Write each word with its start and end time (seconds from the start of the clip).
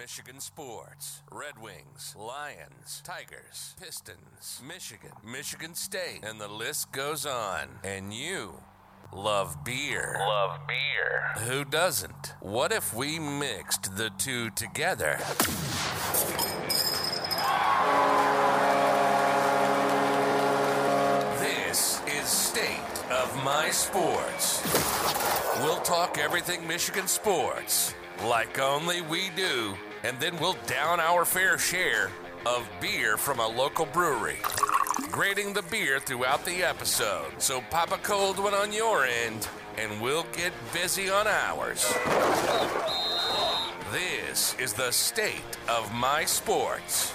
Michigan 0.00 0.40
sports. 0.40 1.20
Red 1.30 1.60
Wings, 1.60 2.16
Lions, 2.18 3.02
Tigers, 3.04 3.74
Pistons, 3.78 4.62
Michigan, 4.66 5.10
Michigan 5.22 5.74
State, 5.74 6.20
and 6.22 6.40
the 6.40 6.48
list 6.48 6.90
goes 6.90 7.26
on. 7.26 7.68
And 7.84 8.14
you 8.14 8.54
love 9.12 9.62
beer. 9.62 10.16
Love 10.18 10.60
beer. 10.66 11.44
Who 11.44 11.66
doesn't? 11.66 12.34
What 12.40 12.72
if 12.72 12.94
we 12.94 13.18
mixed 13.18 13.94
the 13.98 14.08
two 14.16 14.48
together? 14.52 15.18
This 21.40 22.00
is 22.06 22.26
State 22.26 23.04
of 23.10 23.44
My 23.44 23.68
Sports. 23.70 24.62
We'll 25.58 25.82
talk 25.82 26.16
everything 26.16 26.66
Michigan 26.66 27.06
sports, 27.06 27.92
like 28.24 28.58
only 28.58 29.02
we 29.02 29.28
do, 29.36 29.76
and 30.04 30.18
then 30.18 30.38
we'll 30.38 30.56
down 30.66 31.00
our 31.00 31.24
fair 31.24 31.58
share 31.58 32.10
of 32.46 32.68
beer 32.80 33.16
from 33.16 33.38
a 33.38 33.46
local 33.46 33.86
brewery. 33.86 34.38
Grading 35.10 35.52
the 35.52 35.62
beer 35.62 35.98
throughout 36.00 36.44
the 36.44 36.62
episode, 36.62 37.32
so 37.38 37.60
pop 37.70 37.92
a 37.92 37.98
cold 37.98 38.38
one 38.38 38.54
on 38.54 38.72
your 38.72 39.04
end, 39.04 39.48
and 39.76 40.00
we'll 40.00 40.26
get 40.32 40.52
busy 40.72 41.10
on 41.10 41.26
ours. 41.26 41.92
This 43.92 44.54
is 44.58 44.72
the 44.72 44.90
State 44.92 45.56
of 45.68 45.92
My 45.92 46.24
Sports. 46.24 47.12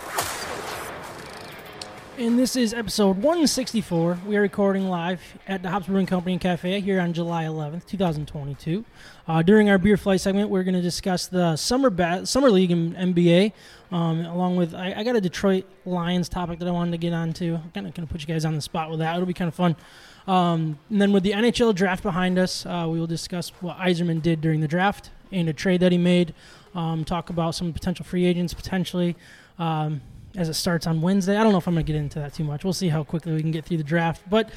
And 2.18 2.40
this 2.40 2.56
is 2.56 2.74
episode 2.74 3.18
164. 3.18 4.20
We 4.26 4.38
are 4.38 4.42
recording 4.42 4.88
live 4.88 5.22
at 5.50 5.62
the 5.62 5.70
Hops 5.70 5.88
Brewing 5.88 6.06
Company 6.06 6.32
and 6.32 6.42
Cafe 6.42 6.80
here 6.80 7.02
on 7.02 7.12
July 7.12 7.44
11th, 7.44 7.86
2022. 7.88 8.86
Uh, 9.28 9.42
during 9.42 9.70
our 9.70 9.78
beer 9.78 9.98
flight 9.98 10.22
segment, 10.22 10.50
we're 10.50 10.64
going 10.64 10.76
to 10.76 10.82
discuss 10.82 11.28
the 11.28 11.58
summer 11.58 11.90
ba- 11.90 12.26
summer 12.26 12.50
league 12.50 12.72
in 12.72 12.94
NBA, 12.94 13.52
um, 13.92 14.22
along 14.22 14.56
with 14.56 14.74
I, 14.74 14.94
I 14.96 15.04
got 15.04 15.18
a 15.18 15.22
Detroit 15.22 15.66
Lions 15.84 16.30
topic 16.30 16.60
that 16.60 16.70
I 16.70 16.72
wanted 16.72 16.92
to 16.92 16.98
get 16.98 17.12
onto. 17.12 17.56
I'm 17.56 17.72
kind 17.72 17.86
of 17.86 17.94
going 17.94 18.08
to 18.08 18.12
put 18.12 18.22
you 18.22 18.28
guys 18.28 18.46
on 18.46 18.56
the 18.56 18.62
spot 18.62 18.90
with 18.90 19.00
that. 19.00 19.14
It'll 19.14 19.26
be 19.26 19.34
kind 19.34 19.50
of 19.50 19.56
fun. 19.56 19.76
Um, 20.26 20.80
and 20.90 21.02
then 21.02 21.12
with 21.12 21.24
the 21.24 21.32
NHL 21.32 21.76
draft 21.76 22.02
behind 22.02 22.40
us, 22.40 22.66
uh, 22.66 22.88
we 22.90 22.98
will 22.98 23.08
discuss 23.08 23.50
what 23.60 23.78
Yzerman 23.78 24.22
did 24.22 24.40
during 24.40 24.62
the 24.62 24.70
draft 24.70 25.10
and 25.34 25.50
a 25.50 25.54
trade 25.54 25.82
that 25.82 25.92
he 25.92 25.98
made. 25.98 26.34
Um, 26.76 27.04
talk 27.04 27.30
about 27.30 27.56
some 27.56 27.74
potential 27.74 28.06
free 28.06 28.26
agents 28.26 28.54
potentially. 28.54 29.18
Um, 29.60 30.00
as 30.38 30.50
it 30.50 30.54
starts 30.54 30.88
on 30.88 31.02
Wednesday. 31.02 31.38
I 31.38 31.44
don't 31.44 31.52
know 31.52 31.58
if 31.58 31.68
I'm 31.68 31.74
going 31.74 31.86
to 31.86 31.92
get 31.92 31.98
into 32.00 32.20
that 32.20 32.34
too 32.34 32.44
much. 32.44 32.64
We'll 32.64 32.74
see 32.74 32.90
how 32.90 33.04
quickly 33.04 33.34
we 33.34 33.42
can 33.42 33.52
get 33.52 33.66
through 33.66 33.78
the 33.78 33.84
draft. 33.84 34.22
But 34.30 34.50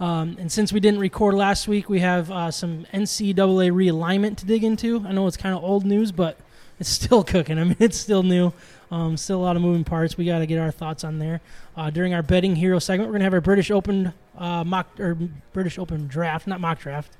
um, 0.00 0.36
and 0.40 0.50
since 0.50 0.72
we 0.72 0.80
didn't 0.80 1.00
record 1.00 1.34
last 1.34 1.68
week, 1.68 1.90
we 1.90 2.00
have 2.00 2.30
uh, 2.30 2.50
some 2.50 2.86
NCAA 2.92 3.70
realignment 3.70 4.38
to 4.38 4.46
dig 4.46 4.64
into. 4.64 5.04
I 5.06 5.12
know 5.12 5.26
it's 5.26 5.36
kind 5.36 5.54
of 5.54 5.62
old 5.62 5.84
news, 5.84 6.10
but 6.10 6.38
it's 6.78 6.88
still 7.00 7.22
cooking. 7.22 7.58
I 7.58 7.64
mean, 7.64 7.76
it's 7.78 7.98
still 7.98 8.22
new. 8.22 8.52
Um, 8.90 9.16
still 9.16 9.38
a 9.38 9.44
lot 9.44 9.56
of 9.56 9.62
moving 9.62 9.84
parts. 9.84 10.16
We 10.16 10.24
got 10.24 10.40
to 10.40 10.46
get 10.46 10.58
our 10.58 10.70
thoughts 10.70 11.04
on 11.04 11.18
there. 11.18 11.40
Uh, 11.76 11.90
during 11.90 12.14
our 12.14 12.22
betting 12.22 12.56
hero 12.56 12.78
segment, 12.78 13.08
we're 13.08 13.12
going 13.12 13.20
to 13.20 13.24
have 13.24 13.34
our 13.34 13.40
British 13.40 13.70
Open 13.70 14.12
uh, 14.36 14.64
mock 14.64 14.98
or 14.98 15.16
British 15.52 15.78
Open 15.78 16.06
draft, 16.08 16.46
not 16.46 16.60
mock 16.60 16.80
draft. 16.80 17.12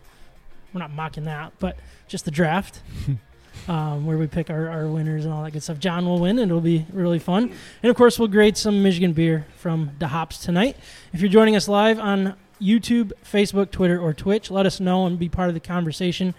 We're 0.72 0.80
not 0.80 0.90
mocking 0.90 1.24
that, 1.24 1.52
but 1.58 1.76
just 2.08 2.24
the 2.24 2.30
draft. 2.30 2.80
um, 3.68 4.06
where 4.06 4.16
we 4.18 4.26
pick 4.26 4.50
our, 4.50 4.68
our 4.68 4.86
winners 4.88 5.24
and 5.24 5.32
all 5.34 5.42
that 5.44 5.52
good 5.52 5.62
stuff. 5.62 5.78
John 5.78 6.06
will 6.06 6.18
win, 6.20 6.38
and 6.38 6.50
it'll 6.50 6.60
be 6.60 6.86
really 6.92 7.18
fun. 7.18 7.52
And 7.82 7.90
of 7.90 7.96
course, 7.96 8.18
we'll 8.18 8.28
grade 8.28 8.56
some 8.56 8.82
Michigan 8.82 9.12
beer 9.12 9.46
from 9.56 9.90
the 9.98 10.08
hops 10.08 10.38
tonight. 10.38 10.76
If 11.12 11.20
you're 11.20 11.30
joining 11.30 11.56
us 11.56 11.68
live 11.68 11.98
on 11.98 12.34
YouTube, 12.60 13.12
Facebook, 13.24 13.70
Twitter, 13.70 13.98
or 14.00 14.12
Twitch, 14.12 14.50
let 14.50 14.66
us 14.66 14.80
know 14.80 15.06
and 15.06 15.18
be 15.18 15.28
part 15.28 15.48
of 15.48 15.54
the 15.54 15.60
conversation 15.60 16.34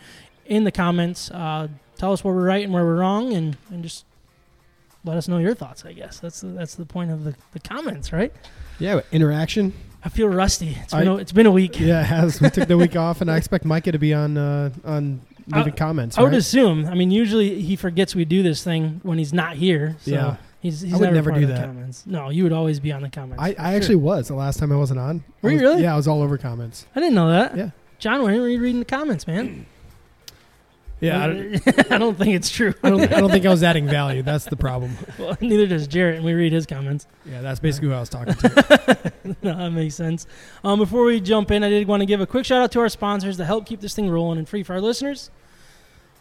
in 0.45 0.63
the 0.63 0.71
comments. 0.71 1.31
Uh, 1.31 1.67
tell 1.97 2.13
us 2.13 2.23
where 2.23 2.33
we're 2.33 2.45
right 2.45 2.63
and 2.63 2.73
where 2.73 2.83
we're 2.85 2.97
wrong, 2.99 3.33
and, 3.33 3.57
and 3.69 3.83
just 3.83 4.05
let 5.03 5.17
us 5.17 5.27
know 5.27 5.37
your 5.39 5.55
thoughts. 5.55 5.83
I 5.85 5.93
guess 5.93 6.19
that's 6.19 6.41
the, 6.41 6.47
that's 6.47 6.75
the 6.75 6.85
point 6.85 7.11
of 7.11 7.23
the, 7.23 7.35
the 7.53 7.59
comments, 7.59 8.13
right? 8.13 8.31
Yeah, 8.79 9.01
interaction. 9.11 9.73
I 10.03 10.09
feel 10.09 10.27
rusty. 10.27 10.75
It's 10.81 10.93
been, 10.93 11.07
I- 11.07 11.11
a, 11.11 11.15
it's 11.17 11.31
been 11.31 11.45
a 11.45 11.51
week. 11.51 11.79
Yeah, 11.79 12.01
it 12.01 12.05
has 12.05 12.41
we 12.41 12.49
took 12.49 12.67
the 12.67 12.77
week 12.77 12.95
off, 12.97 13.21
and 13.21 13.29
I 13.29 13.37
expect 13.37 13.65
Micah 13.65 13.91
to 13.91 13.99
be 13.99 14.13
on 14.13 14.35
uh, 14.37 14.71
on 14.83 15.21
leaving 15.47 15.73
I- 15.73 15.75
comments. 15.75 16.17
I 16.17 16.21
would 16.21 16.31
right? 16.31 16.37
assume. 16.37 16.85
I 16.85 16.93
mean, 16.95 17.11
usually 17.11 17.61
he 17.61 17.75
forgets 17.75 18.15
we 18.15 18.25
do 18.25 18.43
this 18.43 18.63
thing 18.63 18.99
when 19.03 19.17
he's 19.17 19.33
not 19.33 19.55
here. 19.55 19.95
So 20.01 20.11
Yeah. 20.11 20.35
he's, 20.61 20.81
he's 20.81 20.93
I 20.93 20.97
would 20.97 21.13
never, 21.13 21.31
never 21.31 21.39
do 21.41 21.47
the 21.47 21.53
that. 21.53 21.65
Comments. 21.67 22.03
No, 22.05 22.29
you 22.29 22.43
would 22.43 22.53
always 22.53 22.79
be 22.79 22.91
on 22.91 23.01
the 23.01 23.09
comments. 23.09 23.41
I, 23.41 23.49
I 23.49 23.53
sure. 23.53 23.65
actually 23.65 23.95
was 23.97 24.27
the 24.27 24.35
last 24.35 24.59
time 24.59 24.71
I 24.71 24.75
wasn't 24.75 24.99
on. 24.99 25.23
Were 25.41 25.51
you 25.51 25.59
really? 25.59 25.83
Yeah, 25.83 25.93
I 25.93 25.97
was 25.97 26.07
all 26.07 26.21
over 26.21 26.37
comments. 26.37 26.85
I 26.95 26.99
didn't 26.99 27.15
know 27.15 27.29
that. 27.29 27.55
Yeah. 27.57 27.69
John, 27.99 28.23
why 28.23 28.37
were 28.37 28.47
you 28.49 28.59
reading 28.59 28.79
the 28.79 28.85
comments, 28.85 29.27
man? 29.27 29.65
Yeah, 31.01 31.25
I, 31.25 31.59
I 31.95 31.97
don't 31.97 32.17
think 32.17 32.35
it's 32.35 32.49
true. 32.49 32.73
I 32.83 32.89
don't. 32.91 33.01
I 33.11 33.19
don't 33.19 33.31
think 33.31 33.45
I 33.45 33.49
was 33.49 33.63
adding 33.63 33.87
value. 33.99 34.21
That's 34.21 34.45
the 34.45 34.55
problem. 34.55 34.95
well, 35.17 35.35
neither 35.41 35.65
does 35.67 35.87
Jarrett, 35.87 36.17
and 36.17 36.25
we 36.25 36.33
read 36.33 36.53
his 36.53 36.65
comments. 36.67 37.07
Yeah, 37.25 37.41
that's 37.41 37.59
basically 37.59 37.89
who 37.89 37.95
I 37.95 37.99
was 37.99 38.09
talking 38.09 38.35
to. 38.35 39.13
no, 39.41 39.57
that 39.57 39.71
makes 39.71 39.95
sense. 39.95 40.27
Um, 40.63 40.77
before 40.79 41.03
we 41.03 41.19
jump 41.19 41.49
in, 41.51 41.63
I 41.63 41.69
did 41.69 41.87
want 41.87 42.01
to 42.01 42.05
give 42.05 42.21
a 42.21 42.27
quick 42.27 42.45
shout 42.45 42.61
out 42.61 42.71
to 42.73 42.79
our 42.79 42.89
sponsors 42.89 43.37
to 43.37 43.45
help 43.45 43.65
keep 43.65 43.81
this 43.81 43.95
thing 43.95 44.09
rolling 44.09 44.37
and 44.37 44.47
free 44.47 44.61
for 44.63 44.73
our 44.73 44.81
listeners. 44.81 45.31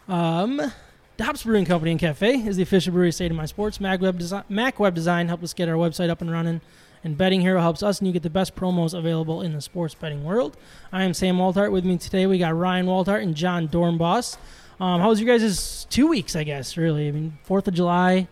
Um, 0.08 0.72
Hops 1.20 1.42
Brewing 1.42 1.66
Company 1.66 1.90
and 1.90 2.00
Cafe 2.00 2.46
is 2.46 2.56
the 2.56 2.62
official 2.62 2.92
brewery 2.92 3.08
of 3.08 3.14
State 3.14 3.30
of 3.30 3.36
My 3.36 3.44
Sports. 3.46 3.78
Mac 3.80 4.00
Web, 4.00 4.18
Desi- 4.18 4.44
Mac 4.48 4.80
Web 4.80 4.94
Design 4.94 5.28
helped 5.28 5.44
us 5.44 5.52
get 5.52 5.68
our 5.68 5.74
website 5.74 6.08
up 6.08 6.22
and 6.22 6.30
running. 6.30 6.62
And 7.04 7.16
Betting 7.16 7.40
Hero 7.40 7.60
helps 7.60 7.82
us, 7.82 7.98
and 7.98 8.06
you 8.06 8.12
get 8.12 8.22
the 8.22 8.30
best 8.30 8.54
promos 8.54 8.92
available 8.92 9.40
in 9.40 9.54
the 9.54 9.60
sports 9.62 9.94
betting 9.94 10.22
world. 10.24 10.56
I 10.92 11.02
am 11.04 11.14
Sam 11.14 11.36
Waltart. 11.38 11.72
With 11.72 11.84
me 11.84 11.96
today, 11.96 12.26
we 12.26 12.38
got 12.38 12.54
Ryan 12.54 12.86
Waltart 12.86 13.22
and 13.22 13.34
John 13.34 13.68
Dornboss. 13.68 14.36
Um, 14.80 15.00
how 15.00 15.08
was 15.10 15.20
your 15.20 15.36
guys' 15.36 15.86
two 15.90 16.06
weeks, 16.06 16.34
I 16.34 16.44
guess, 16.44 16.76
really? 16.76 17.08
I 17.08 17.10
mean, 17.10 17.38
4th 17.48 17.68
of 17.68 17.74
July 17.74 18.28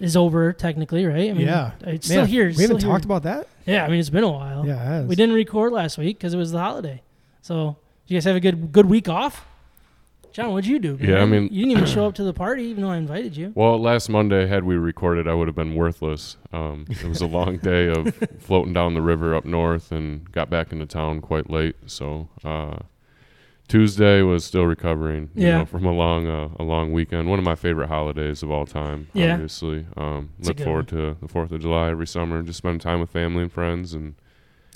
is 0.00 0.16
over, 0.16 0.52
technically, 0.52 1.04
right? 1.06 1.30
I 1.30 1.32
mean, 1.32 1.46
yeah, 1.46 1.72
It's 1.80 2.06
still 2.06 2.22
Man, 2.22 2.28
here. 2.28 2.44
We 2.44 2.50
it's 2.50 2.60
haven't 2.60 2.80
still 2.80 2.90
talked 2.90 3.04
here. 3.04 3.08
about 3.08 3.22
that. 3.24 3.48
Yeah, 3.66 3.84
I 3.84 3.88
mean, 3.88 3.98
it's 4.00 4.10
been 4.10 4.24
a 4.24 4.30
while. 4.30 4.66
Yeah, 4.66 4.74
it 4.74 4.86
has. 4.86 5.06
We 5.06 5.16
didn't 5.16 5.34
record 5.34 5.72
last 5.72 5.98
week 5.98 6.18
because 6.18 6.32
it 6.34 6.36
was 6.36 6.52
the 6.52 6.58
holiday. 6.60 7.02
So, 7.42 7.76
did 8.06 8.14
you 8.14 8.16
guys 8.18 8.24
have 8.24 8.36
a 8.36 8.40
good 8.40 8.70
good 8.72 8.86
week 8.86 9.08
off? 9.08 9.46
John, 10.32 10.50
what'd 10.52 10.66
you 10.68 10.78
do? 10.80 10.98
Yeah, 11.00 11.22
I 11.22 11.26
mean- 11.26 11.44
you 11.44 11.64
didn't 11.64 11.70
even 11.72 11.86
show 11.86 12.06
up 12.08 12.14
to 12.16 12.24
the 12.24 12.32
party, 12.34 12.64
even 12.64 12.82
though 12.82 12.90
I 12.90 12.96
invited 12.96 13.36
you. 13.36 13.52
Well, 13.54 13.80
last 13.80 14.08
Monday, 14.08 14.46
had 14.46 14.64
we 14.64 14.74
recorded, 14.76 15.28
I 15.28 15.34
would 15.34 15.46
have 15.48 15.54
been 15.54 15.74
worthless. 15.76 16.36
Um, 16.52 16.86
it 16.88 17.04
was 17.04 17.20
a 17.20 17.26
long 17.26 17.58
day 17.58 17.88
of 17.88 18.14
floating 18.40 18.72
down 18.72 18.94
the 18.94 19.02
river 19.02 19.34
up 19.34 19.44
north 19.44 19.92
and 19.92 20.30
got 20.32 20.50
back 20.50 20.72
into 20.72 20.86
town 20.86 21.20
quite 21.20 21.48
late. 21.50 21.76
So 21.86 22.28
uh, 22.44 22.78
Tuesday 23.68 24.20
was 24.22 24.44
still 24.44 24.64
recovering 24.66 25.30
you 25.34 25.46
Yeah. 25.46 25.58
know, 25.58 25.64
from 25.64 25.86
a 25.86 25.92
long 25.92 26.26
uh, 26.28 26.48
a 26.58 26.62
long 26.62 26.92
weekend. 26.92 27.28
One 27.28 27.38
of 27.38 27.44
my 27.44 27.54
favorite 27.54 27.88
holidays 27.88 28.42
of 28.42 28.50
all 28.50 28.66
time, 28.66 29.08
Yeah. 29.14 29.32
obviously. 29.34 29.86
Um, 29.96 30.30
It's 30.38 30.48
look 30.48 30.60
forward 30.60 30.88
to 30.88 31.16
the 31.20 31.28
4th 31.28 31.50
of 31.50 31.60
July 31.62 31.88
every 31.90 32.06
summer 32.06 32.36
and 32.38 32.46
just 32.46 32.58
spend 32.58 32.80
time 32.82 33.00
with 33.00 33.10
family 33.10 33.42
and 33.42 33.50
friends 33.52 33.94
and 33.94 34.14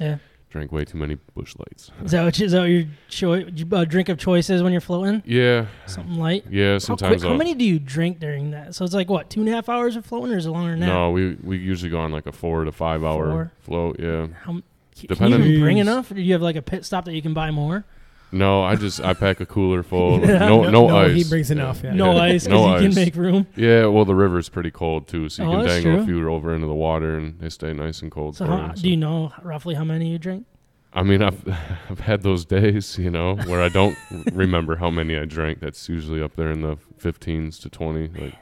Yeah, 0.01 0.17
drank 0.51 0.73
way 0.73 0.85
too 0.87 0.97
many 0.97 1.19
Busch 1.35 1.55
Lights. 1.59 1.91
is 2.05 2.13
that 2.13 2.25
what, 2.25 2.39
you, 2.39 2.47
is 2.47 2.53
that 2.53 2.65
your 2.65 2.85
cho- 3.09 3.33
uh, 3.77 3.85
drink 3.85 4.09
of 4.09 4.17
choice 4.17 4.49
is 4.49 4.63
when 4.63 4.73
you're 4.73 4.81
floating? 4.81 5.23
Yeah, 5.27 5.67
Something 5.87 6.15
light. 6.19 6.45
yeah, 6.49 6.73
How, 6.75 6.79
sometimes 6.79 7.23
quick, 7.23 7.31
how 7.31 7.37
many 7.37 7.55
do 7.55 7.65
you 7.67 7.79
drink 7.79 8.19
during 8.21 8.53
that? 8.53 8.75
So 8.75 8.85
it's 8.87 8.95
like 8.95 9.11
what 9.11 9.29
two 9.29 9.41
and 9.41 9.49
a 9.51 9.53
half 9.53 9.69
hours 9.69 9.97
of 9.97 10.07
floating, 10.07 10.33
or 10.33 10.39
is 10.39 10.47
it 10.47 10.51
longer 10.51 10.71
than 10.71 10.81
that? 10.81 10.87
No, 10.87 11.11
we, 11.11 11.35
we 11.43 11.59
usually 11.59 11.91
go 11.91 12.01
on 12.01 12.11
like 12.11 12.27
a 12.27 12.33
four 12.33 12.65
to 12.65 12.73
five 12.73 13.05
hour 13.05 13.53
float, 13.61 14.01
yeah. 14.01 14.29
How, 14.45 14.53
can 14.53 14.63
Depending- 15.09 15.43
even 15.45 15.61
bring 15.61 15.77
enough? 15.79 16.11
Or 16.11 16.15
do 16.15 16.23
you 16.23 16.33
have 16.33 16.43
like 16.43 16.57
a 16.57 16.63
pit 16.63 16.85
stop 16.87 17.05
that 17.05 17.13
you 17.15 17.21
can 17.23 17.35
buy 17.35 17.51
more? 17.51 17.85
No, 18.31 18.63
I 18.63 18.77
just 18.77 19.01
I 19.01 19.15
pack 19.15 19.41
a 19.41 19.47
cooler 19.47 19.83
full. 19.83 20.21
Yeah. 20.21 20.39
No, 20.49 20.65
no, 20.65 20.87
No, 20.89 20.97
ice. 20.99 21.15
he 21.15 21.25
brings 21.25 21.51
enough, 21.51 21.83
yeah. 21.83 21.95
No 21.95 22.17
ice 22.19 22.45
because 22.45 22.49
no 22.67 22.77
you 22.79 22.89
can 22.89 22.95
make 22.95 23.15
room. 23.17 23.47
Yeah, 23.57 23.87
well, 23.87 24.05
the 24.05 24.15
river's 24.15 24.49
pretty 24.51 24.71
cold 24.71 25.09
too, 25.09 25.29
so 25.29 25.43
you 25.45 25.49
Oh, 25.49 25.57
can 25.59 25.67
dangle 25.67 25.93
true. 25.95 26.03
a 26.03 26.07
few 26.07 26.31
over 26.31 26.55
into 26.55 26.67
the 26.67 26.75
water 26.75 27.17
and 27.17 27.39
they 27.41 27.49
stay 27.49 27.73
nice 27.73 28.03
and 28.03 28.11
cold 28.11 28.37
So, 28.37 28.45
for 28.47 28.53
how, 28.53 28.67
you. 28.77 28.83
do 28.83 28.91
you 28.91 28.97
know 28.99 29.33
roughly 29.43 29.75
how 29.75 29.85
many 29.85 30.11
you 30.11 30.19
drink? 30.19 30.45
I 30.93 31.03
mean, 31.03 31.23
I've 31.23 31.47
I've 31.91 32.01
had 32.01 32.23
those 32.23 32.45
days, 32.45 32.99
you 32.99 33.11
know, 33.11 33.37
where 33.47 33.63
I 33.63 33.69
don't 33.71 33.97
remember 34.33 34.77
how 34.77 34.91
many 34.91 35.17
I 35.19 35.25
drank. 35.25 35.61
That's 35.61 35.89
usually 35.89 36.23
up 36.23 36.37
there 36.37 36.51
in 36.51 36.61
the 36.61 36.77
15s 36.99 37.61
to 37.63 37.71
20. 37.71 38.09
Like, 38.21 38.35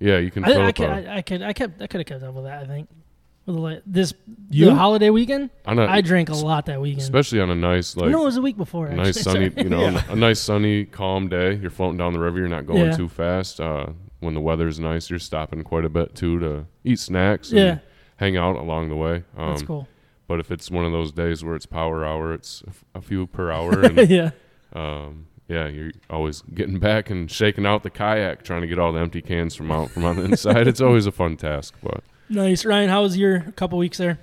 yeah, 0.00 0.18
you 0.18 0.30
can 0.32 0.44
I, 0.44 0.48
fill 0.48 0.62
I, 0.62 0.68
up 0.68 0.74
could, 0.74 0.88
a, 0.88 1.10
I, 1.10 1.16
I 1.18 1.22
could, 1.22 1.42
I 1.42 1.52
kept, 1.52 1.80
I 1.82 1.86
could 1.86 2.00
have 2.00 2.06
kept 2.06 2.22
up 2.24 2.34
with 2.34 2.44
that. 2.44 2.62
I 2.64 2.66
think 2.66 2.88
with 2.88 2.98
the, 2.98 2.98
la- 2.98 3.11
this 3.46 4.14
You? 4.50 4.66
the 4.66 4.74
holiday 4.74 5.10
weekend. 5.10 5.50
on 5.66 5.78
a, 5.78 5.86
I 5.86 6.00
drank 6.00 6.28
a 6.28 6.34
lot 6.34 6.66
that 6.66 6.80
weekend. 6.80 7.02
especially 7.02 7.40
on 7.40 7.50
a 7.50 7.54
nice 7.54 7.96
like 7.96 8.10
no, 8.10 8.22
it 8.22 8.24
was 8.26 8.36
a 8.36 8.42
week 8.42 8.56
before. 8.56 8.86
a 8.86 8.94
nice 8.94 9.20
sunny, 9.20 9.50
you 9.56 9.68
know, 9.68 10.00
a 10.08 10.16
nice 10.16 10.40
sunny, 10.40 10.84
calm 10.84 11.28
day. 11.28 11.54
You're 11.56 11.70
floating 11.70 11.98
down 11.98 12.12
the 12.12 12.20
river. 12.20 12.38
You're 12.38 12.48
not 12.48 12.66
going 12.66 12.86
Yeah. 12.86 12.96
too 12.96 13.08
fast. 13.08 13.60
Uh, 13.60 13.86
when 14.20 14.34
the 14.34 14.40
weather's 14.40 14.78
nice, 14.78 15.10
you're 15.10 15.18
stopping 15.18 15.62
quite 15.64 15.84
a 15.84 15.88
bit 15.88 16.14
too 16.14 16.38
to 16.38 16.66
eat 16.84 17.00
snacks. 17.00 17.50
And 17.50 17.58
Yeah, 17.58 17.78
hang 18.16 18.36
out 18.36 18.56
along 18.56 18.88
the 18.88 18.96
way. 18.96 19.24
Um, 19.36 19.48
that's 19.50 19.62
cool. 19.62 19.88
But 20.28 20.38
if 20.38 20.50
it's 20.52 20.70
one 20.70 20.84
of 20.84 20.92
those 20.92 21.10
days 21.12 21.44
where 21.44 21.56
it's 21.56 21.66
power 21.66 22.04
hour, 22.04 22.32
it's 22.32 22.62
a 22.66 22.70
f- 22.70 22.84
a 22.94 23.00
few 23.00 23.26
per 23.26 23.50
hour, 23.56 23.82
and 23.82 24.08
yeah, 24.08 24.30
um, 24.72 25.26
yeah, 25.48 25.66
you're 25.66 25.90
always 26.08 26.42
getting 26.54 26.78
back 26.78 27.10
and 27.10 27.28
shaking 27.30 27.66
out 27.66 27.82
the 27.82 27.90
kayak, 27.90 28.44
trying 28.44 28.60
to 28.62 28.66
get 28.68 28.78
all 28.78 28.92
the 28.92 29.00
empty 29.00 29.20
cans 29.20 29.54
from 29.56 29.70
out 29.72 29.90
from 29.90 30.04
on 30.04 30.16
the 30.16 30.22
inside. 30.24 30.68
It's 30.68 30.80
always 30.80 31.04
a 31.06 31.12
fun 31.12 31.36
task, 31.36 31.74
but 31.82 32.02
nice. 32.28 32.64
Ryan, 32.64 32.88
how 32.88 33.02
was 33.02 33.16
your 33.16 33.40
couple 33.56 33.78
weeks 33.78 33.98
there? 33.98 34.18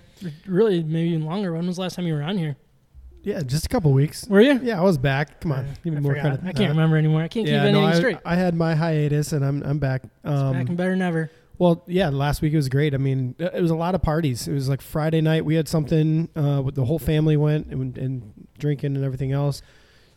Really, 0.46 0.84
maybe 0.84 1.10
even 1.10 1.26
longer. 1.26 1.54
When 1.54 1.66
was 1.68 1.78
the 1.78 1.82
last 1.84 1.96
time 1.96 2.06
you 2.06 2.14
were 2.14 2.24
on 2.24 2.38
here? 2.38 2.58
Yeah, 3.22 3.42
just 3.42 3.66
a 3.66 3.70
couple 3.70 3.92
weeks. 3.92 4.26
Were 4.28 4.42
you? 4.42 4.60
Yeah, 4.64 4.80
I 4.80 4.84
was 4.84 4.98
back. 4.98 5.42
Come 5.42 5.52
on, 5.52 5.66
give 5.84 5.94
me 5.94 5.98
I 5.98 6.00
more 6.00 6.12
forgot. 6.14 6.40
credit. 6.40 6.46
I 6.48 6.54
can't 6.54 6.70
remember 6.72 6.96
anymore. 6.98 7.22
I 7.22 7.28
can't 7.28 7.48
Yeah, 7.48 7.66
keep 7.66 7.74
no, 7.74 7.80
anything 7.80 7.96
I, 7.96 7.98
straight. 7.98 8.18
I 8.26 8.36
had 8.36 8.56
my 8.56 8.76
hiatus 8.76 9.34
and 9.34 9.44
I'm 9.46 9.62
I'm 9.64 9.80
back. 9.80 10.04
Um, 10.24 10.54
Back 10.54 10.68
and 10.70 10.78
better 10.78 10.92
than 10.92 11.02
ever. 11.02 11.30
Well, 11.58 11.84
yeah, 11.88 12.08
last 12.08 12.42
week 12.42 12.54
it 12.54 12.56
was 12.56 12.70
great. 12.70 12.94
I 12.94 12.98
mean, 12.98 13.36
uh, 13.40 13.50
it 13.54 13.62
was 13.62 13.72
a 13.72 13.76
lot 13.76 13.94
of 13.94 14.02
parties. 14.02 14.48
It 14.48 14.54
was 14.54 14.70
like 14.70 14.82
Friday 14.82 15.20
night 15.20 15.44
we 15.44 15.56
had 15.56 15.68
something. 15.68 16.30
Uh, 16.34 16.62
with 16.64 16.76
the 16.76 16.86
whole 16.86 17.00
family 17.00 17.36
went 17.36 17.68
and, 17.68 17.98
and 17.98 18.48
drinking 18.58 18.96
and 18.96 19.04
everything 19.04 19.34
else. 19.34 19.62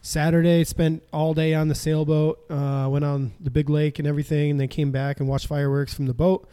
Saturday 0.00 0.62
spent 0.64 1.02
all 1.12 1.34
day 1.34 1.54
on 1.54 1.68
the 1.68 1.74
sailboat. 1.74 2.38
Uh, 2.50 2.88
went 2.88 3.04
on 3.04 3.32
the 3.40 3.50
big 3.50 3.68
lake 3.68 3.98
and 3.98 4.06
everything, 4.06 4.52
and 4.52 4.60
then 4.60 4.68
came 4.68 4.90
back 4.92 5.18
and 5.20 5.28
watched 5.28 5.46
fireworks 5.48 5.92
from 5.94 6.06
the 6.06 6.14
boat. 6.14 6.48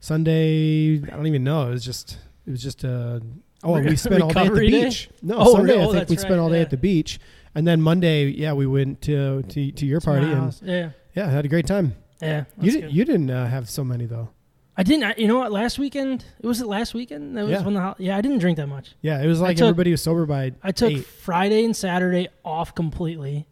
Sunday, 0.00 0.96
I 1.02 1.16
don't 1.16 1.26
even 1.26 1.44
know. 1.44 1.68
It 1.68 1.70
was 1.72 1.84
just 1.84 2.18
it 2.46 2.50
was 2.50 2.62
just 2.62 2.84
a 2.84 3.20
oh 3.62 3.80
we 3.80 3.96
spent 3.96 4.22
all 4.22 4.30
day 4.30 4.40
at 4.40 4.44
the 4.46 4.50
recovery 4.50 4.70
day? 4.70 4.84
beach. 4.84 5.10
No, 5.22 5.36
Oh, 5.38 5.52
Sunday 5.56 5.76
no, 5.76 5.90
I 5.90 5.92
think 5.92 6.08
we 6.08 6.16
spent 6.16 6.32
right, 6.32 6.38
all 6.40 6.48
day 6.48 6.56
yeah. 6.56 6.62
at 6.62 6.70
the 6.70 6.76
beach, 6.76 7.20
and 7.54 7.66
then 7.68 7.80
Monday, 7.82 8.24
yeah, 8.26 8.52
we 8.54 8.66
went 8.66 9.02
to 9.02 9.42
to, 9.42 9.70
to 9.72 9.86
your 9.86 10.00
party 10.00 10.26
and 10.26 10.58
yeah, 10.62 10.90
yeah, 11.14 11.30
had 11.30 11.44
a 11.44 11.48
great 11.48 11.66
time. 11.66 11.94
yeah. 12.20 12.44
You 12.60 12.72
didn't 12.72 12.90
you 12.92 13.04
didn't 13.04 13.30
uh, 13.30 13.46
have 13.46 13.68
so 13.68 13.84
many 13.84 14.06
though. 14.06 14.30
I 14.76 14.82
didn't. 14.82 15.04
I, 15.04 15.14
you 15.18 15.28
know 15.28 15.38
what? 15.38 15.52
Last 15.52 15.78
weekend, 15.78 16.24
it 16.40 16.46
was 16.46 16.62
it 16.62 16.66
last 16.66 16.94
weekend. 16.94 17.36
That 17.36 17.42
was 17.42 17.50
Yeah. 17.52 17.62
when 17.62 17.74
the 17.74 17.94
yeah. 17.98 18.16
I 18.16 18.22
didn't 18.22 18.38
drink 18.38 18.56
that 18.56 18.68
much. 18.68 18.94
Yeah, 19.02 19.22
it 19.22 19.26
was 19.26 19.38
like 19.40 19.58
took- 19.58 19.66
everybody 19.66 19.90
was 19.90 20.02
sober 20.02 20.24
by 20.24 20.52
I 20.62 20.72
took 20.72 20.92
eight. 20.92 21.04
Friday 21.06 21.64
and 21.66 21.76
Saturday 21.76 22.28
off 22.44 22.74
completely, 22.74 23.46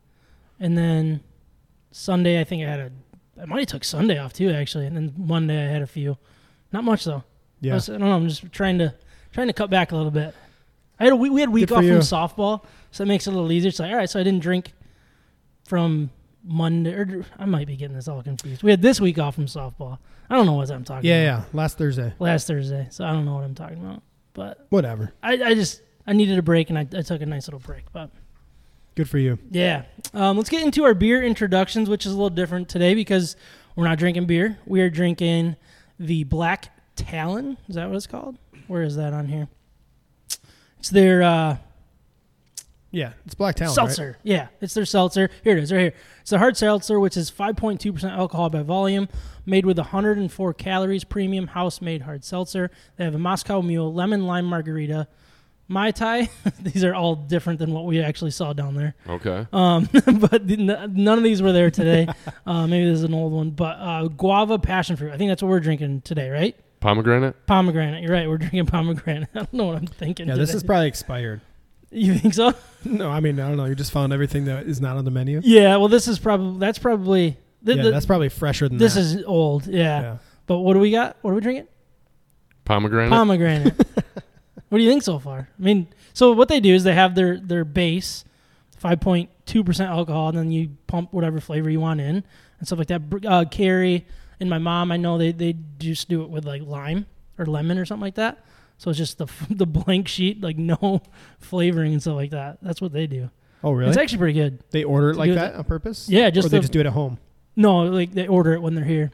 and 0.59 0.79
then 0.79 1.21
Sunday 1.91 2.41
I 2.41 2.45
think 2.45 2.63
I 2.65 2.71
had 2.71 2.81
a. 2.81 2.91
I 3.43 3.45
might 3.45 3.61
have 3.61 3.69
took 3.69 3.85
Sunday 3.85 4.17
off 4.19 4.33
too 4.33 4.51
actually, 4.51 4.87
and 4.87 4.97
then 4.97 5.13
Monday 5.19 5.63
I 5.63 5.71
had 5.71 5.83
a 5.83 5.87
few. 5.87 6.17
Not 6.73 6.85
much 6.85 7.05
though. 7.05 7.17
I, 7.19 7.23
Yeah, 7.61 7.75
was- 7.75 7.89
I 7.89 7.93
don't 7.93 8.09
know. 8.09 8.17
I'm 8.17 8.29
just 8.29 8.51
trying 8.53 8.79
to 8.79 8.95
trying 9.33 9.47
to 9.49 9.53
cut 9.53 9.71
back 9.71 9.93
a 9.93 9.97
little 9.97 10.11
bit. 10.11 10.35
I 11.01 11.05
had 11.05 11.13
a 11.13 11.17
we, 11.17 11.31
we 11.31 11.41
had 11.41 11.49
a 11.49 11.53
week 11.53 11.69
Good 11.69 11.79
off 11.79 11.85
from 11.85 11.99
softball, 12.39 12.65
so 12.91 13.05
it 13.05 13.07
makes 13.07 13.27
it 13.27 13.31
a 13.31 13.33
little 13.35 13.51
easier. 13.53 13.69
It's 13.69 13.79
like 13.79 13.91
all 13.91 13.97
right, 13.97 14.11
so 14.11 14.19
I 14.19 14.23
didn't 14.23 14.41
drink 14.41 14.73
from 15.67 16.11
Monday. 16.45 16.93
Or 16.93 17.25
I 17.39 17.45
might 17.45 17.67
be 17.67 17.77
getting 17.77 17.97
this 17.97 18.09
all 18.09 18.23
confused. 18.23 18.63
We 18.63 18.71
had 18.71 18.83
this 18.83 19.01
week 19.01 19.19
off 19.19 19.35
from 19.37 19.47
softball. 19.47 19.99
I 20.31 20.37
don't 20.37 20.45
know 20.47 20.55
what 20.55 20.71
I'm 20.71 20.85
talking 20.85 21.09
yeah, 21.09 21.17
about. 21.23 21.39
yeah. 21.39 21.45
Yeah. 21.53 21.59
Last 21.59 21.79
Thursday, 21.79 22.13
Last 22.19 22.47
Thursday, 22.47 22.87
so 22.91 23.05
I 23.05 23.13
don't 23.13 23.25
know 23.25 23.35
what 23.35 23.45
I'm 23.45 23.55
talking 23.55 23.79
about. 23.79 24.03
But 24.35 24.67
whatever. 24.71 25.13
I, 25.23 25.33
I 25.43 25.55
just 25.55 25.83
I 26.07 26.13
needed 26.13 26.39
a 26.39 26.43
break 26.43 26.69
and 26.71 26.79
I, 26.79 26.83
I 26.97 27.03
took 27.03 27.23
a 27.23 27.27
nice 27.27 27.47
little 27.49 27.61
break. 27.61 27.85
But 27.93 28.11
Good 28.95 29.09
for 29.09 29.19
you. 29.19 29.39
yeah, 29.51 29.85
um, 30.15 30.37
let's 30.37 30.49
get 30.51 30.63
into 30.63 30.85
our 30.85 30.95
beer 30.95 31.23
introductions, 31.23 31.89
which 31.89 32.05
is 32.05 32.13
a 32.13 32.15
little 32.17 32.31
different 32.31 32.69
today 32.69 32.95
because 32.95 33.37
we're 33.77 33.85
not 33.85 33.99
drinking 33.99 34.27
beer. 34.27 34.59
We 34.67 34.81
are 34.81 34.91
drinking 34.91 35.57
the 35.99 36.25
Black 36.25 36.71
Talon. 36.97 37.57
Is 37.69 37.75
that 37.77 37.89
what 37.89 37.97
it's 37.97 38.07
called? 38.07 38.37
Where 38.67 38.83
is 38.83 38.97
that 38.97 39.13
on 39.13 39.27
here? 39.27 39.49
It's 40.79 40.91
their 40.91 41.23
uh, 41.23 41.57
Yeah, 42.91 43.13
it's 43.27 43.35
Black 43.35 43.57
Talon. 43.57 43.75
seltzer. 43.75 44.19
Yeah, 44.23 44.49
it's 44.61 44.75
their 44.75 44.85
seltzer. 44.85 45.31
Here 45.43 45.57
it 45.57 45.63
is, 45.63 45.73
right 45.73 45.81
here. 45.81 45.95
It's 46.21 46.33
a 46.33 46.39
hard 46.39 46.57
seltzer, 46.57 47.01
which 47.01 47.17
is 47.17 47.31
5.2% 47.31 48.05
alcohol 48.11 48.51
by 48.51 48.63
volume, 48.63 49.09
made 49.45 49.67
with 49.67 49.79
104 49.79 50.55
calories, 50.55 51.05
premium 51.05 51.49
house 51.49 51.81
made 51.81 52.03
hard 52.03 52.25
seltzer. 52.25 52.71
They 52.97 53.05
have 53.05 53.15
a 53.15 53.19
Moscow 53.19 53.61
Mule, 53.63 53.93
lemon 53.93 54.27
lime 54.27 54.45
margarita, 54.45 55.09
Mai 55.69 55.91
Tai. 55.91 56.29
These 56.63 56.83
are 56.83 56.95
all 56.95 57.15
different 57.15 57.59
than 57.59 57.73
what 57.73 57.85
we 57.85 58.01
actually 58.03 58.31
saw 58.31 58.53
down 58.55 58.75
there. 58.75 58.95
Okay. 59.09 59.47
Um, 59.53 59.89
but 59.93 60.47
the- 60.49 60.57
n- 60.59 60.95
none 60.95 61.19
of 61.19 61.25
these 61.25 61.43
were 61.43 61.53
there 61.53 61.71
today. 61.71 62.09
uh, 62.47 62.67
maybe 62.67 62.89
this 62.89 62.99
is 62.99 63.05
an 63.05 63.13
old 63.15 63.33
one, 63.33 63.51
but 63.51 63.77
uh, 63.79 64.09
guava 64.09 64.59
passion 64.59 64.97
fruit. 64.97 65.13
I 65.13 65.19
think 65.19 65.31
that's 65.31 65.43
what 65.43 65.51
we're 65.51 65.61
drinking 65.61 66.01
today, 66.03 66.31
right? 66.31 66.57
Pomegranate. 66.81 67.47
Pomegranate. 67.47 68.03
You're 68.03 68.13
right. 68.13 68.29
We're 68.29 68.39
drinking 68.39 68.67
pomegranate. 68.67 69.29
I 69.35 69.39
don't 69.41 69.53
know 69.53 69.67
what 69.67 69.77
I'm 69.77 69.87
thinking. 69.87 70.29
Right? 70.29 70.37
Yeah, 70.37 70.41
this 70.41 70.55
is 70.55 70.63
probably 70.63 70.89
expired. 70.89 71.41
You 71.91 72.15
think 72.15 72.35
so? 72.35 72.53
No, 72.85 73.11
I 73.11 73.21
mean 73.21 73.41
I 73.41 73.49
don't 73.49 73.57
know. 73.57 73.65
You 73.65 73.75
just 73.75 73.93
found 73.93 74.13
everything 74.13 74.45
that 74.45 74.67
is 74.67 74.81
not 74.81 74.97
on 74.97 75.05
the 75.05 75.11
menu. 75.11 75.41
Yeah. 75.43 75.77
Well, 75.77 75.89
this 75.89 76.07
is 76.07 76.19
probably 76.19 76.59
that's 76.61 76.79
probably 76.79 77.37
the, 77.63 77.75
yeah, 77.77 77.83
the- 77.83 77.91
that's 77.91 78.07
probably 78.07 78.29
fresher 78.29 78.69
than 78.69 78.79
this 78.79 78.95
that. 78.95 79.01
is 79.01 79.25
old. 79.25 79.67
Yeah. 79.67 80.01
yeah. 80.01 80.17
But 80.47 80.59
what 80.59 80.75
do 80.75 80.81
we 80.81 80.91
got? 80.91 81.17
What 81.23 81.33
are 81.33 81.35
we 81.35 81.41
drinking? 81.41 81.67
Pomegranate. 82.65 83.11
Pomegranate. 83.11 83.75
What 84.69 84.79
do 84.79 84.85
you 84.85 84.91
think 84.91 85.03
so 85.03 85.19
far? 85.19 85.49
I 85.59 85.63
mean, 85.63 85.87
so 86.13 86.33
what 86.33 86.49
they 86.49 86.61
do 86.61 86.75
is 86.75 86.85
they 86.85 86.95
have 86.95 87.15
their 87.15 87.39
their 87.39 87.65
base, 87.65 88.25
five 88.77 89.01
point 89.01 89.31
two 89.47 89.65
percent 89.65 89.91
alcohol, 89.91 90.29
and 90.31 90.39
then 90.39 90.51
you 90.53 90.71
pump 90.87 91.13
whatever 91.13 91.41
flavor 91.41 91.71
you 91.71 91.81
want 91.81 92.01
in 92.01 92.25
and 92.59 92.67
stuff 92.67 92.79
like 92.79 92.89
that. 92.89 93.09
Br- 93.09 93.27
Uh, 93.27 93.45
Carrie 93.45 94.07
and 94.41 94.49
my 94.51 94.59
mom, 94.59 94.93
I 94.93 94.97
know 94.97 95.19
they 95.19 95.33
they 95.33 95.57
just 95.79 96.09
do 96.09 96.23
it 96.23 96.31
with 96.31 96.45
like 96.45 96.63
lime 96.63 97.07
or 97.39 97.47
lemon 97.47 97.79
or 97.79 97.85
something 97.85 98.03
like 98.03 98.17
that. 98.17 98.45
So 98.79 98.91
it's 98.91 98.99
just 98.99 99.19
the 99.19 99.27
the 99.51 99.67
blank 99.67 100.07
sheet, 100.09 100.41
like 100.43 100.59
no 100.59 101.03
flavoring 101.41 101.93
and 101.93 102.01
stuff 102.03 102.15
like 102.17 102.31
that. 102.31 102.59
That's 102.63 102.81
what 102.81 102.93
they 102.93 103.07
do. 103.07 103.31
oh 103.65 103.73
really? 103.73 103.89
It's 103.91 103.99
actually 103.99 104.19
pretty 104.19 104.35
good. 104.39 104.63
they 104.71 104.85
order 104.85 105.11
it 105.11 105.17
like 105.17 105.33
that 105.35 105.53
the- 105.53 105.59
on 105.59 105.65
purpose? 105.65 106.09
Yeah, 106.09 106.31
just 106.31 106.47
or 106.47 106.49
they 106.51 106.59
the- 106.59 106.63
just 106.63 106.73
do 106.73 106.81
it 106.81 106.87
at 106.87 106.93
home. 106.93 107.19
No, 107.57 107.85
like 107.85 108.13
they 108.13 108.29
order 108.29 108.53
it 108.53 108.63
when 108.63 108.75
they're 108.77 108.85
here. 108.85 109.11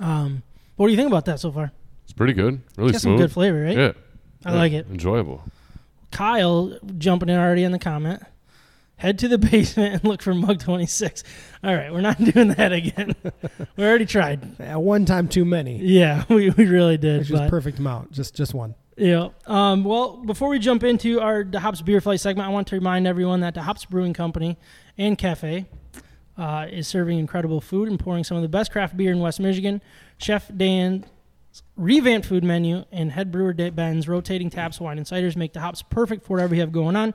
Um, 0.00 0.42
what 0.76 0.86
do 0.86 0.90
you 0.90 0.96
think 0.98 1.08
about 1.08 1.24
that 1.26 1.40
so 1.40 1.50
far? 1.52 1.72
It's 2.02 2.12
pretty 2.12 2.32
good. 2.34 2.60
Really 2.76 2.92
Got 2.92 3.00
some 3.00 3.16
good 3.16 3.32
flavor, 3.32 3.62
right? 3.62 3.76
Yeah. 3.76 3.92
I 4.44 4.52
Yeah, 4.52 4.56
like 4.58 4.72
it. 4.72 4.86
Enjoyable. 4.90 5.42
Kyle 6.10 6.78
jumping 6.98 7.28
in 7.28 7.36
already 7.38 7.64
in 7.64 7.72
the 7.72 7.78
comment. 7.78 8.22
Head 8.96 9.18
to 9.20 9.28
the 9.28 9.38
basement 9.50 9.94
and 9.94 10.04
look 10.04 10.22
for 10.22 10.32
mug 10.34 10.60
26. 10.60 11.24
All 11.64 11.74
right, 11.74 11.92
we're 11.92 12.00
not 12.00 12.18
doing 12.32 12.48
that 12.48 12.72
again. 12.72 13.14
we 13.76 13.84
already 13.84 14.06
tried. 14.06 14.60
At 14.60 14.80
one 14.80 15.04
time 15.04 15.26
too 15.28 15.44
many. 15.44 15.78
Yeah, 15.78 16.24
we, 16.28 16.50
we 16.50 16.66
really 16.66 16.96
did. 16.96 17.20
Which 17.20 17.30
is 17.30 17.50
perfect 17.50 17.78
amount. 17.78 18.12
Just 18.12 18.34
just 18.36 18.54
one. 18.54 18.74
yeah. 18.96 19.30
Um, 19.46 19.82
well, 19.82 20.18
before 20.18 20.48
we 20.48 20.60
jump 20.60 20.84
into 20.84 21.20
our 21.20 21.42
the 21.42 21.58
Hops 21.60 21.82
Beer 21.82 22.00
Flight 22.00 22.20
segment, 22.20 22.48
I 22.48 22.52
want 22.52 22.68
to 22.68 22.76
remind 22.76 23.06
everyone 23.08 23.40
that 23.40 23.54
the 23.54 23.62
Hops 23.62 23.84
Brewing 23.84 24.12
Company 24.14 24.56
and 24.96 25.18
Cafe 25.18 25.66
uh, 26.38 26.66
is 26.70 26.86
serving 26.86 27.18
incredible 27.18 27.60
food 27.60 27.88
and 27.88 27.98
pouring 27.98 28.22
some 28.22 28.36
of 28.36 28.42
the 28.44 28.48
best 28.48 28.70
craft 28.70 28.96
beer 28.96 29.10
in 29.10 29.18
West 29.18 29.40
Michigan. 29.40 29.82
Chef 30.18 30.48
Dan's 30.56 31.04
revamped 31.76 32.26
food 32.26 32.44
menu 32.44 32.84
and 32.90 33.12
head 33.12 33.30
brewer 33.30 33.52
Ben's 33.52 34.08
rotating 34.08 34.50
taps, 34.50 34.80
wine, 34.80 34.98
and 34.98 35.06
ciders 35.06 35.36
make 35.36 35.52
the 35.52 35.60
hops 35.60 35.82
perfect 35.82 36.24
for 36.24 36.34
whatever 36.34 36.54
you 36.54 36.60
have 36.60 36.72
going 36.72 36.96
on, 36.96 37.14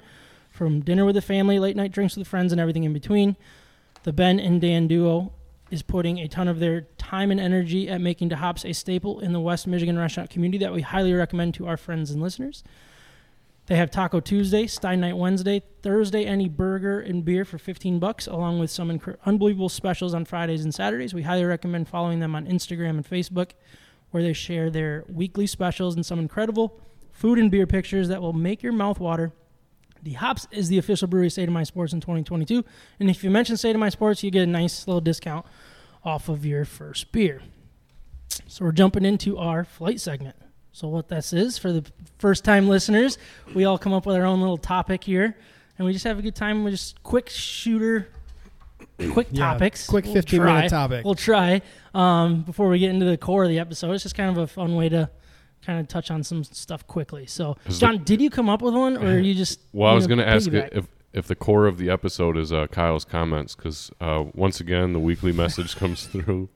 from 0.49 0.81
dinner 0.81 1.05
with 1.05 1.15
the 1.15 1.21
family, 1.21 1.59
late 1.59 1.75
night 1.75 1.91
drinks 1.91 2.15
with 2.15 2.27
friends, 2.27 2.51
and 2.51 2.59
everything 2.59 2.83
in 2.83 2.93
between. 2.93 3.35
The 4.03 4.13
Ben 4.13 4.39
and 4.39 4.61
Dan 4.61 4.87
duo 4.87 5.33
is 5.71 5.81
putting 5.81 6.19
a 6.19 6.27
ton 6.27 6.47
of 6.47 6.59
their 6.59 6.81
time 6.97 7.31
and 7.31 7.39
energy 7.39 7.89
at 7.89 8.01
making 8.01 8.29
the 8.29 8.37
hops 8.37 8.65
a 8.65 8.73
staple 8.73 9.19
in 9.19 9.33
the 9.33 9.39
West 9.39 9.67
Michigan 9.67 9.97
restaurant 9.97 10.29
community 10.29 10.57
that 10.57 10.73
we 10.73 10.81
highly 10.81 11.13
recommend 11.13 11.53
to 11.55 11.67
our 11.67 11.77
friends 11.77 12.09
and 12.11 12.21
listeners. 12.21 12.63
They 13.67 13.75
have 13.75 13.91
Taco 13.91 14.19
Tuesday, 14.19 14.65
Stein 14.65 14.99
Night 14.99 15.15
Wednesday, 15.15 15.61
Thursday 15.83 16.25
any 16.25 16.49
burger 16.49 16.99
and 16.99 17.23
beer 17.23 17.45
for 17.45 17.59
15 17.59 17.99
bucks, 17.99 18.25
along 18.25 18.57
with 18.57 18.71
some 18.71 18.99
unbelievable 19.27 19.69
specials 19.69 20.15
on 20.15 20.25
Fridays 20.25 20.63
and 20.63 20.73
Saturdays. 20.73 21.13
We 21.13 21.21
highly 21.21 21.43
recommend 21.43 21.87
following 21.87 22.19
them 22.19 22.35
on 22.35 22.47
Instagram 22.47 22.91
and 22.91 23.07
Facebook, 23.07 23.51
where 24.11 24.23
they 24.23 24.33
share 24.33 24.69
their 24.69 25.03
weekly 25.07 25.47
specials 25.47 25.95
and 25.95 26.05
some 26.05 26.19
incredible 26.19 26.79
food 27.11 27.37
and 27.37 27.51
beer 27.51 27.67
pictures 27.67 28.07
that 28.07 28.21
will 28.21 28.33
make 28.33 28.63
your 28.63 28.73
mouth 28.73 28.99
water. 28.99 29.31
The 30.01 30.13
Hops 30.13 30.47
is 30.51 30.69
the 30.69 30.77
official 30.77 31.07
brewery 31.07 31.29
State 31.29 31.49
of 31.49 31.53
My 31.53 31.63
Sports 31.63 31.91
in 31.91 31.99
2022, 31.99 32.63
and 32.99 33.09
if 33.09 33.23
you 33.23 33.29
mention 33.29 33.57
State 33.57 33.75
of 33.75 33.79
My 33.79 33.89
Sports, 33.89 34.23
you 34.23 34.31
get 34.31 34.43
a 34.43 34.47
nice 34.47 34.87
little 34.87 35.01
discount 35.01 35.45
off 36.03 36.29
of 36.29 36.45
your 36.45 36.63
first 36.63 37.11
beer. 37.11 37.41
So 38.47 38.63
we're 38.63 38.71
jumping 38.71 39.03
into 39.03 39.37
our 39.37 39.65
flight 39.65 39.99
segment. 39.99 40.37
So 40.71 40.87
what 40.87 41.09
this 41.09 41.33
is 41.33 41.57
for 41.57 41.73
the 41.73 41.85
first 42.19 42.45
time 42.45 42.69
listeners, 42.69 43.17
we 43.53 43.65
all 43.65 43.77
come 43.77 43.91
up 43.91 44.05
with 44.05 44.15
our 44.15 44.25
own 44.25 44.39
little 44.39 44.57
topic 44.57 45.03
here, 45.03 45.35
and 45.77 45.85
we 45.85 45.91
just 45.91 46.05
have 46.05 46.17
a 46.19 46.21
good 46.21 46.35
time. 46.35 46.63
We 46.63 46.71
just 46.71 47.03
quick 47.03 47.29
shooter, 47.29 48.07
quick 49.11 49.27
Yeah, 49.31 49.51
topics. 49.53 49.87
quick 49.87 50.05
We'll 50.05 50.13
15 50.15 50.39
try. 50.39 50.55
minute 50.55 50.69
topic. 50.69 51.05
We'll 51.05 51.15
try 51.15 51.61
um, 51.93 52.41
before 52.43 52.69
we 52.69 52.79
get 52.79 52.89
into 52.91 53.05
the 53.05 53.17
core 53.17 53.43
of 53.43 53.49
the 53.49 53.59
episode. 53.59 53.91
It's 53.93 54.03
just 54.03 54.15
kind 54.15 54.29
of 54.29 54.37
a 54.37 54.47
fun 54.47 54.75
way 54.75 54.89
to 54.89 55.09
kind 55.65 55.79
of 55.79 55.87
touch 55.87 56.09
on 56.11 56.23
some 56.23 56.43
stuff 56.43 56.85
quickly. 56.87 57.25
So, 57.25 57.57
Is 57.65 57.79
John, 57.79 58.03
did 58.03 58.21
you 58.21 58.29
come 58.29 58.49
up 58.49 58.61
with 58.61 58.73
one, 58.73 58.97
or 58.97 59.17
you 59.19 59.33
just? 59.35 59.59
Well, 59.73 59.91
I 59.91 59.93
was 59.93 60.07
going 60.07 60.19
to 60.19 60.27
ask 60.27 60.51
if 60.51 60.85
if 61.11 61.25
the 61.27 61.35
core 61.35 61.65
of 61.65 61.77
the 61.77 61.89
episode 61.89 62.37
is 62.37 62.53
uh, 62.53 62.67
Kyle's 62.67 63.03
comments 63.05 63.55
because 63.55 63.91
uh, 63.99 64.25
once 64.33 64.59
again 64.59 64.93
the 64.93 64.99
weekly 64.99 65.31
message 65.31 65.75
comes 65.75 66.05
through 66.07 66.49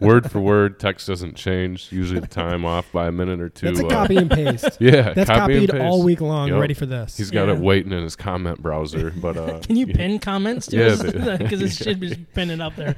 word 0.00 0.28
for 0.28 0.40
word. 0.40 0.80
Text 0.80 1.06
doesn't 1.06 1.36
change. 1.36 1.92
Usually 1.92 2.18
the 2.18 2.26
time 2.26 2.64
off 2.64 2.90
by 2.90 3.06
a 3.06 3.12
minute 3.12 3.40
or 3.40 3.48
two. 3.48 3.66
That's 3.66 3.78
a 3.80 3.86
uh, 3.86 3.90
copy 3.90 4.16
and 4.16 4.28
paste. 4.30 4.64
Yeah, 4.80 5.12
That's 5.12 5.30
copy 5.30 5.58
and 5.58 5.68
copied 5.68 5.70
paste. 5.70 5.82
all 5.84 6.02
week 6.02 6.20
long, 6.20 6.48
Yep. 6.48 6.60
ready 6.60 6.74
for 6.74 6.86
this. 6.86 7.16
He's 7.16 7.30
got 7.30 7.48
it 7.48 7.58
waiting 7.58 7.92
in 7.92 8.02
his 8.02 8.16
comment 8.16 8.60
browser. 8.60 9.12
But 9.20 9.36
uh, 9.36 9.60
Can 9.60 9.76
you 9.76 9.86
y- 9.86 9.92
pin 9.92 10.18
comments 10.18 10.66
to 10.68 10.76
Yeah, 10.76 10.86
us? 10.86 11.02
Because 11.38 11.62
it 11.62 11.70
should 11.70 12.00
be 12.00 12.16
pinning 12.34 12.60
up 12.60 12.74
there. 12.74 12.96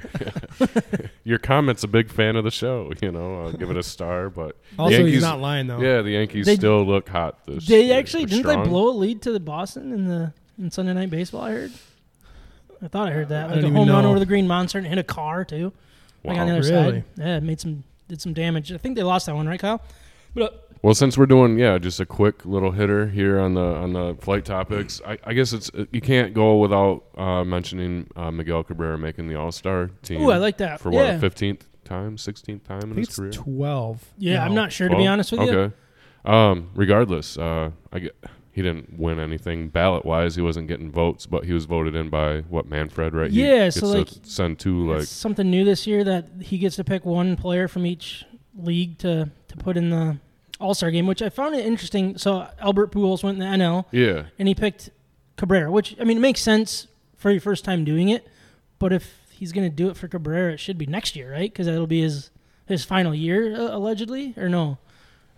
your 1.25 1.39
comment's 1.39 1.85
a 1.85 1.89
big 1.89 2.11
fan 2.11 2.37
of 2.37 2.45
the 2.45 2.51
show. 2.51 2.91
You 3.03 3.13
know, 3.13 3.43
I'll 3.45 3.53
give 3.53 3.71
it 3.71 3.77
a 3.77 3.83
star. 3.83 4.31
But 4.31 4.57
also, 4.79 4.97
Yankees, 4.97 5.15
he's 5.15 5.23
not 5.23 5.41
lying 5.41 5.67
though. 5.67 5.81
Yeah, 5.81 6.01
the 6.03 6.13
Yankees 6.13 6.47
They- 6.47 6.57
still 6.57 6.85
look 6.87 7.09
hot. 7.09 7.45
This 7.47 7.67
They 7.67 7.93
actually 7.93 8.25
didn't 8.27 8.47
they 8.47 8.69
blow 8.69 8.89
a 8.89 8.97
lead 8.97 9.21
to 9.23 9.33
the 9.33 9.41
Boston 9.41 9.93
in 9.93 10.07
the 10.09 10.33
in 10.59 10.71
Sunday 10.71 10.93
Night 10.95 11.11
Baseball. 11.11 11.43
I 11.43 11.51
heard. 11.53 11.73
I 12.83 12.89
thought 12.89 13.09
I 13.09 13.13
heard 13.13 13.29
that. 13.29 13.45
I 13.51 13.53
Like 13.53 13.55
don't 13.57 13.65
a 13.65 13.67
even 13.69 13.75
home 13.77 13.89
run 13.91 14.03
know. 14.05 14.11
over 14.11 14.19
the 14.19 14.27
Green 14.27 14.47
Monster 14.47 14.79
and 14.79 14.87
hit 14.87 14.99
a 14.99 15.05
car 15.05 15.45
too. 15.45 15.73
Like 16.25 16.39
on 16.39 16.47
the 16.47 16.53
Wow. 16.55 16.59
other 16.61 16.71
Really? 16.71 16.93
side. 17.01 17.05
Yeah, 17.17 17.37
it 17.37 17.43
made 17.43 17.61
some 17.61 17.85
did 18.09 18.21
some 18.21 18.33
damage. 18.33 18.73
I 18.73 18.77
think 18.77 18.97
they 18.97 19.03
lost 19.03 19.27
that 19.27 19.35
one, 19.35 19.47
right, 19.47 19.61
Kyle? 19.61 19.81
But 20.35 20.43
uh, 20.43 20.57
Well, 20.83 20.95
since 20.95 21.17
we're 21.17 21.27
doing 21.27 21.59
yeah, 21.59 21.79
just 21.79 22.01
a 22.01 22.07
quick 22.07 22.45
little 22.45 22.73
hitter 22.73 23.07
here 23.09 23.39
on 23.39 23.55
the 23.55 23.61
on 23.63 23.93
the 23.93 24.17
flight 24.21 24.45
topics, 24.45 25.01
I, 25.07 25.19
I 25.25 25.33
guess 25.33 25.53
it's 25.53 25.71
you 25.93 26.01
can't 26.01 26.35
go 26.35 26.57
without 26.59 27.05
uh, 27.17 27.45
mentioning 27.45 28.09
uh, 28.17 28.31
Miguel 28.33 28.65
Cabrera 28.65 28.99
making 28.99 29.29
the 29.29 29.37
All 29.37 29.53
Star 29.53 29.91
team. 30.03 30.23
Ooh, 30.23 30.31
I 30.31 30.39
like 30.39 30.57
that. 30.59 30.81
for 30.81 30.93
yeah. 30.93 31.13
what 31.13 31.21
fifteenth 31.21 31.67
time, 31.85 32.19
sixteenth 32.19 32.65
time 32.67 32.81
I 32.81 32.83
in 32.83 32.95
think 32.95 32.99
his 32.99 33.09
it's 33.09 33.17
career. 33.19 33.31
twelve. 33.33 34.05
Yeah, 34.19 34.45
I'm 34.45 34.55
No. 34.55 34.63
not 34.63 34.73
sure 34.73 34.89
to 34.89 34.95
be 34.97 35.03
12? 35.05 35.13
honest 35.13 35.33
with 35.33 35.41
you. 35.43 35.51
Okay. 35.59 35.75
Um, 36.25 36.71
regardless, 36.75 37.37
uh, 37.39 37.71
I 37.93 37.99
get, 38.01 38.17
he 38.53 38.61
didn't 38.61 38.99
win 38.99 39.19
anything 39.19 39.69
ballot 39.71 40.05
wise. 40.05 40.37
He 40.37 40.43
wasn't 40.43 40.69
getting 40.69 40.91
votes, 40.91 41.25
but 41.25 41.47
he 41.47 41.55
was 41.55 41.65
voted 41.65 41.95
in 41.95 42.11
by 42.11 42.41
what 42.43 42.67
Manfred, 42.67 43.15
right? 43.15 43.31
Yeah, 43.31 43.71
so, 43.71 43.81
to 43.81 43.87
like, 43.87 44.09
send 44.23 44.59
two 44.59 44.93
like 44.93 45.05
something 45.05 45.51
new 45.51 45.65
this 45.65 45.87
year 45.87 46.05
that 46.05 46.29
he 46.41 46.59
gets 46.59 46.77
to 46.77 46.85
pick 46.85 47.07
one 47.07 47.35
player 47.37 47.67
from 47.67 47.87
each 47.87 48.25
league 48.55 48.99
to 48.99 49.31
to 49.49 49.57
put 49.57 49.79
in 49.79 49.89
the 49.89 50.19
All 50.61 50.75
Star 50.75 50.91
game, 50.91 51.07
which 51.07 51.23
I 51.23 51.31
found 51.31 51.55
it 51.55 51.65
interesting. 51.65 52.19
So 52.19 52.47
Albert 52.61 52.93
Pujols 52.93 53.25
went 53.25 53.41
in 53.43 53.59
the 53.59 53.65
NL 53.65 53.87
yeah. 53.91 54.25
and 54.39 54.47
he 54.47 54.55
picked 54.55 54.91
Cabrera, 55.37 55.73
which 55.73 55.97
I 55.99 56.05
mean 56.05 56.19
it 56.19 56.21
makes 56.21 56.43
sense 56.43 56.89
for 57.17 57.31
your 57.31 57.41
first 57.41 57.65
time 57.65 57.85
doing 57.85 58.11
it. 58.11 58.29
But 58.79 58.93
if 58.93 59.17
he's 59.31 59.53
going 59.53 59.69
to 59.69 59.75
do 59.75 59.89
it 59.89 59.97
for 59.97 60.09
Cabrera, 60.09 60.53
it 60.53 60.61
should 60.61 60.77
be 60.77 60.87
next 60.87 61.17
year, 61.17 61.33
right? 61.33 61.51
Because 61.51 61.67
that'll 61.67 61.87
be 61.87 62.03
his 62.03 62.31
his 62.67 62.85
final 62.85 63.15
year 63.15 63.57
uh, 63.57 63.75
allegedly, 63.75 64.35
or 64.37 64.51
no? 64.51 64.77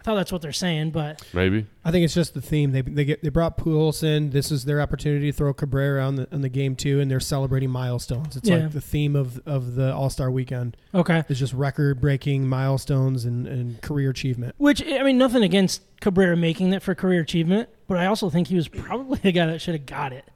I 0.04 0.11
thought 0.11 0.14
that's 0.16 0.32
what 0.32 0.42
they're 0.42 0.52
saying, 0.52 0.90
but 0.90 1.23
Maybe. 1.32 1.64
I 1.82 1.90
think 1.90 2.04
it's 2.04 2.12
just 2.12 2.34
the 2.34 2.42
theme. 2.42 2.73
They 2.73 2.82
they 2.82 3.06
get 3.06 3.23
they 3.23 3.30
brought 3.30 3.56
Pujols 3.56 4.02
in. 4.02 4.30
This 4.30 4.52
is 4.52 4.66
their 4.66 4.82
opportunity 4.82 5.32
to 5.32 5.37
throw 5.37 5.54
Cabrera 5.54 6.04
on 6.04 6.16
the 6.16 6.28
on 6.30 6.42
the 6.42 6.50
game 6.50 6.76
too, 6.76 7.00
and 7.00 7.11
they're 7.11 7.20
celebrating 7.20 7.70
milestones. 7.70 8.37
It's 8.37 8.46
Yeah. 8.46 8.56
like 8.64 8.73
the 8.73 8.82
theme 8.82 9.16
of 9.16 9.40
of 9.46 9.76
the 9.76 9.94
All 9.94 10.11
Star 10.11 10.30
Weekend. 10.30 10.76
okay. 10.94 11.25
It's 11.30 11.38
just 11.40 11.54
record 11.54 12.02
breaking 12.02 12.46
milestones 12.46 13.25
and, 13.25 13.46
and 13.46 13.80
career 13.80 14.11
achievement. 14.11 14.54
Which 14.58 14.82
I 14.87 15.02
mean, 15.02 15.16
nothing 15.16 15.42
against 15.42 15.80
Cabrera 16.02 16.37
making 16.37 16.68
that 16.70 16.82
for 16.82 16.94
career 16.94 17.23
achievement, 17.23 17.70
but 17.88 17.96
I 17.96 18.04
also 18.04 18.28
think 18.28 18.49
he 18.49 18.56
was 18.56 18.68
probably 18.68 19.20
the 19.23 19.32
guy 19.32 19.46
that 19.46 19.62
should 19.62 19.75
have 19.75 19.87
got 19.87 20.12
it 20.12 20.26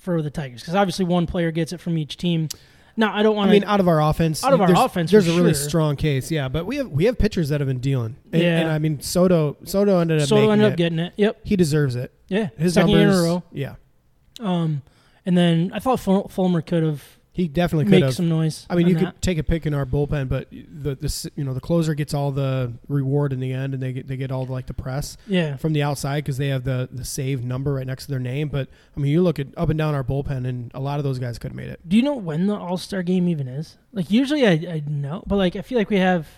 for 0.00 0.20
the 0.20 0.30
Tigers 0.30 0.62
because 0.62 0.74
obviously 0.74 1.04
one 1.04 1.26
player 1.28 1.52
gets 1.52 1.72
it 1.72 1.78
from 1.80 1.96
each 1.96 2.16
team. 2.16 2.48
Now 2.96 3.14
I 3.14 3.22
don't 3.22 3.34
want. 3.36 3.48
I 3.48 3.52
mean, 3.52 3.64
out 3.64 3.80
of 3.80 3.88
our 3.88 4.02
offense, 4.02 4.44
Out 4.44 4.52
of 4.52 4.60
our 4.60 4.66
there's, 4.66 4.78
offense, 4.78 5.10
there's 5.10 5.26
a 5.28 5.32
really 5.32 5.54
sure. 5.54 5.68
strong 5.68 5.96
case. 5.96 6.30
Yeah, 6.30 6.48
but 6.48 6.66
we 6.66 6.76
have 6.76 6.88
we 6.90 7.04
have 7.06 7.18
pitchers 7.18 7.48
that 7.48 7.60
have 7.60 7.68
been 7.68 7.80
dealing. 7.80 8.16
And, 8.32 8.42
Yeah. 8.42 8.60
and 8.60 8.70
I 8.70 8.78
mean, 8.78 9.00
Soto 9.00 9.56
Soto 9.64 9.98
ended 9.98 10.20
up 10.20 10.28
Soto 10.28 10.50
ended 10.50 10.66
up 10.66 10.74
it. 10.74 10.76
getting 10.76 10.98
it. 10.98 11.12
Yep. 11.16 11.40
he 11.44 11.56
deserves 11.56 11.96
it. 11.96 12.12
Yeah. 12.28 12.48
His 12.58 12.74
Second 12.74 12.90
numbers, 12.92 13.14
year 13.14 13.24
in 13.24 13.28
a 13.30 13.32
row. 13.34 13.42
Yeah, 13.52 13.74
Um, 14.40 14.82
and 15.24 15.36
then 15.38 15.70
I 15.74 15.78
thought 15.78 16.00
Ful- 16.00 16.28
Fulmer 16.28 16.60
could 16.60 16.82
have 16.82 17.02
he 17.34 17.48
definitely 17.48 17.86
could 17.86 17.90
make 17.92 18.04
have. 18.04 18.14
some 18.14 18.28
noise. 18.28 18.66
I 18.68 18.74
mean, 18.74 18.88
you 18.88 18.94
that. 18.94 19.14
could 19.14 19.22
take 19.22 19.38
a 19.38 19.42
pick 19.42 19.64
in 19.64 19.72
our 19.72 19.86
bullpen, 19.86 20.28
but 20.28 20.50
the 20.50 20.94
the 20.96 21.30
you 21.34 21.44
know 21.44 21.54
the 21.54 21.60
closer 21.60 21.94
gets 21.94 22.12
all 22.12 22.30
the 22.30 22.74
reward 22.88 23.32
in 23.32 23.40
the 23.40 23.52
end, 23.52 23.72
and 23.72 23.82
they 23.82 23.92
get 23.94 24.06
they 24.06 24.16
get 24.18 24.30
all 24.30 24.44
the, 24.44 24.52
like 24.52 24.66
the 24.66 24.74
press 24.74 25.16
Yeah. 25.26 25.56
from 25.56 25.72
the 25.72 25.82
outside 25.82 26.24
because 26.24 26.36
they 26.36 26.48
have 26.48 26.64
the 26.64 26.90
the 26.92 27.04
save 27.06 27.42
number 27.42 27.72
right 27.74 27.86
next 27.86 28.04
to 28.04 28.10
their 28.10 28.20
name. 28.20 28.48
But 28.48 28.68
I 28.96 29.00
mean, 29.00 29.10
you 29.12 29.22
look 29.22 29.38
at 29.38 29.46
up 29.56 29.70
and 29.70 29.78
down 29.78 29.94
our 29.94 30.04
bullpen, 30.04 30.46
and 30.46 30.70
a 30.74 30.80
lot 30.80 30.98
of 30.98 31.04
those 31.04 31.18
guys 31.18 31.38
could 31.38 31.52
have 31.52 31.56
made 31.56 31.68
it. 31.70 31.80
Do 31.88 31.96
you 31.96 32.02
know 32.02 32.14
when 32.16 32.46
the 32.48 32.54
All 32.56 32.76
Star 32.76 33.02
game 33.02 33.28
even 33.28 33.48
is? 33.48 33.78
Like 33.92 34.10
usually 34.10 34.46
I, 34.46 34.52
I 34.52 34.82
know, 34.86 35.22
but 35.26 35.36
like 35.36 35.56
I 35.56 35.62
feel 35.62 35.78
like 35.78 35.88
we 35.90 35.98
have 35.98 36.28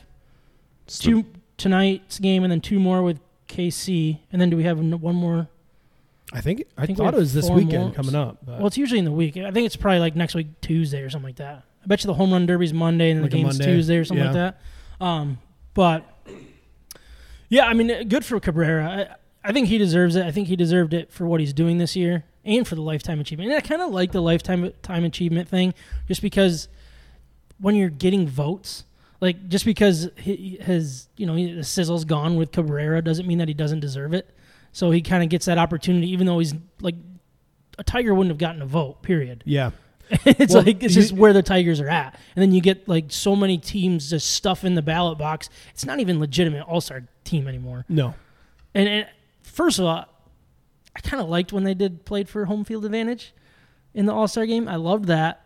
It's 0.87 0.99
the- 0.99 1.05
two 1.11 1.25
tonight's 1.57 2.19
game 2.21 2.43
and 2.45 2.53
then 2.53 2.61
two 2.61 2.79
more 2.79 3.03
with 3.03 3.19
KC, 3.49 4.21
and 4.33 4.41
then 4.41 4.49
do 4.51 4.57
we 4.57 4.63
have 4.65 4.79
one 4.79 5.17
more? 5.17 5.49
I 6.35 6.41
think 6.41 6.65
I, 6.77 6.87
think 6.87 6.99
we 6.99 7.05
thought 7.05 7.15
it 7.15 7.19
was 7.19 7.33
this 7.33 7.49
weekend 7.49 7.85
more. 7.85 7.93
coming 7.93 8.15
up. 8.15 8.39
Well, 8.47 8.67
it's 8.67 8.77
usually 8.77 8.99
in 8.99 9.05
the 9.05 9.13
week. 9.13 9.37
I 9.37 9.51
think 9.53 9.67
it's 9.67 9.77
probably 9.77 10.01
like 10.01 10.17
next 10.17 10.35
week 10.35 10.61
Tuesday 10.61 11.03
or 11.03 11.11
something 11.11 11.29
like 11.29 11.37
that. 11.37 11.63
I 11.83 11.87
bet 11.87 12.03
you 12.03 12.09
the 12.09 12.15
home 12.15 12.33
run 12.33 12.47
derby's 12.47 12.73
Monday 12.73 13.11
and 13.11 13.23
Like 13.23 13.31
the 13.31 13.37
game's 13.43 13.59
Tuesday 13.59 13.97
or 13.97 14.05
something 14.05 14.25
like 14.25 14.35
that. 14.35 14.61
Um, 15.01 15.39
but 15.75 16.05
yeah, 17.49 17.67
I 17.67 17.75
mean, 17.75 18.09
good 18.09 18.25
for 18.25 18.41
Cabrera. 18.41 19.17
I, 19.45 19.49
I 19.49 19.53
think 19.53 19.69
he 19.69 19.79
deserves 19.79 20.17
it. 20.17 20.25
I 20.25 20.31
think 20.31 20.49
he 20.49 20.57
deserved 20.57 20.95
it 20.95 21.13
for 21.13 21.27
what 21.27 21.41
he's 21.41 21.53
doing 21.53 21.79
this 21.79 21.95
year 21.95 22.25
and 22.45 22.67
for 22.67 22.75
the 22.75 22.81
lifetime 22.81 23.21
achievement. 23.21 23.51
And 23.51 23.59
I 23.59 23.61
kind 23.61 23.83
of 23.83 23.91
like 23.91 24.13
the 24.13 24.23
lifetime 24.23 24.73
time 24.83 25.05
achievement 25.05 25.49
thing, 25.49 25.75
just 26.09 26.23
because 26.23 26.69
when 27.59 27.77
you're 27.77 27.91
getting 27.91 28.27
votes, 28.27 28.85
like 29.21 29.49
just 29.49 29.65
because 29.65 30.09
he, 30.17 30.59
his 30.61 31.09
you 31.17 31.27
know 31.27 31.35
the 31.35 31.65
sizzle's 31.65 32.05
gone 32.05 32.37
with 32.37 32.53
Cabrera 32.53 33.03
doesn't 33.03 33.27
mean 33.27 33.39
that 33.39 33.49
he 33.49 33.55
doesn't 33.55 33.81
deserve 33.81 34.15
it. 34.15 34.35
So 34.75 34.91
he 34.91 35.01
kind 35.01 35.23
of 35.23 35.31
gets 35.31 35.47
that 35.47 35.57
opportunity, 35.57 36.11
even 36.11 36.27
though 36.27 36.39
he's 36.41 36.53
like 36.83 36.97
a 37.79 37.85
Tiger 37.85 38.13
wouldn't 38.15 38.31
have 38.33 38.39
gotten 38.39 38.61
a 38.61 38.67
vote. 38.67 39.03
Period. 39.03 39.43
yeah, 39.47 39.71
it's 40.11 40.53
Well, 40.53 40.63
like 40.65 40.83
it's 40.83 40.95
you- 40.95 41.01
just 41.03 41.13
where 41.15 41.33
the 41.33 41.43
Tigers 41.43 41.81
are 41.81 41.89
at, 41.89 42.19
and 42.37 42.43
then 42.43 42.53
you 42.53 42.61
get 42.61 42.87
like 42.89 43.07
so 43.09 43.35
many 43.35 43.57
teams 43.57 44.11
just 44.11 44.33
stuff 44.33 44.65
in 44.65 44.75
the 44.75 44.83
ballot 44.83 45.17
box. 45.17 45.49
It's 45.71 45.87
not 45.87 46.01
even 46.01 46.21
legitimate 46.21 46.63
All 46.67 46.81
Star 46.81 47.05
team 47.25 47.49
anymore. 47.49 47.85
no, 47.89 48.15
And, 48.75 48.89
and 48.89 49.09
first 49.43 49.79
of 49.79 49.87
all, 49.87 50.05
I 50.97 51.01
kind 51.01 51.23
of 51.23 51.29
liked 51.29 51.53
when 51.53 51.65
they 51.65 51.75
did 51.75 52.05
played 52.05 52.29
for 52.29 52.45
home 52.45 52.65
field 52.65 52.85
advantage 52.85 53.33
in 53.95 54.07
the 54.07 54.13
All 54.13 54.29
Star 54.29 54.45
game. 54.47 54.69
I 54.69 54.77
loved 54.77 55.07
that. 55.07 55.44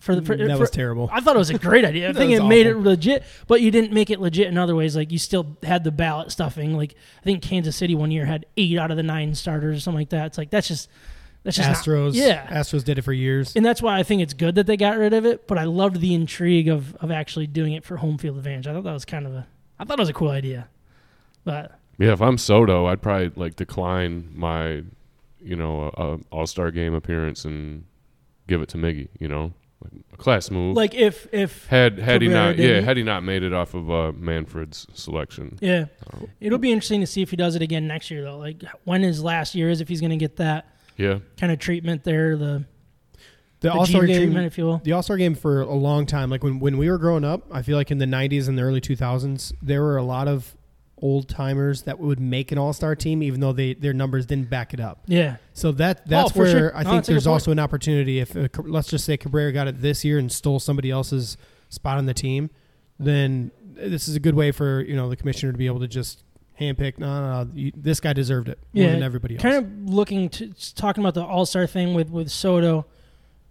For 0.00 0.14
the 0.14 0.22
for, 0.22 0.36
that 0.36 0.48
for- 0.52 0.58
was 0.58 0.70
terrible. 0.70 1.10
I 1.12 1.20
thought 1.20 1.34
it 1.34 1.40
was 1.40 1.50
a 1.50 1.58
great 1.58 1.84
idea. 1.84 2.08
I 2.10 2.12
think 2.12 2.32
it 2.32 2.40
was 2.40 2.48
made 2.48 2.66
it 2.66 2.76
legit, 2.76 3.24
but 3.48 3.60
you 3.60 3.70
didn't 3.70 3.92
make 3.92 4.10
it 4.10 4.20
legit 4.20 4.46
in 4.46 4.56
other 4.56 4.76
ways. 4.76 4.94
Like 4.94 5.10
you 5.10 5.18
still 5.18 5.56
had 5.62 5.82
the 5.84 5.90
ballot 5.90 6.30
stuffing. 6.30 6.76
Like 6.76 6.94
I 7.20 7.24
think 7.24 7.42
Kansas 7.42 7.74
City 7.76 7.94
one 7.94 8.10
year 8.10 8.24
had 8.24 8.46
eight 8.56 8.78
out 8.78 8.90
of 8.90 8.96
the 8.96 9.02
nine 9.02 9.34
starters 9.34 9.76
or 9.76 9.80
something 9.80 10.00
like 10.00 10.10
that. 10.10 10.26
It's 10.26 10.38
like 10.38 10.50
that's 10.50 10.68
just 10.68 10.88
that's 11.42 11.56
just 11.56 11.68
not- 11.68 11.76
Astros, 11.78 12.14
yeah, 12.14 12.46
Astros 12.46 12.84
did 12.84 12.98
it 12.98 13.02
for 13.02 13.12
years. 13.12 13.54
and 13.56 13.64
that's 13.64 13.80
why 13.82 13.98
I 13.98 14.02
think 14.02 14.22
it's 14.22 14.34
good 14.34 14.54
that 14.56 14.66
they 14.66 14.76
got 14.76 14.98
rid 14.98 15.12
of 15.14 15.24
it. 15.26 15.46
But 15.48 15.58
I 15.58 15.64
loved 15.64 16.00
the 16.00 16.14
intrigue 16.14 16.68
of 16.68 16.94
of 16.96 17.10
actually 17.10 17.46
doing 17.48 17.72
it 17.72 17.84
for 17.84 17.96
home 17.96 18.18
field 18.18 18.36
advantage. 18.36 18.66
I 18.66 18.72
thought 18.74 18.84
that 18.84 18.92
was 18.92 19.04
kind 19.04 19.26
of 19.26 19.34
a 19.34 19.46
I 19.80 19.84
thought 19.84 19.98
it 19.98 20.02
was 20.02 20.08
a 20.08 20.14
cool 20.14 20.30
idea. 20.30 20.68
But 21.44 21.78
Yeah, 21.98 22.12
if 22.12 22.20
I'm 22.22 22.38
Soto, 22.38 22.86
I'd 22.86 23.02
probably 23.02 23.32
like 23.34 23.56
decline 23.56 24.28
my, 24.34 24.82
you 25.40 25.56
know, 25.56 25.88
uh, 25.96 26.16
All 26.30 26.46
Star 26.46 26.70
game 26.70 26.94
appearance 26.94 27.44
and 27.44 27.84
give 28.46 28.60
it 28.62 28.68
to 28.70 28.76
Miggy. 28.78 29.08
You 29.18 29.28
know, 29.28 29.42
like 29.44 29.52
a 30.12 30.16
class 30.16 30.50
move. 30.50 30.76
like 30.76 30.94
if 30.94 31.26
if 31.32 31.66
had 31.66 31.98
had 31.98 32.22
he 32.22 32.28
not, 32.28 32.56
yeah, 32.58 32.66
didn't- 32.66 32.84
had 32.84 32.96
he 32.96 33.02
not 33.02 33.22
made 33.22 33.42
it 33.42 33.52
off 33.52 33.74
of 33.74 33.90
uh, 33.90 34.12
Manfred's 34.16 34.86
selection. 34.92 35.58
yeah, 35.60 35.86
Um, 36.12 36.28
it'll 36.40 36.58
be 36.58 36.72
interesting 36.72 37.00
to 37.00 37.06
see 37.06 37.22
if 37.22 37.30
he 37.30 37.36
does 37.36 37.54
it 37.56 37.62
again 37.62 37.86
next 37.86 38.10
year 38.10 38.22
though. 38.24 38.38
Like 38.38 38.62
when 38.84 39.02
his 39.02 39.22
last 39.22 39.54
year 39.54 39.70
is, 39.70 39.80
if 39.80 39.88
he's 39.88 40.00
going 40.00 40.10
to 40.10 40.16
get 40.16 40.36
that 40.36 40.66
yeah, 40.96 41.18
kind 41.36 41.52
of 41.52 41.58
treatment 41.60 42.02
there, 42.04 42.36
the, 42.36 42.64
The 43.60 43.68
the 43.68 43.72
All 43.72 43.86
Star 43.86 44.04
game, 44.06 44.16
treatment, 44.22 44.46
if 44.46 44.58
you 44.58 44.64
will. 44.64 44.78
the 44.84 44.92
All 44.92 45.02
Star 45.02 45.16
game 45.16 45.34
for 45.36 45.60
a 45.62 45.74
long 45.74 46.06
time. 46.06 46.28
Like 46.30 46.42
when 46.42 46.58
when 46.58 46.76
we 46.78 46.90
were 46.90 46.98
growing 46.98 47.24
up, 47.24 47.46
I 47.52 47.62
feel 47.62 47.76
like 47.76 47.90
in 47.92 47.98
the 47.98 48.06
'90s 48.06 48.48
and 48.48 48.58
the 48.58 48.62
early 48.62 48.80
2000s, 48.80 49.52
there 49.62 49.82
were 49.82 49.96
a 49.96 50.02
lot 50.02 50.26
of 50.28 50.56
old 51.02 51.28
timers 51.28 51.82
that 51.82 51.98
would 51.98 52.20
make 52.20 52.52
an 52.52 52.58
All 52.58 52.72
Star 52.72 52.94
team, 52.96 53.22
even 53.22 53.40
though 53.40 53.52
they 53.52 53.74
their 53.74 53.92
numbers 53.92 54.26
didn't 54.26 54.50
back 54.50 54.72
it 54.74 54.80
up. 54.80 55.02
Yeah, 55.06 55.36
So 55.52 55.72
that 55.72 56.06
that's 56.06 56.36
Oh, 56.36 56.38
where 56.40 56.50
sure. 56.50 56.76
I 56.76 56.82
No, 56.82 56.90
think 56.90 57.04
there's 57.06 57.26
also 57.26 57.50
an 57.52 57.58
opportunity. 57.58 58.20
If 58.20 58.36
uh, 58.36 58.48
let's 58.64 58.88
just 58.88 59.04
say 59.04 59.16
Cabrera 59.16 59.52
got 59.52 59.68
it 59.68 59.80
this 59.80 60.04
year 60.04 60.18
and 60.18 60.30
stole 60.30 60.60
somebody 60.60 60.90
else's 60.90 61.36
spot 61.68 61.98
on 61.98 62.06
the 62.06 62.14
team, 62.14 62.50
then 62.98 63.50
this 63.74 64.08
is 64.08 64.16
a 64.16 64.20
good 64.20 64.34
way 64.34 64.50
for 64.52 64.80
you 64.82 64.96
know 64.96 65.08
the 65.08 65.16
commissioner 65.16 65.52
to 65.52 65.58
be 65.58 65.66
able 65.66 65.80
to 65.80 65.88
just 65.88 66.22
handpick. 66.60 66.98
No, 66.98 67.06
no, 67.06 67.42
no 67.44 67.50
you, 67.54 67.72
this 67.76 68.00
guy 68.00 68.12
deserved 68.12 68.48
it 68.48 68.58
more 68.72 68.84
Yeah, 68.86 68.92
than 68.92 69.02
everybody 69.02 69.34
else. 69.36 69.42
kind 69.42 69.56
of 69.56 69.88
looking 69.94 70.28
to 70.30 70.52
talking 70.74 71.02
about 71.02 71.14
the 71.14 71.24
All 71.24 71.46
Star 71.46 71.66
thing 71.66 71.94
with 71.94 72.10
with 72.10 72.30
Soto. 72.30 72.86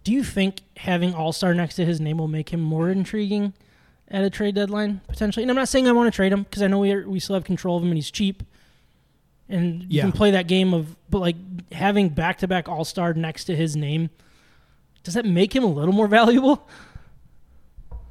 Do 0.04 0.12
you 0.12 0.22
think 0.22 0.60
having 0.76 1.14
All 1.14 1.32
Star 1.32 1.54
next 1.54 1.74
to 1.76 1.84
his 1.84 2.00
name 2.00 2.18
will 2.18 2.28
make 2.28 2.50
him 2.50 2.60
more 2.60 2.88
intriguing 2.90 3.52
at 4.10 4.24
a 4.24 4.30
trade 4.30 4.54
deadline 4.54 5.00
potentially? 5.08 5.42
And 5.44 5.50
I'm 5.50 5.56
not 5.56 5.68
saying 5.68 5.86
I 5.86 5.92
want 5.92 6.12
to 6.12 6.16
trade 6.16 6.32
him 6.32 6.42
because 6.44 6.62
I 6.62 6.66
know 6.66 6.78
we 6.80 6.92
are, 6.92 7.08
we 7.08 7.20
still 7.20 7.34
have 7.34 7.44
control 7.44 7.76
of 7.76 7.82
him 7.82 7.88
and 7.90 7.96
he's 7.98 8.10
cheap, 8.10 8.42
and 9.48 9.82
you 9.82 9.88
Yeah. 9.90 10.02
can 10.02 10.12
play 10.12 10.30
that 10.32 10.46
game 10.48 10.72
of. 10.74 10.96
But 11.10 11.20
like 11.20 11.36
having 11.72 12.08
back 12.10 12.38
to 12.38 12.48
back 12.48 12.68
All 12.68 12.84
Star 12.84 13.12
next 13.14 13.44
to 13.44 13.56
his 13.56 13.76
name, 13.76 14.10
does 15.04 15.14
that 15.14 15.24
make 15.24 15.54
him 15.54 15.64
a 15.64 15.68
little 15.72 15.94
more 15.94 16.06
valuable? 16.18 16.68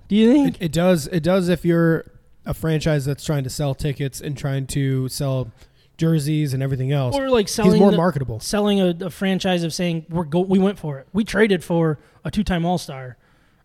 Do 0.08 0.16
you 0.16 0.32
think? 0.32 0.56
It, 0.56 0.66
it 0.66 0.72
does. 0.72 1.08
It 1.08 1.22
does 1.24 1.50
if 1.50 1.66
you're 1.66 2.06
a 2.46 2.54
franchise 2.54 3.04
that's 3.06 3.25
trying 3.25 3.44
to 3.44 3.50
sell 3.50 3.75
tickets 3.75 4.22
and 4.22 4.38
trying 4.38 4.66
to 4.68 5.10
sell 5.10 5.51
jerseys 5.98 6.54
and 6.54 6.63
everything 6.63 6.92
else. 6.94 7.16
or 7.16 7.30
like 7.30 7.48
selling 7.50 7.72
He's 7.74 7.80
more 7.82 7.92
the- 7.92 7.98
marketable. 7.98 8.39
selling 8.39 8.80
a, 8.80 8.96
a 9.01 9.10
franchise 9.10 9.63
of 9.63 9.74
saying 9.74 10.06
we're 10.10 10.24
go 10.24 10.39
we 10.42 10.60
went 10.60 10.80
for 10.80 10.98
it. 11.00 11.08
We 11.12 11.24
traded 11.25 11.63
for 11.63 12.00
a 12.24 12.32
two 12.32 12.44
time 12.44 12.66
All 12.66 12.77
Star, 12.77 13.18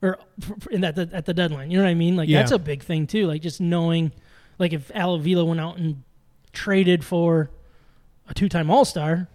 or 0.03 0.19
f- 0.43 0.53
f- 0.63 0.67
in 0.69 0.81
that 0.83 0.99
at 0.99 1.25
the 1.27 1.33
deadline. 1.35 1.71
You 1.71 1.79
know 1.79 1.85
what 1.85 1.91
I 1.91 1.95
mean? 1.95 2.17
Like 2.17 2.29
Yeah. 2.29 2.41
that's 2.41 2.53
a 2.53 2.59
big 2.59 2.83
thing 2.83 3.07
too. 3.07 3.27
Like 3.27 3.41
just 3.43 3.61
knowing, 3.61 4.13
like 4.59 4.73
if 4.73 4.91
Al 4.95 5.15
Avila 5.15 5.45
went 5.45 5.61
out 5.61 5.79
and 5.79 6.03
traded 6.53 7.05
for 7.05 7.51
a 8.29 8.35
two 8.35 8.49
time 8.49 8.71
All 8.71 8.85
Star. 8.85 9.29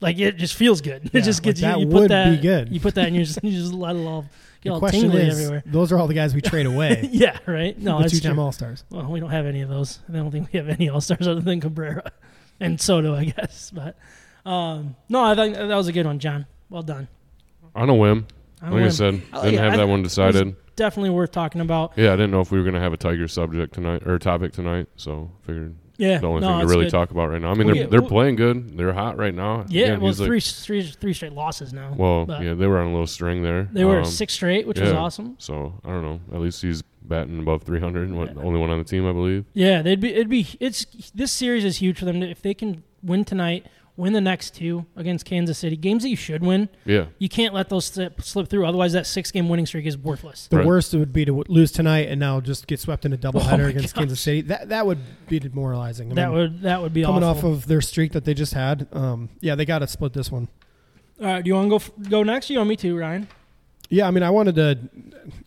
Like 0.00 0.18
it 0.18 0.36
just 0.36 0.54
feels 0.54 0.80
good. 0.80 1.10
Yeah, 1.12 1.20
it 1.20 1.24
just 1.24 1.40
like 1.40 1.44
gets 1.54 1.60
that 1.60 1.78
you. 1.78 1.82
You 1.82 1.92
would 1.92 2.02
put 2.02 2.08
that. 2.08 2.30
be 2.36 2.42
good. 2.42 2.72
You 2.72 2.80
put 2.80 2.96
that, 2.96 3.06
and 3.06 3.14
you 3.14 3.24
just 3.24 3.38
you 3.44 3.52
just 3.52 3.72
let 3.72 3.94
it 3.94 4.00
all 4.04 4.22
get 4.22 4.30
The 4.64 4.70
all 4.70 4.78
question 4.80 5.02
tingly 5.02 5.22
is, 5.22 5.38
everywhere. 5.38 5.62
those 5.64 5.92
are 5.92 5.98
all 5.98 6.08
the 6.08 6.14
guys 6.14 6.34
we 6.34 6.40
trade 6.40 6.66
away. 6.66 7.08
yeah, 7.12 7.38
right. 7.46 7.78
No, 7.78 7.98
the 7.98 8.02
that's 8.02 8.14
two-time. 8.20 8.36
All 8.40 8.50
Stars. 8.50 8.82
Well, 8.90 9.06
we 9.12 9.20
don't 9.20 9.30
have 9.30 9.46
any 9.46 9.60
of 9.60 9.68
those. 9.68 10.00
I 10.08 10.14
don't 10.14 10.32
think 10.32 10.52
we 10.52 10.56
have 10.58 10.68
any 10.68 10.88
All 10.88 11.00
Stars 11.00 11.28
other 11.28 11.40
than 11.40 11.60
Cabrera 11.60 12.10
and 12.60 12.80
Soto, 12.80 13.14
I 13.14 13.26
guess. 13.26 13.70
But 13.72 13.96
um, 14.44 14.96
no, 15.08 15.22
I 15.22 15.36
think 15.36 15.54
that 15.54 15.68
was 15.68 15.86
a 15.86 15.92
good 15.92 16.06
one, 16.06 16.18
John. 16.18 16.46
Well 16.68 16.82
done. 16.82 17.06
on 17.76 17.88
a 17.88 17.94
whim. 17.94 18.26
Like 18.62 18.70
I 18.72 18.74
win. 18.74 18.90
said, 18.92 19.22
I 19.32 19.36
like 19.38 19.44
didn't 19.50 19.64
have 19.64 19.72
I- 19.74 19.76
that 19.78 19.88
one 19.88 20.02
decided. 20.02 20.56
Definitely 20.74 21.10
worth 21.10 21.32
talking 21.32 21.60
about. 21.60 21.92
Yeah, 21.96 22.12
I 22.14 22.16
didn't 22.16 22.30
know 22.30 22.40
if 22.40 22.50
we 22.50 22.58
were 22.58 22.64
gonna 22.64 22.80
have 22.80 22.92
a 22.94 22.96
Tiger 22.96 23.28
subject 23.28 23.74
tonight 23.74 24.06
or 24.06 24.18
topic 24.18 24.52
tonight, 24.52 24.88
so 24.96 25.30
figured 25.42 25.74
Yeah, 25.98 26.16
the 26.18 26.26
only 26.28 26.40
no, 26.40 26.48
thing 26.48 26.60
to 26.60 26.66
really 26.66 26.84
good. 26.86 26.90
talk 26.92 27.10
about 27.10 27.28
right 27.28 27.42
now. 27.42 27.50
I 27.50 27.54
mean, 27.54 27.66
Well, 27.66 27.74
they're 27.74 27.84
yeah, 27.84 27.90
they're 27.90 28.00
well- 28.00 28.08
playing 28.08 28.36
good. 28.36 28.78
They're 28.78 28.94
hot 28.94 29.18
right 29.18 29.34
now. 29.34 29.66
Yeah, 29.68 29.82
Again, 29.84 30.00
well, 30.00 30.08
he's 30.08 30.20
like- 30.20 30.26
three, 30.28 30.40
three, 30.40 30.82
three 30.82 31.12
straight 31.12 31.34
losses 31.34 31.74
now. 31.74 31.92
well, 31.96 32.24
yeah, 32.42 32.54
they 32.54 32.66
were 32.66 32.78
on 32.78 32.86
a 32.86 32.90
little 32.90 33.06
string 33.06 33.42
there. 33.42 33.68
they 33.70 33.84
were 33.84 33.98
Um, 33.98 34.04
six 34.06 34.32
straight, 34.32 34.66
which 34.66 34.80
was 34.80 34.92
awesome. 34.92 35.34
So 35.38 35.74
I 35.84 35.90
don't 35.90 36.02
know. 36.02 36.20
At 36.32 36.40
least 36.40 36.62
he's 36.62 36.82
batting 37.04 37.38
above 37.38 37.64
300. 37.64 38.10
What, 38.14 38.34
the 38.34 38.40
only 38.40 38.58
one 38.58 38.70
on 38.70 38.78
the 38.78 38.84
team, 38.84 39.06
I 39.06 39.12
believe. 39.12 39.44
Yeah, 39.52 39.82
they'd 39.82 40.00
be. 40.00 40.08
It'd 40.14 40.30
be. 40.30 40.46
It's 40.58 40.86
this 41.14 41.32
series 41.32 41.64
is 41.66 41.76
huge 41.78 41.98
for 41.98 42.06
them 42.06 42.22
if 42.22 42.40
they 42.40 42.54
can 42.54 42.82
win 43.02 43.24
tonight, 43.26 43.66
win 43.96 44.12
the 44.14 44.20
next 44.20 44.54
two 44.54 44.86
against 44.96 45.24
Kansas 45.26 45.58
City, 45.58 45.76
games 45.76 46.02
that 46.02 46.08
you 46.08 46.16
should 46.16 46.42
win. 46.42 46.68
Yeah, 46.86 47.06
You 47.18 47.28
can't 47.28 47.52
let 47.52 47.68
those 47.68 47.84
slip, 47.84 48.22
slip 48.22 48.48
through. 48.48 48.64
Otherwise, 48.66 48.94
that 48.94 49.06
six 49.06 49.30
game 49.30 49.48
winning 49.50 49.66
streak 49.66 49.84
is 49.86 49.98
worthless. 49.98 50.46
The 50.48 50.58
Right. 50.58 50.66
worst 50.66 50.94
would 50.94 51.12
be 51.12 51.24
to 51.26 51.32
w- 51.32 51.44
lose 51.48 51.70
tonight 51.70 52.08
and 52.08 52.18
now 52.18 52.40
just 52.40 52.66
get 52.66 52.80
swept 52.80 53.04
in 53.04 53.12
a 53.12 53.16
doubleheader 53.18 53.64
Oh 53.64 53.68
against 53.68 53.94
gosh. 53.94 54.00
Kansas 54.02 54.20
City. 54.20 54.40
That 54.42 54.70
that 54.70 54.86
would 54.86 54.98
be 55.28 55.38
demoralizing. 55.38 56.10
I 56.12 56.14
that 56.14 56.28
mean, 56.30 56.38
would 56.38 56.62
that 56.62 56.80
would 56.80 56.94
be 56.94 57.02
coming 57.02 57.22
awful. 57.22 57.50
off 57.50 57.56
of 57.58 57.66
their 57.66 57.80
streak 57.82 58.12
that 58.12 58.24
they 58.24 58.34
just 58.34 58.54
had. 58.54 58.86
Um, 58.92 59.28
yeah, 59.40 59.54
they 59.54 59.64
got 59.66 59.80
to 59.80 59.86
split 59.86 60.12
this 60.14 60.32
one. 60.32 60.48
All 61.20 61.26
right, 61.26 61.44
do 61.44 61.48
you 61.48 61.54
want 61.54 61.66
to 61.66 61.70
go 61.70 61.76
f- 61.76 62.08
go 62.10 62.22
next? 62.22 62.48
You 62.50 62.58
want 62.58 62.70
me 62.70 62.76
to, 62.76 62.96
Ryan? 62.96 63.28
Yeah, 63.90 64.08
I 64.08 64.10
mean, 64.10 64.22
I 64.22 64.30
wanted 64.30 64.54
to 64.54 64.78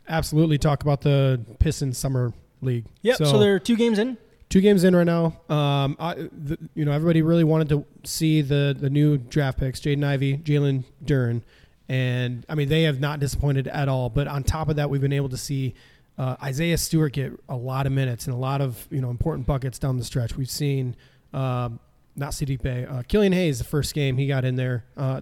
absolutely 0.08 0.58
talk 0.58 0.84
about 0.84 1.02
the 1.02 1.42
Pistons 1.60 1.98
Summer 1.98 2.32
League. 2.62 2.86
Yep. 3.02 3.18
So, 3.18 3.40
they're 3.40 3.60
two 3.60 3.75
games 3.75 3.98
in. 4.00 4.18
Two 4.55 4.62
games 4.62 4.85
in 4.85 4.95
right 4.95 5.03
now. 5.03 5.38
Um, 5.50 5.97
I, 6.00 6.13
the, 6.13 6.57
you 6.75 6.85
know, 6.85 6.93
everybody 6.93 7.21
really 7.21 7.43
wanted 7.43 7.67
to 7.67 7.85
see 8.05 8.39
the 8.39 8.74
the 8.79 8.89
new 8.89 9.17
draft 9.17 9.59
picks: 9.59 9.81
Jaden 9.81 10.01
Ivey, 10.01 10.38
Jalen 10.38 10.85
Duren, 11.03 11.41
and 11.89 12.45
I 12.47 12.55
mean 12.55 12.69
they 12.69 12.83
have 12.83 13.01
not 13.01 13.19
disappointed 13.19 13.67
at 13.67 13.89
all. 13.89 14.09
But 14.09 14.29
on 14.29 14.45
top 14.45 14.69
of 14.69 14.77
that, 14.77 14.89
we've 14.89 15.01
been 15.01 15.12
able 15.12 15.27
to 15.27 15.35
see 15.35 15.74
uh, 16.17 16.38
Isaiah 16.41 16.77
Stewart 16.77 17.12
get 17.12 17.33
a 17.50 17.55
lot 17.57 17.85
of 17.85 17.91
minutes 17.91 18.27
and 18.27 18.33
a 18.33 18.39
lot 18.39 18.62
of 18.62 18.88
you 18.89 19.01
know 19.01 19.09
important 19.09 19.45
buckets 19.45 19.77
down 19.77 19.97
the 19.97 20.05
stretch. 20.05 20.38
We've 20.38 20.50
seen. 20.50 20.95
Um, 21.33 21.81
not 22.15 22.31
Saddiq 22.31 22.62
Bey. 22.62 22.85
Uh, 22.85 23.03
Killian 23.09 23.33
Hayes, 23.33 23.57
the 23.57 23.65
first 23.65 23.93
game 23.93 24.15
he 24.15 24.25
got 24.25 24.45
in 24.45 24.55
there. 24.55 24.85
Uh, 24.95 25.19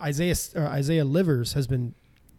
Isaiah 0.00 0.34
uh, 0.56 0.62
Isaiah 0.62 1.04
Livers 1.04 1.52
has 1.52 1.68
been 1.68 1.94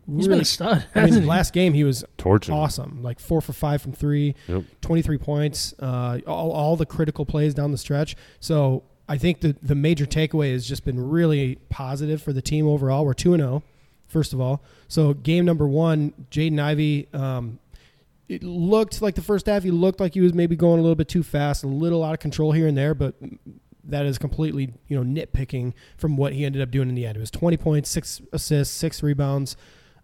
He's 0.08 0.28
really 0.28 0.40
been 0.40 0.42
a 0.42 0.46
stud. 0.46 0.86
I 0.96 1.06
mean, 1.10 1.26
last 1.28 1.54
game 1.54 1.74
he 1.74 1.84
was 1.84 2.04
torching. 2.18 2.54
awesome. 2.54 3.02
Like 3.02 3.20
four 3.20 3.42
for 3.42 3.54
five 3.54 3.82
from 3.82 3.94
three, 3.94 4.36
Yep. 4.48 4.64
23 4.82 5.18
points, 5.18 5.74
uh, 5.80 6.20
all, 6.28 6.52
all 6.52 6.76
the 6.76 6.86
critical 6.86 7.26
plays 7.26 7.54
down 7.54 7.72
the 7.72 7.78
stretch. 7.78 8.16
So 8.40 8.84
I 9.08 9.18
think 9.18 9.42
the, 9.42 9.56
the 9.62 9.76
major 9.76 10.06
takeaway 10.06 10.52
has 10.52 10.68
just 10.68 10.84
been 10.86 11.10
really 11.10 11.58
positive 11.70 12.22
for 12.22 12.34
the 12.34 12.42
team 12.42 12.68
overall. 12.68 13.06
We're 13.06 13.14
2 13.14 13.36
0, 13.38 13.64
first 14.08 14.34
of 14.34 14.42
all. 14.42 14.62
So 14.88 15.14
game 15.14 15.46
number 15.46 15.68
one, 15.68 16.14
Jaden 16.32 16.60
Ivey, 16.60 17.08
um, 17.14 17.60
it 18.30 18.44
looked 18.44 19.02
like 19.02 19.16
the 19.16 19.22
first 19.22 19.46
half, 19.46 19.64
he 19.64 19.72
looked 19.72 20.00
like 20.00 20.14
he 20.14 20.22
was 20.22 20.34
maybe 20.34 20.56
going 20.56 20.80
a 20.80 20.82
little 20.82 20.96
bit 20.96 21.08
too 21.10 21.24
fast, 21.24 21.64
a 21.64 21.68
little 21.68 22.04
out 22.04 22.14
of 22.14 22.20
control 22.20 22.52
here 22.52 22.68
and 22.68 22.78
there, 22.78 22.94
but 22.94 23.16
that 23.86 24.06
is 24.06 24.18
completely, 24.18 24.74
you 24.88 25.02
know, 25.02 25.04
nitpicking 25.04 25.74
from 25.98 26.16
what 26.16 26.32
he 26.34 26.46
ended 26.46 26.62
up 26.62 26.72
doing 26.72 26.88
in 26.90 26.96
the 26.96 27.06
end. 27.06 27.18
It 27.18 27.20
was 27.20 27.32
20 27.32 27.58
points, 27.58 27.90
six 27.90 28.22
assists, 28.32 28.74
six 28.74 29.04
rebounds. 29.04 29.58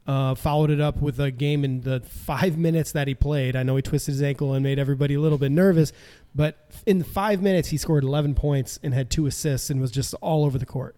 Uh, 0.10 0.34
followed 0.34 0.72
it 0.72 0.82
up 0.82 1.00
with 1.04 1.20
a 1.20 1.30
game 1.30 1.64
in 1.64 1.82
the 1.82 2.00
five 2.00 2.58
minutes 2.58 2.94
that 2.94 3.08
he 3.08 3.14
played. 3.14 3.56
I 3.56 3.62
know 3.62 3.76
he 3.76 3.84
twisted 3.84 4.14
his 4.14 4.24
ankle 4.24 4.56
and 4.56 4.64
made 4.64 4.80
everybody 4.80 5.14
a 5.14 5.20
little 5.20 5.38
bit 5.38 5.52
nervous, 5.52 5.94
but 6.34 6.68
in 6.88 7.04
five 7.04 7.44
minutes 7.44 7.68
he 7.68 7.78
scored 7.78 8.04
11 8.04 8.34
points 8.34 8.80
and 8.82 8.92
had 8.92 9.12
two 9.12 9.28
assists 9.28 9.70
and 9.70 9.80
was 9.80 9.92
just 9.92 10.16
all 10.16 10.46
over 10.46 10.58
the 10.58 10.66
court. 10.66 10.96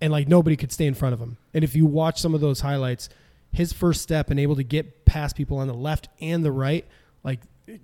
And 0.00 0.12
like 0.12 0.28
nobody 0.28 0.56
could 0.56 0.70
stay 0.70 0.86
in 0.86 0.94
front 0.94 1.12
of 1.12 1.20
him. 1.20 1.38
And 1.54 1.64
if 1.64 1.74
you 1.74 1.86
watch 1.86 2.20
some 2.20 2.36
of 2.36 2.40
those 2.40 2.60
highlights, 2.60 3.08
his 3.50 3.72
first 3.72 4.00
step 4.00 4.30
and 4.30 4.38
able 4.38 4.54
to 4.54 4.62
get 4.62 5.04
past 5.06 5.34
people 5.34 5.58
on 5.58 5.66
the 5.66 5.74
left 5.74 6.08
and 6.20 6.44
the 6.44 6.52
right, 6.52 6.86
like 7.24 7.40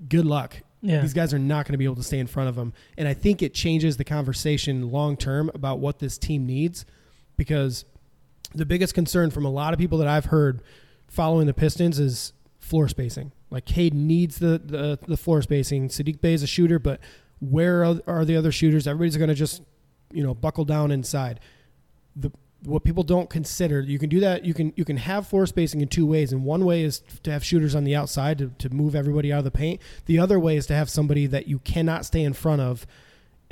good 0.09 0.27
luck. 0.27 0.59
Yeah. 0.81 1.01
These 1.01 1.13
guys 1.13 1.35
are 1.35 1.41
not 1.41 1.67
going 1.67 1.73
to 1.73 1.79
be 1.79 1.87
able 1.87 1.97
to 1.97 2.05
stay 2.05 2.21
in 2.21 2.29
front 2.29 2.49
of 2.49 2.57
him. 2.57 2.73
And 2.97 3.09
I 3.09 3.15
think 3.15 3.43
it 3.43 3.53
changes 3.53 3.97
the 3.97 4.05
conversation 4.05 4.93
long 4.93 5.17
term 5.17 5.51
about 5.55 5.81
what 5.81 5.99
this 5.99 6.19
team 6.19 6.47
needs 6.47 6.85
because 7.37 7.85
the 8.55 8.67
biggest 8.67 8.95
concern 8.95 9.31
from 9.31 9.45
a 9.45 9.51
lot 9.51 9.73
of 9.73 9.79
people 9.79 9.99
that 9.99 10.09
I've 10.09 10.27
heard 10.27 10.63
following 11.09 11.47
the 11.47 11.55
Pistons 11.55 11.99
is 11.99 12.33
floor 12.59 12.89
spacing. 12.89 13.33
Like 13.51 13.65
Cade 13.65 13.95
needs 13.95 14.39
the, 14.39 14.61
the, 14.65 14.99
the 15.07 15.17
floor 15.17 15.43
spacing. 15.43 15.89
Saddiq 15.89 16.21
Bey 16.21 16.33
is 16.33 16.43
a 16.43 16.47
shooter, 16.47 16.79
but 16.79 17.01
where 17.41 17.85
are, 17.85 18.25
the 18.25 18.37
other 18.37 18.53
shooters? 18.53 18.87
Everybody's 18.87 19.17
going 19.17 19.29
to 19.29 19.35
just, 19.35 19.63
you 20.13 20.23
know, 20.23 20.35
buckle 20.35 20.65
down 20.65 20.91
inside. 20.91 21.41
The 22.17 22.31
what 22.65 22.85
people 22.85 23.03
don't 23.03 23.29
consider, 23.29 23.81
you 23.81 23.99
can 23.99 24.09
do 24.09 24.21
that. 24.21 24.45
You 24.45 24.55
can 24.55 24.73
you 24.77 24.85
can 24.85 24.97
have 24.97 25.27
floor 25.27 25.47
spacing 25.47 25.81
in 25.81 25.89
two 25.89 26.07
ways, 26.07 26.33
and 26.33 26.45
one 26.45 26.65
way 26.65 26.83
is 26.83 27.03
to 27.25 27.33
have 27.33 27.45
shooters 27.45 27.75
on 27.75 27.85
the 27.85 27.97
outside 27.97 28.39
to, 28.39 28.53
to 28.59 28.71
move 28.71 28.95
everybody 28.95 29.33
out 29.33 29.39
of 29.39 29.45
the 29.45 29.51
paint. 29.51 29.81
The 30.07 30.19
other 30.19 30.39
way 30.39 30.57
is 30.57 30.67
to 30.67 30.75
have 30.75 30.89
somebody 30.89 31.27
that 31.27 31.49
you 31.49 31.59
cannot 31.59 32.05
stay 32.05 32.23
in 32.23 32.33
front 32.33 32.63
of 32.63 32.87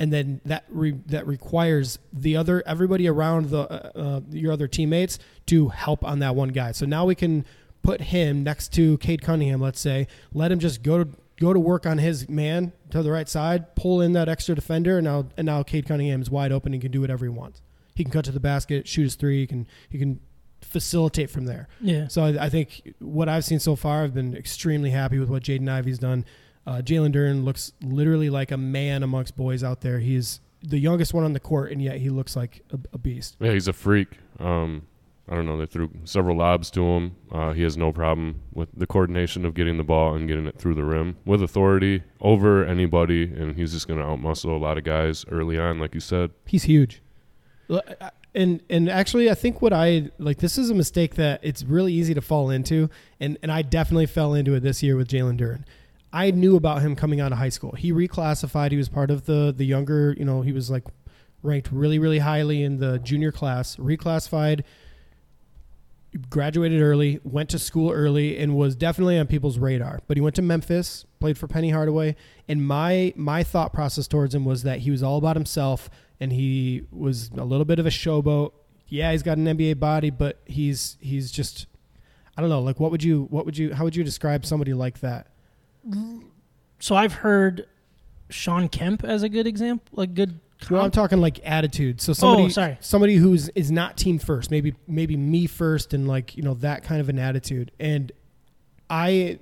and 0.01 0.11
then 0.11 0.41
that 0.45 0.65
re, 0.69 0.95
that 1.05 1.27
requires 1.27 1.99
the 2.11 2.35
other 2.35 2.63
everybody 2.65 3.07
around 3.07 3.51
the 3.51 3.59
uh, 3.59 3.91
uh, 3.95 4.21
your 4.31 4.51
other 4.51 4.67
teammates 4.67 5.19
to 5.45 5.69
help 5.69 6.03
on 6.03 6.17
that 6.19 6.35
one 6.35 6.49
guy. 6.49 6.71
So 6.71 6.87
now 6.87 7.05
we 7.05 7.13
can 7.13 7.45
put 7.83 8.01
him 8.01 8.41
next 8.41 8.73
to 8.73 8.97
Cade 8.97 9.21
Cunningham, 9.21 9.61
let's 9.61 9.79
say, 9.79 10.07
let 10.33 10.51
him 10.51 10.57
just 10.59 10.81
go 10.81 11.03
to 11.03 11.09
go 11.39 11.53
to 11.53 11.59
work 11.59 11.85
on 11.85 11.99
his 11.99 12.27
man 12.27 12.73
to 12.89 13.03
the 13.03 13.11
right 13.11 13.29
side, 13.29 13.75
pull 13.75 14.01
in 14.01 14.13
that 14.13 14.27
extra 14.27 14.55
defender, 14.55 14.97
and 14.97 15.05
now 15.05 15.27
and 15.37 15.45
now 15.45 15.61
Cade 15.61 15.85
Cunningham 15.85 16.19
is 16.19 16.31
wide 16.31 16.51
open 16.51 16.73
and 16.73 16.81
can 16.81 16.91
do 16.91 17.01
whatever 17.01 17.23
he 17.25 17.29
wants. 17.29 17.61
He 17.93 18.03
can 18.03 18.11
cut 18.11 18.25
to 18.25 18.31
the 18.31 18.39
basket, 18.39 18.87
shoot 18.87 19.03
his 19.03 19.13
three, 19.13 19.41
he 19.41 19.47
can 19.47 19.67
he 19.87 19.99
can 19.99 20.19
facilitate 20.61 21.29
from 21.29 21.45
there. 21.45 21.67
yeah. 21.79 22.07
So 22.07 22.23
I, 22.23 22.45
I 22.45 22.49
think 22.49 22.95
what 22.97 23.29
I've 23.29 23.45
seen 23.45 23.59
so 23.59 23.75
far, 23.75 24.03
I've 24.03 24.15
been 24.15 24.35
extremely 24.35 24.89
happy 24.89 25.19
with 25.19 25.29
what 25.29 25.43
Jaden 25.43 25.69
Ivey's 25.69 25.99
done. 25.99 26.25
Uh, 26.65 26.81
Jalen 26.83 27.13
Duren 27.13 27.43
looks 27.43 27.73
literally 27.81 28.29
like 28.29 28.51
a 28.51 28.57
man 28.57 29.03
amongst 29.03 29.35
boys 29.35 29.63
out 29.63 29.81
there. 29.81 29.99
He's 29.99 30.39
the 30.61 30.77
youngest 30.77 31.13
one 31.13 31.23
on 31.23 31.33
the 31.33 31.39
court, 31.39 31.71
and 31.71 31.81
yet 31.81 31.97
he 31.97 32.09
looks 32.09 32.35
like 32.35 32.63
a, 32.71 32.79
a 32.93 32.97
beast. 32.97 33.35
Yeah, 33.39 33.51
he's 33.51 33.67
a 33.67 33.73
freak. 33.73 34.09
Um, 34.39 34.83
I 35.29 35.35
don't 35.35 35.45
know. 35.45 35.57
They 35.57 35.65
threw 35.65 35.89
several 36.03 36.37
lobs 36.37 36.69
to 36.71 36.83
him. 36.83 37.15
Uh, 37.31 37.53
he 37.53 37.63
has 37.63 37.77
no 37.77 37.91
problem 37.91 38.41
with 38.53 38.69
the 38.75 38.85
coordination 38.85 39.45
of 39.45 39.53
getting 39.53 39.77
the 39.77 39.83
ball 39.83 40.13
and 40.13 40.27
getting 40.27 40.45
it 40.45 40.57
through 40.57 40.75
the 40.75 40.83
rim 40.83 41.17
with 41.25 41.41
authority 41.41 42.03
over 42.19 42.65
anybody, 42.65 43.23
and 43.23 43.55
he's 43.55 43.71
just 43.71 43.87
going 43.87 43.99
to 43.99 44.05
outmuscle 44.05 44.53
a 44.53 44.61
lot 44.61 44.77
of 44.77 44.83
guys 44.83 45.25
early 45.31 45.57
on, 45.57 45.79
like 45.79 45.93
you 45.93 45.99
said. 45.99 46.31
He's 46.45 46.63
huge. 46.63 47.01
And 48.33 48.61
and 48.69 48.89
actually, 48.89 49.29
I 49.29 49.35
think 49.35 49.61
what 49.61 49.73
I 49.73 50.09
like 50.17 50.37
this 50.39 50.57
is 50.57 50.69
a 50.69 50.73
mistake 50.73 51.15
that 51.15 51.39
it's 51.43 51.63
really 51.63 51.93
easy 51.93 52.13
to 52.13 52.21
fall 52.21 52.49
into, 52.49 52.89
and 53.19 53.37
and 53.41 53.51
I 53.51 53.61
definitely 53.61 54.05
fell 54.05 54.33
into 54.33 54.53
it 54.53 54.61
this 54.61 54.81
year 54.81 54.95
with 54.95 55.07
Jalen 55.09 55.37
Duren. 55.37 55.63
I 56.13 56.31
knew 56.31 56.55
about 56.55 56.81
him 56.81 56.95
coming 56.95 57.21
out 57.21 57.31
of 57.31 57.37
high 57.37 57.49
school. 57.49 57.71
He 57.73 57.91
reclassified. 57.91 58.71
He 58.71 58.77
was 58.77 58.89
part 58.89 59.11
of 59.11 59.25
the 59.25 59.53
the 59.55 59.65
younger. 59.65 60.15
You 60.17 60.25
know, 60.25 60.41
he 60.41 60.51
was 60.51 60.69
like 60.69 60.83
ranked 61.43 61.69
really 61.71 61.99
really 61.99 62.19
highly 62.19 62.63
in 62.63 62.77
the 62.77 62.99
junior 62.99 63.31
class. 63.31 63.75
Reclassified. 63.77 64.63
Graduated 66.29 66.81
early, 66.81 67.21
went 67.23 67.47
to 67.51 67.59
school 67.59 67.89
early, 67.89 68.37
and 68.37 68.57
was 68.57 68.75
definitely 68.75 69.17
on 69.17 69.27
people's 69.27 69.57
radar. 69.57 70.01
But 70.07 70.17
he 70.17 70.21
went 70.21 70.35
to 70.35 70.41
Memphis, 70.41 71.05
played 71.21 71.37
for 71.37 71.47
Penny 71.47 71.69
Hardaway, 71.69 72.17
and 72.49 72.67
my 72.67 73.13
my 73.15 73.43
thought 73.43 73.71
process 73.71 74.07
towards 74.07 74.35
him 74.35 74.43
was 74.43 74.63
that 74.63 74.79
he 74.79 74.91
was 74.91 75.01
all 75.01 75.17
about 75.17 75.37
himself, 75.37 75.89
and 76.19 76.33
he 76.33 76.83
was 76.91 77.31
a 77.37 77.45
little 77.45 77.63
bit 77.63 77.79
of 77.79 77.85
a 77.85 77.89
showboat. 77.89 78.51
Yeah, 78.89 79.13
he's 79.13 79.23
got 79.23 79.37
an 79.37 79.45
NBA 79.45 79.79
body, 79.79 80.09
but 80.09 80.41
he's 80.45 80.97
he's 80.99 81.31
just 81.31 81.67
I 82.35 82.41
don't 82.41 82.49
know. 82.49 82.61
Like, 82.61 82.77
what 82.81 82.91
would 82.91 83.03
you 83.03 83.27
what 83.29 83.45
would 83.45 83.57
you 83.57 83.73
how 83.73 83.85
would 83.85 83.95
you 83.95 84.03
describe 84.03 84.45
somebody 84.45 84.73
like 84.73 84.99
that? 84.99 85.27
So 86.79 86.95
I've 86.95 87.13
heard 87.13 87.67
Shawn 88.29 88.69
Kemp 88.69 89.03
as 89.03 89.23
a 89.23 89.29
good 89.29 89.47
example, 89.47 89.87
like 89.93 90.13
good. 90.13 90.39
Well, 90.69 90.83
I'm 90.85 90.91
talking 90.91 91.19
like 91.19 91.39
attitude. 91.43 92.01
So 92.01 92.13
somebody, 92.13 92.43
Oh, 92.43 92.49
sorry. 92.49 92.77
somebody 92.81 93.15
who's 93.15 93.49
is 93.49 93.71
not 93.71 93.97
team 93.97 94.19
first, 94.19 94.51
maybe 94.51 94.75
maybe 94.87 95.17
me 95.17 95.47
first, 95.47 95.93
and 95.93 96.07
like 96.07 96.37
you 96.37 96.43
know 96.43 96.53
that 96.55 96.83
kind 96.83 97.01
of 97.01 97.09
an 97.09 97.17
attitude. 97.17 97.71
And 97.79 98.11
I, 98.89 99.39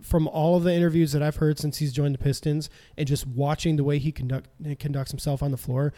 from 0.00 0.28
all 0.28 0.56
of 0.56 0.62
the 0.62 0.72
interviews 0.72 1.12
that 1.12 1.22
I've 1.22 1.36
heard 1.36 1.58
since 1.58 1.76
he's 1.78 1.92
joined 1.92 2.14
the 2.14 2.18
Pistons, 2.18 2.70
and 2.96 3.06
just 3.06 3.26
watching 3.26 3.76
the 3.76 3.84
way 3.84 3.98
he 3.98 4.12
conduct 4.12 4.48
conducts 4.78 5.10
himself 5.10 5.42
on 5.42 5.50
the 5.50 5.58
floor, 5.58 5.92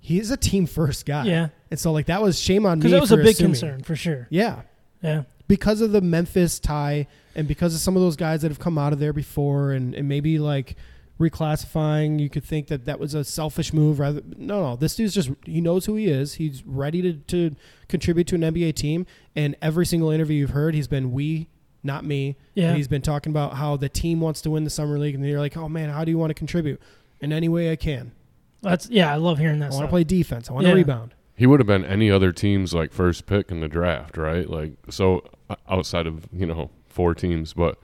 he's 0.00 0.30
a 0.30 0.36
team 0.38 0.64
first 0.66 1.04
guy. 1.04 1.24
Yeah. 1.26 1.48
And 1.70 1.78
so 1.78 1.92
like 1.92 2.06
that 2.06 2.22
was 2.22 2.38
shame 2.40 2.64
on 2.64 2.78
me 2.78 2.82
because 2.84 2.92
that 2.92 3.00
was 3.02 3.12
a 3.12 3.16
big 3.18 3.26
assuming. 3.34 3.52
concern 3.52 3.82
for 3.82 3.96
sure. 3.96 4.28
Yeah, 4.30 4.62
Yeah. 5.02 5.24
Because 5.48 5.80
of 5.80 5.92
the 5.92 6.00
Memphis 6.00 6.58
tie 6.58 7.06
and 7.34 7.46
because 7.48 7.74
of 7.74 7.80
some 7.80 7.96
of 7.96 8.02
those 8.02 8.16
guys 8.16 8.42
that 8.42 8.50
have 8.50 8.58
come 8.58 8.78
out 8.78 8.92
of 8.92 8.98
there 8.98 9.12
before 9.12 9.72
and, 9.72 9.94
and 9.94 10.08
maybe 10.08 10.38
like 10.38 10.76
reclassifying, 11.20 12.20
you 12.20 12.28
could 12.30 12.44
think 12.44 12.68
that 12.68 12.84
that 12.86 12.98
was 12.98 13.14
a 13.14 13.24
selfish 13.24 13.72
move 13.72 13.98
rather. 13.98 14.22
No, 14.36 14.62
no, 14.62 14.76
this 14.76 14.96
dude's 14.96 15.14
just, 15.14 15.30
he 15.44 15.60
knows 15.60 15.86
who 15.86 15.96
he 15.96 16.06
is. 16.06 16.34
He's 16.34 16.62
ready 16.64 17.02
to, 17.02 17.12
to 17.14 17.56
contribute 17.88 18.26
to 18.28 18.34
an 18.36 18.42
NBA 18.42 18.74
team. 18.74 19.06
And 19.34 19.56
every 19.62 19.86
single 19.86 20.10
interview 20.10 20.38
you've 20.38 20.50
heard, 20.50 20.74
he's 20.74 20.88
been 20.88 21.12
we, 21.12 21.48
not 21.82 22.04
me. 22.04 22.36
Yeah. 22.54 22.68
And 22.68 22.76
he's 22.76 22.88
been 22.88 23.02
talking 23.02 23.30
about 23.32 23.54
how 23.54 23.76
the 23.76 23.88
team 23.88 24.20
wants 24.20 24.40
to 24.42 24.50
win 24.50 24.64
the 24.64 24.70
Summer 24.70 24.98
League. 24.98 25.14
And 25.14 25.24
you're 25.26 25.40
like, 25.40 25.56
oh 25.56 25.68
man, 25.68 25.90
how 25.90 26.04
do 26.04 26.10
you 26.10 26.18
want 26.18 26.30
to 26.30 26.34
contribute? 26.34 26.80
In 27.20 27.32
any 27.32 27.48
way 27.48 27.70
I 27.70 27.76
can. 27.76 28.12
That's 28.60 28.88
yeah. 28.90 29.12
I 29.12 29.16
love 29.16 29.38
hearing 29.38 29.58
that. 29.60 29.70
I 29.72 29.74
want 29.74 29.84
to 29.86 29.90
play 29.90 30.04
defense. 30.04 30.50
I 30.50 30.52
want 30.52 30.64
Yeah. 30.66 30.70
to 30.72 30.76
rebound. 30.76 31.14
He 31.36 31.46
would 31.46 31.58
have 31.60 31.66
been 31.66 31.84
any 31.84 32.10
other 32.10 32.30
team's 32.32 32.72
like 32.74 32.92
first 32.92 33.26
pick 33.26 33.50
in 33.50 33.60
the 33.60 33.68
draft, 33.68 34.16
right? 34.16 34.48
Like 34.48 34.72
so 34.90 35.24
outside 35.68 36.06
of 36.06 36.26
you 36.32 36.46
know 36.46 36.70
four 36.86 37.14
teams, 37.14 37.52
but 37.54 37.78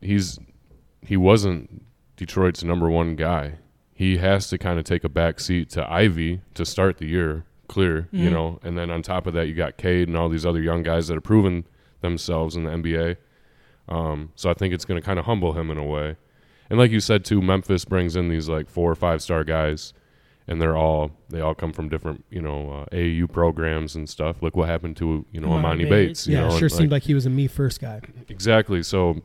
he's 0.00 0.38
he 1.02 1.16
wasn't 1.16 1.82
Detroit's 2.16 2.62
number 2.64 2.88
one 2.90 3.16
guy. 3.16 3.54
he 3.94 4.18
has 4.18 4.48
to 4.48 4.56
kind 4.56 4.78
of 4.78 4.84
take 4.84 5.02
a 5.02 5.08
back 5.08 5.40
seat 5.40 5.68
to 5.70 5.92
Ivey 5.92 6.40
to 6.54 6.64
start 6.64 6.98
the 6.98 7.06
year 7.06 7.44
clear, 7.66 8.06
you 8.12 8.28
Mhm. 8.28 8.32
know. 8.32 8.60
And 8.62 8.78
then 8.78 8.90
on 8.92 9.02
top 9.02 9.26
of 9.26 9.34
that, 9.34 9.48
you 9.48 9.54
got 9.54 9.76
Cade 9.76 10.06
and 10.06 10.16
all 10.16 10.28
these 10.28 10.46
other 10.46 10.62
young 10.62 10.84
guys 10.84 11.08
that 11.08 11.14
have 11.14 11.24
proven 11.24 11.64
themselves 12.00 12.54
in 12.54 12.62
the 12.62 12.70
NBA. 12.70 13.16
Um, 13.88 14.30
so 14.36 14.50
I 14.50 14.54
think 14.54 14.72
it's 14.72 14.84
going 14.84 15.00
to 15.00 15.04
kind 15.04 15.18
of 15.18 15.24
humble 15.24 15.54
him 15.54 15.68
in 15.68 15.78
a 15.78 15.84
way. 15.84 16.14
And 16.70 16.78
like 16.78 16.92
you 16.92 17.00
said 17.00 17.24
too, 17.24 17.42
Memphis 17.42 17.84
brings 17.84 18.14
in 18.14 18.28
these 18.28 18.48
like 18.48 18.68
four 18.70 18.88
or 18.88 18.94
five 18.94 19.20
star 19.20 19.42
guys, 19.42 19.92
and 20.48 20.60
they're 20.60 20.76
all 20.76 21.12
they 21.28 21.40
all 21.40 21.54
come 21.54 21.72
from 21.72 21.88
different 21.88 22.24
you 22.30 22.40
know 22.40 22.70
uh, 22.70 22.96
AAU 22.96 23.30
programs 23.30 23.94
and 23.94 24.08
stuff. 24.08 24.42
Look 24.42 24.56
what 24.56 24.68
happened 24.68 24.96
to 24.96 25.24
you 25.30 25.40
know 25.40 25.48
Emoni 25.48 25.82
Emoni 25.82 25.90
Bates. 25.90 26.26
Yeah, 26.26 26.40
know, 26.40 26.46
and, 26.46 26.58
sure 26.58 26.68
like- 26.68 26.78
seemed 26.78 26.90
like 26.90 27.02
he 27.04 27.14
was 27.14 27.26
a 27.26 27.30
me 27.30 27.46
first 27.46 27.80
guy. 27.80 28.00
Exactly. 28.28 28.82
So, 28.82 29.22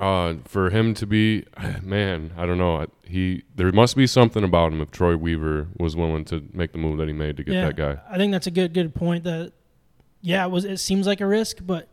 uh, 0.00 0.34
for 0.44 0.70
him 0.70 0.94
to 0.94 1.06
be, 1.06 1.44
man, 1.82 2.32
I 2.36 2.46
don't 2.46 2.58
know. 2.58 2.86
He 3.04 3.44
there 3.54 3.70
must 3.70 3.96
be 3.96 4.06
something 4.06 4.42
about 4.42 4.72
him 4.72 4.80
if 4.80 4.90
Troy 4.90 5.16
Weaver 5.16 5.68
was 5.78 5.94
willing 5.94 6.24
to 6.26 6.48
make 6.52 6.72
the 6.72 6.78
move 6.78 6.98
that 6.98 7.06
he 7.06 7.14
made 7.14 7.36
to 7.36 7.44
get 7.44 7.54
yeah, 7.54 7.66
that 7.66 7.76
guy. 7.76 7.98
I 8.10 8.16
think 8.16 8.32
that's 8.32 8.46
a 8.46 8.50
good 8.52 8.72
good 8.72 8.94
point. 8.94 9.24
That 9.24 9.52
yeah, 10.22 10.44
it 10.44 10.50
was 10.50 10.64
it 10.64 10.78
seems 10.78 11.06
like 11.06 11.20
a 11.20 11.26
risk, 11.26 11.58
but 11.62 11.88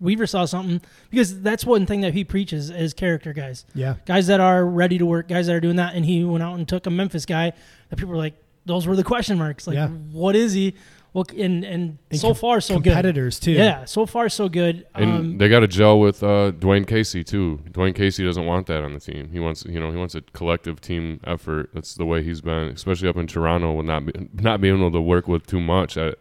Weaver 0.00 0.26
saw 0.26 0.44
something 0.44 0.80
because 1.10 1.40
that's 1.40 1.64
one 1.64 1.86
thing 1.86 2.02
that 2.02 2.12
he 2.14 2.22
preaches 2.24 2.70
is 2.70 2.92
character 2.94 3.32
guys, 3.32 3.64
Yeah, 3.74 3.94
guys 4.04 4.26
that 4.26 4.40
are 4.40 4.64
ready 4.64 4.98
to 4.98 5.06
work, 5.06 5.28
guys 5.28 5.46
that 5.46 5.54
are 5.54 5.60
doing 5.60 5.76
that. 5.76 5.94
And 5.94 6.04
he 6.04 6.24
went 6.24 6.42
out 6.42 6.58
and 6.58 6.68
took 6.68 6.86
a 6.86 6.90
Memphis 6.90 7.24
guy 7.26 7.52
that 7.88 7.96
people 7.96 8.10
were 8.10 8.18
like, 8.18 8.34
those 8.66 8.86
were 8.86 8.96
the 8.96 9.04
question 9.04 9.38
marks. 9.38 9.66
Like, 9.66 9.76
Yeah. 9.76 9.88
what 9.88 10.36
is 10.36 10.52
he? 10.52 10.74
What 11.12 11.32
and 11.32 11.64
and, 11.64 11.96
And 12.10 12.20
so 12.20 12.28
com- 12.28 12.34
far 12.36 12.60
so 12.60 12.74
good. 12.74 12.84
competitors 12.92 13.40
too. 13.40 13.52
Yeah, 13.52 13.86
so 13.86 14.04
far 14.04 14.28
so 14.28 14.50
good. 14.50 14.86
And 14.94 15.10
Um, 15.10 15.38
they 15.38 15.48
got 15.48 15.60
to 15.60 15.66
gel 15.66 15.98
with 15.98 16.22
uh, 16.22 16.52
Dwane 16.52 16.86
Casey 16.86 17.24
too. 17.24 17.60
Dwane 17.70 17.94
Casey 17.94 18.22
doesn't 18.22 18.44
want 18.44 18.66
that 18.66 18.82
on 18.84 18.92
the 18.92 19.00
team. 19.00 19.30
He 19.32 19.40
wants, 19.40 19.64
you 19.64 19.80
know, 19.80 19.90
he 19.90 19.96
wants 19.96 20.14
a 20.14 20.20
collective 20.20 20.78
team 20.82 21.20
effort. 21.24 21.70
That's 21.72 21.94
the 21.94 22.04
way 22.04 22.22
he's 22.22 22.42
been, 22.42 22.68
especially 22.68 23.08
up 23.08 23.16
in 23.16 23.26
Toronto, 23.28 23.72
with 23.72 23.86
not 23.86 24.04
be, 24.04 24.28
not 24.34 24.60
being 24.60 24.76
able 24.76 24.92
to 24.92 25.00
work 25.00 25.26
with 25.26 25.46
too 25.46 25.60
much 25.60 25.96
at 25.96 26.16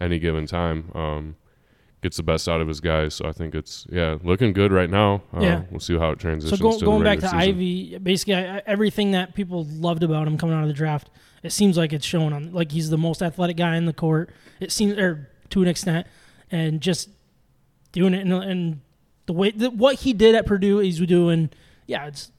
any 0.00 0.18
given 0.18 0.46
time. 0.46 0.90
Um, 0.96 1.36
gets 2.04 2.18
the 2.18 2.22
best 2.22 2.48
out 2.48 2.60
of 2.60 2.68
his 2.68 2.80
guys. 2.80 3.14
So 3.14 3.24
I 3.26 3.32
think 3.32 3.54
it's 3.54 3.86
yeah, 3.90 4.18
looking 4.22 4.52
good 4.52 4.70
right 4.72 4.90
now. 4.90 5.22
Uh, 5.34 5.40
Yeah. 5.40 5.62
we'll 5.70 5.80
see 5.80 5.96
how 5.98 6.10
it 6.10 6.18
so 6.20 6.28
transitions. 6.28 6.60
go, 6.60 6.78
to 6.78 6.84
going 6.84 7.02
back 7.02 7.18
to 7.20 7.24
season. 7.24 7.38
Ivey, 7.40 7.98
basically 7.98 8.34
I, 8.34 8.58
everything 8.66 9.12
that 9.12 9.34
people 9.34 9.64
loved 9.64 10.02
about 10.02 10.28
him 10.28 10.36
coming 10.38 10.54
out 10.54 10.62
of 10.62 10.68
the 10.68 10.74
draft, 10.74 11.08
it 11.42 11.50
seems 11.50 11.76
like 11.78 11.92
it's 11.94 12.04
shown 12.06 12.32
on. 12.34 12.52
Like 12.52 12.70
he's 12.72 12.90
the 12.90 12.98
most 12.98 13.22
athletic 13.22 13.56
guy 13.56 13.76
in 13.76 13.86
the 13.86 13.92
court. 13.94 14.30
It 14.60 14.70
seems, 14.70 14.96
or 14.98 15.30
to 15.50 15.62
an 15.62 15.68
extent, 15.68 16.06
and 16.52 16.80
just 16.80 17.08
doing 17.92 18.12
it 18.14 18.20
and, 18.20 18.32
and 18.34 18.80
the 19.26 19.32
way 19.32 19.50
the, 19.50 19.70
what 19.70 19.96
he 19.96 20.12
did 20.12 20.34
at 20.34 20.44
Purdue, 20.46 20.78
he's 20.78 21.00
doing. 21.00 21.48
Yeah, 21.86 22.06
it's 22.06 22.30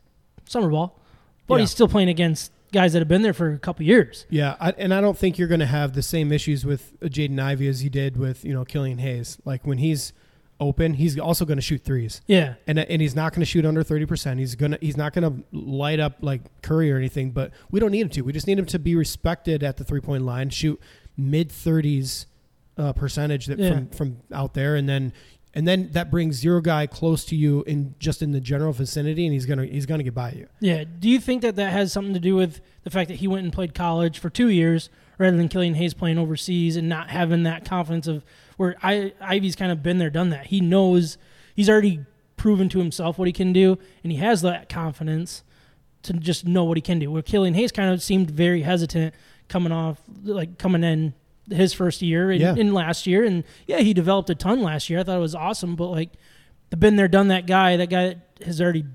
summer 0.47 0.69
ball, 0.69 0.99
but 1.47 1.55
Yeah. 1.55 1.61
he's 1.61 1.71
still 1.71 1.87
playing 1.87 2.09
against 2.09 2.51
guys 2.71 2.93
that 2.93 2.99
have 2.99 3.07
been 3.07 3.21
there 3.21 3.33
for 3.33 3.51
a 3.53 3.59
couple 3.59 3.85
years. 3.85 4.25
Yeah, 4.29 4.55
I, 4.59 4.71
and 4.71 4.93
I 4.93 5.01
don't 5.01 5.17
think 5.17 5.37
you're 5.37 5.47
going 5.47 5.59
to 5.61 5.65
have 5.65 5.93
the 5.93 6.01
same 6.01 6.31
issues 6.31 6.65
with 6.65 6.93
uh, 7.01 7.05
Jaden 7.07 7.39
Ivey 7.39 7.67
as 7.67 7.83
you 7.83 7.89
did 7.89 8.17
with 8.17 8.43
you 8.45 8.53
know 8.53 8.65
Killian 8.65 8.97
Hayes. 8.99 9.37
Like 9.45 9.65
when 9.65 9.77
he's 9.77 10.13
open, 10.59 10.93
he's 10.93 11.19
also 11.19 11.43
going 11.45 11.57
to 11.57 11.61
shoot 11.61 11.83
threes, 11.83 12.21
Yeah, 12.27 12.55
and 12.67 12.79
and 12.79 13.01
he's 13.01 13.15
not 13.15 13.33
going 13.33 13.41
to 13.41 13.45
shoot 13.45 13.65
under 13.65 13.83
thirty 13.83 14.05
percent. 14.05 14.39
He's 14.39 14.55
gonna 14.55 14.77
he's 14.81 14.97
not 14.97 15.13
going 15.13 15.23
to 15.43 15.43
light 15.57 15.99
up 15.99 16.17
like 16.21 16.41
Curry 16.61 16.91
or 16.91 16.97
anything. 16.97 17.31
But 17.31 17.51
we 17.71 17.79
don't 17.79 17.91
need 17.91 18.01
him 18.01 18.09
to. 18.09 18.21
We 18.21 18.31
just 18.33 18.47
need 18.47 18.57
him 18.59 18.65
to 18.67 18.79
be 18.79 18.95
respected 18.95 19.63
at 19.63 19.77
the 19.77 19.83
three 19.83 20.01
point 20.01 20.23
line, 20.23 20.49
shoot 20.49 20.79
mid 21.17 21.51
thirties 21.51 22.25
uh, 22.77 22.93
percentage 22.93 23.45
that 23.47 23.59
Yeah. 23.59 23.69
from 23.73 23.87
from 23.89 24.17
out 24.33 24.53
there, 24.53 24.75
and 24.75 24.87
then. 24.89 25.13
And 25.55 25.65
then 25.65 25.89
that 25.93 26.11
brings 26.11 26.43
your 26.43 26.59
guy 26.59 26.85
close 26.85 27.23
to 27.25 27.35
you 27.35 27.63
in 27.63 27.95
just 27.97 28.21
in 28.21 28.31
the 28.31 28.41
general 28.41 28.73
vicinity, 28.73 29.25
and 29.25 29.33
he's 29.33 29.45
gonna 29.45 29.65
he's 29.65 29.85
gonna 29.85 30.03
get 30.03 30.13
by 30.13 30.31
you. 30.31 30.47
yeah. 30.59 30.83
Do 30.99 31.09
you 31.09 31.19
think 31.19 31.41
that 31.43 31.55
that 31.55 31.71
has 31.71 31.93
something 31.93 32.13
to 32.13 32.19
do 32.19 32.35
with 32.35 32.59
the 32.83 32.89
fact 32.89 33.07
that 33.07 33.15
he 33.15 33.27
went 33.27 33.45
and 33.45 33.53
played 33.53 33.73
college 33.73 34.19
for 34.19 34.29
two 34.29 34.49
years 34.49 34.89
rather 35.17 35.37
than 35.37 35.47
Killian 35.47 35.75
Hayes 35.75 35.93
playing 35.93 36.17
overseas 36.17 36.75
and 36.75 36.89
not 36.89 37.09
having 37.09 37.43
that 37.43 37.63
confidence 37.63 38.05
of 38.05 38.25
where 38.57 38.75
I, 38.83 39.13
Ivey's 39.21 39.55
kind 39.55 39.71
of 39.71 39.81
been 39.81 39.97
there, 39.97 40.09
done 40.09 40.29
that. 40.29 40.47
He 40.47 40.59
knows 40.59 41.17
he's 41.55 41.69
already 41.69 42.01
proven 42.35 42.67
to 42.69 42.79
himself 42.79 43.17
what 43.17 43.27
he 43.27 43.31
can 43.31 43.53
do, 43.53 43.77
and 44.03 44.11
he 44.11 44.17
has 44.19 44.41
that 44.41 44.67
confidence 44.67 45.43
to 46.03 46.13
just 46.13 46.45
know 46.45 46.65
what 46.65 46.77
he 46.77 46.81
can 46.81 46.99
do. 46.99 47.09
Where 47.09 47.21
Killian 47.21 47.53
Hayes 47.53 47.71
kind 47.71 47.93
of 47.93 48.03
seemed 48.03 48.29
very 48.29 48.61
hesitant 48.61 49.15
coming 49.47 49.71
off, 49.71 50.01
like 50.23 50.57
coming 50.57 50.83
in 50.83 51.13
his 51.49 51.73
first 51.73 52.01
year 52.01 52.31
in, 52.31 52.41
Yeah. 52.41 52.53
last 52.71 53.05
year, 53.07 53.23
and 53.23 53.43
yeah, 53.67 53.79
he 53.79 53.93
developed 53.93 54.29
a 54.29 54.35
ton 54.35 54.61
last 54.61 54.89
year. 54.89 54.99
I 54.99 55.03
thought 55.03 55.17
it 55.17 55.21
was 55.21 55.35
awesome, 55.35 55.75
but 55.75 55.87
like 55.89 56.09
the 56.69 56.77
been 56.77 56.95
there, 56.95 57.07
done 57.07 57.27
that 57.29 57.45
guy, 57.47 57.77
that 57.77 57.89
guy 57.89 58.07
that 58.37 58.45
has 58.45 58.59
already 58.61 58.85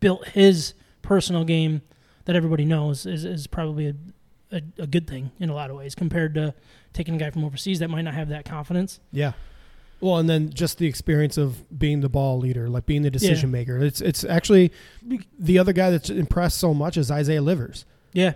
built 0.00 0.26
his 0.28 0.74
personal 1.02 1.44
game 1.44 1.82
that 2.26 2.36
everybody 2.36 2.64
knows 2.64 3.06
is, 3.06 3.24
is 3.24 3.46
probably 3.46 3.88
a, 3.88 3.94
a, 4.52 4.62
a 4.78 4.86
good 4.86 5.06
thing 5.08 5.32
in 5.40 5.48
a 5.50 5.54
lot 5.54 5.70
of 5.70 5.76
ways 5.76 5.94
compared 5.94 6.34
to 6.34 6.54
taking 6.92 7.14
a 7.14 7.18
guy 7.18 7.30
from 7.30 7.44
overseas 7.44 7.78
that 7.80 7.90
might 7.90 8.02
not 8.02 8.14
have 8.14 8.28
that 8.28 8.44
confidence. 8.44 9.00
Yeah. 9.12 9.32
Well, 10.00 10.16
and 10.16 10.30
then 10.30 10.50
just 10.50 10.78
the 10.78 10.86
experience 10.86 11.36
of 11.36 11.78
being 11.78 12.00
the 12.00 12.08
ball 12.08 12.38
leader, 12.38 12.68
like 12.70 12.86
being 12.86 13.02
the 13.02 13.10
decision 13.10 13.50
maker. 13.50 13.76
It's 13.78 14.00
it's 14.00 14.24
actually 14.24 14.72
the 15.38 15.58
other 15.58 15.74
guy 15.74 15.90
that's 15.90 16.08
impressed 16.08 16.56
so 16.58 16.72
much 16.72 16.96
is 16.96 17.10
Isaiah 17.10 17.42
Livers. 17.42 17.84
Yeah, 18.14 18.32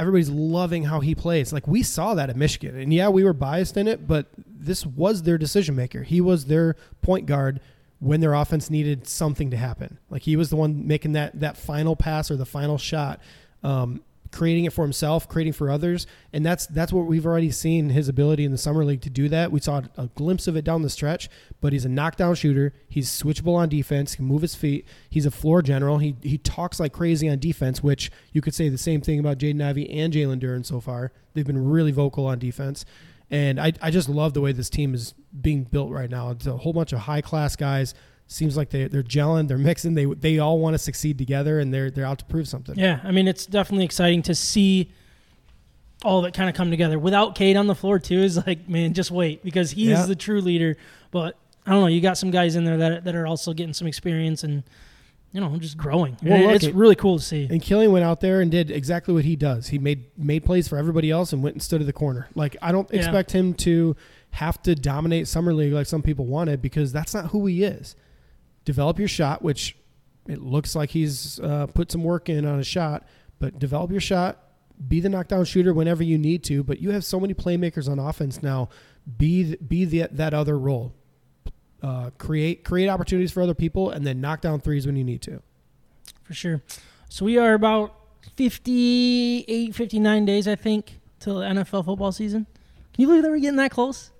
Everybody's 0.00 0.30
loving 0.30 0.84
how 0.84 1.00
he 1.00 1.14
plays. 1.14 1.52
Like 1.52 1.68
we 1.68 1.82
saw 1.82 2.14
that 2.14 2.30
at 2.30 2.36
Michigan, 2.36 2.76
and 2.78 2.92
yeah, 2.92 3.08
we 3.08 3.22
were 3.22 3.32
biased 3.32 3.76
in 3.76 3.86
it, 3.86 4.06
but 4.06 4.26
this 4.46 4.84
was 4.84 5.22
their 5.22 5.38
decision 5.38 5.76
maker. 5.76 6.02
He 6.02 6.20
was 6.20 6.46
their 6.46 6.76
point 7.02 7.26
guard 7.26 7.60
when 7.98 8.20
their 8.20 8.34
offense 8.34 8.70
needed 8.70 9.06
something 9.06 9.50
to 9.50 9.56
happen. 9.56 9.98
Like 10.08 10.22
he 10.22 10.36
was 10.36 10.50
the 10.50 10.56
one 10.56 10.86
making 10.86 11.12
that 11.12 11.38
that 11.40 11.56
final 11.56 11.96
pass 11.96 12.30
or 12.30 12.36
the 12.36 12.46
final 12.46 12.78
shot. 12.78 13.20
Um, 13.62 14.02
creating 14.32 14.64
it 14.64 14.72
for 14.72 14.82
himself, 14.82 15.28
creating 15.28 15.52
for 15.52 15.70
others, 15.70 16.06
and 16.32 16.44
that's 16.44 16.66
that's 16.66 16.92
what 16.92 17.06
we've 17.06 17.26
already 17.26 17.50
seen 17.50 17.90
his 17.90 18.08
ability 18.08 18.44
in 18.44 18.52
the 18.52 18.58
summer 18.58 18.84
league 18.84 19.00
to 19.02 19.10
do 19.10 19.28
that. 19.28 19.50
We 19.50 19.60
saw 19.60 19.82
a 19.96 20.06
glimpse 20.08 20.46
of 20.46 20.56
it 20.56 20.64
down 20.64 20.82
the 20.82 20.90
stretch, 20.90 21.28
but 21.60 21.72
he's 21.72 21.84
a 21.84 21.88
knockdown 21.88 22.34
shooter. 22.34 22.72
He's 22.88 23.10
switchable 23.10 23.54
on 23.56 23.68
defense, 23.68 24.14
can 24.14 24.24
move 24.24 24.42
his 24.42 24.54
feet. 24.54 24.86
He's 25.08 25.26
a 25.26 25.30
floor 25.30 25.62
general. 25.62 25.98
He 25.98 26.16
he 26.22 26.38
talks 26.38 26.80
like 26.80 26.92
crazy 26.92 27.28
on 27.28 27.38
defense, 27.38 27.82
which 27.82 28.10
you 28.32 28.40
could 28.40 28.54
say 28.54 28.68
the 28.68 28.78
same 28.78 29.00
thing 29.00 29.18
about 29.18 29.38
Jaden 29.38 29.62
Ivey 29.62 29.90
and 29.90 30.12
Jalen 30.12 30.40
Duren 30.40 30.64
so 30.64 30.80
far. 30.80 31.12
They've 31.34 31.46
been 31.46 31.70
really 31.70 31.92
vocal 31.92 32.26
on 32.26 32.38
defense. 32.38 32.84
And 33.30 33.60
I, 33.60 33.72
I 33.80 33.90
just 33.92 34.08
love 34.08 34.34
the 34.34 34.40
way 34.40 34.50
this 34.52 34.68
team 34.68 34.92
is 34.92 35.14
being 35.40 35.62
built 35.62 35.92
right 35.92 36.10
now. 36.10 36.30
It's 36.30 36.46
a 36.46 36.56
whole 36.56 36.72
bunch 36.72 36.92
of 36.92 37.00
high 37.00 37.20
class 37.20 37.54
guys. 37.54 37.94
Seems 38.32 38.56
like 38.56 38.70
they 38.70 38.86
they're 38.86 39.02
gelling, 39.02 39.48
they're 39.48 39.58
mixing. 39.58 39.94
They 39.94 40.04
they 40.04 40.38
all 40.38 40.60
want 40.60 40.74
to 40.74 40.78
succeed 40.78 41.18
together, 41.18 41.58
and 41.58 41.74
they're 41.74 41.90
they're 41.90 42.06
out 42.06 42.20
to 42.20 42.24
prove 42.26 42.46
something. 42.46 42.78
yeah. 42.78 43.00
I 43.02 43.10
mean, 43.10 43.26
it's 43.26 43.44
definitely 43.44 43.84
exciting 43.84 44.22
to 44.22 44.36
see 44.36 44.92
all 46.04 46.22
that 46.22 46.32
kind 46.32 46.48
of 46.48 46.54
come 46.54 46.70
together. 46.70 46.98
Without 46.98 47.34
Cade 47.34 47.56
on 47.56 47.66
the 47.66 47.74
floor 47.74 47.98
too, 47.98 48.18
is 48.20 48.36
like, 48.46 48.68
man, 48.68 48.94
just 48.94 49.10
wait 49.10 49.42
because 49.44 49.72
he 49.72 49.90
Yeah. 49.90 50.00
is 50.00 50.06
the 50.08 50.14
true 50.16 50.40
leader. 50.40 50.76
But 51.10 51.36
I 51.66 51.72
don't 51.72 51.80
know, 51.80 51.86
you 51.88 52.00
got 52.00 52.18
some 52.18 52.30
guys 52.30 52.54
in 52.56 52.64
there 52.64 52.76
that 52.78 53.04
that 53.04 53.14
are 53.16 53.26
also 53.26 53.52
getting 53.52 53.74
some 53.74 53.86
experience 53.88 54.44
and 54.44 54.62
you 55.32 55.40
know 55.40 55.56
just 55.58 55.76
growing. 55.76 56.16
Well, 56.22 56.40
look, 56.40 56.54
it's 56.54 56.64
it- 56.66 56.74
really 56.76 56.94
cool 56.94 57.18
to 57.18 57.24
see. 57.24 57.48
And 57.50 57.60
Killian 57.60 57.90
went 57.92 58.04
out 58.04 58.20
there 58.20 58.40
and 58.40 58.50
did 58.50 58.70
exactly 58.70 59.12
what 59.12 59.24
he 59.24 59.34
does. 59.34 59.66
He 59.68 59.78
made 59.80 60.04
made 60.16 60.44
plays 60.44 60.68
for 60.68 60.78
everybody 60.78 61.10
else 61.10 61.32
and 61.32 61.42
went 61.42 61.56
and 61.56 61.62
stood 61.62 61.80
at 61.80 61.86
the 61.88 61.92
corner. 61.92 62.28
Like 62.36 62.56
I 62.62 62.70
don't 62.70 62.88
Yeah. 62.92 62.98
expect 63.00 63.32
him 63.32 63.54
to 63.54 63.96
have 64.32 64.62
to 64.62 64.76
dominate 64.76 65.26
summer 65.26 65.52
league 65.52 65.72
like 65.72 65.86
some 65.86 66.02
people 66.02 66.26
wanted 66.26 66.62
because 66.62 66.92
that's 66.92 67.12
not 67.12 67.26
who 67.32 67.46
he 67.46 67.64
is. 67.64 67.96
Develop 68.64 68.98
your 68.98 69.08
shot, 69.08 69.42
which 69.42 69.76
it 70.28 70.40
looks 70.42 70.74
like 70.76 70.90
he's 70.90 71.40
uh, 71.40 71.66
put 71.66 71.90
some 71.90 72.04
work 72.04 72.28
in 72.28 72.44
on 72.44 72.58
a 72.60 72.64
shot, 72.64 73.06
but 73.38 73.58
develop 73.58 73.90
your 73.90 74.00
shot. 74.00 74.38
Be 74.86 75.00
the 75.00 75.08
knockdown 75.08 75.44
shooter 75.44 75.74
whenever 75.74 76.02
you 76.02 76.16
need 76.18 76.44
to. 76.44 76.62
But 76.62 76.80
you 76.80 76.90
have 76.90 77.04
so 77.04 77.18
many 77.20 77.34
playmakers 77.34 77.88
on 77.88 77.98
offense 77.98 78.42
now. 78.42 78.68
Be 79.18 79.56
be 79.56 79.84
the, 79.84 80.08
that 80.12 80.34
other 80.34 80.58
role. 80.58 80.94
Uh, 81.82 82.10
create 82.18 82.64
create 82.64 82.88
opportunities 82.88 83.32
for 83.32 83.42
other 83.42 83.54
people 83.54 83.90
and 83.90 84.06
then 84.06 84.20
knock 84.20 84.40
down 84.42 84.60
threes 84.60 84.86
when 84.86 84.96
you 84.96 85.04
need 85.04 85.22
to. 85.22 85.42
for 86.22 86.34
sure. 86.34 86.62
So 87.08 87.24
we 87.24 87.38
are 87.38 87.54
about 87.54 87.94
58, 88.36 89.74
59 89.74 90.24
days, 90.24 90.46
I 90.46 90.54
think, 90.54 91.00
till 91.18 91.40
the 91.40 91.46
NFL 91.46 91.84
football 91.86 92.12
season. 92.12 92.46
Can 92.92 93.02
you 93.02 93.06
believe 93.08 93.22
that 93.22 93.30
we're 93.30 93.38
getting 93.38 93.56
that 93.56 93.70
close? 93.70 94.10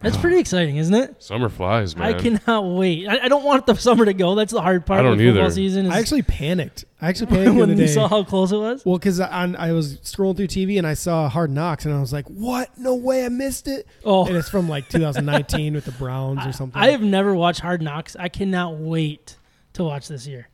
That's 0.00 0.16
pretty 0.16 0.38
exciting, 0.38 0.76
isn't 0.76 0.94
it? 0.94 1.20
Summer 1.20 1.48
flies, 1.48 1.96
man. 1.96 2.14
I 2.14 2.18
cannot 2.18 2.60
wait. 2.76 3.08
I, 3.08 3.24
I 3.24 3.28
don't 3.28 3.42
want 3.44 3.66
the 3.66 3.74
summer 3.76 4.04
to 4.04 4.12
go. 4.12 4.36
That's 4.36 4.52
the 4.52 4.62
hard 4.62 4.86
part 4.86 5.00
I 5.00 5.02
don't 5.02 5.16
with 5.16 5.26
football 5.26 5.42
either. 5.46 5.50
season. 5.54 5.86
Is 5.86 5.92
I 5.92 5.98
actually 5.98 6.22
panicked. 6.22 6.84
I 7.02 7.08
actually 7.08 7.26
panicked 7.26 7.46
the 7.54 7.60
when 7.60 7.62
other 7.70 7.72
you 7.72 7.86
day. 7.88 7.92
saw 7.92 8.06
how 8.06 8.22
close 8.22 8.52
it 8.52 8.58
was. 8.58 8.84
Well, 8.86 8.96
because 8.96 9.18
I, 9.18 9.52
I 9.58 9.72
was 9.72 9.96
scrolling 9.98 10.36
through 10.36 10.46
TV 10.46 10.78
and 10.78 10.86
I 10.86 10.94
saw 10.94 11.28
Hard 11.28 11.50
Knocks 11.50 11.84
and 11.84 11.92
I 11.92 12.00
was 12.00 12.12
like, 12.12 12.26
"What? 12.26 12.70
No 12.78 12.94
way! 12.94 13.24
I 13.24 13.28
missed 13.28 13.66
it!" 13.66 13.88
Oh, 14.04 14.24
And 14.24 14.36
it's 14.36 14.48
from 14.48 14.68
like 14.68 14.88
2019 14.90 15.74
with 15.74 15.84
the 15.84 15.92
Browns 15.92 16.46
or 16.46 16.52
something. 16.52 16.80
I 16.80 16.90
have 16.92 17.02
never 17.02 17.34
watched 17.34 17.60
Hard 17.60 17.82
Knocks. 17.82 18.14
I 18.14 18.28
cannot 18.28 18.76
wait 18.76 19.36
to 19.72 19.82
watch 19.82 20.06
this 20.06 20.28
year. 20.28 20.48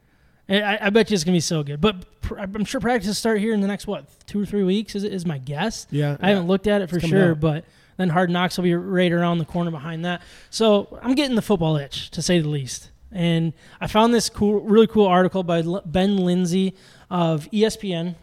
I, 0.49 0.79
I 0.81 0.91
bet 0.91 1.11
you 1.11 1.15
it's 1.15 1.25
gonna 1.25 1.37
be 1.37 1.41
so 1.41 1.63
good. 1.63 1.81
But 1.83 2.21
pr- 2.23 2.39
I'm 2.39 2.65
sure 2.65 2.81
practices 2.81 3.19
start 3.19 3.41
here 3.41 3.53
in 3.53 3.61
the 3.61 3.69
next 3.69 3.87
what 3.87 4.07
two 4.27 4.41
or 4.43 4.47
three 4.47 4.65
weeks 4.65 4.95
is 4.95 5.05
is 5.05 5.27
my 5.27 5.37
guess. 5.37 5.87
yeah, 5.91 6.17
I 6.21 6.31
haven't 6.31 6.47
looked 6.47 6.67
at 6.67 6.81
it 6.81 6.89
for 6.89 6.99
sure, 7.01 7.33
out. 7.33 7.41
but 7.41 7.65
then 7.97 8.09
Hard 8.09 8.31
Knocks 8.31 8.57
will 8.57 8.65
be 8.65 8.75
right 8.75 9.13
around 9.13 9.39
the 9.39 9.45
corner 9.45 9.71
behind 9.71 10.05
that. 10.05 10.23
So 10.51 10.99
I'm 11.03 11.15
getting 11.15 11.37
the 11.37 11.43
football 11.43 11.77
itch, 11.77 12.11
to 12.11 12.23
say 12.23 12.41
the 12.41 12.49
least. 12.49 12.91
And 13.13 13.53
I 13.81 13.87
found 13.87 14.13
this 14.13 14.29
cool, 14.29 14.61
really 14.61 14.89
cool 14.89 15.07
article 15.07 15.45
by 15.45 15.63
Ben 15.87 16.17
Lindsay 16.17 16.75
of 17.11 17.49
ESPN, 17.53 18.17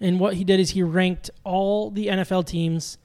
and 0.00 0.18
what 0.18 0.34
he 0.34 0.42
did 0.42 0.58
is 0.58 0.70
he 0.70 0.82
ranked 0.82 1.30
all 1.44 1.90
the 1.90 2.08
NFL 2.08 2.46
teams, 2.46 2.98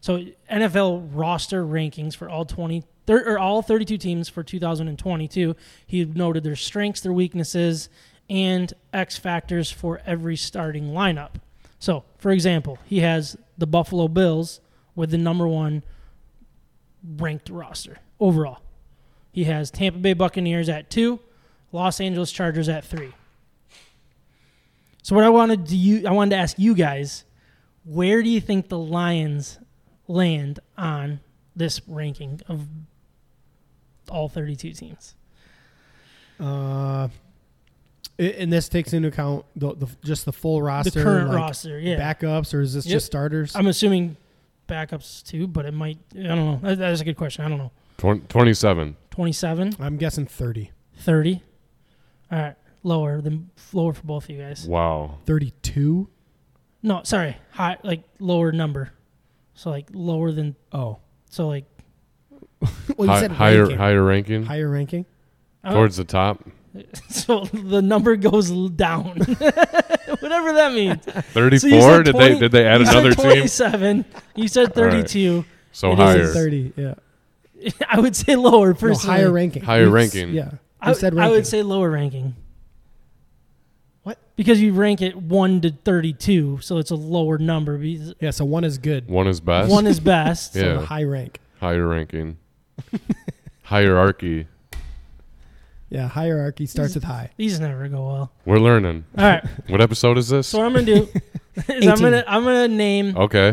so 0.00 0.24
NFL 0.50 1.10
roster 1.12 1.64
rankings 1.64 2.16
for 2.16 2.28
all 2.28 2.44
twenty 2.44 2.82
or 3.08 3.38
all 3.38 3.62
thirty 3.62 3.84
two 3.84 3.98
teams 3.98 4.28
for 4.28 4.42
two 4.42 4.58
thousand 4.58 4.88
and 4.88 4.98
twenty 4.98 5.28
two. 5.28 5.54
He 5.86 6.04
noted 6.04 6.42
their 6.42 6.56
strengths, 6.56 7.02
their 7.02 7.12
weaknesses, 7.12 7.88
and 8.28 8.72
X 8.92 9.16
factors 9.16 9.70
for 9.70 10.00
every 10.04 10.36
starting 10.36 10.88
lineup. 10.88 11.34
So, 11.78 12.02
for 12.18 12.32
example, 12.32 12.78
he 12.84 12.98
has 13.00 13.36
the 13.56 13.66
Buffalo 13.66 14.08
Bills 14.08 14.60
with 15.00 15.10
the 15.10 15.18
number 15.18 15.48
one 15.48 15.82
ranked 17.16 17.48
roster 17.48 17.96
overall. 18.20 18.58
He 19.32 19.44
has 19.44 19.70
Tampa 19.70 19.98
Bay 19.98 20.12
Buccaneers 20.12 20.68
at 20.68 20.90
two, 20.90 21.20
Los 21.72 22.02
Angeles 22.02 22.30
Chargers 22.30 22.68
at 22.68 22.84
three. 22.84 23.14
So 25.02 25.14
what 25.14 25.24
I 25.24 25.30
wanted 25.30 25.66
to 25.68 25.76
you 25.76 26.06
I 26.06 26.12
wanted 26.12 26.36
to 26.36 26.42
ask 26.42 26.58
you 26.58 26.74
guys, 26.74 27.24
where 27.84 28.22
do 28.22 28.28
you 28.28 28.42
think 28.42 28.68
the 28.68 28.78
Lions 28.78 29.58
land 30.06 30.60
on 30.76 31.20
this 31.56 31.80
ranking 31.88 32.42
of 32.46 32.66
all 34.10 34.28
32 34.28 34.74
teams? 34.74 35.14
Uh, 36.38 37.08
and 38.18 38.52
this 38.52 38.68
takes 38.68 38.92
into 38.92 39.08
account 39.08 39.46
the, 39.56 39.74
the 39.74 39.88
just 40.04 40.26
the 40.26 40.32
full 40.32 40.60
roster, 40.60 40.90
the 40.90 41.02
current 41.02 41.28
like 41.28 41.36
roster, 41.38 41.78
yeah. 41.78 41.96
backups, 41.96 42.52
or 42.52 42.60
is 42.60 42.74
this 42.74 42.84
Yep. 42.84 42.92
just 42.92 43.06
starters? 43.06 43.56
I'm 43.56 43.66
assuming 43.66 44.18
backups 44.70 45.22
too, 45.22 45.46
but 45.46 45.66
it 45.66 45.74
might 45.74 45.98
I 46.14 46.22
don't 46.22 46.36
know. 46.38 46.60
That- 46.62 46.78
That's 46.78 47.00
a 47.00 47.04
good 47.04 47.16
question. 47.16 47.44
I 47.44 47.48
don't 47.48 47.58
know. 47.58 47.72
Twen- 47.98 48.22
27. 48.28 48.96
27, 49.10 49.74
I'm 49.80 49.96
guessing 49.98 50.24
30. 50.26 50.70
30. 50.96 51.42
All 52.32 52.38
right, 52.38 52.54
lower 52.82 53.20
than 53.20 53.50
lower 53.74 53.92
for 53.92 54.04
both 54.04 54.24
of 54.24 54.30
you 54.30 54.38
guys. 54.38 54.66
Wow. 54.66 55.18
32? 55.26 56.08
No, 56.82 57.02
sorry, 57.04 57.36
high 57.50 57.76
like 57.82 58.02
lower 58.20 58.52
number. 58.52 58.92
So 59.54 59.68
like 59.70 59.88
lower 59.92 60.32
than 60.32 60.56
Oh. 60.72 60.98
so 61.28 61.48
like 61.48 61.66
Well, 62.96 63.06
you 63.06 63.06
Hi- 63.08 63.20
said 63.20 63.32
higher 63.32 63.60
ranking. 63.62 63.78
higher 63.78 64.02
ranking 64.04 64.42
Higher 64.44 64.68
ranking? 64.70 65.04
towards 65.68 65.96
the 65.96 66.04
top. 66.04 66.42
so 67.08 67.44
the 67.46 67.82
number 67.82 68.16
goes 68.16 68.50
down. 68.70 69.16
Whatever 69.18 70.52
that 70.54 70.72
means. 70.72 71.04
34. 71.04 71.70
said 71.80 72.02
did 72.04 72.12
20 72.12 72.34
they 72.34 72.38
did 72.40 72.52
they 72.52 72.66
add 72.66 72.80
you 72.80 72.86
said 72.86 72.94
another 72.96 73.14
team? 73.14 73.24
27. 73.32 74.04
You 74.36 74.48
said 74.48 74.78
All 74.78 74.84
right. 74.84 74.92
32. 74.92 75.44
So 75.72 75.90
It 75.90 75.92
is 75.94 75.98
higher. 75.98 76.26
30, 76.32 76.72
yeah. 76.76 76.94
I 77.88 78.00
would 78.00 78.16
say 78.16 78.36
lower 78.36 78.72
No, 79.04 79.12
higher 79.12 79.30
ranking. 79.30 79.62
Higher 79.62 79.82
You 79.82 79.88
s- 79.88 79.92
ranking. 79.92 80.34
Yeah. 80.34 80.52
I, 80.80 80.90
You 80.90 80.94
said 80.94 81.18
I 81.18 81.28
would 81.28 81.46
say 81.46 81.62
lower 81.62 81.90
ranking. 81.90 82.34
What? 84.02 84.18
Because 84.36 84.60
you 84.62 84.72
rank 84.72 85.02
it 85.02 85.14
1 85.16 85.60
to 85.62 85.70
32, 85.70 86.60
so 86.62 86.78
it's 86.78 86.90
a 86.90 86.94
lower 86.94 87.36
number. 87.38 87.76
Yeah, 87.76 88.30
so 88.30 88.44
one 88.46 88.64
is 88.64 88.78
good. 88.78 89.08
One 89.08 89.26
is 89.26 89.40
best. 89.40 89.70
One 89.70 89.86
is 89.86 90.00
best. 90.00 90.54
So 90.54 90.60
Yeah. 90.80 90.84
high 90.86 91.04
rank. 91.04 91.38
higher 91.60 91.86
ranking. 91.86 92.38
Hierarchy. 93.64 94.46
Yeah, 95.90 96.06
hierarchy 96.06 96.66
starts 96.66 96.94
with 96.94 97.02
high. 97.04 97.30
These 97.36 97.58
never 97.60 97.88
go 97.88 98.06
well. 98.06 98.32
We're 98.46 98.58
learning. 98.60 99.04
All 99.18 99.24
right. 99.24 99.44
What 99.68 99.80
episode 99.80 100.18
is 100.18 100.28
this? 100.28 100.46
So 100.46 100.58
what 100.58 100.66
I'm 100.66 100.72
gonna 100.72 100.86
do 100.86 101.08
is 101.68 101.86
I'm 101.86 101.92
18. 101.92 101.96
gonna 102.00 102.24
I'm 102.28 102.44
gonna 102.44 102.68
name 102.68 103.16
Okay. 103.16 103.48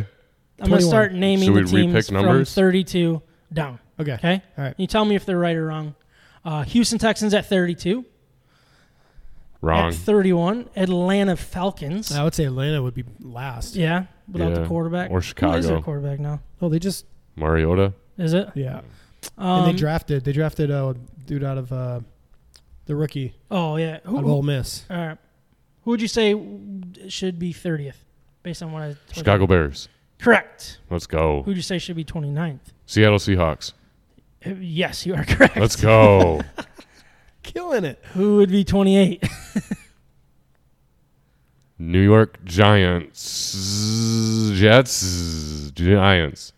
I'm 0.59 0.69
gonna 0.69 0.81
21. 0.81 0.81
start 0.89 1.13
naming 1.13 1.45
Should 1.45 1.55
we 1.55 1.61
the 1.63 1.67
teams 1.69 2.09
repick 2.09 2.23
from 2.25 2.45
32 2.45 3.21
down. 3.51 3.79
Okay. 3.99 4.13
Okay. 4.13 4.41
All 4.57 4.63
right. 4.65 4.75
You 4.77 4.85
tell 4.87 5.03
me 5.05 5.15
if 5.15 5.25
they're 5.25 5.37
right 5.39 5.55
or 5.55 5.65
wrong. 5.67 5.95
Uh, 6.45 6.61
Houston 6.63 6.99
Texans 6.99 7.33
at 7.33 7.47
32. 7.47 8.05
Wrong. 9.61 9.87
At 9.89 9.95
31, 9.95 10.69
Atlanta 10.75 11.35
Falcons. 11.35 12.11
I 12.11 12.23
would 12.23 12.35
say 12.35 12.45
Atlanta 12.45 12.81
would 12.83 12.93
be 12.93 13.03
last. 13.19 13.75
Yeah, 13.75 14.05
without 14.31 14.53
the 14.53 14.61
Yeah, 14.61 14.67
quarterback. 14.67 15.09
or 15.09 15.13
Who 15.13 15.17
is 15.17 15.25
Chicago. 15.25 15.61
their 15.61 15.81
quarterback 15.81 16.19
now? 16.19 16.41
Oh, 16.61 16.69
they 16.69 16.77
just 16.79 17.05
Mariota. 17.35 17.93
Is 18.19 18.33
it? 18.33 18.49
yeah. 18.53 18.81
Um, 19.37 19.63
and 19.63 19.67
they 19.73 19.77
drafted 19.77 20.23
they 20.23 20.31
drafted 20.31 20.69
a 20.69 20.95
dude 21.25 21.43
out 21.43 21.57
of 21.57 21.71
uh, 21.73 21.99
the 22.87 22.95
rookie 22.95 23.35
oh 23.51 23.75
yeah. 23.77 23.99
Who, 24.05 24.17
out 24.17 24.23
of 24.23 24.29
Ole 24.29 24.41
Miss. 24.43 24.85
all 24.89 24.97
right. 24.97 25.17
Who 25.83 25.91
would 25.91 26.01
you 26.01 26.07
say 26.07 26.33
should 27.07 27.37
be 27.39 27.53
30th 27.53 27.95
based 28.43 28.61
on 28.63 28.71
what 28.71 28.81
I 28.81 28.85
told 28.87 28.97
you? 29.09 29.13
Chicago 29.15 29.47
Bears. 29.47 29.87
Correct. 30.19 30.79
Let's 30.89 31.05
go. 31.07 31.43
Who 31.43 31.51
would 31.51 31.57
you 31.57 31.61
say 31.63 31.77
should 31.79 31.95
be 31.95 32.03
29th? 32.03 32.59
Seattle 32.85 33.19
Seahawks. 33.19 33.73
Uh, 34.45 34.55
Yes, 34.59 35.05
you 35.05 35.13
are 35.15 35.23
correct. 35.27 35.55
Let's 35.57 35.75
go. 35.75 36.41
Killing 37.43 37.85
it. 37.85 38.03
Who 38.13 38.37
would 38.37 38.49
be 38.51 38.63
28? 38.65 39.23
New 41.79 42.01
York 42.01 42.43
Giants. 42.43 43.71
Jets. 44.55 45.71
Giants. 45.71 46.53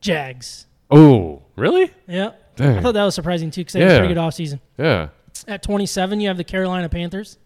Jags. 0.00 0.66
Oh, 0.90 1.42
really? 1.56 1.92
Yeah. 2.06 2.28
I 2.28 2.32
Dang. 2.56 2.82
thought 2.82 2.92
that 2.94 3.04
was 3.04 3.14
surprising 3.14 3.50
too 3.50 3.62
because 3.62 3.72
they 3.74 3.80
had 3.80 3.90
a 3.90 3.92
Yeah. 3.94 3.98
pretty 4.00 4.14
good 4.14 4.20
offseason. 4.20 4.60
Yeah. 4.78 5.08
At 5.48 5.62
27, 5.62 6.20
you 6.20 6.28
have 6.28 6.36
the 6.36 6.44
Carolina 6.44 6.88
Panthers. 6.88 7.38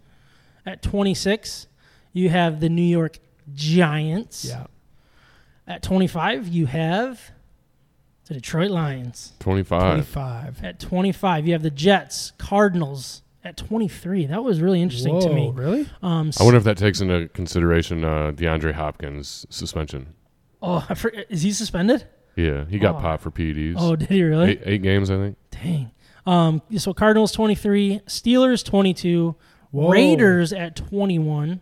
At 0.66 0.82
26, 0.82 1.66
you 2.12 2.28
have 2.30 2.60
the 2.60 2.68
New 2.68 2.82
York 2.82 3.18
Giants. 3.54 4.44
Yeah. 4.44 4.66
At 5.66 5.82
25, 5.82 6.48
you 6.48 6.66
have 6.66 7.30
the 8.26 8.34
Detroit 8.34 8.70
Lions. 8.70 9.32
25. 9.40 9.80
25. 10.12 10.64
At 10.64 10.80
25, 10.80 11.46
you 11.46 11.52
have 11.52 11.62
the 11.62 11.70
Jets, 11.70 12.32
Cardinals. 12.38 13.22
At 13.42 13.58
23, 13.58 14.26
that 14.26 14.42
was 14.42 14.60
really 14.62 14.80
interesting 14.80 15.20
to 15.20 15.28
me. 15.28 15.52
Really? 15.54 15.86
Um, 16.02 16.30
I 16.40 16.44
wonder 16.44 16.56
if 16.56 16.64
that 16.64 16.78
takes 16.78 17.02
into 17.02 17.28
consideration 17.28 18.02
uh, 18.02 18.32
DeAndre 18.34 18.72
Hopkins' 18.72 19.44
suspension. 19.50 20.14
oh, 20.62 20.84
I 20.88 20.94
forget, 20.94 21.26
is 21.28 21.42
he 21.42 21.52
suspended? 21.52 22.06
Yeah, 22.36 22.64
he 22.64 22.78
got 22.78 22.96
Oh. 22.96 23.00
popped 23.00 23.22
for 23.22 23.30
PEDs. 23.30 23.74
Oh, 23.76 23.96
did 23.96 24.08
he 24.08 24.22
really? 24.22 24.52
Eight, 24.52 24.60
eight 24.64 24.82
games, 24.82 25.10
I 25.10 25.16
think. 25.16 25.36
Dang. 25.50 25.90
Um, 26.26 26.62
so 26.78 26.94
Cardinals 26.94 27.32
23, 27.32 28.00
Steelers 28.06 28.64
22, 28.64 29.34
Whoa. 29.70 29.90
Raiders 29.90 30.52
at 30.52 30.76
21, 30.76 31.60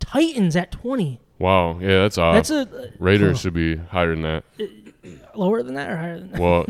Titans 0.00 0.56
at 0.56 0.72
20. 0.72 1.20
Wow. 1.38 1.78
Yeah, 1.78 2.02
that's 2.02 2.18
odd. 2.18 2.34
That's 2.36 2.50
a 2.50 2.92
Raiders 2.98 3.40
should 3.40 3.54
be 3.54 3.76
higher 3.76 4.14
than 4.14 4.22
that. 4.22 4.44
lower 5.34 5.62
than 5.62 5.74
that 5.74 5.90
or 5.90 5.96
higher 5.96 6.18
than 6.18 6.30
that? 6.32 6.40
Well, 6.40 6.66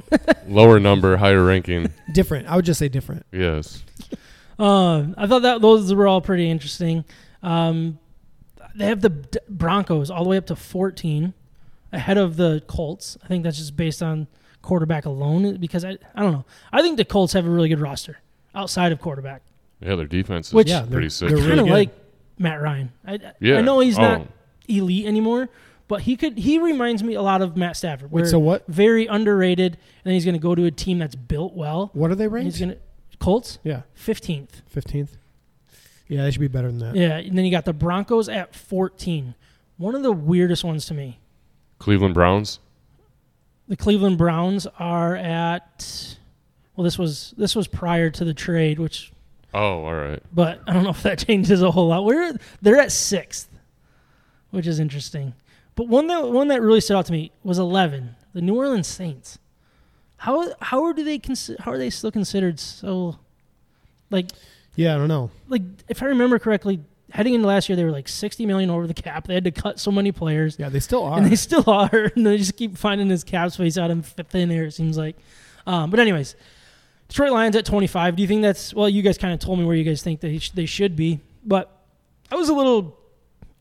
lower 0.47 0.81
number, 0.81 1.17
higher 1.17 1.45
ranking. 1.45 1.93
Different. 2.13 2.49
I 2.49 2.57
would 2.57 2.65
just 2.65 2.79
say 2.79 2.89
different. 2.89 3.25
Yes. 3.33 3.83
Um, 4.57 5.17
I 5.19 5.27
thought 5.27 5.43
that 5.43 5.61
those 5.63 5.93
were 5.93 6.07
all 6.07 6.21
pretty 6.21 6.49
interesting. 6.49 7.05
Um, 7.43 7.99
they 8.77 8.87
have 8.87 9.01
the 9.01 9.09
D- 9.09 9.41
Broncos 9.49 10.11
all 10.13 10.23
the 10.23 10.31
way 10.31 10.37
up 10.37 10.47
to 10.47 10.55
14, 10.55 11.35
ahead 11.93 12.19
of 12.19 12.37
the 12.37 12.63
Colts. 12.69 13.19
I 13.25 13.27
think 13.27 13.43
that's 13.43 13.57
just 13.57 13.77
based 13.77 14.01
on 14.01 14.29
quarterback 14.65 15.05
alone 15.05 15.57
because 15.59 15.85
I 15.85 15.99
I 16.15 16.23
don't 16.23 16.33
know. 16.33 16.45
I 16.73 16.83
think 16.83 16.97
the 16.97 17.05
Colts 17.05 17.33
have 17.35 17.47
a 17.47 17.51
really 17.51 17.69
good 17.69 17.81
roster 17.81 18.19
outside 18.55 18.91
of 18.93 19.01
quarterback. 19.01 19.43
Yeah, 19.81 19.97
their 19.97 20.07
defense 20.07 20.49
is 20.49 20.55
Which- 20.55 20.69
Yeah, 20.69 20.81
pretty 20.83 20.93
they're- 21.07 21.11
sick. 21.11 21.29
they're 21.29 21.39
Kind 21.39 21.61
of 21.61 21.67
like 21.69 21.91
Matt 22.39 22.61
Ryan. 22.63 22.91
I 23.07 23.19
yeah. 23.41 23.59
I 23.59 23.61
know 23.61 23.81
he's 23.81 23.99
oh, 23.99 24.03
not 24.03 24.29
elite 24.67 25.07
anymore, 25.07 25.49
but 25.89 26.03
he 26.03 26.17
could 26.17 26.39
he 26.39 26.59
reminds 26.59 27.03
me 27.03 27.15
a 27.15 27.23
lot 27.23 27.43
of 27.43 27.57
Matt 27.57 27.77
Stafford. 27.77 28.11
Wait, 28.11 28.23
where 28.23 28.31
so 28.31 28.39
what? 28.39 28.67
very 28.67 29.07
underrated, 29.07 29.73
and 29.75 30.05
then 30.05 30.15
he's 30.15 30.25
going 30.25 30.35
to 30.35 30.41
go 30.41 30.55
to 30.55 30.65
a 30.65 30.71
team 30.71 30.99
that's 30.99 31.15
built 31.15 31.55
well. 31.55 31.91
What 31.93 32.11
are 32.11 32.15
they 32.15 32.25
And 32.25 32.33
ranked? 32.33 32.47
He's 32.47 32.59
going 32.59 32.71
to 32.73 32.79
Colts 33.19 33.59
yeah, 33.63 33.83
15th. 33.97 34.63
15th. 34.75 35.11
Yeah, 36.09 36.25
they 36.25 36.31
should 36.31 36.41
be 36.41 36.49
better 36.49 36.69
than 36.69 36.79
that. 36.81 36.95
Yeah, 36.97 37.17
and 37.17 37.37
then 37.37 37.45
you 37.45 37.51
got 37.51 37.65
the 37.65 37.73
Broncos 37.73 38.29
at 38.29 38.55
14. 38.55 39.35
One 39.79 39.95
of 39.95 40.03
the 40.03 40.13
weirdest 40.13 40.63
ones 40.65 40.85
to 40.87 40.95
me. 40.95 41.19
Cleveland 41.79 42.15
Browns. 42.15 42.59
The 43.69 43.77
Cleveland 43.77 44.19
Browns 44.19 44.67
are 44.79 45.17
at 45.17 46.17
well 46.77 46.85
this 46.85 46.99
was 46.99 47.33
this 47.37 47.57
was 47.57 47.67
prior 47.67 48.11
to 48.11 48.25
the 48.25 48.35
trade, 48.35 48.79
which 48.79 49.11
Oh, 49.55 49.85
all 49.85 49.95
right. 49.95 50.23
but 50.33 50.61
I 50.67 50.73
don't 50.73 50.83
know 50.83 50.91
if 50.91 51.03
that 51.05 51.19
changes 51.27 51.63
a 51.63 51.71
whole 51.71 51.89
lot. 51.89 52.05
We're 52.05 52.37
they're 52.61 52.79
at 52.81 52.89
6th, 52.89 53.47
which 54.51 54.67
is 54.67 54.81
interesting. 54.81 55.33
But 55.77 55.89
one 55.89 56.07
that 56.09 56.29
one 56.29 56.49
that 56.49 56.61
really 56.61 56.81
stood 56.81 56.97
out 56.97 57.07
to 57.07 57.13
me 57.13 57.33
was 57.43 57.59
11, 57.59 58.15
the 58.33 58.43
New 58.43 58.55
Orleans 58.57 58.87
Saints. 58.89 59.39
How 60.19 60.53
how 60.61 60.93
do 60.93 61.03
they 61.05 61.19
consi- 61.19 61.59
how 61.61 61.73
are 61.73 61.79
they 61.79 61.91
still 61.91 62.11
considered 62.11 62.59
so 62.61 63.19
like 64.11 64.27
Yeah, 64.77 64.95
I 64.95 64.99
don't 64.99 65.09
know. 65.09 65.31
like 65.49 65.63
if 65.89 66.03
I 66.03 66.07
remember 66.07 66.39
correctly, 66.39 66.81
heading 67.15 67.33
into 67.35 67.47
last 67.47 67.69
year 67.69 67.77
they 67.77 67.85
were 67.85 67.93
like 67.93 68.09
60 68.09 68.45
million 68.45 68.71
over 68.71 68.87
the 68.87 68.95
cap. 68.95 69.27
They 69.29 69.35
had 69.35 69.45
to 69.45 69.53
cut 69.53 69.79
so 69.79 69.91
many 69.93 70.11
players. 70.13 70.57
Yeah, 70.59 70.69
they 70.69 70.81
still 70.81 71.05
are. 71.05 71.17
and 71.19 71.31
they 71.31 71.37
still 71.37 71.65
are. 71.69 72.11
And 72.17 72.27
they 72.27 72.37
just 72.37 72.57
keep 72.57 72.77
finding 72.77 73.09
this 73.09 73.23
cap 73.25 73.53
space 73.53 73.79
out 73.79 73.91
in 73.91 74.03
thin 74.03 74.51
air. 74.51 74.65
It 74.65 74.73
seems 74.73 74.99
like. 74.99 75.17
Um, 75.67 75.91
but 75.91 76.01
anyways, 76.01 76.35
Detroit 77.09 77.31
Lions 77.33 77.57
at 77.57 77.65
25. 77.65 78.17
Do 78.17 78.23
you 78.23 78.29
think 78.29 78.43
that's 78.43 78.75
well? 78.75 78.89
You 78.89 79.01
guys 79.03 79.17
kind 79.17 79.33
of 79.33 79.39
told 79.39 79.59
me 79.59 79.65
where 79.65 79.77
you 79.77 79.85
guys 79.85 80.03
think 80.03 80.21
they 80.21 80.39
sh- 80.39 80.51
they 80.51 80.67
should 80.67 80.97
be, 80.97 81.21
but 81.45 81.71
I 82.31 82.35
was 82.35 82.49
a 82.49 82.55
little 82.55 82.99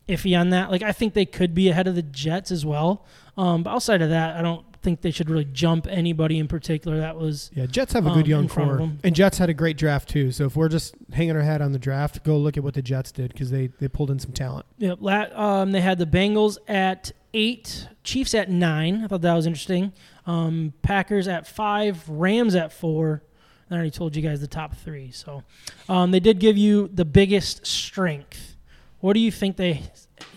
iffy 0.10 0.38
on 0.38 0.50
that. 0.50 0.72
Like 0.72 0.82
I 0.82 0.92
think 0.92 1.14
they 1.14 1.26
could 1.26 1.54
be 1.54 1.70
ahead 1.70 1.88
of 1.88 1.96
the 1.96 2.02
Jets 2.02 2.52
as 2.52 2.66
well. 2.66 3.06
Um, 3.38 3.64
but 3.64 3.72
outside 3.72 4.02
of 4.02 4.10
that, 4.10 4.36
I 4.36 4.42
don't 4.42 4.66
think 4.84 5.02
they 5.02 5.12
should 5.12 5.30
really 5.30 5.46
jump 5.46 5.88
anybody 5.90 6.38
in 6.38 6.48
particular. 6.48 7.00
That 7.00 7.16
was 7.16 7.50
Yeah, 7.56 7.66
Jets 7.66 7.94
have 7.94 8.06
a 8.06 8.10
um, 8.10 8.16
good 8.16 8.28
young 8.28 8.44
in 8.44 8.50
core, 8.50 8.92
and 9.04 9.16
Jets 9.16 9.38
had 9.38 9.50
a 9.50 9.54
great 9.54 9.78
draft 9.78 10.10
too. 10.10 10.32
So 10.32 10.46
if 10.46 10.56
we're 10.56 10.70
just 10.70 10.96
hanging 11.12 11.36
our 11.36 11.42
hat 11.42 11.62
on 11.62 11.72
the 11.72 11.80
draft, 11.80 12.24
go 12.24 12.38
look 12.38 12.58
at 12.58 12.64
what 12.64 12.74
the 12.74 12.82
Jets 12.82 13.12
did 13.12 13.32
because 13.32 13.50
they 13.50 13.68
they 13.80 13.88
pulled 13.88 14.12
in 14.12 14.20
some 14.20 14.32
talent. 14.32 14.66
Yep. 14.78 14.98
La- 15.02 15.62
um, 15.62 15.72
they 15.72 15.82
had 15.82 15.98
the 15.98 16.06
Bengals 16.06 16.58
at 16.68 17.12
eight, 17.34 17.88
Chiefs 18.04 18.34
at 18.36 18.50
nine. 18.50 19.04
I 19.04 19.08
thought 19.08 19.22
that 19.22 19.34
was 19.34 19.48
interesting. 19.48 19.94
Um, 20.26 20.74
Packers 20.82 21.28
at 21.28 21.48
five, 21.48 22.08
Rams 22.08 22.56
at 22.56 22.72
four. 22.72 23.24
I 23.72 23.76
already 23.76 23.92
told 23.92 24.16
you 24.16 24.22
guys 24.22 24.40
the 24.42 24.48
top 24.48 24.76
three. 24.76 25.12
So 25.12 25.44
um, 25.90 26.12
they 26.12 26.20
did 26.20 26.40
give 26.40 26.58
you 26.58 26.90
the 26.94 27.06
biggest 27.06 27.66
strength. 27.66 28.56
What 29.00 29.14
do 29.14 29.20
you 29.20 29.32
think 29.32 29.58
they 29.58 29.84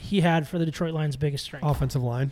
he 0.01 0.21
had 0.23 0.49
for 0.49 0.59
the 0.59 0.65
Detroit 0.65 0.95
Lions' 0.95 1.17
biggest 1.17 1.45
strength? 1.45 1.67
Offensive 1.67 2.03
line. 2.03 2.31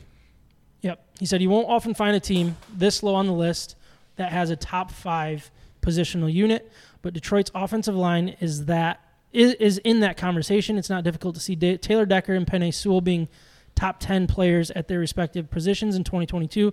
Yep. 0.85 1.03
He 1.19 1.25
said 1.25 1.41
you 1.41 1.49
won't 1.49 1.67
often 1.67 1.95
find 1.95 2.15
a 2.15 2.21
team 2.21 2.59
this 2.71 3.03
low 3.03 3.15
on 3.15 3.27
the 3.27 3.33
list 3.33 3.75
that 4.17 4.33
has 4.33 4.51
a 4.51 4.57
top 4.57 4.91
five 4.91 5.51
positional 5.81 6.31
unit, 6.31 6.71
but 7.01 7.15
Detroit's 7.15 7.51
offensive 7.55 7.97
line 7.97 8.37
is 8.41 8.67
that 8.67 9.01
is, 9.33 9.55
is 9.55 9.79
in 9.79 10.01
that 10.01 10.19
conversation. 10.19 10.77
It's 10.77 10.91
not 10.91 11.03
difficult 11.03 11.37
to 11.37 11.41
see 11.41 11.57
Taylor 11.57 12.05
Decker 12.05 12.35
and 12.35 12.47
Penei 12.47 12.73
Sewell 12.73 13.01
being 13.01 13.29
top 13.75 13.99
ten 13.99 14.27
players 14.27 14.71
at 14.73 14.89
their 14.89 14.99
respective 14.99 15.51
positions 15.51 15.97
in 15.97 16.05
2022. 16.05 16.71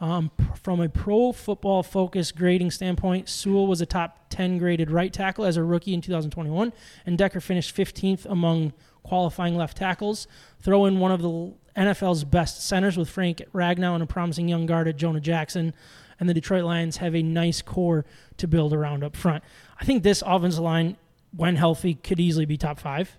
Um, 0.00 0.30
from 0.62 0.80
a 0.80 0.88
pro 0.88 1.32
football 1.32 1.82
focus 1.82 2.32
grading 2.32 2.70
standpoint, 2.70 3.28
Sewell 3.28 3.66
was 3.66 3.82
a 3.82 3.86
top 3.86 4.30
10 4.30 4.58
graded 4.58 4.90
right 4.90 5.12
tackle 5.12 5.44
as 5.44 5.56
a 5.56 5.62
rookie 5.62 5.94
in 5.94 6.00
2021, 6.00 6.72
and 7.06 7.18
Decker 7.18 7.40
finished 7.40 7.76
15th 7.76 8.24
among 8.24 8.72
qualifying 9.04 9.56
left 9.56 9.76
tackles. 9.76 10.26
Throw 10.58 10.86
in 10.86 10.98
one 10.98 11.12
of 11.12 11.22
the 11.22 11.52
NFL's 11.76 12.24
best 12.24 12.66
centers 12.66 12.96
with 12.96 13.08
Frank 13.08 13.42
Ragnow 13.54 13.94
and 13.94 14.02
a 14.02 14.06
promising 14.06 14.48
young 14.48 14.66
guard 14.66 14.88
at 14.88 14.96
Jonah 14.96 15.20
Jackson, 15.20 15.72
and 16.20 16.28
the 16.28 16.34
Detroit 16.34 16.64
Lions 16.64 16.98
have 16.98 17.14
a 17.14 17.22
nice 17.22 17.62
core 17.62 18.04
to 18.36 18.46
build 18.46 18.72
around 18.72 19.02
up 19.02 19.16
front. 19.16 19.42
I 19.80 19.84
think 19.84 20.02
this 20.02 20.22
offensive 20.24 20.62
line, 20.62 20.96
when 21.34 21.56
healthy, 21.56 21.94
could 21.94 22.20
easily 22.20 22.44
be 22.44 22.56
top 22.56 22.78
five. 22.78 23.16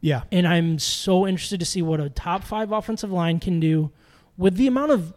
Yeah, 0.00 0.22
And 0.30 0.46
I'm 0.46 0.78
so 0.78 1.26
interested 1.26 1.58
to 1.60 1.66
see 1.66 1.82
what 1.82 2.00
a 2.00 2.10
top 2.10 2.44
five 2.44 2.70
offensive 2.70 3.10
line 3.10 3.40
can 3.40 3.58
do 3.58 3.90
with 4.36 4.56
the 4.56 4.66
amount 4.66 4.92
of 4.92 5.14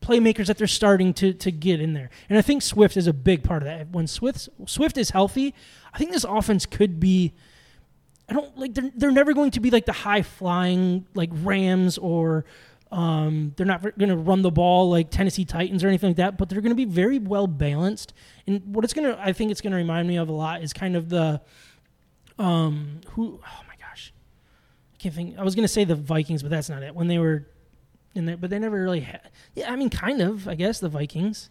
playmakers 0.00 0.46
that 0.46 0.56
they're 0.56 0.66
starting 0.66 1.12
to 1.14 1.32
to 1.34 1.50
get 1.50 1.80
in 1.80 1.92
there. 1.92 2.08
And 2.28 2.38
I 2.38 2.42
think 2.42 2.62
Swift 2.62 2.96
is 2.96 3.06
a 3.06 3.12
big 3.12 3.42
part 3.42 3.62
of 3.62 3.66
that. 3.66 3.90
When 3.90 4.06
Swift 4.06 4.48
Swift 4.66 4.96
is 4.96 5.10
healthy, 5.10 5.54
I 5.92 5.98
think 5.98 6.12
this 6.12 6.24
offense 6.24 6.64
could 6.64 7.00
be 7.00 7.34
I 8.28 8.34
don't 8.34 8.56
like 8.58 8.74
they're 8.74 8.90
they're 8.94 9.10
never 9.10 9.32
going 9.32 9.52
to 9.52 9.60
be 9.60 9.70
like 9.70 9.86
the 9.86 9.92
high 9.92 10.22
flying 10.22 11.06
like 11.14 11.30
Rams 11.32 11.96
or 11.98 12.44
um, 12.90 13.52
they're 13.56 13.66
not 13.66 13.82
going 13.82 14.08
to 14.08 14.16
run 14.16 14.42
the 14.42 14.50
ball 14.50 14.88
like 14.90 15.10
Tennessee 15.10 15.44
Titans 15.44 15.84
or 15.84 15.88
anything 15.88 16.10
like 16.10 16.16
that, 16.16 16.38
but 16.38 16.48
they're 16.48 16.60
going 16.60 16.70
to 16.70 16.76
be 16.76 16.86
very 16.86 17.18
well 17.18 17.46
balanced. 17.46 18.14
And 18.46 18.74
what 18.74 18.84
it's 18.84 18.94
going 18.94 19.10
to, 19.10 19.20
I 19.20 19.32
think 19.32 19.50
it's 19.50 19.60
going 19.60 19.72
to 19.72 19.76
remind 19.76 20.08
me 20.08 20.16
of 20.16 20.28
a 20.28 20.32
lot 20.32 20.62
is 20.62 20.72
kind 20.72 20.96
of 20.96 21.08
the, 21.10 21.40
um, 22.38 23.00
who, 23.10 23.40
oh 23.44 23.60
my 23.68 23.74
gosh, 23.78 24.12
I 24.94 24.96
can't 25.02 25.14
think. 25.14 25.38
I 25.38 25.42
was 25.42 25.54
going 25.54 25.64
to 25.64 25.72
say 25.72 25.84
the 25.84 25.94
Vikings, 25.94 26.42
but 26.42 26.50
that's 26.50 26.70
not 26.70 26.82
it. 26.82 26.94
When 26.94 27.08
they 27.08 27.18
were 27.18 27.46
in 28.14 28.24
there, 28.24 28.36
but 28.38 28.48
they 28.48 28.58
never 28.58 28.80
really 28.80 29.00
had. 29.00 29.30
Yeah, 29.54 29.70
I 29.70 29.76
mean, 29.76 29.90
kind 29.90 30.22
of. 30.22 30.48
I 30.48 30.54
guess 30.54 30.80
the 30.80 30.88
Vikings. 30.88 31.50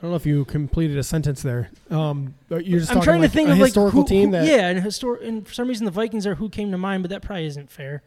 I 0.00 0.02
don't 0.04 0.12
know 0.12 0.16
if 0.16 0.24
you 0.24 0.46
completed 0.46 0.96
a 0.96 1.02
sentence 1.02 1.42
there. 1.42 1.70
Um, 1.90 2.34
you're 2.48 2.80
just 2.80 2.90
I'm 2.90 2.96
talking 2.96 3.02
trying 3.04 3.20
like 3.20 3.30
to 3.32 3.36
think 3.36 3.48
a 3.50 3.52
of 3.52 3.58
like 3.58 3.66
historical 3.66 4.02
team 4.04 4.30
that 4.30 4.46
yeah, 4.46 4.68
and 4.70 4.80
histor- 4.82 5.22
and 5.22 5.46
for 5.46 5.52
some 5.52 5.68
reason 5.68 5.84
the 5.84 5.90
Vikings 5.90 6.26
are 6.26 6.36
who 6.36 6.48
came 6.48 6.70
to 6.70 6.78
mind, 6.78 7.02
but 7.02 7.10
that 7.10 7.20
probably 7.22 7.44
isn't 7.46 7.70
fair. 7.70 8.02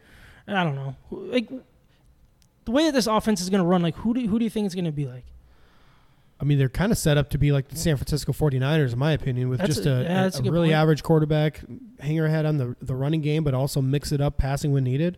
I 0.48 0.64
don't 0.64 0.74
know. 0.74 0.96
Like 1.10 1.48
the 2.64 2.70
way 2.72 2.84
that 2.86 2.92
this 2.92 3.06
offense 3.06 3.40
is 3.40 3.48
going 3.48 3.62
to 3.62 3.66
run, 3.66 3.80
like 3.80 3.94
who 3.96 4.12
do 4.12 4.26
who 4.26 4.38
do 4.40 4.44
you 4.44 4.50
think 4.50 4.66
it's 4.66 4.74
going 4.74 4.86
to 4.86 4.92
be 4.92 5.06
like? 5.06 5.24
I 6.40 6.44
mean, 6.44 6.58
they're 6.58 6.68
kind 6.68 6.90
of 6.90 6.98
set 6.98 7.16
up 7.16 7.30
to 7.30 7.38
be 7.38 7.52
like 7.52 7.68
the 7.68 7.76
San 7.76 7.96
Francisco 7.96 8.32
49ers, 8.32 8.92
in 8.92 8.98
my 8.98 9.12
opinion, 9.12 9.48
with 9.48 9.60
That's 9.60 9.76
just 9.76 9.86
a- 9.86 10.00
a, 10.00 10.02
yeah, 10.02 10.30
a- 10.34 10.38
a 10.40 10.50
really 10.50 10.68
point. 10.70 10.72
average 10.76 11.02
quarterback, 11.04 11.60
hang 12.00 12.16
your 12.16 12.26
head 12.28 12.44
on 12.44 12.56
the, 12.58 12.74
the 12.82 12.96
running 12.96 13.20
game, 13.20 13.44
but 13.44 13.54
also 13.54 13.80
mix 13.80 14.10
it 14.10 14.20
up 14.20 14.36
passing 14.36 14.72
when 14.72 14.82
needed 14.82 15.16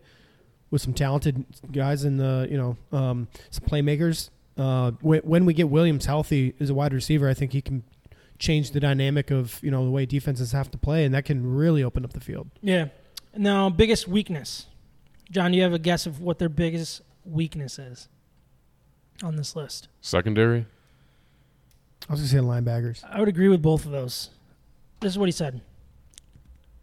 with 0.70 0.82
some 0.82 0.92
talented 0.92 1.46
guys 1.72 2.04
in 2.04 2.18
the, 2.18 2.46
you 2.50 2.58
know, 2.58 2.76
um, 2.96 3.28
some 3.50 3.64
playmakers. 3.64 4.28
Uh, 4.56 4.92
when, 5.00 5.20
when 5.20 5.44
we 5.44 5.54
get 5.54 5.68
Williams 5.68 6.06
healthy 6.06 6.54
as 6.60 6.70
a 6.70 6.74
wide 6.74 6.94
receiver, 6.94 7.28
I 7.28 7.34
think 7.34 7.52
he 7.52 7.60
can 7.60 7.82
change 8.38 8.70
the 8.70 8.80
dynamic 8.80 9.30
of, 9.30 9.60
you 9.62 9.70
know, 9.70 9.84
the 9.84 9.90
way 9.90 10.06
defenses 10.06 10.52
have 10.52 10.70
to 10.70 10.78
play, 10.78 11.04
and 11.04 11.14
that 11.14 11.24
can 11.24 11.54
really 11.54 11.82
open 11.82 12.04
up 12.04 12.12
the 12.12 12.20
field. 12.20 12.48
Yeah. 12.62 12.88
Now, 13.36 13.68
biggest 13.68 14.08
weakness. 14.08 14.66
John, 15.30 15.50
do 15.50 15.56
you 15.56 15.62
have 15.62 15.72
a 15.72 15.78
guess 15.78 16.06
of 16.06 16.20
what 16.20 16.38
their 16.38 16.48
biggest 16.48 17.02
weakness 17.24 17.78
is 17.78 18.08
on 19.22 19.36
this 19.36 19.56
list? 19.56 19.88
Secondary? 20.00 20.66
I 22.08 22.12
was 22.12 22.20
going 22.20 22.28
to 22.28 22.36
say 22.36 22.38
linebackers. 22.38 23.02
I 23.04 23.18
would 23.18 23.28
agree 23.28 23.48
with 23.48 23.60
both 23.60 23.84
of 23.84 23.90
those. 23.90 24.30
This 25.00 25.12
is 25.12 25.18
what 25.18 25.26
he 25.26 25.32
said. 25.32 25.60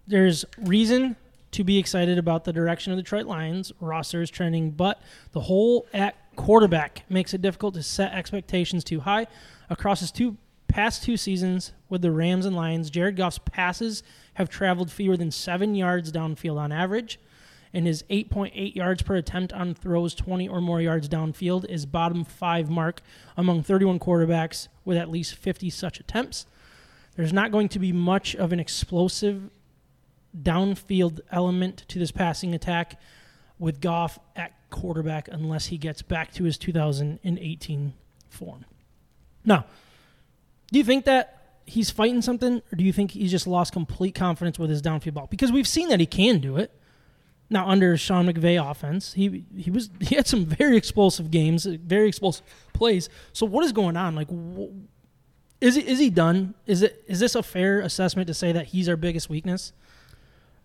There's 0.06 0.44
reason 0.60 1.16
to 1.52 1.64
be 1.64 1.78
excited 1.78 2.18
about 2.18 2.44
the 2.44 2.52
direction 2.52 2.92
of 2.92 2.98
the 2.98 3.04
Detroit 3.04 3.26
Lions. 3.26 3.72
Roster 3.80 4.22
is 4.22 4.30
trending, 4.30 4.72
but 4.72 5.02
the 5.32 5.40
hole 5.40 5.88
at 5.94 6.16
quarterback 6.36 7.04
makes 7.10 7.34
it 7.34 7.42
difficult 7.42 7.74
to 7.76 7.84
set 7.84 8.14
expectations 8.14 8.84
too 8.84 9.02
high. 9.02 9.28
Across 9.70 10.02
his 10.02 10.12
two 10.12 10.38
past 10.68 11.04
two 11.04 11.18
seasons 11.18 11.74
with 11.90 12.02
the 12.02 12.12
Rams 12.12 12.46
and 12.46 12.56
Lions, 12.56 12.90
Jared 12.90 13.16
Goff's 13.16 13.40
passes 13.40 14.04
have 14.36 14.50
traveled 14.50 14.92
fewer 14.92 15.16
than 15.16 15.32
seven 15.32 15.76
yards 15.76 16.12
downfield 16.12 16.58
on 16.58 16.72
average, 16.72 17.20
and 17.74 17.86
his 17.86 18.04
8.8 18.04 18.76
yards 18.76 19.04
per 19.04 19.16
attempt 19.16 19.54
on 19.54 19.74
throws 19.74 20.16
20 20.16 20.48
or 20.48 20.62
more 20.62 20.82
yards 20.82 21.08
downfield 21.08 21.66
is 21.70 21.86
bottom 21.86 22.24
five 22.24 22.70
mark 22.70 23.02
among 23.38 23.64
31 23.64 24.00
quarterbacks 24.00 24.68
with 24.86 24.98
at 24.98 25.10
least 25.10 25.36
50 25.36 25.70
such 25.70 26.00
attempts. 26.00 26.46
There's 27.16 27.34
not 27.34 27.52
going 27.52 27.70
to 27.70 27.80
be 27.80 27.92
much 27.92 28.36
of 28.36 28.52
an 28.52 28.60
explosive 28.60 29.50
downfield 30.40 31.20
element 31.32 31.86
to 31.88 32.00
this 32.00 32.12
passing 32.12 32.56
attack 32.56 33.00
with 33.60 33.80
Goff 33.80 34.18
at 34.36 34.54
quarterback 34.74 35.30
unless 35.32 35.68
he 35.68 35.78
gets 35.78 36.02
back 36.02 36.34
to 36.34 36.44
his 36.44 36.58
2018 36.58 37.94
form. 38.28 38.66
Now, 39.46 39.66
do 40.72 40.80
you 40.80 40.84
think 40.84 41.06
that 41.06 41.60
he's 41.66 41.90
fighting 41.90 42.22
something, 42.22 42.62
or 42.72 42.76
do 42.76 42.84
you 42.84 42.92
think 42.92 43.12
he's 43.12 43.32
just 43.32 43.48
lost 43.48 43.72
complete 43.72 44.16
confidence 44.16 44.60
with 44.60 44.70
his 44.70 44.82
downfield 44.82 45.14
ball? 45.14 45.28
Because 45.28 45.52
we've 45.52 45.68
seen 45.68 45.90
that 45.90 46.00
he 46.00 46.06
can 46.06 46.40
do 46.40 46.58
it. 46.58 46.72
Now, 47.50 47.68
under 47.70 47.96
Sean 47.98 48.26
McVay 48.28 48.60
offense, 48.60 49.14
he 49.14 49.46
he 49.56 49.70
was 49.70 49.90
he 50.02 50.16
had 50.16 50.28
some 50.28 50.46
very 50.46 50.76
explosive 50.76 51.32
games, 51.32 51.66
very 51.66 52.08
explosive 52.08 52.46
plays. 52.74 53.10
So, 53.32 53.46
what 53.46 53.64
is 53.64 53.72
going 53.72 53.96
on? 53.96 54.16
Like, 54.16 54.30
wh- 54.30 54.74
is 55.62 55.76
he 55.76 55.88
is 55.88 56.00
he 56.00 56.10
done? 56.10 56.56
Is 56.66 56.82
it 56.82 57.04
is 57.08 57.20
this 57.20 57.36
a 57.36 57.44
fair 57.44 57.80
assessment 57.80 58.28
to 58.28 58.34
say 58.34 58.52
that 58.52 58.68
he's 58.68 58.90
our 58.90 58.98
biggest 58.98 59.30
weakness? 59.30 59.74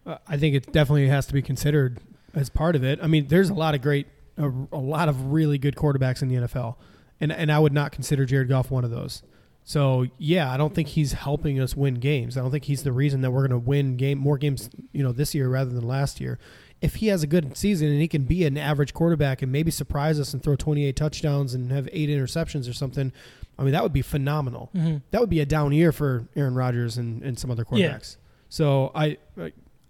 Uh, 0.06 0.16
I 0.26 0.38
think 0.38 0.54
it 0.54 0.72
definitely 0.72 1.08
has 1.08 1.26
to 1.26 1.34
be 1.34 1.42
considered 1.42 1.98
as 2.34 2.48
part 2.50 2.76
of 2.76 2.84
it. 2.84 2.98
I 3.02 3.06
mean, 3.06 3.28
there's 3.28 3.50
a 3.50 3.54
lot 3.54 3.74
of 3.74 3.82
great, 3.82 4.06
a, 4.36 4.48
a 4.72 4.78
lot 4.78 5.08
of 5.08 5.32
really 5.32 5.58
good 5.58 5.76
quarterbacks 5.76 6.22
in 6.22 6.28
the 6.28 6.36
NFL, 6.36 6.76
and 7.20 7.32
and 7.32 7.50
I 7.52 7.58
would 7.58 7.72
not 7.72 7.92
consider 7.92 8.24
Jared 8.26 8.48
Goff 8.48 8.70
one 8.70 8.84
of 8.84 8.90
those. 8.90 9.22
So 9.64 10.06
yeah, 10.16 10.50
I 10.50 10.56
don't 10.56 10.74
think 10.74 10.88
he's 10.88 11.12
helping 11.12 11.60
us 11.60 11.76
win 11.76 11.96
games. 11.96 12.38
I 12.38 12.40
don't 12.40 12.50
think 12.50 12.64
he's 12.64 12.84
the 12.84 12.92
reason 12.92 13.20
that 13.20 13.30
we're 13.30 13.46
going 13.46 13.60
to 13.60 13.66
win 13.68 13.96
game 13.98 14.16
more 14.18 14.38
games, 14.38 14.70
you 14.92 15.02
know, 15.02 15.12
this 15.12 15.34
year 15.34 15.48
rather 15.48 15.70
than 15.70 15.86
last 15.86 16.20
year. 16.20 16.38
If 16.80 16.94
he 16.96 17.08
has 17.08 17.22
a 17.22 17.26
good 17.26 17.54
season 17.56 17.88
and 17.88 18.00
he 18.00 18.08
can 18.08 18.22
be 18.22 18.46
an 18.46 18.56
average 18.56 18.94
quarterback 18.94 19.42
and 19.42 19.50
maybe 19.52 19.70
surprise 19.70 20.18
us 20.20 20.32
and 20.32 20.42
throw 20.42 20.54
28 20.56 20.94
touchdowns 20.96 21.52
and 21.52 21.70
have 21.70 21.86
eight 21.92 22.08
interceptions 22.08 22.70
or 22.70 22.72
something, 22.72 23.12
I 23.58 23.62
mean 23.62 23.72
that 23.72 23.82
would 23.82 23.92
be 23.92 24.00
phenomenal. 24.00 24.70
Mm-hmm. 24.74 24.98
That 25.10 25.20
would 25.20 25.28
be 25.28 25.40
a 25.40 25.44
down 25.46 25.72
year 25.72 25.92
for 25.92 26.28
Aaron 26.34 26.54
Rodgers 26.54 26.96
and, 26.96 27.22
and 27.22 27.38
some 27.38 27.50
other 27.50 27.66
Yeah. 27.72 27.90
quarterbacks. 27.90 28.16
So 28.48 28.90
I 28.94 29.18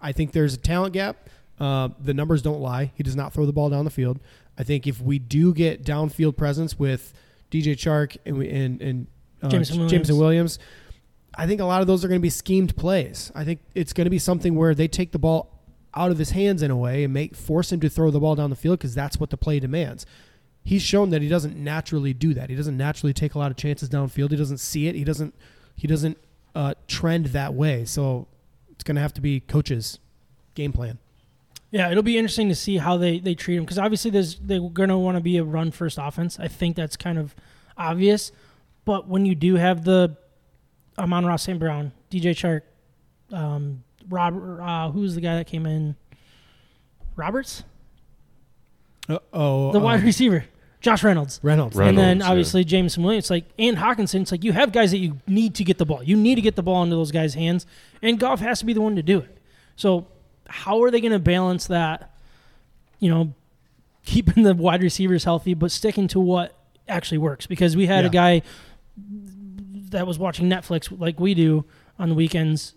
I 0.01 0.11
think 0.11 0.33
there's 0.33 0.55
a 0.55 0.57
talent 0.57 0.93
gap. 0.93 1.29
Uh, 1.59 1.89
the 1.99 2.13
numbers 2.13 2.41
don't 2.41 2.61
lie. 2.61 2.91
He 2.95 3.03
does 3.03 3.15
not 3.15 3.33
throw 3.33 3.45
the 3.45 3.53
ball 3.53 3.69
down 3.69 3.85
the 3.85 3.91
field. 3.91 4.19
I 4.57 4.63
think 4.63 4.87
if 4.87 5.01
we 5.01 5.19
do 5.19 5.53
get 5.53 5.83
downfield 5.83 6.37
presence 6.37 6.77
with 6.77 7.13
DJ 7.51 7.73
Chark 7.73 8.17
and 8.25 8.37
we, 8.37 8.49
and, 8.49 8.81
and 8.81 9.07
uh, 9.41 9.49
Jameson 9.49 9.77
Williams. 9.77 9.91
Jameson 9.91 10.17
Williams, 10.17 10.59
I 11.35 11.47
think 11.47 11.61
a 11.61 11.65
lot 11.65 11.81
of 11.81 11.87
those 11.87 12.03
are 12.03 12.07
going 12.07 12.19
to 12.19 12.23
be 12.23 12.29
schemed 12.29 12.75
plays. 12.75 13.31
I 13.35 13.43
think 13.43 13.59
it's 13.75 13.93
going 13.93 14.05
to 14.05 14.11
be 14.11 14.19
something 14.19 14.55
where 14.55 14.75
they 14.75 14.87
take 14.87 15.11
the 15.11 15.19
ball 15.19 15.59
out 15.95 16.11
of 16.11 16.17
his 16.17 16.31
hands 16.31 16.61
in 16.61 16.71
a 16.71 16.77
way 16.77 17.03
and 17.03 17.13
make 17.13 17.35
force 17.35 17.71
him 17.71 17.79
to 17.79 17.89
throw 17.89 18.11
the 18.11 18.19
ball 18.19 18.35
down 18.35 18.49
the 18.49 18.55
field 18.55 18.79
because 18.79 18.93
that's 18.93 19.19
what 19.19 19.29
the 19.29 19.37
play 19.37 19.59
demands. 19.59 20.05
He's 20.63 20.81
shown 20.81 21.09
that 21.09 21.21
he 21.21 21.27
doesn't 21.27 21.55
naturally 21.57 22.13
do 22.13 22.33
that. 22.33 22.49
He 22.49 22.55
doesn't 22.55 22.77
naturally 22.77 23.13
take 23.13 23.33
a 23.33 23.39
lot 23.39 23.49
of 23.49 23.57
chances 23.57 23.89
downfield. 23.89 24.29
He 24.29 24.37
doesn't 24.37 24.59
see 24.59 24.87
it. 24.87 24.95
He 24.95 25.03
doesn't. 25.03 25.33
He 25.75 25.87
doesn't 25.87 26.17
uh, 26.53 26.73
trend 26.87 27.27
that 27.27 27.53
way. 27.53 27.85
So 27.85 28.27
it's 28.71 28.83
going 28.83 28.95
to 28.95 29.01
have 29.01 29.13
to 29.13 29.21
be 29.21 29.39
coaches' 29.39 29.99
game 30.53 30.73
plan. 30.73 30.99
Yeah, 31.71 31.91
it'll 31.91 32.03
be 32.03 32.17
interesting 32.17 32.49
to 32.49 32.55
see 32.55 32.77
how 32.77 32.97
they, 32.97 33.19
they 33.19 33.35
treat 33.35 33.57
him 33.57 33.63
because 33.63 33.77
obviously 33.77 34.09
there's 34.09 34.35
they're 34.39 34.59
going 34.59 34.89
to 34.89 34.97
want 34.97 35.17
to 35.17 35.23
be 35.23 35.37
a 35.37 35.43
run 35.43 35.71
first 35.71 35.99
offense. 36.01 36.39
I 36.39 36.47
think 36.47 36.75
that's 36.75 36.95
kind 36.97 37.19
of 37.19 37.35
obvious. 37.77 38.31
But 38.85 39.07
when 39.07 39.25
you 39.25 39.35
do 39.35 39.55
have 39.55 39.83
the 39.83 40.17
Amon-Ra 40.97 41.35
St. 41.35 41.59
Brown, 41.59 41.91
DJ 42.09 42.31
Chark, 42.31 42.61
um, 43.35 43.83
Robert, 44.09 44.61
uh, 44.61 44.89
who's 44.89 45.13
the 45.13 45.21
guy 45.21 45.35
that 45.35 45.45
came 45.45 45.65
in? 45.67 45.95
Roberts, 47.15 47.63
Uh, 49.07 49.19
oh, 49.33 49.71
the 49.71 49.79
wide 49.79 50.01
receiver. 50.03 50.45
Josh 50.81 51.03
Reynolds. 51.03 51.41
Reynolds. 51.43 51.75
Reynolds. 51.75 51.89
and 51.89 51.97
then 51.97 52.17
yeah. 52.19 52.29
obviously 52.29 52.63
Jameson 52.63 53.03
Williams, 53.03 53.25
It's 53.25 53.29
like 53.29 53.45
and 53.59 53.75
Hockenson. 53.77 54.21
It's 54.21 54.31
like 54.31 54.45
you 54.45 54.53
have 54.53 54.71
guys 54.71 54.91
that 54.91 54.99
you 54.99 55.19
need 55.27 55.53
to 55.55 55.65
get 55.65 55.77
the 55.77 55.85
ball. 55.85 56.01
You 56.01 56.15
need 56.15 56.35
to 56.35 56.41
get 56.41 56.55
the 56.55 56.63
ball 56.63 56.81
into 56.81 56.95
those 56.95 57.11
guys' 57.11 57.33
hands, 57.33 57.65
and 58.01 58.17
Goff 58.17 58.39
has 58.39 58.59
to 58.59 58.65
be 58.65 58.71
the 58.73 58.79
one 58.81 58.95
to 58.95 59.03
do 59.03 59.19
it. 59.19 59.37
So 59.75 60.07
how 60.49 60.81
are 60.83 60.91
they 60.91 60.99
going 61.01 61.11
to 61.13 61.19
balance 61.19 61.67
that? 61.67 62.11
You 62.99 63.09
know, 63.09 63.33
keeping 64.05 64.43
the 64.43 64.53
wide 64.53 64.81
receivers 64.83 65.23
healthy, 65.23 65.53
but 65.53 65.71
sticking 65.71 66.07
to 66.09 66.19
what 66.19 66.55
actually 66.87 67.19
works. 67.19 67.45
Because 67.47 67.77
we 67.77 67.85
had 67.85 68.03
a 68.05 68.09
guy 68.09 68.41
that 69.91 70.05
was 70.05 70.19
watching 70.19 70.49
Netflix 70.49 70.91
like 70.99 71.19
we 71.19 71.33
do 71.33 71.65
on 71.97 72.09
the 72.09 72.15
weekends. 72.15 72.73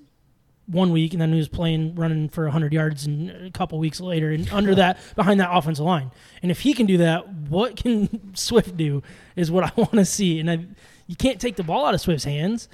One 0.67 0.93
week, 0.93 1.13
and 1.13 1.21
then 1.21 1.33
he 1.33 1.37
was 1.39 1.49
playing, 1.49 1.97
running 1.97 2.29
for 2.29 2.45
100 2.45 2.73
yards, 2.73 3.05
and 3.05 3.31
a 3.31 3.51
couple 3.51 3.81
weeks 3.81 4.01
later, 4.01 4.31
and 4.31 4.49
under 4.53 4.77
that, 4.77 4.97
behind 5.17 5.41
that 5.41 5.51
offensive 5.53 5.85
line. 5.85 6.13
And 6.41 6.53
if 6.53 6.61
he 6.61 6.73
can 6.73 6.87
do 6.87 6.99
that, 6.99 7.29
what 7.29 7.75
can 7.77 8.33
Swift 8.37 8.77
do? 8.77 9.03
Is 9.35 9.51
what 9.51 9.65
I 9.65 9.73
want 9.77 9.93
to 9.95 10.05
see. 10.05 10.39
And 10.39 10.49
I, 10.49 10.65
you 11.09 11.17
can't 11.17 11.41
take 11.41 11.57
the 11.57 11.65
ball 11.65 11.85
out 11.85 11.95
of 11.95 12.01
Swift's 12.01 12.25
hands, 12.25 12.69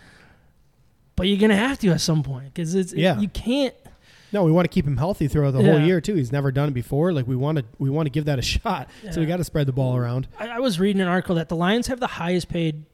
but 1.17 1.29
you're 1.29 1.39
gonna 1.41 1.57
have 1.57 1.79
to 1.79 1.89
at 1.89 2.03
some 2.03 2.23
point 2.23 2.53
because 2.53 2.75
it's 2.75 2.93
Yeah. 2.93 3.19
you 3.19 3.29
can't. 3.29 3.75
No, 4.33 4.45
we 4.45 4.53
want 4.53 4.65
to 4.65 4.69
keep 4.75 4.87
him 4.87 4.97
healthy 4.97 5.27
throughout 5.29 5.53
the 5.53 5.63
whole 5.63 5.81
year 5.81 6.01
too. 6.01 6.15
He's 6.15 6.31
never 6.33 6.53
done 6.53 6.69
it 6.69 6.75
before. 6.75 7.13
Like 7.13 7.27
we 7.27 7.35
want 7.37 7.59
to, 7.59 7.65
we 7.79 7.89
want 7.91 8.07
to 8.07 8.11
give 8.11 8.27
that 8.27 8.39
a 8.39 8.43
shot. 8.43 8.89
So 9.11 9.21
we 9.21 9.27
got 9.27 9.39
to 9.39 9.45
spread 9.45 9.67
the 9.67 9.73
ball 9.73 9.97
around. 9.97 10.29
I, 10.39 10.49
I 10.49 10.59
was 10.59 10.79
reading 10.79 11.01
an 11.01 11.09
article 11.09 11.37
that 11.37 11.49
the 11.49 11.57
Lions 11.57 11.87
have 11.87 11.99
the 12.01 12.07
highest 12.07 12.49
paid 12.49 12.85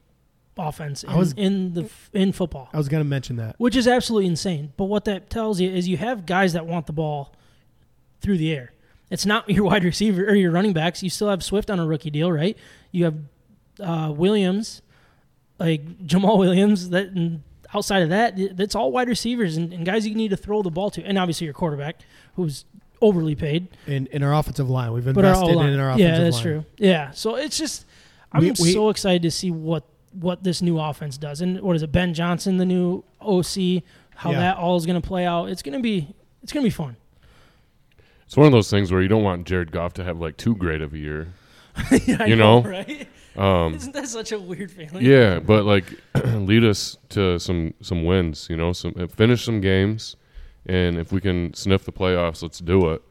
offense 0.56 1.02
in, 1.02 1.12
was- 1.16 1.32
in 1.32 1.74
the 1.74 1.90
in 2.12 2.30
football. 2.32 2.68
I 2.72 2.76
was 2.76 2.88
going 2.88 3.02
to 3.02 3.08
mention 3.08 3.36
that. 3.36 3.56
which 3.58 3.74
is 3.74 3.88
absolutely 3.88 4.26
insane. 4.28 4.72
But 4.76 4.84
what 4.84 5.04
that 5.06 5.28
tells 5.28 5.60
you 5.60 5.68
is 5.70 5.88
you 5.88 5.96
have 5.96 6.24
guys 6.26 6.52
that 6.52 6.66
want 6.66 6.86
the 6.86 6.92
ball 6.92 7.34
through 8.20 8.38
the 8.38 8.52
air. 8.54 8.72
It's 9.10 9.26
not 9.26 9.48
your 9.50 9.64
wide 9.64 9.82
receiver 9.84 10.24
or 10.24 10.34
your 10.36 10.52
running 10.52 10.72
backs. 10.72 11.02
You 11.02 11.10
still 11.10 11.28
have 11.30 11.42
Swift 11.42 11.68
on 11.70 11.80
a 11.80 11.86
rookie 11.86 12.10
deal, 12.10 12.30
right? 12.30 12.56
You 12.92 13.04
have 13.06 13.16
uh, 13.80 14.12
Williams, 14.12 14.82
like 15.58 15.84
Jamaal 16.06 16.38
Williams. 16.38 16.90
That 16.90 17.08
and 17.08 17.42
outside 17.74 18.02
of 18.02 18.10
that, 18.10 18.56
that's 18.56 18.74
all 18.74 18.92
wide 18.92 19.08
receivers 19.08 19.56
and, 19.56 19.72
and 19.72 19.84
guys 19.84 20.06
you 20.06 20.14
need 20.14 20.28
to 20.30 20.36
throw 20.36 20.62
the 20.62 20.70
ball 20.70 20.90
to, 20.90 21.02
and 21.02 21.18
obviously 21.18 21.44
your 21.46 21.54
quarterback, 21.54 21.96
who's 22.36 22.64
overly 23.02 23.34
paid. 23.34 23.68
In 23.86 24.06
in 24.08 24.22
our 24.22 24.32
offensive 24.34 24.70
line, 24.70 24.92
we've 24.92 25.04
But 25.04 25.24
our 25.24 25.32
invested 25.34 25.50
in 25.52 25.80
our 25.80 25.90
offensive 25.90 26.00
yeah, 26.08 26.18
that's 26.18 26.36
line. 26.36 26.42
true. 26.42 26.64
Yeah, 26.78 27.10
so 27.10 27.34
it's 27.36 27.58
just 27.58 27.84
I'm 28.32 28.40
We- 28.42 28.50
we- 28.52 28.72
so 28.72 28.88
excited 28.90 29.22
to 29.22 29.30
see 29.30 29.50
what 29.50 29.84
what 30.20 30.44
this 30.44 30.62
new 30.62 30.78
offense 30.78 31.18
does, 31.18 31.40
and 31.40 31.60
what 31.60 31.74
is 31.74 31.82
it? 31.82 31.90
Ben 31.90 32.14
Johnson, 32.14 32.56
the 32.58 32.64
new 32.64 33.02
OC, 33.20 33.82
how 34.14 34.30
Yeah. 34.30 34.38
that 34.38 34.56
all 34.58 34.76
is 34.76 34.86
going 34.86 35.00
to 35.00 35.06
play 35.06 35.26
out. 35.26 35.48
It's 35.50 35.60
going 35.62 35.76
to 35.76 35.82
be 35.82 36.14
it's 36.42 36.52
going 36.52 36.62
to 36.62 36.66
be 36.66 36.70
fun. 36.74 36.96
It's 38.26 38.36
one 38.36 38.46
of 38.46 38.52
those 38.52 38.70
things 38.70 38.90
where 38.92 39.02
you 39.02 39.08
don't 39.08 39.22
want 39.24 39.46
Jared 39.46 39.70
Goff 39.72 39.94
to 39.94 40.04
have 40.04 40.18
like 40.20 40.36
too 40.36 40.54
great 40.54 40.80
of 40.80 40.94
a 40.94 40.98
year. 40.98 41.28
Yeah, 42.06 42.18
I 42.20 42.26
You 42.26 42.36
know? 42.36 42.62
right? 42.62 43.08
Um, 43.36 43.74
Isn't 43.74 43.92
that 43.92 44.08
such 44.08 44.32
a 44.32 44.38
weird 44.38 44.70
feeling? 44.70 45.04
yeah, 45.04 45.40
but 45.40 45.64
like 45.64 45.84
lead 46.24 46.64
us 46.64 46.96
to 47.10 47.38
some 47.40 47.74
some 47.80 48.04
wins. 48.04 48.46
You 48.48 48.56
know, 48.56 48.72
some 48.72 48.94
uh, 48.98 49.06
finish 49.08 49.44
some 49.44 49.60
games, 49.60 50.16
and 50.66 50.98
if 50.98 51.10
we 51.12 51.20
can 51.20 51.52
sniff 51.54 51.84
the 51.84 51.92
playoffs, 51.92 52.42
let's 52.42 52.58
do 52.60 52.90
it. 52.92 53.02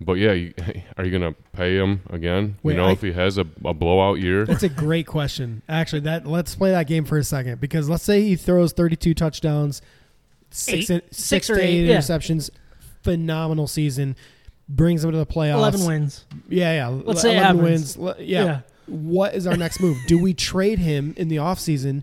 But 0.00 0.14
yeah, 0.14 0.32
you, 0.32 0.52
are 0.98 1.04
you 1.04 1.10
gonna 1.10 1.34
pay 1.52 1.76
him 1.76 2.02
again? 2.10 2.56
Wait, 2.62 2.72
you 2.74 2.80
know, 2.80 2.88
I- 2.88 2.92
if 2.92 3.00
he 3.02 3.12
has 3.12 3.38
a, 3.38 3.46
a 3.64 3.72
blowout 3.72 4.18
year, 4.20 4.44
That's 4.44 4.62
a 4.64 4.68
great 4.68 5.06
question. 5.06 5.62
Actually, 5.68 6.00
that 6.00 6.26
let's 6.26 6.54
play 6.54 6.72
that 6.72 6.86
game 6.86 7.04
for 7.04 7.16
a 7.18 7.24
second 7.24 7.60
because 7.60 7.88
let's 7.88 8.04
say 8.04 8.20
he 8.22 8.36
throws 8.36 8.72
32 8.72 9.14
touchdowns, 9.14 9.80
six 10.50 10.90
Eight- 10.90 10.94
in- 10.94 11.02
six 11.12 11.16
six 11.46 11.50
or 11.50 11.54
to 11.54 11.62
eight, 11.62 11.84
eight 11.84 11.86
yeah. 11.86 11.96
interceptions, 11.98 12.50
phenomenal 13.02 13.66
season, 13.66 14.16
brings 14.68 15.02
them 15.02 15.12
to 15.12 15.18
the 15.18 15.26
playoffs. 15.26 15.54
Eleven 15.54 15.86
wins. 15.86 16.24
Yeah, 16.48 16.72
yeah. 16.74 16.88
Let's 16.88 17.22
say 17.22 17.36
11 17.36 17.56
average. 17.56 17.62
wins. 17.70 17.96
Le- 17.96 18.16
Yeah. 18.18 18.44
Yeah. 18.44 18.60
What 18.86 19.34
is 19.34 19.46
our 19.46 19.56
next 19.56 19.80
move? 19.80 19.96
Do 20.06 20.18
we 20.20 20.34
trade 20.34 20.78
him 20.78 21.14
in 21.16 21.28
the 21.28 21.36
offseason 21.36 22.02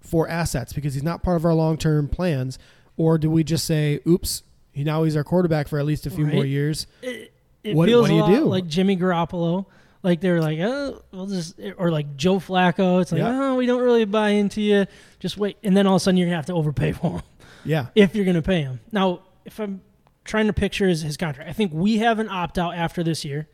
for 0.00 0.28
assets 0.28 0.72
because 0.72 0.94
he's 0.94 1.02
not 1.02 1.22
part 1.22 1.36
of 1.36 1.44
our 1.44 1.54
long-term 1.54 2.08
plans 2.08 2.58
or 2.96 3.18
do 3.18 3.30
we 3.30 3.42
just 3.44 3.64
say, 3.64 4.00
"Oops, 4.06 4.42
he 4.72 4.84
now 4.84 5.02
he's 5.04 5.16
our 5.16 5.24
quarterback 5.24 5.66
for 5.68 5.78
at 5.78 5.86
least 5.86 6.06
a 6.06 6.10
few 6.10 6.26
more 6.26 6.44
years." 6.44 6.86
It, 7.02 7.32
it 7.62 7.74
What- 7.76 7.88
feels 7.88 8.10
what 8.10 8.26
do 8.26 8.32
you 8.32 8.38
do? 8.40 8.44
like 8.46 8.66
Jimmy 8.66 8.96
Garoppolo. 8.96 9.66
Like 10.02 10.20
they're 10.20 10.40
like, 10.42 10.58
oh, 10.60 11.02
we'll 11.12 11.26
just, 11.26 11.58
or 11.78 11.90
like 11.90 12.16
Joe 12.18 12.36
Flacco. 12.36 13.00
It's 13.00 13.10
like, 13.10 13.20
Yeah. 13.20 13.40
oh, 13.52 13.54
we 13.56 13.64
don't 13.64 13.80
really 13.80 14.04
buy 14.04 14.30
into 14.30 14.60
you. 14.60 14.84
Just 15.18 15.38
wait, 15.38 15.56
and 15.64 15.74
then 15.74 15.86
all 15.86 15.96
of 15.96 16.02
a 16.02 16.04
sudden 16.04 16.18
you're 16.18 16.26
gonna 16.26 16.36
have 16.36 16.44
to 16.46 16.52
overpay 16.52 16.92
for 16.92 17.10
him. 17.12 17.22
Yeah. 17.64 17.86
if 17.94 18.14
you're 18.14 18.26
going 18.26 18.34
to 18.36 18.42
pay 18.42 18.60
him. 18.60 18.80
Now, 18.92 19.20
if 19.46 19.58
I'm 19.58 19.80
trying 20.24 20.48
to 20.48 20.52
picture 20.52 20.86
his, 20.86 21.00
his 21.00 21.16
contract, 21.16 21.48
I 21.48 21.54
think 21.54 21.72
we 21.72 21.96
have 21.98 22.18
an 22.18 22.28
opt 22.28 22.58
out 22.58 22.74
after 22.74 23.02
this 23.02 23.24
year, 23.24 23.48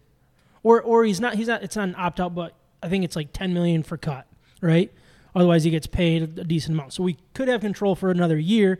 or 0.64 0.82
or 0.82 1.04
he's 1.04 1.20
not. 1.20 1.34
He's 1.36 1.46
not. 1.46 1.62
It's 1.62 1.76
not 1.76 1.86
an 1.88 1.94
opt 1.96 2.18
out, 2.18 2.34
but 2.34 2.52
I 2.82 2.88
think 2.88 3.04
it's 3.04 3.16
like 3.16 3.32
10 3.32 3.52
million 3.54 3.82
for 3.82 3.96
cut, 3.96 4.26
right? 4.60 4.90
Otherwise, 5.34 5.64
he 5.64 5.70
gets 5.70 5.86
paid 5.86 6.22
a 6.38 6.44
decent 6.44 6.74
amount. 6.74 6.92
So 6.92 7.02
we 7.02 7.16
could 7.34 7.48
have 7.48 7.60
control 7.60 7.94
for 7.94 8.10
another 8.10 8.38
year. 8.38 8.78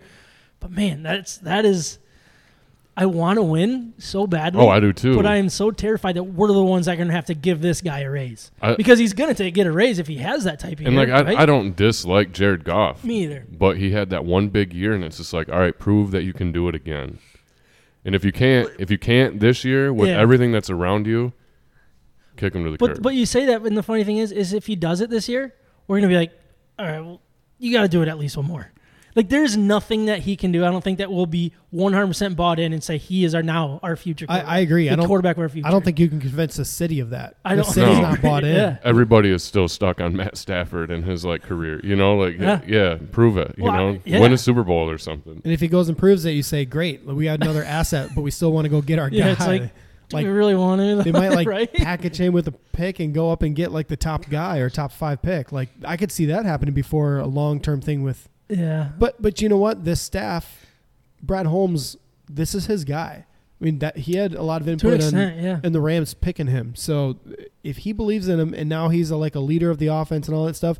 But 0.58 0.70
man, 0.72 1.02
that's 1.02 1.38
that 1.38 1.64
is. 1.64 1.98
I 2.96 3.06
want 3.06 3.36
to 3.38 3.42
win 3.42 3.94
so 3.98 4.26
badly. 4.26 4.60
oh, 4.60 4.68
I 4.68 4.78
do 4.80 4.92
too. 4.92 5.14
But 5.16 5.24
I 5.24 5.36
am 5.36 5.48
so 5.48 5.70
terrified 5.70 6.16
that 6.16 6.24
we're 6.24 6.48
the 6.48 6.62
ones 6.62 6.84
that 6.86 6.94
are 6.94 6.96
going 6.96 7.08
to 7.08 7.14
have 7.14 7.26
to 7.26 7.34
give 7.34 7.62
this 7.62 7.80
guy 7.80 8.00
a 8.00 8.10
raise 8.10 8.50
I- 8.60 8.74
because 8.74 8.98
he's 8.98 9.14
going 9.14 9.34
to 9.34 9.50
get 9.50 9.66
a 9.66 9.72
raise 9.72 9.98
if 9.98 10.06
he 10.08 10.16
has 10.16 10.44
that 10.44 10.58
type 10.58 10.80
of 10.80 10.86
and 10.86 10.94
year. 10.96 11.06
like 11.06 11.08
I, 11.08 11.22
right? 11.30 11.38
I 11.38 11.46
don't 11.46 11.74
dislike 11.76 12.32
Jared 12.32 12.64
Goff, 12.64 13.02
Me 13.04 13.22
either. 13.22 13.46
but 13.50 13.78
he 13.78 13.92
had 13.92 14.10
that 14.10 14.24
one 14.26 14.48
big 14.48 14.74
year, 14.74 14.92
and 14.92 15.02
it's 15.04 15.16
just 15.18 15.32
like, 15.32 15.48
all 15.48 15.60
right, 15.60 15.78
prove 15.78 16.10
that 16.10 16.24
you 16.24 16.34
can 16.34 16.52
do 16.52 16.68
it 16.68 16.74
again. 16.74 17.20
And 18.04 18.14
if 18.14 18.22
you 18.24 18.32
can't, 18.32 18.68
if 18.78 18.90
you 18.90 18.98
can't 18.98 19.40
this 19.40 19.64
year 19.64 19.92
with 19.94 20.08
Yeah. 20.10 20.18
everything 20.20 20.52
that's 20.52 20.68
around 20.68 21.06
you, 21.06 21.32
kick 22.40 22.54
him 22.54 22.64
to 22.64 22.70
the 22.72 22.76
But 22.78 22.94
curb. 22.94 23.02
but 23.02 23.14
you 23.14 23.26
say 23.26 23.46
that, 23.46 23.62
and 23.62 23.76
the 23.76 23.82
funny 23.82 24.04
thing 24.04 24.16
is, 24.18 24.32
is 24.32 24.52
if 24.52 24.66
he 24.66 24.74
does 24.76 25.00
it 25.00 25.10
this 25.10 25.28
year, 25.28 25.54
we're 25.86 25.98
gonna 25.98 26.08
be 26.08 26.16
like, 26.16 26.32
all 26.78 26.86
right, 26.86 27.00
well, 27.00 27.20
you 27.58 27.72
got 27.72 27.82
to 27.82 27.88
do 27.88 28.00
it 28.02 28.08
at 28.08 28.18
least 28.18 28.36
one 28.38 28.46
more. 28.46 28.70
Like 29.16 29.28
there's 29.28 29.56
nothing 29.56 30.06
that 30.06 30.20
he 30.20 30.36
can 30.36 30.52
do. 30.52 30.64
I 30.64 30.70
don't 30.70 30.84
think 30.84 30.98
that 30.98 31.10
will 31.10 31.26
be 31.26 31.52
100 31.70 32.06
percent 32.06 32.36
bought 32.36 32.60
in 32.60 32.72
and 32.72 32.82
say 32.82 32.96
he 32.96 33.24
is 33.24 33.34
our 33.34 33.42
now 33.42 33.80
our 33.82 33.96
future. 33.96 34.24
I, 34.28 34.34
quarterback. 34.34 34.52
I 34.54 34.58
agree. 34.60 34.86
The 34.86 34.92
I 34.92 34.96
don't 34.96 35.06
quarterback 35.08 35.36
of 35.36 35.42
our 35.42 35.48
future. 35.48 35.66
I 35.66 35.72
don't 35.72 35.84
think 35.84 35.98
you 35.98 36.08
can 36.08 36.20
convince 36.20 36.54
the 36.56 36.64
city 36.64 37.00
of 37.00 37.10
that. 37.10 37.34
I 37.44 37.56
don't- 37.56 37.66
The 37.66 37.72
city's 37.72 37.96
No. 37.96 38.02
not 38.02 38.22
bought 38.22 38.44
in. 38.50 38.54
Yeah. 38.54 38.76
Everybody 38.84 39.30
is 39.30 39.42
still 39.42 39.66
stuck 39.66 40.00
on 40.00 40.14
Matt 40.16 40.36
Stafford 40.36 40.92
and 40.92 41.04
his 41.04 41.24
like 41.24 41.42
career. 41.42 41.80
You 41.82 41.96
know, 41.96 42.16
like 42.16 42.38
Yeah. 42.38 42.60
yeah, 42.68 42.98
prove 43.10 43.36
it. 43.36 43.52
You 43.58 43.64
Well, 43.64 43.72
I- 43.72 43.76
know, 43.78 43.98
yeah. 44.04 44.20
win 44.20 44.32
a 44.32 44.38
Super 44.38 44.62
Bowl 44.62 44.88
or 44.88 44.96
something. 44.96 45.42
And 45.44 45.52
if 45.52 45.60
he 45.60 45.66
goes 45.66 45.88
and 45.88 45.98
proves 45.98 46.24
it, 46.24 46.30
you 46.30 46.44
say, 46.44 46.64
"Great, 46.64 47.04
we 47.04 47.24
got 47.24 47.40
another 47.42 47.64
asset, 47.64 48.10
but 48.14 48.20
we 48.22 48.30
still 48.30 48.52
want 48.52 48.64
to 48.66 48.68
go 48.68 48.80
get 48.80 49.00
our 49.00 49.08
Yeah, 49.12 49.24
guy." 49.24 49.30
it's 49.32 49.46
like, 49.46 49.62
do 50.10 50.16
Like, 50.16 50.26
we 50.26 50.30
really 50.30 50.54
want 50.54 50.80
to? 50.80 51.02
they 51.02 51.12
might 51.12 51.30
like 51.34 51.48
right? 51.48 51.72
package 51.72 52.18
him 52.18 52.32
with 52.32 52.46
a 52.48 52.52
pick 52.52 53.00
and 53.00 53.14
go 53.14 53.30
up 53.30 53.42
and 53.42 53.56
get 53.56 53.72
like 53.72 53.88
the 53.88 53.96
top 53.96 54.28
guy 54.28 54.58
or 54.58 54.68
top 54.68 54.92
five 54.92 55.22
pick. 55.22 55.52
Like 55.52 55.70
I 55.84 55.96
could 55.96 56.12
see 56.12 56.26
that 56.26 56.44
happening 56.44 56.74
before 56.74 57.18
a 57.18 57.26
long 57.26 57.60
term 57.60 57.80
thing 57.80 58.02
with. 58.02 58.28
Yeah. 58.48 58.90
But 58.98 59.20
but 59.22 59.40
you 59.40 59.48
know 59.48 59.56
what? 59.56 59.84
This 59.84 60.00
staff, 60.00 60.66
Brad 61.22 61.46
Holmes, 61.46 61.96
this 62.28 62.54
is 62.54 62.66
his 62.66 62.84
guy. 62.84 63.26
I 63.60 63.64
mean 63.64 63.78
that 63.80 63.98
he 63.98 64.16
had 64.16 64.34
a 64.34 64.42
lot 64.42 64.62
of 64.62 64.68
input 64.68 64.92
on, 64.92 64.96
extent, 65.00 65.42
yeah. 65.42 65.60
and 65.62 65.74
the 65.74 65.80
Rams 65.80 66.14
picking 66.14 66.46
him. 66.46 66.74
So 66.74 67.18
if 67.62 67.78
he 67.78 67.92
believes 67.92 68.26
in 68.26 68.40
him 68.40 68.54
and 68.54 68.68
now 68.68 68.88
he's 68.88 69.10
a, 69.10 69.16
like 69.16 69.34
a 69.34 69.40
leader 69.40 69.70
of 69.70 69.78
the 69.78 69.88
offense 69.88 70.28
and 70.28 70.36
all 70.36 70.46
that 70.46 70.56
stuff, 70.56 70.78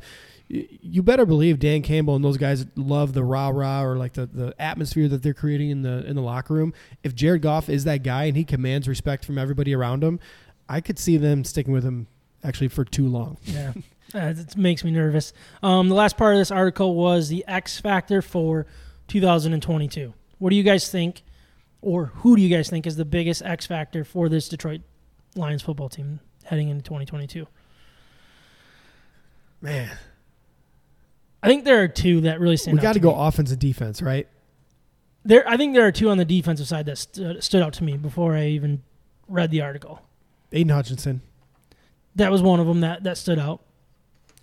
you 0.51 1.01
better 1.01 1.25
believe 1.25 1.59
Dan 1.59 1.81
Campbell 1.81 2.15
and 2.15 2.25
those 2.25 2.37
guys 2.37 2.65
love 2.75 3.13
the 3.13 3.23
rah 3.23 3.49
rah 3.49 3.83
or 3.83 3.95
like 3.95 4.13
the, 4.13 4.25
the 4.25 4.53
atmosphere 4.59 5.07
that 5.07 5.23
they're 5.23 5.33
creating 5.33 5.69
in 5.69 5.81
the 5.81 6.05
in 6.05 6.15
the 6.15 6.21
locker 6.21 6.53
room. 6.53 6.73
If 7.03 7.15
Jared 7.15 7.41
Goff 7.41 7.69
is 7.69 7.85
that 7.85 8.03
guy 8.03 8.25
and 8.25 8.35
he 8.35 8.43
commands 8.43 8.87
respect 8.87 9.23
from 9.23 9.37
everybody 9.37 9.73
around 9.73 10.03
him, 10.03 10.19
I 10.67 10.81
could 10.81 10.99
see 10.99 11.17
them 11.17 11.45
sticking 11.45 11.71
with 11.71 11.83
him 11.83 12.07
actually 12.43 12.67
for 12.67 12.83
too 12.83 13.07
long. 13.07 13.37
Yeah, 13.43 13.73
it 14.13 14.57
makes 14.57 14.83
me 14.83 14.91
nervous. 14.91 15.31
Um, 15.63 15.87
the 15.87 15.95
last 15.95 16.17
part 16.17 16.33
of 16.33 16.39
this 16.39 16.51
article 16.51 16.95
was 16.95 17.29
the 17.29 17.45
X 17.47 17.79
factor 17.79 18.21
for 18.21 18.65
2022. 19.07 20.13
What 20.37 20.49
do 20.49 20.55
you 20.57 20.63
guys 20.63 20.89
think, 20.89 21.23
or 21.81 22.07
who 22.07 22.35
do 22.35 22.41
you 22.41 22.53
guys 22.53 22.69
think 22.69 22.85
is 22.85 22.97
the 22.97 23.05
biggest 23.05 23.41
X 23.41 23.67
factor 23.67 24.03
for 24.03 24.27
this 24.27 24.49
Detroit 24.49 24.81
Lions 25.35 25.61
football 25.61 25.87
team 25.87 26.19
heading 26.43 26.67
into 26.67 26.83
2022? 26.83 27.47
Man, 29.61 29.91
I 31.43 31.47
think 31.47 31.65
there 31.65 31.81
are 31.81 31.87
two 31.87 32.21
that 32.21 32.39
really 32.39 32.57
stand 32.57 32.77
out. 32.77 32.81
we 32.81 32.83
got 32.83 32.93
to 32.93 32.99
to 32.99 33.03
go 33.03 33.11
me. 33.15 33.27
offense 33.27 33.51
and 33.51 33.59
defense, 33.59 34.01
right? 34.01 34.27
There, 35.23 35.47
I 35.47 35.57
think 35.57 35.73
there 35.75 35.85
are 35.85 35.91
two 35.91 36.09
on 36.09 36.17
the 36.17 36.25
defensive 36.25 36.67
side 36.67 36.85
that 36.87 36.97
st- 36.97 37.43
stood 37.43 37.61
out 37.61 37.73
to 37.73 37.83
me 37.83 37.97
before 37.97 38.35
I 38.35 38.47
even 38.47 38.81
read 39.27 39.51
the 39.51 39.61
article. 39.61 40.01
Aidan 40.51 40.69
Hutchinson. 40.69 41.21
That 42.15 42.31
was 42.31 42.41
one 42.41 42.59
of 42.59 42.67
them 42.67 42.81
that, 42.81 43.03
that 43.03 43.17
stood 43.17 43.39
out. 43.39 43.61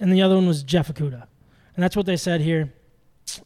And 0.01 0.12
the 0.12 0.22
other 0.22 0.36
one 0.36 0.46
was 0.46 0.62
Jeff 0.62 0.92
Okudah. 0.92 1.26
And 1.74 1.82
that's 1.82 1.96
what 1.96 2.07
they 2.07 2.16
said 2.16 2.40
here. 2.40 2.72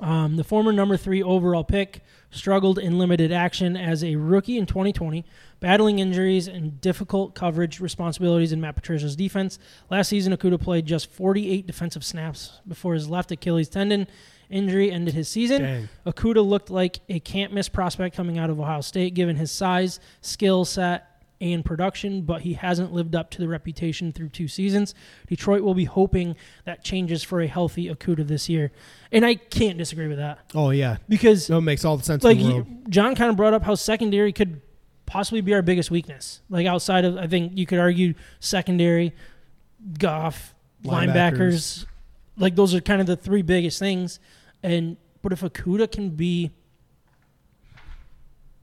Um, 0.00 0.36
the 0.36 0.44
former 0.44 0.72
number 0.72 0.96
three 0.96 1.22
overall 1.22 1.64
pick 1.64 2.02
struggled 2.32 2.78
in 2.78 2.98
limited 2.98 3.30
action 3.30 3.76
as 3.76 4.02
a 4.02 4.16
rookie 4.16 4.58
in 4.58 4.66
2020, 4.66 5.24
battling 5.60 6.00
injuries 6.00 6.48
and 6.48 6.80
difficult 6.80 7.34
coverage 7.36 7.78
responsibilities 7.78 8.52
in 8.52 8.60
Matt 8.60 8.74
Patricia's 8.74 9.14
defense. 9.14 9.60
Last 9.90 10.08
season, 10.08 10.36
Okudah 10.36 10.60
played 10.60 10.86
just 10.86 11.10
48 11.12 11.66
defensive 11.66 12.04
snaps 12.04 12.60
before 12.66 12.94
his 12.94 13.08
left 13.08 13.30
Achilles 13.30 13.68
tendon 13.68 14.08
injury 14.50 14.90
ended 14.90 15.14
his 15.14 15.28
season. 15.28 15.62
Dang. 15.62 15.88
Okudah 16.06 16.44
looked 16.44 16.70
like 16.70 17.00
a 17.08 17.20
can't 17.20 17.52
miss 17.52 17.68
prospect 17.68 18.16
coming 18.16 18.38
out 18.38 18.50
of 18.50 18.58
Ohio 18.58 18.80
State, 18.80 19.14
given 19.14 19.36
his 19.36 19.50
size, 19.50 20.00
skill 20.20 20.64
set, 20.64 21.11
and 21.42 21.64
production, 21.64 22.22
but 22.22 22.42
he 22.42 22.52
hasn't 22.54 22.92
lived 22.92 23.16
up 23.16 23.30
to 23.32 23.38
the 23.38 23.48
reputation 23.48 24.12
through 24.12 24.28
two 24.28 24.46
seasons. 24.46 24.94
Detroit 25.26 25.62
will 25.62 25.74
be 25.74 25.84
hoping 25.84 26.36
that 26.64 26.84
changes 26.84 27.22
for 27.22 27.40
a 27.40 27.48
healthy 27.48 27.88
Okudah 27.88 28.26
this 28.28 28.48
year, 28.48 28.70
and 29.10 29.26
I 29.26 29.34
can't 29.34 29.76
disagree 29.76 30.06
with 30.06 30.18
that 30.18 30.38
Oh 30.54 30.70
yeah, 30.70 30.98
because 31.08 31.50
it 31.50 31.60
makes 31.60 31.84
all 31.84 31.96
the 31.96 32.04
sense 32.04 32.22
like 32.22 32.38
the. 32.38 32.64
John 32.88 33.14
kind 33.14 33.30
of 33.30 33.36
brought 33.36 33.54
up 33.54 33.62
how 33.64 33.74
secondary 33.74 34.32
could 34.32 34.60
possibly 35.06 35.40
be 35.40 35.52
our 35.52 35.62
biggest 35.62 35.90
weakness. 35.90 36.40
Like 36.48 36.66
outside 36.66 37.04
of, 37.04 37.16
I 37.16 37.26
think 37.26 37.58
you 37.58 37.66
could 37.66 37.78
argue 37.78 38.14
secondary, 38.40 39.12
Goff, 39.98 40.54
linebackers. 40.84 41.10
Linebackers. 41.12 41.86
like 42.36 42.54
those 42.54 42.74
are 42.74 42.80
kind 42.80 43.00
of 43.00 43.06
the 43.06 43.16
three 43.16 43.42
biggest 43.42 43.78
things. 43.78 44.20
And 44.62 44.96
but 45.22 45.32
if 45.32 45.40
Okudah 45.40 45.90
can 45.90 46.10
be 46.10 46.52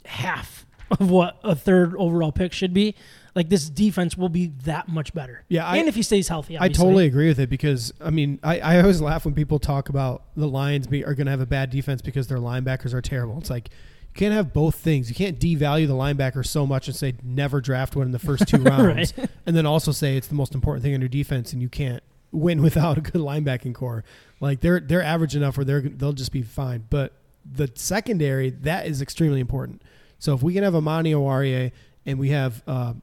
half 0.06 0.66
of 0.92 1.10
what 1.12 1.40
a 1.44 1.56
third 1.56 1.96
overall 1.98 2.32
pick 2.32 2.54
should 2.54 2.74
be, 2.74 2.96
like 3.36 3.50
this 3.50 3.70
defense 3.70 4.18
will 4.18 4.30
be 4.30 4.48
that 4.64 4.88
much 4.88 5.14
better. 5.14 5.44
Yeah, 5.48 5.66
I- 5.68 5.78
and 5.78 5.88
if 5.88 5.96
he 5.96 6.02
stays 6.02 6.28
healthy, 6.28 6.58
I 6.60 6.70
totally 6.70 7.06
agree 7.06 7.28
with 7.28 7.40
it 7.40 7.50
because 7.50 7.94
I 8.02 8.10
mean 8.10 8.40
I, 8.44 8.60
I 8.60 8.82
always 8.82 9.02
laugh 9.02 9.26
when 9.26 9.34
people 9.34 9.60
talk 9.60 9.90
about 9.90 10.24
the 10.36 10.48
Lions 10.48 10.88
be, 10.88 11.06
are 11.06 11.14
going 11.14 11.26
to 11.26 11.32
have 11.32 11.42
a 11.42 11.46
bad 11.46 11.70
defense 11.70 12.02
because 12.02 12.28
their 12.28 12.40
linebackers 12.40 12.94
are 12.94 13.02
terrible. 13.02 13.38
It's 13.38 13.50
like 13.50 13.70
you 13.70 14.14
can't 14.16 14.34
have 14.34 14.54
both 14.54 14.76
things. 14.76 15.08
You 15.10 15.16
can't 15.16 15.40
devalue 15.40 15.86
the 15.88 15.94
linebacker 15.94 16.46
so 16.46 16.66
much 16.66 16.88
and 16.88 16.96
say 16.96 17.14
never 17.24 17.62
draft 17.62 17.96
one 17.96 18.08
in 18.08 18.12
the 18.12 18.20
first 18.20 18.48
two 18.48 18.58
rounds, 18.64 19.14
and 19.46 19.56
then 19.56 19.66
also 19.66 19.92
say 19.92 20.18
it's 20.18 20.28
the 20.28 20.36
most 20.36 20.56
important 20.56 20.84
thing 20.84 20.94
on 20.96 21.02
your 21.02 21.10
defense 21.10 21.54
and 21.54 21.62
you 21.62 21.70
can't 21.70 22.02
win 22.32 22.62
without 22.64 22.98
a 22.98 23.02
good 23.02 23.22
linebacking 23.22 23.76
core. 23.76 24.04
Like 24.40 24.62
they're 24.62 24.80
they're 24.80 25.04
average 25.04 25.36
enough 25.36 25.58
where 25.58 25.66
they're 25.66 25.82
they'll 25.82 26.14
just 26.14 26.32
be 26.32 26.42
fine. 26.42 26.86
But 26.90 27.14
the 27.52 27.72
secondary 27.76 28.50
that 28.50 28.86
is 28.88 29.02
extremely 29.02 29.40
important. 29.40 29.82
So 30.20 30.34
if 30.36 30.44
we 30.44 30.54
can 30.54 30.64
have 30.64 30.76
Amani 30.76 31.14
Oruwariye 31.14 31.72
and 32.06 32.20
we 32.20 32.30
have 32.30 32.62
uh, 32.68 32.94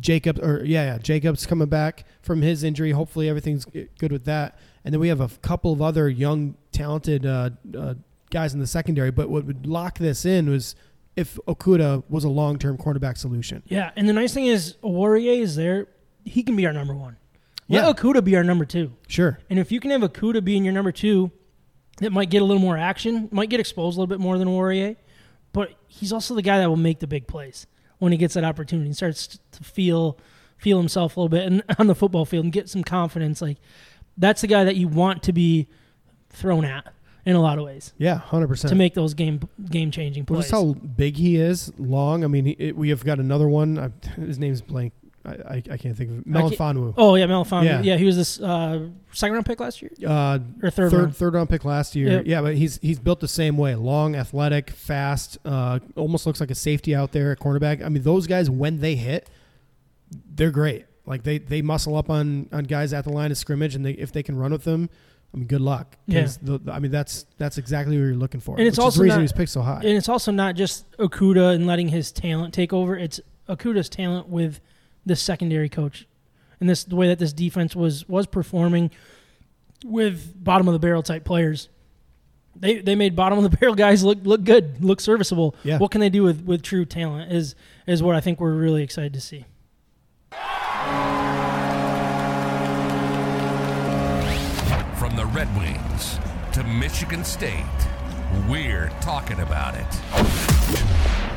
Jacobs 0.00 0.40
or 0.40 0.64
yeah, 0.64 0.84
yeah, 0.84 0.98
Jacobs 0.98 1.46
coming 1.46 1.68
back 1.68 2.04
from 2.22 2.42
his 2.42 2.64
injury. 2.64 2.90
Hopefully 2.90 3.28
everything's 3.28 3.64
good 3.64 4.12
with 4.12 4.24
that. 4.24 4.58
And 4.84 4.92
then 4.92 5.00
we 5.00 5.08
have 5.08 5.20
a 5.20 5.28
couple 5.42 5.72
of 5.72 5.80
other 5.82 6.08
young, 6.08 6.56
talented 6.72 7.24
uh, 7.26 7.50
uh, 7.76 7.94
guys 8.30 8.54
in 8.54 8.60
the 8.60 8.66
secondary. 8.66 9.10
But 9.10 9.30
what 9.30 9.44
would 9.44 9.66
lock 9.66 9.98
this 9.98 10.24
in 10.24 10.50
was 10.50 10.76
if 11.16 11.38
Okudah 11.48 12.04
was 12.08 12.24
a 12.24 12.28
long-term 12.28 12.76
cornerback 12.78 13.16
solution. 13.16 13.62
Yeah, 13.66 13.90
and 13.96 14.08
the 14.08 14.12
nice 14.12 14.34
thing 14.34 14.46
is, 14.46 14.76
Warrior 14.82 15.42
is 15.42 15.56
there. 15.56 15.88
He 16.24 16.42
can 16.42 16.56
be 16.56 16.66
our 16.66 16.72
number 16.72 16.94
one. 16.94 17.16
Let 17.68 17.84
Yeah. 17.84 17.92
Okudah 17.92 18.22
be 18.22 18.36
our 18.36 18.44
number 18.44 18.64
two. 18.64 18.92
Sure. 19.08 19.38
And 19.48 19.58
if 19.58 19.72
you 19.72 19.80
can 19.80 19.90
have 19.90 20.02
Okudah 20.02 20.44
being 20.44 20.64
your 20.64 20.74
number 20.74 20.92
two, 20.92 21.32
that 21.98 22.12
might 22.12 22.30
get 22.30 22.42
a 22.42 22.44
little 22.44 22.62
more 22.62 22.76
action, 22.76 23.28
might 23.32 23.48
get 23.48 23.58
exposed 23.60 23.96
a 23.96 24.00
little 24.00 24.06
bit 24.08 24.20
more 24.20 24.38
than 24.38 24.50
Warrior, 24.50 24.96
but 25.56 25.70
he's 25.88 26.12
also 26.12 26.34
the 26.34 26.42
guy 26.42 26.58
that 26.58 26.68
will 26.68 26.76
make 26.76 26.98
the 27.00 27.06
big 27.06 27.26
plays 27.26 27.66
when 27.98 28.12
he 28.12 28.18
gets 28.18 28.34
that 28.34 28.44
opportunity 28.44 28.86
and 28.86 28.94
starts 28.94 29.38
to 29.52 29.64
feel 29.64 30.18
feel 30.58 30.76
himself 30.78 31.16
a 31.16 31.20
little 31.20 31.30
bit 31.30 31.46
and 31.46 31.62
on 31.78 31.86
the 31.86 31.94
football 31.94 32.26
field 32.26 32.44
and 32.44 32.52
get 32.52 32.68
some 32.68 32.84
confidence. 32.84 33.40
Like 33.40 33.56
that's 34.18 34.42
the 34.42 34.46
guy 34.48 34.64
that 34.64 34.76
you 34.76 34.86
want 34.86 35.22
to 35.24 35.32
be 35.32 35.66
thrown 36.28 36.64
at 36.66 36.92
in 37.24 37.34
a 37.36 37.40
lot 37.40 37.58
of 37.58 37.64
ways 37.64 37.92
Yeah, 37.98 38.18
hundred 38.18 38.48
percent. 38.48 38.68
to 38.68 38.74
make 38.76 38.92
those 38.94 39.14
game 39.14 39.40
game 39.70 39.90
changing 39.90 40.26
Well, 40.28 40.40
plays. 40.40 40.50
just 40.50 40.52
how 40.52 40.74
big 40.74 41.16
he 41.16 41.36
is, 41.36 41.72
long. 41.78 42.22
I 42.22 42.26
mean, 42.26 42.44
he, 42.44 42.52
it, 42.58 42.76
we 42.76 42.90
have 42.90 43.02
got 43.04 43.18
another 43.18 43.48
one. 43.48 43.78
I, 43.78 43.90
his 44.20 44.38
name's 44.38 44.60
blank. 44.60 44.92
I, 45.26 45.30
I, 45.56 45.62
I 45.72 45.76
can't 45.76 45.96
think 45.96 46.10
of 46.10 46.18
it. 46.18 46.24
Can't- 46.32 46.94
oh 46.96 47.14
yeah, 47.16 47.26
Melifonwu. 47.26 47.64
Yeah. 47.64 47.82
Yeah. 47.82 47.96
he 47.96 48.04
was 48.04 48.16
this 48.16 48.40
uh, 48.40 48.86
second 49.12 49.34
round 49.34 49.46
pick 49.46 49.58
last 49.60 49.82
year 49.82 49.90
Uh, 50.06 50.38
or 50.62 50.70
third, 50.70 50.90
third 50.90 50.92
round. 50.92 51.16
third 51.16 51.34
round 51.34 51.50
pick 51.50 51.64
last 51.64 51.96
year. 51.96 52.08
Yep. 52.18 52.26
Yeah, 52.26 52.42
but 52.42 52.54
he's 52.54 52.78
he's 52.80 52.98
built 52.98 53.20
the 53.20 53.28
same 53.28 53.56
way. 53.58 53.74
Long, 53.74 54.14
athletic, 54.14 54.70
fast. 54.70 55.38
Uh, 55.44 55.80
almost 55.96 56.26
looks 56.26 56.40
like 56.40 56.50
a 56.50 56.54
safety 56.54 56.94
out 56.94 57.12
there 57.12 57.32
at 57.32 57.40
cornerback. 57.40 57.84
I 57.84 57.88
mean, 57.88 58.02
those 58.04 58.26
guys 58.26 58.48
when 58.48 58.78
they 58.80 58.94
hit, 58.94 59.28
they're 60.34 60.50
great. 60.50 60.86
Like 61.04 61.22
they 61.22 61.38
they 61.38 61.62
muscle 61.62 61.96
up 61.96 62.10
on 62.10 62.48
on 62.52 62.64
guys 62.64 62.92
at 62.92 63.04
the 63.04 63.10
line 63.12 63.30
of 63.30 63.38
scrimmage, 63.38 63.74
and 63.74 63.84
they 63.84 63.92
if 63.92 64.12
they 64.12 64.22
can 64.22 64.36
run 64.36 64.52
with 64.52 64.64
them, 64.64 64.90
I 65.32 65.36
mean, 65.38 65.46
good 65.46 65.60
luck. 65.60 65.96
'Cause 66.10 66.36
The, 66.38 66.60
I 66.70 66.78
mean, 66.80 66.90
that's 66.90 67.26
that's 67.38 67.58
exactly 67.58 67.96
what 67.96 68.04
you're 68.04 68.14
looking 68.14 68.40
for. 68.40 68.56
And 68.58 68.66
it's 68.66 68.78
also 68.78 68.98
the 68.98 69.04
reason 69.04 69.16
not- 69.16 69.20
he 69.20 69.24
was 69.24 69.32
picked 69.32 69.50
so 69.50 69.62
high. 69.62 69.78
And 69.78 69.90
it's 69.96 70.08
also 70.08 70.32
not 70.32 70.56
just 70.56 70.90
Okudah 70.98 71.54
and 71.54 71.66
letting 71.66 71.88
his 71.88 72.10
talent 72.12 72.54
take 72.54 72.72
over. 72.72 72.96
It's 72.96 73.20
Okudah's 73.48 73.88
talent 73.88 74.28
with 74.28 74.60
the 75.06 75.16
secondary 75.16 75.68
coach, 75.68 76.06
and 76.60 76.68
this 76.68 76.84
the 76.84 76.96
way 76.96 77.08
that 77.08 77.18
this 77.18 77.32
defense 77.32 77.74
was 77.74 78.06
was 78.08 78.26
performing 78.26 78.90
with 79.84 80.42
bottom 80.42 80.68
of 80.68 80.72
the 80.72 80.78
barrel 80.78 81.02
type 81.02 81.24
players. 81.24 81.68
They 82.54 82.80
they 82.80 82.94
made 82.94 83.14
bottom 83.14 83.38
of 83.38 83.50
the 83.50 83.56
barrel 83.60 83.74
guys 83.74 84.02
look 84.04 84.18
look 84.24 84.44
good, 84.44 84.82
look 84.84 85.00
serviceable. 85.00 85.54
Yeah. 85.62 85.78
What 85.78 85.90
can 85.90 86.00
they 86.00 86.10
do 86.10 86.22
with 86.22 86.44
with 86.44 86.62
true 86.62 86.84
talent 86.84 87.32
is 87.32 87.54
is 87.86 88.02
what 88.02 88.16
I 88.16 88.20
think 88.20 88.40
we're 88.40 88.54
really 88.54 88.82
excited 88.82 89.14
to 89.14 89.20
see. 89.20 89.44
From 94.98 95.14
the 95.16 95.26
Red 95.26 95.48
Wings 95.56 96.18
to 96.52 96.64
Michigan 96.64 97.24
State, 97.24 97.64
we're 98.48 98.90
talking 99.00 99.40
about 99.40 99.74
it. 99.74 99.86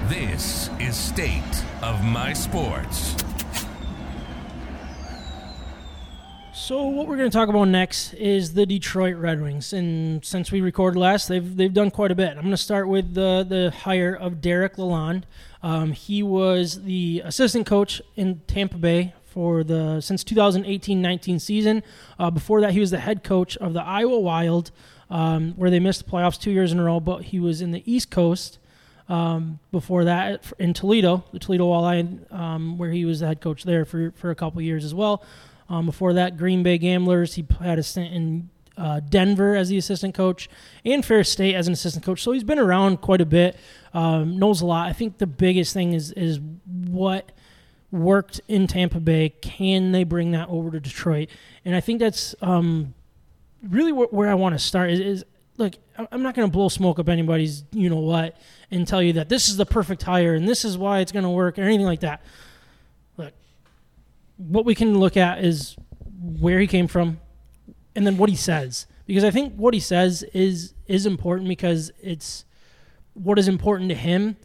This 0.09 0.69
is 0.79 0.95
State 0.95 1.63
of 1.83 2.03
My 2.03 2.33
Sports. 2.33 3.15
So 6.69 6.83
what 6.83 7.07
we're 7.07 7.17
going 7.17 7.31
to 7.31 7.35
talk 7.35 7.49
about 7.49 7.67
next 7.67 8.13
is 8.13 8.53
the 8.53 8.63
Detroit 8.63 9.15
Red 9.15 9.41
Wings, 9.41 9.73
and 9.73 10.23
since 10.23 10.51
we 10.51 10.61
recorded 10.61 10.99
last, 10.99 11.27
they've 11.27 11.57
they've 11.57 11.73
done 11.73 11.89
quite 11.89 12.11
a 12.11 12.15
bit. 12.15 12.29
I'm 12.29 12.43
going 12.43 12.51
to 12.51 12.57
start 12.57 12.87
with 12.87 13.15
the 13.15 13.43
the 13.43 13.71
hire 13.75 14.13
of 14.13 14.39
Derek 14.39 14.75
Lalonde. 14.75 15.23
Um, 15.63 15.93
he 15.93 16.21
was 16.21 16.83
the 16.83 17.23
assistant 17.25 17.65
coach 17.65 18.03
in 18.15 18.41
Tampa 18.45 18.77
Bay 18.77 19.15
for 19.23 19.63
the 19.63 19.99
since 19.99 20.23
2018-19 20.23 21.41
season. 21.41 21.81
Uh, 22.19 22.29
before 22.29 22.61
that, 22.61 22.73
he 22.73 22.79
was 22.79 22.91
the 22.91 22.99
head 22.99 23.23
coach 23.23 23.57
of 23.57 23.73
the 23.73 23.81
Iowa 23.81 24.19
Wild, 24.19 24.69
um, 25.09 25.53
where 25.53 25.71
they 25.71 25.79
missed 25.79 26.05
the 26.05 26.11
playoffs 26.11 26.39
two 26.39 26.51
years 26.51 26.71
in 26.71 26.77
a 26.77 26.83
row. 26.83 26.99
But 26.99 27.23
he 27.23 27.39
was 27.39 27.61
in 27.61 27.71
the 27.71 27.81
East 27.91 28.11
Coast 28.11 28.59
um, 29.09 29.57
before 29.71 30.03
that 30.03 30.43
in 30.59 30.75
Toledo, 30.75 31.25
the 31.33 31.39
Toledo 31.39 31.65
Walleye, 31.65 32.31
um, 32.31 32.77
where 32.77 32.91
he 32.91 33.05
was 33.05 33.21
the 33.21 33.25
head 33.25 33.41
coach 33.41 33.63
there 33.63 33.85
for, 33.85 34.11
for 34.11 34.29
a 34.29 34.35
couple 34.35 34.61
years 34.61 34.85
as 34.85 34.93
well. 34.93 35.23
Um, 35.69 35.85
before 35.85 36.13
that, 36.13 36.37
Green 36.37 36.63
Bay 36.63 36.77
Gamblers, 36.77 37.35
he 37.35 37.45
had 37.61 37.77
a 37.77 37.83
stint 37.83 38.13
in 38.13 38.49
uh, 38.77 39.01
Denver 39.01 39.55
as 39.55 39.69
the 39.69 39.77
assistant 39.77 40.15
coach 40.15 40.49
and 40.85 41.05
Ferris 41.05 41.29
State 41.29 41.53
as 41.53 41.67
an 41.67 41.73
assistant 41.73 42.03
coach. 42.03 42.23
So 42.23 42.31
he's 42.31 42.43
been 42.43 42.59
around 42.59 43.01
quite 43.01 43.21
a 43.21 43.25
bit, 43.25 43.57
um, 43.93 44.39
knows 44.39 44.61
a 44.61 44.65
lot. 44.65 44.87
I 44.87 44.93
think 44.93 45.17
the 45.17 45.27
biggest 45.27 45.73
thing 45.73 45.93
is 45.93 46.11
is 46.13 46.39
what 46.87 47.31
worked 47.91 48.41
in 48.47 48.67
Tampa 48.67 48.99
Bay. 48.99 49.29
Can 49.41 49.91
they 49.91 50.03
bring 50.03 50.31
that 50.31 50.47
over 50.49 50.71
to 50.71 50.79
Detroit? 50.79 51.29
And 51.65 51.75
I 51.75 51.81
think 51.81 51.99
that's 51.99 52.35
um, 52.41 52.93
really 53.67 53.91
where, 53.91 54.07
where 54.07 54.29
I 54.29 54.35
want 54.35 54.55
to 54.55 54.59
start 54.59 54.91
is, 54.91 54.99
is 54.99 55.25
look, 55.57 55.73
I'm 56.11 56.23
not 56.23 56.35
going 56.35 56.47
to 56.47 56.51
blow 56.51 56.69
smoke 56.69 56.99
up 56.99 57.09
anybody's, 57.09 57.63
you 57.71 57.89
know 57.89 57.97
what, 57.97 58.37
and 58.71 58.87
tell 58.87 59.01
you 59.03 59.13
that 59.13 59.27
this 59.27 59.49
is 59.49 59.57
the 59.57 59.65
perfect 59.65 60.03
hire 60.03 60.33
and 60.33 60.47
this 60.47 60.63
is 60.63 60.77
why 60.77 60.99
it's 60.99 61.11
going 61.11 61.23
to 61.23 61.29
work 61.29 61.59
or 61.59 61.63
anything 61.63 61.85
like 61.85 61.99
that. 62.01 62.21
What 64.39 64.65
we 64.65 64.73
can 64.73 64.97
look 64.97 65.15
at 65.15 65.43
is 65.43 65.75
where 66.21 66.59
he 66.59 66.65
came 66.65 66.87
from 66.87 67.19
and 67.95 68.07
then 68.07 68.17
what 68.17 68.29
he 68.29 68.35
says 68.35 68.87
because 69.09 69.23
I 69.23 69.31
think 69.31 69.55
what 69.55 69.73
he 69.73 69.79
says 69.79 70.21
is 70.33 70.75
is 70.85 71.07
important 71.07 71.49
because 71.49 71.91
it's 71.99 72.45
what 73.13 73.39
is 73.39 73.47
important 73.47 73.89
to 73.89 73.95
him 73.95 74.37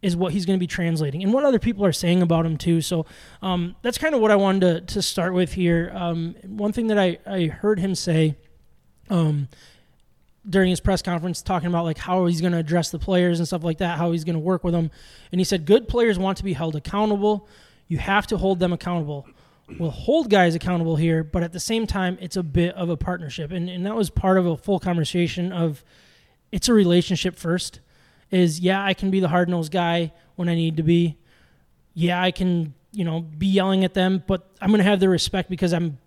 is 0.00 0.16
what 0.16 0.32
he's 0.32 0.46
going 0.46 0.58
to 0.58 0.60
be 0.60 0.66
translating 0.66 1.22
and 1.22 1.30
what 1.30 1.44
other 1.44 1.58
people 1.58 1.84
are 1.84 1.92
saying 1.92 2.22
about 2.22 2.46
him 2.46 2.56
too. 2.56 2.80
So 2.80 3.04
um, 3.42 3.76
that's 3.82 3.98
kind 3.98 4.14
of 4.14 4.22
what 4.22 4.30
I 4.30 4.36
wanted 4.36 4.88
to, 4.88 4.94
to 4.94 5.02
start 5.02 5.34
with 5.34 5.52
here. 5.52 5.92
Um, 5.94 6.36
one 6.46 6.72
thing 6.72 6.86
that 6.86 6.98
I, 6.98 7.18
I 7.26 7.48
heard 7.48 7.78
him 7.80 7.94
say 7.94 8.36
um, 9.10 9.48
during 10.48 10.70
his 10.70 10.80
press 10.80 11.02
conference, 11.02 11.42
talking 11.42 11.68
about 11.68 11.84
like 11.84 11.98
how 11.98 12.24
he's 12.24 12.40
going 12.40 12.52
to 12.54 12.58
address 12.58 12.90
the 12.90 12.98
players 12.98 13.40
and 13.40 13.46
stuff 13.46 13.62
like 13.62 13.76
that, 13.78 13.98
how 13.98 14.12
he's 14.12 14.24
going 14.24 14.36
to 14.36 14.40
work 14.40 14.64
with 14.64 14.72
them, 14.72 14.90
and 15.32 15.38
he 15.38 15.44
said 15.44 15.66
good 15.66 15.86
players 15.86 16.18
want 16.18 16.38
to 16.38 16.44
be 16.44 16.54
held 16.54 16.76
accountable. 16.76 17.46
You 17.88 17.98
have 17.98 18.26
to 18.28 18.36
hold 18.36 18.60
them 18.60 18.72
accountable. 18.72 19.26
We'll 19.78 19.90
hold 19.90 20.30
guys 20.30 20.54
accountable 20.54 20.96
here, 20.96 21.22
but 21.24 21.42
at 21.42 21.52
the 21.52 21.60
same 21.60 21.86
time, 21.86 22.16
it's 22.20 22.36
a 22.36 22.42
bit 22.42 22.74
of 22.74 22.88
a 22.88 22.96
partnership, 22.96 23.50
and 23.50 23.68
and 23.68 23.84
that 23.84 23.94
was 23.94 24.08
part 24.08 24.38
of 24.38 24.46
a 24.46 24.56
full 24.56 24.78
conversation 24.78 25.52
of 25.52 25.84
it's 26.52 26.68
a 26.68 26.72
relationship 26.72 27.36
first 27.36 27.80
is 28.30 28.60
yeah, 28.60 28.82
I 28.82 28.94
can 28.94 29.10
be 29.10 29.20
the 29.20 29.28
hard 29.28 29.48
nosed 29.48 29.72
guy 29.72 30.12
when 30.36 30.48
I 30.48 30.54
need 30.54 30.76
to 30.76 30.82
be. 30.82 31.18
Yeah, 31.94 32.22
I 32.22 32.30
can, 32.30 32.74
you 32.92 33.04
know, 33.04 33.20
be 33.20 33.46
yelling 33.46 33.84
at 33.84 33.94
them, 33.94 34.22
but 34.26 34.48
I'm 34.60 34.70
to 34.72 34.82
have 34.82 35.00
their 35.00 35.10
respect 35.10 35.50
because 35.50 35.72
I'm 35.72 35.98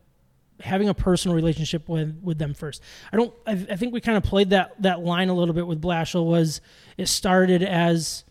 having 0.62 0.90
a 0.90 0.94
personal 0.94 1.36
relationship 1.36 1.90
with 1.90 2.20
with 2.22 2.38
them 2.38 2.54
first. 2.54 2.82
I 3.12 3.18
don't. 3.18 3.34
I, 3.46 3.52
I 3.52 3.76
think 3.76 3.94
we 3.94 4.02
kind 4.02 4.18
of 4.18 4.24
played 4.24 4.52
that 4.52 4.82
that 4.82 5.02
line 5.02 5.30
a 5.30 5.34
little 5.34 5.54
bit 5.54 5.68
with 5.68 5.82
Blashill. 5.82 6.26
Was 6.26 6.62
it 6.98 7.08
started 7.08 7.64
as 7.64 8.24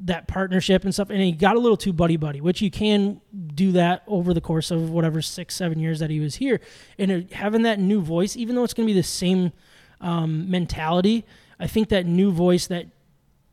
that 0.00 0.26
partnership 0.26 0.84
and 0.84 0.92
stuff, 0.92 1.10
and 1.10 1.20
he 1.20 1.32
got 1.32 1.56
a 1.56 1.58
little 1.58 1.76
too 1.76 1.92
buddy 1.92 2.16
buddy, 2.16 2.40
which 2.40 2.60
you 2.60 2.70
can 2.70 3.20
do 3.54 3.72
that 3.72 4.02
over 4.06 4.34
the 4.34 4.40
course 4.40 4.70
of 4.70 4.90
whatever 4.90 5.22
six 5.22 5.54
seven 5.54 5.78
years 5.78 6.00
that 6.00 6.10
he 6.10 6.20
was 6.20 6.36
here, 6.36 6.60
and 6.98 7.10
it, 7.10 7.32
having 7.32 7.62
that 7.62 7.78
new 7.78 8.00
voice, 8.00 8.36
even 8.36 8.56
though 8.56 8.64
it's 8.64 8.74
going 8.74 8.86
to 8.86 8.92
be 8.92 8.98
the 8.98 9.02
same 9.04 9.52
um, 10.00 10.50
mentality, 10.50 11.24
I 11.58 11.66
think 11.66 11.88
that 11.90 12.06
new 12.06 12.32
voice 12.32 12.66
that 12.66 12.86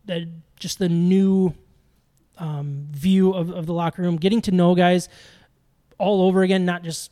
that 0.06 0.24
just 0.60 0.80
the 0.80 0.90
new 0.90 1.54
um, 2.38 2.88
view 2.92 3.34
of, 3.34 3.52
of 3.52 3.66
the 3.68 3.74
locker 3.74 4.02
room, 4.02 4.18
getting 4.18 4.42
to 4.42 4.52
know 4.52 4.74
guys 4.76 5.10
all 5.98 6.24
over 6.24 6.42
again, 6.42 6.66
not 6.66 6.84
just 6.84 7.12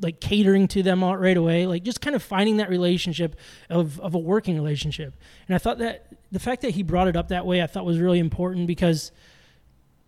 like 0.00 0.20
catering 0.20 0.68
to 0.68 0.82
them 0.82 1.02
out 1.02 1.20
right 1.20 1.36
away, 1.36 1.66
like 1.66 1.82
just 1.82 2.00
kind 2.00 2.16
of 2.16 2.22
finding 2.22 2.56
that 2.58 2.68
relationship 2.68 3.36
of, 3.68 4.00
of 4.00 4.14
a 4.14 4.18
working 4.18 4.54
relationship. 4.54 5.14
And 5.48 5.54
I 5.54 5.58
thought 5.58 5.78
that 5.78 6.06
the 6.32 6.40
fact 6.40 6.62
that 6.62 6.70
he 6.70 6.82
brought 6.82 7.08
it 7.08 7.16
up 7.16 7.28
that 7.28 7.46
way, 7.46 7.62
I 7.62 7.66
thought 7.66 7.84
was 7.84 7.98
really 7.98 8.18
important 8.18 8.66
because 8.66 9.12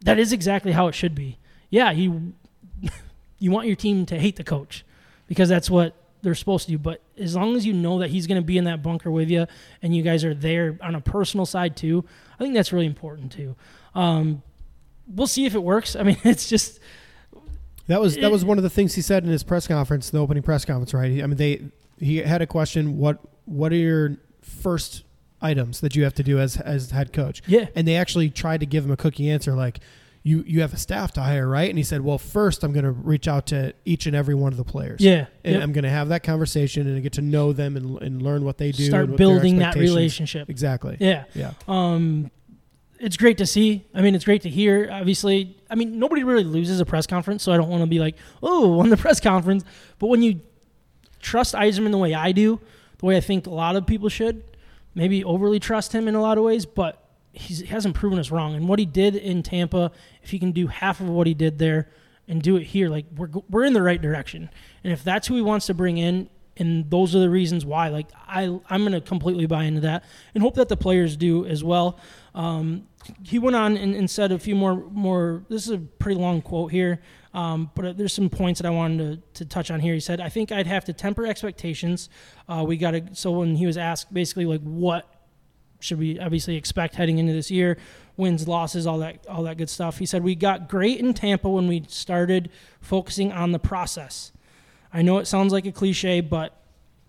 that 0.05 0.19
is 0.19 0.33
exactly 0.33 0.73
how 0.73 0.89
it 0.89 0.95
should 0.95 1.15
be. 1.15 1.39
Yeah, 1.71 1.91
you 1.91 2.33
you 3.39 3.51
want 3.51 3.67
your 3.67 3.77
team 3.77 4.07
to 4.07 4.19
hate 4.19 4.37
the 4.37 4.45
coach 4.45 4.85
because 5.29 5.49
that's 5.49 5.71
what 5.71 5.95
they're 6.23 6.35
supposed 6.35 6.65
to 6.67 6.73
do. 6.73 6.79
But 6.79 7.03
as 7.19 7.37
long 7.37 7.55
as 7.55 7.67
you 7.67 7.75
know 7.75 7.99
that 7.99 8.09
he's 8.09 8.27
going 8.27 8.41
to 8.41 8.45
be 8.45 8.57
in 8.57 8.65
that 8.65 8.83
bunker 8.83 9.11
with 9.11 9.29
you 9.31 9.47
and 9.83 9.95
you 9.95 10.03
guys 10.03 10.25
are 10.25 10.35
there 10.35 10.79
on 10.83 10.95
a 10.95 11.01
personal 11.01 11.45
side 11.45 11.77
too, 11.77 12.05
I 12.39 12.43
think 12.43 12.55
that's 12.55 12.73
really 12.73 12.87
important 12.87 13.31
too. 13.31 13.55
Um, 13.95 14.43
we'll 15.07 15.27
see 15.27 15.45
if 15.45 15.55
it 15.55 15.63
works. 15.63 15.95
I 15.95 16.03
mean, 16.03 16.17
it's 16.25 16.49
just 16.49 16.81
That 17.87 18.01
was 18.01 18.17
that 18.17 18.31
was 18.31 18.45
one 18.45 18.57
of 18.57 18.65
the 18.65 18.71
things 18.71 18.95
he 18.95 19.03
said 19.03 19.25
in 19.25 19.31
his 19.31 19.43
press 19.43 19.67
conference, 19.67 20.09
the 20.09 20.19
opening 20.19 20.43
press 20.43 20.65
conference, 20.65 20.95
right? 20.95 21.23
I 21.23 21.27
mean, 21.27 21.37
they 21.37 21.63
he 22.01 22.17
had 22.17 22.41
a 22.41 22.47
question. 22.47 22.97
What 22.97 23.19
what 23.45 23.73
are 23.73 23.77
your 23.77 24.17
first 24.41 25.05
items 25.45 25.81
that 25.81 25.95
you 25.95 26.05
have 26.05 26.15
to 26.15 26.23
do 26.23 26.39
as 26.39 26.57
as 26.57 26.91
head 26.91 27.13
coach? 27.13 27.43
yeah, 27.47 27.67
And 27.77 27.87
they 27.87 27.97
actually 27.97 28.31
tried 28.31 28.61
to 28.61 28.67
give 28.67 28.85
him 28.85 28.91
a 28.91 28.97
cookie 28.97 29.31
answer, 29.31 29.53
like 29.53 29.81
you 30.25 30.43
you 30.47 30.63
have 30.63 30.73
a 30.73 30.79
staff 30.79 31.13
to 31.13 31.21
hire, 31.21 31.47
right? 31.47 31.69
And 31.69 31.79
he 31.79 31.85
said, 31.85 32.01
well, 32.01 32.19
first 32.19 32.65
I'm 32.65 32.73
going 32.73 32.85
to 32.87 32.91
reach 32.91 33.29
out 33.29 33.47
to 33.49 33.75
each 33.85 34.07
and 34.07 34.17
every 34.17 34.35
one 34.35 34.53
of 34.53 34.57
the 34.57 34.65
players. 34.65 35.01
yeah. 35.01 35.27
And 35.45 35.55
yep. 35.55 35.63
I'm 35.63 35.73
going 35.73 35.85
to 35.85 35.91
have 35.91 36.09
that 36.09 36.23
conversation 36.23 36.89
and 36.89 37.03
get 37.03 37.13
to 37.13 37.23
know 37.23 37.53
them 37.53 37.77
and, 37.77 38.01
and 38.01 38.23
learn 38.23 38.43
what 38.45 38.57
they 38.57 38.73
do. 38.73 38.87
Start 38.87 39.11
and 39.11 39.19
building 39.19 39.59
that 39.59 39.77
relationship. 39.77 40.49
Exactly. 40.49 40.97
Yeah. 40.99 41.25
Yeah. 41.35 41.53
Um, 41.69 42.31
it's 42.99 43.19
great 43.19 43.37
to 43.39 43.47
see. 43.47 43.85
I 43.95 44.01
mean, 44.01 44.15
it's 44.15 44.25
great 44.25 44.43
to 44.43 44.49
hear. 44.49 44.89
Obviously, 44.91 45.59
I 45.69 45.75
mean, 45.75 45.99
nobody 45.99 46.25
really 46.25 46.45
loses 46.45 46.81
a 46.81 46.87
press 46.87 47.07
conference, 47.07 47.43
so 47.43 47.53
I 47.53 47.59
don't 47.59 47.69
want 47.69 47.83
to 47.83 47.87
be 47.87 47.99
like, 47.99 48.17
oh, 48.43 48.81
on 48.81 48.89
the 48.89 48.97
press 48.97 49.21
conference. 49.21 49.63
But 49.99 50.07
when 50.07 50.23
you 50.23 50.41
trust 51.21 51.55
Yzerman 51.55 51.91
the 51.91 51.99
way 51.99 52.15
I 52.15 52.33
do, 52.33 52.61
the 52.99 53.07
way 53.07 53.19
I 53.19 53.21
think 53.21 53.47
a 53.47 53.51
lot 53.51 53.77
of 53.77 53.87
people 53.87 54.09
should, 54.09 54.43
maybe 54.95 55.25
overly 55.25 55.59
trust 55.61 55.93
him 55.93 56.09
in 56.09 56.15
a 56.15 56.21
lot 56.21 56.39
of 56.39 56.45
ways, 56.45 56.67
but 56.67 57.01
he 57.33 57.67
hasn't 57.67 57.95
proven 57.95 58.19
us 58.19 58.31
wrong. 58.31 58.55
And 58.55 58.69
what 58.69 58.79
he 58.79 58.87
did 58.87 59.17
in 59.17 59.43
Tampa, 59.43 59.91
if 60.23 60.31
he 60.31 60.39
can 60.39 60.53
do 60.53 60.69
half 60.69 61.01
of 61.01 61.09
what 61.09 61.27
he 61.27 61.35
did 61.35 61.59
there 61.59 61.89
and 62.29 62.41
do 62.41 62.57
it 62.57 62.65
here, 62.65 62.89
like 62.89 63.07
we're 63.17 63.29
we're 63.51 63.65
in 63.65 63.73
the 63.73 63.83
right 63.83 64.01
direction. 64.01 64.49
And 64.83 64.93
if 64.93 65.03
that's 65.03 65.27
who 65.27 65.35
he 65.35 65.43
wants 65.43 65.67
to 65.67 65.75
bring 65.75 65.99
in, 65.99 66.31
and 66.57 66.89
those 66.89 67.15
are 67.17 67.19
the 67.19 67.31
reasons 67.31 67.67
why, 67.67 67.89
like 67.89 68.07
I 68.27 68.45
I'm 68.71 68.85
gonna 68.85 69.01
completely 69.01 69.47
buy 69.47 69.65
into 69.65 69.81
that 69.81 70.05
and 70.35 70.43
hope 70.43 70.55
that 70.55 70.69
the 70.69 70.77
players 70.77 71.17
do 71.17 71.45
as 71.45 71.65
well. 71.65 71.99
Um, 72.35 72.87
he 73.23 73.39
went 73.39 73.57
on 73.57 73.77
and, 73.77 73.95
and 73.95 74.09
said 74.09 74.33
a 74.33 74.39
few 74.39 74.55
more 74.55 74.77
more. 74.77 75.45
This 75.49 75.65
is 75.65 75.71
a 75.71 75.79
pretty 75.79 76.21
long 76.21 76.41
quote 76.41 76.71
here, 76.71 77.03
um, 77.35 77.71
but 77.75 77.99
there's 77.99 78.13
some 78.13 78.31
points 78.31 78.61
that 78.61 78.67
I 78.67 78.71
wanted 78.71 79.25
to, 79.35 79.45
to 79.45 79.49
touch 79.49 79.71
on 79.71 79.81
here. 79.81 79.93
He 79.93 80.01
said, 80.01 80.21
"I 80.21 80.29
think 80.31 80.51
I'd 80.53 80.67
have 80.67 80.85
to 80.87 80.93
temper 80.93 81.27
expectations. 81.27 82.09
Uh, 82.49 82.65
we 82.67 82.77
got 82.77 82.93
to." 82.93 83.15
So 83.15 83.33
when 83.33 83.57
he 83.57 83.67
was 83.67 83.77
asked 83.77 84.15
basically 84.15 84.47
like 84.47 84.63
what 84.63 85.11
should 85.81 85.99
we 85.99 86.19
obviously 86.19 86.57
expect 86.57 86.95
heading 86.95 87.19
into 87.19 87.33
this 87.33 87.51
year, 87.51 87.77
wins, 88.17 88.49
losses, 88.49 88.87
all 88.87 88.99
that 88.99 89.27
all 89.27 89.43
that 89.43 89.59
good 89.59 89.69
stuff. 89.69 89.99
He 89.99 90.07
said 90.07 90.23
we 90.23 90.35
got 90.35 90.69
great 90.69 90.99
in 91.01 91.13
Tampa 91.13 91.49
when 91.49 91.69
we 91.69 91.85
started 91.89 92.51
focusing 92.81 93.33
on 93.33 93.53
the 93.53 93.59
process. 93.59 94.33
I 94.93 95.03
know 95.03 95.19
it 95.19 95.27
sounds 95.27 95.53
like 95.53 95.67
a 95.67 95.73
cliche, 95.73 96.21
but 96.21 96.61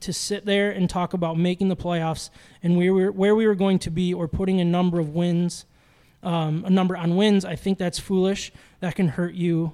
to 0.01 0.11
sit 0.11 0.45
there 0.45 0.71
and 0.71 0.89
talk 0.89 1.13
about 1.13 1.38
making 1.38 1.69
the 1.69 1.76
playoffs 1.76 2.30
and 2.61 2.76
where 2.76 2.93
we 2.93 3.05
were, 3.05 3.11
where 3.11 3.36
we 3.36 3.47
were 3.47 3.55
going 3.55 3.80
to 3.80 3.91
be 3.91 4.13
or 4.13 4.28
putting 4.28 4.59
a 4.59 4.65
number 4.65 4.99
of 4.99 5.09
wins, 5.09 5.65
um, 6.21 6.65
a 6.65 6.69
number 6.69 6.97
on 6.97 7.15
wins, 7.15 7.45
I 7.45 7.55
think 7.55 7.78
that's 7.78 7.99
foolish. 7.99 8.51
That 8.82 8.95
can 8.95 9.09
hurt 9.09 9.36
you, 9.36 9.73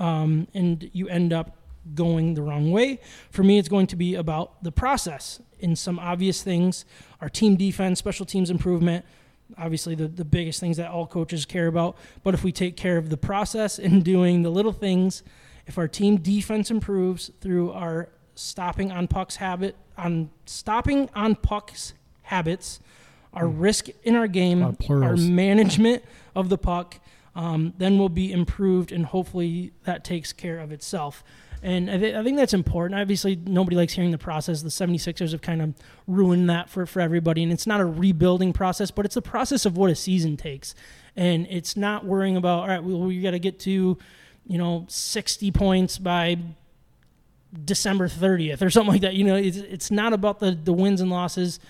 um, 0.00 0.48
and 0.54 0.90
you 0.92 1.08
end 1.08 1.32
up 1.32 1.56
going 1.94 2.34
the 2.34 2.42
wrong 2.42 2.72
way. 2.72 2.98
For 3.30 3.44
me, 3.44 3.58
it's 3.58 3.68
going 3.68 3.86
to 3.88 3.96
be 3.96 4.16
about 4.16 4.64
the 4.64 4.72
process 4.72 5.40
in 5.60 5.76
some 5.76 5.98
obvious 5.98 6.42
things 6.42 6.84
our 7.20 7.28
team 7.28 7.54
defense, 7.54 7.98
special 7.98 8.24
teams 8.24 8.50
improvement. 8.50 9.04
Obviously, 9.58 9.94
the, 9.94 10.08
the 10.08 10.24
biggest 10.24 10.58
things 10.58 10.78
that 10.78 10.90
all 10.90 11.06
coaches 11.06 11.44
care 11.44 11.66
about. 11.66 11.96
But 12.22 12.34
if 12.34 12.42
we 12.42 12.50
take 12.50 12.76
care 12.76 12.96
of 12.96 13.10
the 13.10 13.16
process 13.16 13.78
and 13.78 14.02
doing 14.14 14.42
the 14.42 14.50
little 14.50 14.72
things, 14.72 15.22
if 15.66 15.76
our 15.76 15.86
team 15.86 16.16
defense 16.16 16.70
improves 16.70 17.30
through 17.40 17.72
our 17.72 18.08
stopping 18.34 18.90
on 18.90 19.06
pucks 19.06 19.36
habit, 19.36 19.76
on 19.98 20.30
stopping 20.46 21.10
on 21.14 21.34
pucks 21.34 21.92
habits, 22.22 22.80
our 23.34 23.46
risk 23.46 23.88
in 24.02 24.16
our 24.16 24.26
game, 24.26 24.62
our 24.90 25.16
management 25.16 26.02
of 26.34 26.48
the 26.48 26.58
puck, 26.58 26.98
um, 27.34 27.74
then 27.78 27.98
will 27.98 28.08
be 28.08 28.32
improved, 28.32 28.92
and 28.92 29.06
hopefully 29.06 29.72
that 29.84 30.04
takes 30.04 30.32
care 30.32 30.58
of 30.58 30.72
itself. 30.72 31.22
And 31.62 31.90
I, 31.90 31.98
th- 31.98 32.14
I 32.14 32.24
think 32.24 32.38
that's 32.38 32.54
important. 32.54 32.98
Obviously, 32.98 33.36
nobody 33.36 33.76
likes 33.76 33.92
hearing 33.92 34.10
the 34.10 34.18
process. 34.18 34.62
The 34.62 34.70
76ers 34.70 35.32
have 35.32 35.42
kind 35.42 35.60
of 35.60 35.74
ruined 36.06 36.48
that 36.48 36.70
for, 36.70 36.86
for 36.86 37.00
everybody. 37.00 37.42
And 37.42 37.52
it's 37.52 37.66
not 37.66 37.80
a 37.80 37.84
rebuilding 37.84 38.52
process, 38.52 38.90
but 38.90 39.04
it's 39.04 39.16
a 39.16 39.22
process 39.22 39.66
of 39.66 39.76
what 39.76 39.90
a 39.90 39.94
season 39.94 40.36
takes. 40.36 40.74
And 41.16 41.46
it's 41.50 41.76
not 41.76 42.04
worrying 42.06 42.36
about, 42.36 42.60
all 42.60 42.68
right, 42.68 42.82
we, 42.82 42.94
we 42.94 43.20
got 43.20 43.32
to 43.32 43.38
get 43.38 43.60
to, 43.60 43.98
you 44.46 44.58
know, 44.58 44.86
60 44.88 45.50
points 45.52 45.98
by 45.98 46.38
December 47.64 48.08
30th 48.08 48.62
or 48.62 48.70
something 48.70 48.92
like 48.92 49.02
that. 49.02 49.14
You 49.14 49.24
know, 49.24 49.36
it's, 49.36 49.58
it's 49.58 49.90
not 49.90 50.14
about 50.14 50.38
the, 50.38 50.52
the 50.52 50.72
wins 50.72 51.02
and 51.02 51.10
losses 51.10 51.60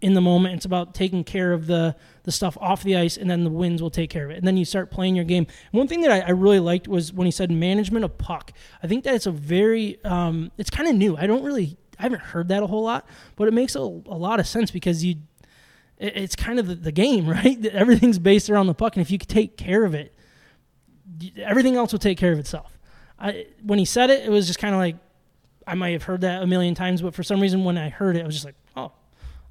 in 0.00 0.14
the 0.14 0.20
moment. 0.20 0.54
It's 0.54 0.64
about 0.64 0.94
taking 0.94 1.24
care 1.24 1.52
of 1.52 1.66
the 1.66 1.96
the 2.22 2.32
stuff 2.32 2.56
off 2.60 2.82
the 2.82 2.96
ice, 2.96 3.16
and 3.16 3.30
then 3.30 3.44
the 3.44 3.50
wins 3.50 3.80
will 3.82 3.90
take 3.90 4.10
care 4.10 4.24
of 4.24 4.30
it. 4.30 4.38
And 4.38 4.46
then 4.46 4.56
you 4.56 4.64
start 4.64 4.90
playing 4.90 5.16
your 5.16 5.24
game. 5.24 5.46
One 5.72 5.88
thing 5.88 6.02
that 6.02 6.10
I, 6.10 6.20
I 6.20 6.30
really 6.30 6.60
liked 6.60 6.86
was 6.86 7.12
when 7.12 7.26
he 7.26 7.30
said 7.30 7.50
management 7.50 8.04
of 8.04 8.18
puck. 8.18 8.52
I 8.82 8.86
think 8.86 9.04
that 9.04 9.14
it's 9.14 9.26
a 9.26 9.32
very 9.32 10.02
um, 10.04 10.50
it's 10.58 10.70
kind 10.70 10.88
of 10.88 10.94
new. 10.94 11.16
I 11.16 11.26
don't 11.26 11.42
really 11.42 11.76
I 11.98 12.02
haven't 12.02 12.22
heard 12.22 12.48
that 12.48 12.62
a 12.62 12.66
whole 12.66 12.82
lot, 12.82 13.06
but 13.36 13.48
it 13.48 13.54
makes 13.54 13.74
a, 13.76 13.80
a 13.80 14.18
lot 14.18 14.40
of 14.40 14.46
sense 14.46 14.70
because 14.70 15.04
you 15.04 15.16
it, 15.98 16.16
it's 16.16 16.36
kind 16.36 16.58
of 16.58 16.66
the, 16.66 16.74
the 16.74 16.92
game, 16.92 17.28
right? 17.28 17.64
Everything's 17.66 18.18
based 18.18 18.50
around 18.50 18.66
the 18.66 18.74
puck, 18.74 18.96
and 18.96 19.02
if 19.02 19.10
you 19.10 19.18
take 19.18 19.56
care 19.56 19.84
of 19.84 19.94
it, 19.94 20.14
everything 21.36 21.76
else 21.76 21.92
will 21.92 21.98
take 21.98 22.18
care 22.18 22.32
of 22.32 22.38
itself. 22.38 22.78
I, 23.18 23.46
when 23.62 23.78
he 23.78 23.84
said 23.84 24.08
it, 24.08 24.24
it 24.24 24.30
was 24.30 24.46
just 24.46 24.58
kind 24.58 24.74
of 24.74 24.78
like 24.78 24.96
I 25.66 25.74
might 25.74 25.90
have 25.90 26.04
heard 26.04 26.22
that 26.22 26.42
a 26.42 26.46
million 26.46 26.74
times, 26.74 27.02
but 27.02 27.14
for 27.14 27.22
some 27.22 27.40
reason, 27.40 27.64
when 27.64 27.78
I 27.78 27.90
heard 27.90 28.16
it, 28.16 28.22
I 28.22 28.26
was 28.26 28.34
just 28.34 28.44
like, 28.44 28.56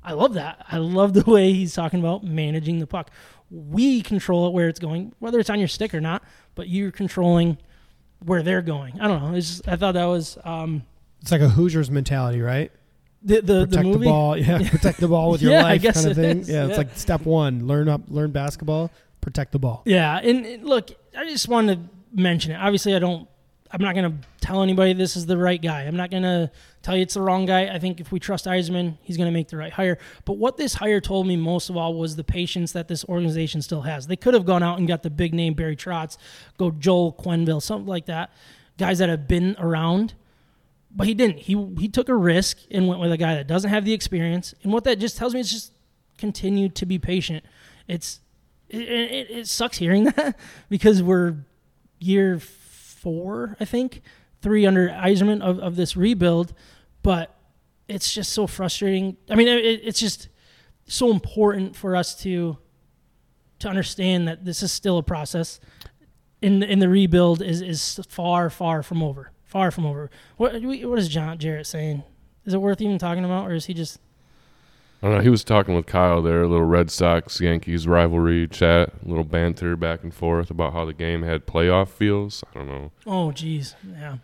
I 0.03 0.13
love 0.13 0.33
that. 0.35 0.65
I 0.71 0.77
love 0.77 1.13
the 1.13 1.23
way 1.31 1.51
he's 1.53 1.73
talking 1.73 1.99
about 1.99 2.23
managing 2.23 2.79
the 2.79 2.87
puck. 2.87 3.11
We 3.51 4.01
control 4.01 4.47
it 4.47 4.53
where 4.53 4.67
it's 4.69 4.79
going, 4.79 5.13
whether 5.19 5.39
it's 5.39 5.49
on 5.49 5.59
your 5.59 5.67
stick 5.67 5.93
or 5.93 6.01
not, 6.01 6.23
but 6.55 6.67
you're 6.69 6.91
controlling 6.91 7.57
where 8.23 8.43
they're 8.43 8.61
going. 8.61 8.99
I 9.01 9.07
don't 9.07 9.21
know. 9.23 9.35
It's 9.37 9.47
just, 9.49 9.67
I 9.67 9.75
thought 9.75 9.93
that 9.93 10.05
was 10.05 10.37
um, 10.43 10.83
It's 11.21 11.31
like 11.31 11.41
a 11.41 11.49
Hoosiers 11.49 11.89
mentality, 11.89 12.41
right? 12.41 12.71
the 13.21 13.35
the, 13.41 13.41
the 13.41 13.67
protect 13.67 13.83
the, 13.83 13.83
movie. 13.91 14.05
ball, 14.05 14.37
yeah, 14.37 14.69
protect 14.69 14.99
the 14.99 15.07
ball 15.07 15.31
with 15.31 15.41
your 15.43 15.51
Yeah, 15.51 15.59
I 15.59 15.63
life, 15.63 15.81
guess 15.81 15.95
kind 15.95 16.11
of 16.11 16.15
thing. 16.15 16.39
is, 16.39 16.49
Yeah, 16.49 16.63
it's 16.65 16.71
yeah. 16.71 16.77
like 16.77 16.97
step 16.97 17.25
one: 17.25 17.67
learn 17.67 17.89
up, 17.89 18.01
learn 18.07 18.31
basketball, 18.31 18.91
protect 19.21 19.51
the 19.51 19.59
ball. 19.59 19.81
Yeah, 19.85 20.17
and, 20.19 20.45
and 20.45 20.63
look, 20.63 20.91
I 21.17 21.25
just 21.25 21.47
wanted 21.49 21.79
to 21.89 22.21
mention 22.21 22.51
it. 22.53 22.55
Obviously, 22.55 22.95
I 22.95 22.99
don't. 22.99 23.27
I'm 23.71 23.81
not 23.81 23.93
going 23.93 24.11
to 24.11 24.27
tell 24.41 24.63
anybody 24.63 24.93
this 24.93 25.15
is 25.15 25.27
the 25.27 25.37
right 25.37 25.61
guy. 25.61 25.83
I'm 25.83 25.95
not 25.95 26.09
going 26.09 26.23
to 26.23 26.51
tell 26.81 26.95
you 26.95 27.03
it's 27.03 27.13
the 27.13 27.21
wrong 27.21 27.45
guy. 27.45 27.67
I 27.67 27.77
think 27.77 27.99
if 27.99 28.11
we 28.11 28.19
trust 28.19 28.45
Yzerman, 28.45 28.97
he's 29.03 29.15
going 29.15 29.27
to 29.27 29.31
make 29.31 29.49
the 29.49 29.57
right 29.57 29.71
hire. 29.71 29.99
But 30.25 30.33
what 30.33 30.57
this 30.57 30.73
hire 30.73 30.99
told 30.99 31.27
me 31.27 31.35
most 31.35 31.69
of 31.69 31.77
all 31.77 31.93
was 31.93 32.15
the 32.15 32.23
patience 32.23 32.71
that 32.71 32.87
this 32.87 33.05
organization 33.05 33.61
still 33.61 33.81
has. 33.81 34.07
They 34.07 34.15
could 34.15 34.33
have 34.33 34.45
gone 34.45 34.63
out 34.63 34.79
and 34.79 34.87
got 34.87 35.03
the 35.03 35.11
big 35.11 35.35
name 35.35 35.53
Barry 35.53 35.75
Trotz, 35.75 36.17
go 36.57 36.71
Joel 36.71 37.13
Quenneville, 37.13 37.61
something 37.61 37.87
like 37.87 38.07
that, 38.07 38.31
guys 38.79 38.97
that 38.97 39.09
have 39.09 39.27
been 39.27 39.55
around. 39.59 40.15
But 40.91 41.05
he 41.05 41.13
didn't. 41.13 41.37
He 41.37 41.53
he 41.77 41.87
took 41.87 42.09
a 42.09 42.15
risk 42.15 42.57
and 42.71 42.87
went 42.87 42.99
with 42.99 43.11
a 43.11 43.17
guy 43.17 43.35
that 43.35 43.45
doesn't 43.45 43.69
have 43.69 43.85
the 43.85 43.93
experience. 43.93 44.55
And 44.63 44.73
what 44.73 44.85
that 44.85 44.97
just 44.97 45.17
tells 45.17 45.35
me 45.35 45.39
is 45.39 45.51
just 45.51 45.71
continue 46.17 46.67
to 46.69 46.85
be 46.87 46.97
patient. 46.97 47.45
It's 47.87 48.21
it, 48.69 48.89
it, 48.89 49.29
it 49.29 49.47
sucks 49.47 49.77
hearing 49.77 50.03
that 50.15 50.35
because 50.67 51.03
we're 51.03 51.35
year 51.99 52.39
four, 53.01 53.55
I 53.59 53.65
think, 53.65 54.01
three 54.41 54.65
under 54.65 54.89
Yzerman 54.89 55.41
of, 55.41 55.59
of 55.59 55.75
this 55.75 55.95
rebuild, 55.95 56.53
but 57.03 57.35
it's 57.87 58.13
just 58.13 58.31
so 58.31 58.47
frustrating. 58.47 59.17
I 59.29 59.35
mean, 59.35 59.47
it, 59.47 59.81
it's 59.83 59.99
just 59.99 60.29
so 60.87 61.11
important 61.11 61.75
for 61.75 61.95
us 61.95 62.15
to 62.23 62.57
to 63.59 63.67
understand 63.67 64.27
that 64.27 64.45
this 64.45 64.63
is 64.63 64.71
still 64.71 64.97
a 64.97 65.03
process, 65.03 65.59
in 66.41 66.63
in 66.63 66.79
the 66.79 66.89
rebuild 66.89 67.41
is 67.41 67.61
is 67.61 67.99
far 68.07 68.49
far 68.49 68.83
from 68.83 69.03
over, 69.03 69.31
far 69.43 69.71
from 69.71 69.85
over. 69.85 70.09
What 70.37 70.53
what 70.61 70.99
is 70.99 71.09
John 71.09 71.37
Jarrett 71.37 71.67
saying? 71.67 72.03
Is 72.45 72.53
it 72.53 72.61
worth 72.61 72.81
even 72.81 72.97
talking 72.97 73.25
about, 73.25 73.47
or 73.47 73.53
is 73.53 73.65
he 73.65 73.73
just? 73.73 73.99
I 75.01 75.07
don't 75.07 75.17
know. 75.17 75.21
He 75.23 75.29
was 75.29 75.43
talking 75.45 75.75
with 75.75 75.85
Kyle 75.85 76.21
there, 76.21 76.43
a 76.43 76.47
little 76.47 76.65
Red 76.65 76.91
Sox 76.91 77.39
Yankees 77.39 77.87
rivalry 77.87 78.47
chat, 78.47 78.91
a 79.05 79.07
little 79.07 79.23
banter 79.23 79.75
back 79.77 80.03
and 80.03 80.13
forth 80.13 80.49
about 80.51 80.73
how 80.73 80.83
the 80.85 80.93
game 80.93 81.23
had 81.23 81.45
playoff 81.45 81.87
feels. 81.89 82.43
I 82.53 82.57
don't 82.59 82.67
know, 82.67 82.91
Oh, 83.07 83.31
geez, 83.31 83.75
yeah. 83.89 84.17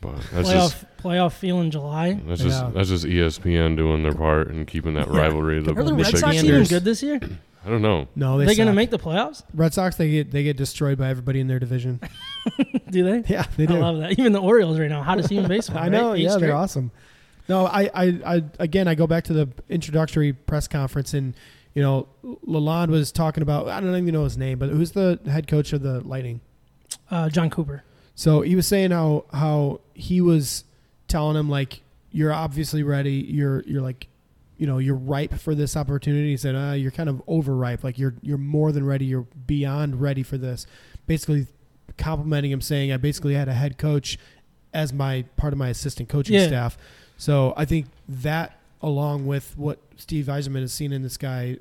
but 0.00 0.16
that's 0.32 0.48
playoff 0.48 0.52
just 0.52 0.84
playoff 1.00 1.32
feel 1.32 1.60
in 1.60 1.70
July. 1.70 2.14
that's 2.26 2.40
Yeah. 2.42 2.48
just 2.48 2.74
that's 2.74 2.88
just 2.88 3.04
ESPN 3.04 3.76
doing 3.76 4.02
their 4.02 4.14
part 4.14 4.48
and 4.48 4.66
keeping 4.66 4.94
that 4.94 5.08
rivalry. 5.08 5.62
The 5.62 5.72
Are 5.72 5.84
the 5.84 5.94
Red 5.94 6.18
Sox 6.18 6.42
even 6.42 6.64
good 6.64 6.84
this 6.84 7.02
year? 7.04 7.20
I 7.64 7.68
don't 7.68 7.82
know. 7.82 8.06
No, 8.14 8.38
they 8.38 8.44
Are 8.44 8.46
they 8.46 8.54
going 8.54 8.68
to 8.68 8.72
make 8.72 8.90
the 8.90 8.98
playoffs? 8.98 9.42
Red 9.52 9.74
Sox. 9.74 9.96
They 9.96 10.08
get 10.10 10.30
they 10.30 10.44
get 10.44 10.56
destroyed 10.56 10.98
by 10.98 11.08
everybody 11.08 11.40
in 11.40 11.48
their 11.48 11.58
division. 11.58 12.00
Do 12.90 13.02
they? 13.02 13.24
yeah, 13.32 13.44
they 13.56 13.64
I 13.64 13.66
do. 13.66 13.74
love 13.78 13.98
that. 13.98 14.12
Even 14.12 14.30
the 14.32 14.40
Orioles 14.40 14.78
right 14.78 14.88
now, 14.88 15.02
hottest 15.02 15.28
team 15.30 15.42
in 15.42 15.48
baseball. 15.48 15.78
I 15.82 15.88
know. 15.88 16.10
right? 16.10 16.18
Eight 16.20 16.22
Yeah, 16.22 16.30
straight. 16.30 16.46
they're 16.46 16.54
awesome. 16.56 16.92
No, 17.48 17.66
I, 17.66 17.90
I, 17.94 18.06
I, 18.26 18.42
again, 18.58 18.88
I 18.88 18.94
go 18.94 19.06
back 19.06 19.24
to 19.24 19.32
the 19.32 19.48
introductory 19.68 20.32
press 20.32 20.66
conference, 20.66 21.14
and 21.14 21.34
you 21.74 21.82
know, 21.82 22.08
Lalonde 22.24 22.88
was 22.88 23.12
talking 23.12 23.42
about. 23.42 23.68
I 23.68 23.80
don't 23.80 23.94
even 23.94 24.12
know 24.14 24.24
his 24.24 24.36
name, 24.36 24.58
but 24.58 24.70
who's 24.70 24.92
the 24.92 25.20
head 25.26 25.46
coach 25.46 25.72
of 25.72 25.82
the 25.82 26.00
Lightning? 26.00 26.40
Uh, 27.10 27.28
Jon 27.28 27.50
Cooper. 27.50 27.84
So 28.14 28.40
he 28.40 28.56
was 28.56 28.66
saying 28.66 28.90
how 28.90 29.24
how 29.32 29.80
he 29.94 30.20
was 30.20 30.64
telling 31.08 31.36
him 31.36 31.48
like, 31.48 31.82
you're 32.10 32.32
obviously 32.32 32.82
ready. 32.82 33.12
You're 33.12 33.62
you're 33.64 33.82
like, 33.82 34.08
you 34.56 34.66
know, 34.66 34.78
you're 34.78 34.94
ripe 34.96 35.34
for 35.34 35.54
this 35.54 35.76
opportunity. 35.76 36.30
He 36.30 36.36
said, 36.36 36.54
uh, 36.56 36.72
you're 36.72 36.90
kind 36.90 37.08
of 37.08 37.22
overripe. 37.28 37.84
Like 37.84 37.98
you're 37.98 38.14
you're 38.22 38.38
more 38.38 38.72
than 38.72 38.84
ready. 38.86 39.04
You're 39.04 39.26
beyond 39.46 40.00
ready 40.00 40.22
for 40.22 40.38
this. 40.38 40.66
Basically, 41.06 41.46
complimenting 41.98 42.50
him, 42.50 42.60
saying 42.62 42.90
I 42.90 42.96
basically 42.96 43.34
had 43.34 43.48
a 43.48 43.52
head 43.54 43.76
coach 43.78 44.18
as 44.72 44.92
my 44.92 45.24
part 45.36 45.52
of 45.52 45.58
my 45.58 45.68
assistant 45.68 46.08
coaching 46.08 46.34
Yeah. 46.34 46.46
staff. 46.46 46.78
So 47.16 47.54
I 47.56 47.64
think 47.64 47.86
that, 48.08 48.58
along 48.82 49.26
with 49.26 49.56
what 49.56 49.78
Steve 49.96 50.26
Yzerman 50.26 50.60
has 50.60 50.72
seen 50.72 50.92
in 50.92 51.02
this 51.02 51.16
guy, 51.16 51.58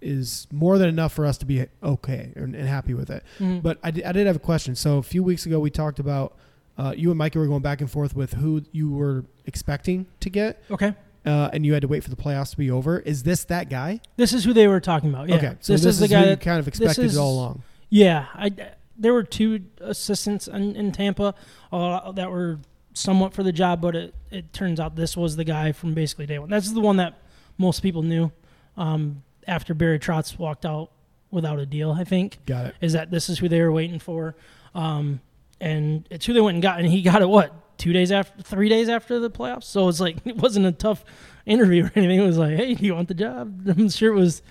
is 0.00 0.46
more 0.52 0.78
than 0.78 0.88
enough 0.88 1.12
for 1.12 1.26
us 1.26 1.38
to 1.38 1.46
be 1.46 1.66
okay 1.82 2.32
and, 2.36 2.54
and 2.54 2.68
happy 2.68 2.94
with 2.94 3.10
it. 3.10 3.24
Mhm. 3.40 3.62
But 3.62 3.78
I 3.82 3.90
did, 3.90 4.04
I 4.04 4.12
did 4.12 4.26
have 4.28 4.36
a 4.36 4.40
question. 4.40 4.76
So 4.76 4.98
a 4.98 5.02
few 5.02 5.22
weeks 5.24 5.44
ago, 5.44 5.58
we 5.58 5.70
talked 5.70 5.98
about 5.98 6.36
uh, 6.76 6.94
you 6.96 7.10
and 7.10 7.18
Mikey 7.18 7.38
were 7.40 7.46
going 7.48 7.62
back 7.62 7.80
and 7.80 7.90
forth 7.90 8.14
with 8.14 8.34
who 8.34 8.62
you 8.70 8.90
were 8.92 9.24
expecting 9.46 10.06
to 10.20 10.30
get, 10.30 10.62
okay, 10.70 10.94
uh, 11.26 11.50
and 11.52 11.66
you 11.66 11.72
had 11.72 11.82
to 11.82 11.88
wait 11.88 12.04
for 12.04 12.10
the 12.10 12.16
playoffs 12.16 12.50
to 12.52 12.56
be 12.56 12.70
over. 12.70 13.00
Is 13.00 13.24
this 13.24 13.42
that 13.44 13.68
guy? 13.68 14.00
this 14.16 14.32
is 14.32 14.44
who 14.44 14.52
they 14.52 14.68
were 14.68 14.78
talking 14.78 15.10
about. 15.10 15.28
Yeah. 15.28 15.34
Okay, 15.36 15.54
so 15.58 15.72
this, 15.72 15.84
is 15.84 15.98
the 15.98 16.06
who 16.06 16.12
guy 16.12 16.20
you 16.20 16.26
that 16.26 16.40
kind 16.40 16.60
of 16.60 16.68
expected 16.68 17.06
is- 17.06 17.16
all 17.16 17.32
along. 17.34 17.62
Yeah, 17.90 18.26
I 18.34 18.52
there 18.96 19.12
were 19.12 19.22
two 19.24 19.64
assistants 19.80 20.46
in, 20.46 20.76
in 20.76 20.92
Tampa 20.92 21.34
uh, 21.72 22.12
that 22.12 22.30
were 22.30 22.58
somewhat 22.98 23.32
for 23.32 23.42
the 23.42 23.52
job, 23.52 23.80
but 23.80 23.94
it, 23.94 24.14
it 24.30 24.52
turns 24.52 24.80
out 24.80 24.96
this 24.96 25.16
was 25.16 25.36
the 25.36 25.44
guy 25.44 25.72
from 25.72 25.94
basically 25.94 26.26
day 26.26 26.38
one. 26.38 26.50
That's 26.50 26.72
the 26.72 26.80
one 26.80 26.96
that 26.96 27.14
most 27.56 27.82
people 27.82 28.02
knew 28.02 28.30
um, 28.76 29.22
after 29.46 29.74
Barry 29.74 29.98
Trotz 29.98 30.38
walked 30.38 30.66
out 30.66 30.90
without 31.30 31.58
a 31.58 31.66
deal. 31.66 31.92
I 31.92 32.04
think 32.04 32.38
Got 32.46 32.66
it. 32.66 32.74
is 32.80 32.92
that 32.92 33.10
this 33.10 33.28
is 33.28 33.38
who 33.38 33.48
they 33.48 33.60
were 33.60 33.72
waiting 33.72 33.98
for, 33.98 34.34
um, 34.74 35.20
and 35.60 36.06
it's 36.10 36.26
who 36.26 36.32
they 36.32 36.40
went 36.40 36.56
and 36.56 36.62
got, 36.62 36.78
and 36.78 36.88
he 36.88 37.02
got 37.02 37.22
it 37.22 37.28
what 37.28 37.52
two 37.78 37.92
days 37.92 38.10
after, 38.10 38.42
three 38.42 38.68
days 38.68 38.88
after 38.88 39.18
the 39.20 39.30
playoffs. 39.30 39.64
So 39.64 39.88
it's 39.88 40.00
like 40.00 40.16
it 40.24 40.36
wasn't 40.36 40.66
a 40.66 40.72
tough 40.72 41.04
interview 41.46 41.84
or 41.84 41.92
anything. 41.94 42.20
It 42.20 42.26
was 42.26 42.38
like, 42.38 42.56
hey, 42.56 42.74
do 42.74 42.84
you 42.84 42.94
want 42.94 43.08
the 43.08 43.14
job? 43.14 43.68
I'm 43.68 43.88
sure 43.88 44.12
it 44.12 44.16
was. 44.16 44.42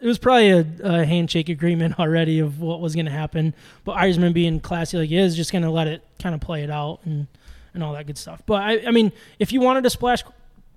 It 0.00 0.06
was 0.08 0.18
probably 0.18 0.50
a, 0.50 0.66
a 0.82 1.04
handshake 1.06 1.48
agreement 1.48 1.98
already 1.98 2.38
of 2.40 2.60
what 2.60 2.80
was 2.80 2.94
going 2.94 3.06
to 3.06 3.12
happen, 3.12 3.54
but 3.84 3.96
Yzerman 3.96 4.34
being 4.34 4.60
classy 4.60 4.98
like 4.98 5.08
he 5.08 5.16
is, 5.16 5.34
just 5.34 5.50
going 5.50 5.62
to 5.62 5.70
let 5.70 5.86
it 5.86 6.04
kind 6.18 6.34
of 6.34 6.42
play 6.42 6.62
it 6.62 6.68
out 6.68 7.00
and 7.06 7.26
and 7.74 7.82
all 7.82 7.92
that 7.92 8.06
good 8.06 8.16
stuff. 8.18 8.42
But 8.46 8.62
I, 8.62 8.86
I 8.86 8.90
mean, 8.90 9.12
if 9.38 9.52
you 9.52 9.60
wanted 9.60 9.84
a 9.84 9.90
splash 9.90 10.22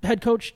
head 0.03 0.21
coach, 0.21 0.53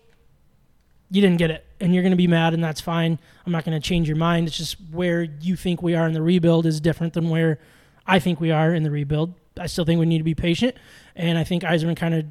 you 1.09 1.21
didn't 1.21 1.37
get 1.37 1.51
it, 1.51 1.65
and 1.79 1.93
you're 1.93 2.03
going 2.03 2.11
to 2.11 2.17
be 2.17 2.27
mad, 2.27 2.53
and 2.53 2.63
that's 2.63 2.81
fine. 2.81 3.19
I'm 3.45 3.51
not 3.51 3.63
going 3.65 3.79
to 3.79 3.85
change 3.85 4.07
your 4.07 4.17
mind. 4.17 4.47
It's 4.47 4.57
just 4.57 4.77
where 4.91 5.23
you 5.23 5.55
think 5.55 5.81
we 5.81 5.93
are 5.95 6.07
in 6.07 6.13
the 6.13 6.21
rebuild 6.21 6.65
is 6.65 6.79
different 6.79 7.13
than 7.13 7.29
where 7.29 7.59
I 8.07 8.19
think 8.19 8.39
we 8.39 8.51
are 8.51 8.73
in 8.73 8.83
the 8.83 8.91
rebuild. 8.91 9.33
I 9.59 9.67
still 9.67 9.83
think 9.85 9.99
we 9.99 10.05
need 10.05 10.19
to 10.19 10.23
be 10.23 10.35
patient, 10.35 10.75
and 11.15 11.37
I 11.37 11.43
think 11.43 11.63
Yzerman 11.63 11.97
kind 11.97 12.13
of 12.13 12.25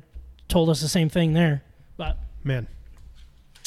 told 0.48 0.70
us 0.70 0.80
the 0.80 0.88
same 0.88 1.08
thing 1.10 1.34
there. 1.34 1.62
But 1.98 2.16
Man, 2.42 2.66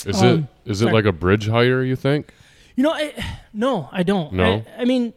Is 0.06 0.22
Um, 0.24 0.50
it 0.66 0.72
is 0.72 0.82
it 0.82 0.86
sorry. 0.86 0.94
like 0.94 1.06
a 1.06 1.12
bridge 1.12 1.48
hire? 1.48 1.84
You 1.84 1.96
think? 1.96 2.34
you 2.76 2.84
know, 2.84 2.92
I, 2.92 3.14
no, 3.54 3.88
I 3.92 4.02
don't. 4.02 4.34
No? 4.34 4.64
I, 4.78 4.82
I 4.82 4.86
mean, 4.86 5.14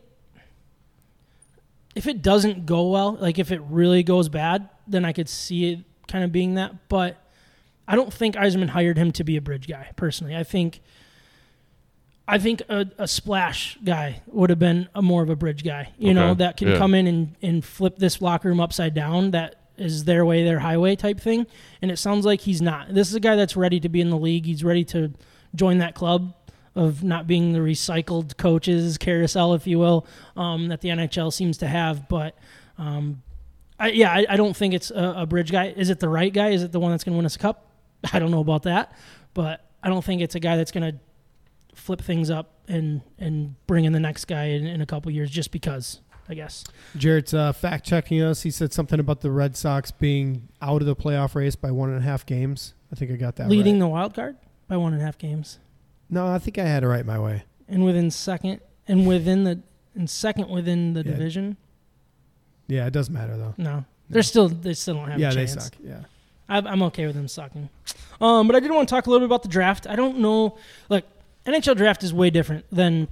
if 1.95 2.07
it 2.07 2.21
doesn't 2.21 2.67
go 2.67 2.91
well, 2.91 3.17
like 3.19 3.39
if 3.39 3.51
it 3.51 3.63
really 3.71 4.03
goes 4.03 4.29
bad, 4.29 4.69
then 4.87 5.05
I 5.05 5.13
could 5.13 5.29
see 5.29 5.73
it 5.73 5.81
kind 6.09 6.25
of 6.25 6.33
being 6.33 6.55
that. 6.55 6.89
But 6.89 7.17
I 7.89 7.97
don't 7.97 8.13
think 8.13 8.35
Yzerman 8.35 8.71
hired 8.71 8.99
him 8.99 9.13
to 9.13 9.25
be 9.25 9.37
a 9.37 9.41
bridge 9.41 9.69
guy. 9.69 9.91
Personally, 9.97 10.37
I 10.37 10.45
think. 10.45 10.81
I 12.29 12.39
think 12.39 12.61
a, 12.69 12.87
a 12.99 13.07
splash 13.07 13.79
guy 13.85 14.21
would 14.27 14.51
have 14.51 14.59
been 14.59 14.89
a 14.97 15.01
more 15.01 15.23
of 15.23 15.31
a 15.31 15.37
bridge 15.37 15.63
guy, 15.63 15.93
you 15.97 16.13
know, 16.13 16.35
that 16.35 16.57
can 16.57 16.67
yeah. 16.67 16.77
come 16.77 16.93
in 16.93 17.07
and, 17.07 17.37
and 17.41 17.65
flip 17.65 17.99
this 17.99 18.21
locker 18.21 18.49
room 18.49 18.59
upside 18.59 18.95
down. 18.95 19.31
That 19.31 19.61
is 19.77 20.05
their 20.05 20.25
way, 20.25 20.43
their 20.43 20.59
highway 20.59 20.97
type 20.97 21.21
thing. 21.21 21.47
And 21.81 21.91
it 21.91 21.99
sounds 21.99 22.27
like 22.27 22.41
he's 22.41 22.61
not. 22.61 22.93
This 22.93 23.09
is 23.09 23.15
a 23.15 23.21
guy 23.21 23.37
that's 23.37 23.57
ready 23.57 23.79
to 23.79 23.89
be 23.89 24.01
in 24.01 24.11
the 24.11 24.17
league. 24.17 24.45
He's 24.47 24.65
ready 24.65 24.85
to 24.87 25.13
join 25.55 25.79
that 25.79 25.95
club 25.95 26.35
of 26.75 27.03
not 27.03 27.27
being 27.27 27.53
the 27.53 27.59
recycled 27.59 28.37
coaches 28.37 28.99
carousel, 28.99 29.55
if 29.55 29.67
you 29.67 29.79
will, 29.79 30.07
um, 30.37 30.69
that 30.69 30.83
the 30.83 30.91
NHL 30.91 31.33
seems 31.33 31.59
to 31.59 31.67
have. 31.67 32.09
But 32.09 32.37
um, 32.79 33.23
I, 33.79 33.89
yeah, 33.91 34.13
I, 34.13 34.27
I 34.31 34.37
don't 34.37 34.57
think 34.57 34.75
it's 34.75 34.91
a, 34.91 35.15
a 35.19 35.27
bridge 35.27 35.53
guy. 35.53 35.75
Is 35.77 35.91
it 35.91 36.01
the 36.01 36.09
right 36.09 36.33
guy? 36.33 36.49
Is 36.51 36.63
it 36.63 36.73
the 36.73 36.81
one 36.81 36.91
that's 36.93 37.05
going 37.05 37.13
to 37.15 37.17
win 37.17 37.27
us 37.27 37.37
a 37.37 37.39
cup? 37.39 37.71
I 38.13 38.19
don't 38.19 38.31
know 38.31 38.41
about 38.41 38.63
that, 38.65 38.93
but 39.35 39.65
I 39.83 39.89
don't 39.89 40.05
think 40.05 40.23
it's 40.23 40.35
a 40.35 40.41
guy 40.41 40.57
that's 40.57 40.73
going 40.73 40.93
to 40.93 40.99
flip 41.75 42.01
things 42.01 42.31
up 42.31 42.53
and 42.69 43.03
and 43.19 43.55
bring 43.67 43.85
in 43.85 43.93
the 43.93 44.01
next 44.01 44.25
guy 44.25 44.45
in, 44.47 44.67
in 44.67 44.81
a 44.81 44.87
couple 44.87 45.11
years 45.13 45.31
just 45.31 45.51
because. 45.51 46.01
I 46.29 46.35
guess. 46.35 46.65
Jarrett's 46.97 47.33
uh, 47.35 47.53
fact 47.53 47.87
checking 47.87 48.21
us. 48.21 48.43
He 48.43 48.51
said 48.51 48.73
something 48.73 48.99
about 48.99 49.21
the 49.21 49.31
Red 49.31 49.57
Sox 49.57 49.93
being 49.93 50.49
out 50.61 50.83
of 50.83 50.87
the 50.87 50.97
playoff 50.97 51.37
race 51.37 51.55
by 51.55 51.71
one 51.71 51.89
and 51.91 51.99
a 51.99 52.03
half 52.03 52.27
games. 52.27 52.75
I 52.91 52.97
think 52.97 53.13
I 53.13 53.15
got 53.15 53.37
that 53.37 53.49
Leading 53.49 53.75
right. 53.75 53.79
the 53.79 53.87
wild 53.87 54.15
card 54.15 54.37
by 54.67 54.77
one 54.77 54.93
and 54.93 55.01
a 55.01 55.05
half 55.05 55.19
games. 55.19 55.61
No, 56.11 56.27
I 56.27 56.41
think 56.41 56.59
I 56.59 56.65
had 56.65 56.83
it 56.83 56.89
right 56.89 57.07
my 57.07 57.17
way. 57.17 57.45
And 57.69 57.85
within 57.85 58.11
second 58.11 58.61
and 58.89 59.07
within 59.07 59.45
the 59.45 59.61
and 59.95 60.11
second 60.11 60.49
within 60.49 60.95
the 60.95 61.05
Yeah. 61.05 61.13
division. 61.13 61.59
Yeah, 62.69 62.87
it 62.87 62.93
doesn't 62.93 63.13
matter 63.15 63.37
though. 63.37 63.55
No. 63.57 63.85
They're 64.11 64.23
still 64.23 64.49
they 64.49 64.75
still 64.75 64.95
don't 64.95 65.11
have 65.11 65.21
yeah, 65.21 65.31
a 65.31 65.35
they 65.35 65.47
suck. 65.47 65.73
Yeah. 65.83 66.01
I- 66.49 66.59
I'm 66.59 66.83
okay 66.85 67.07
with 67.07 67.17
them 67.17 67.29
sucking. 67.29 67.69
Um, 68.21 68.47
but 68.47 68.55
I 68.57 68.61
did 68.61 68.71
want 68.71 68.89
to 68.89 68.95
talk 68.95 69.07
a 69.07 69.11
little 69.11 69.27
bit 69.27 69.31
about 69.31 69.43
the 69.43 69.49
draft. 69.49 69.87
I 69.87 69.97
don't 69.97 70.19
know. 70.19 70.57
like 70.89 71.05
NHL 71.45 71.77
draft 71.77 72.03
is 72.05 72.13
way 72.15 72.31
different 72.31 72.65
than, 72.73 73.09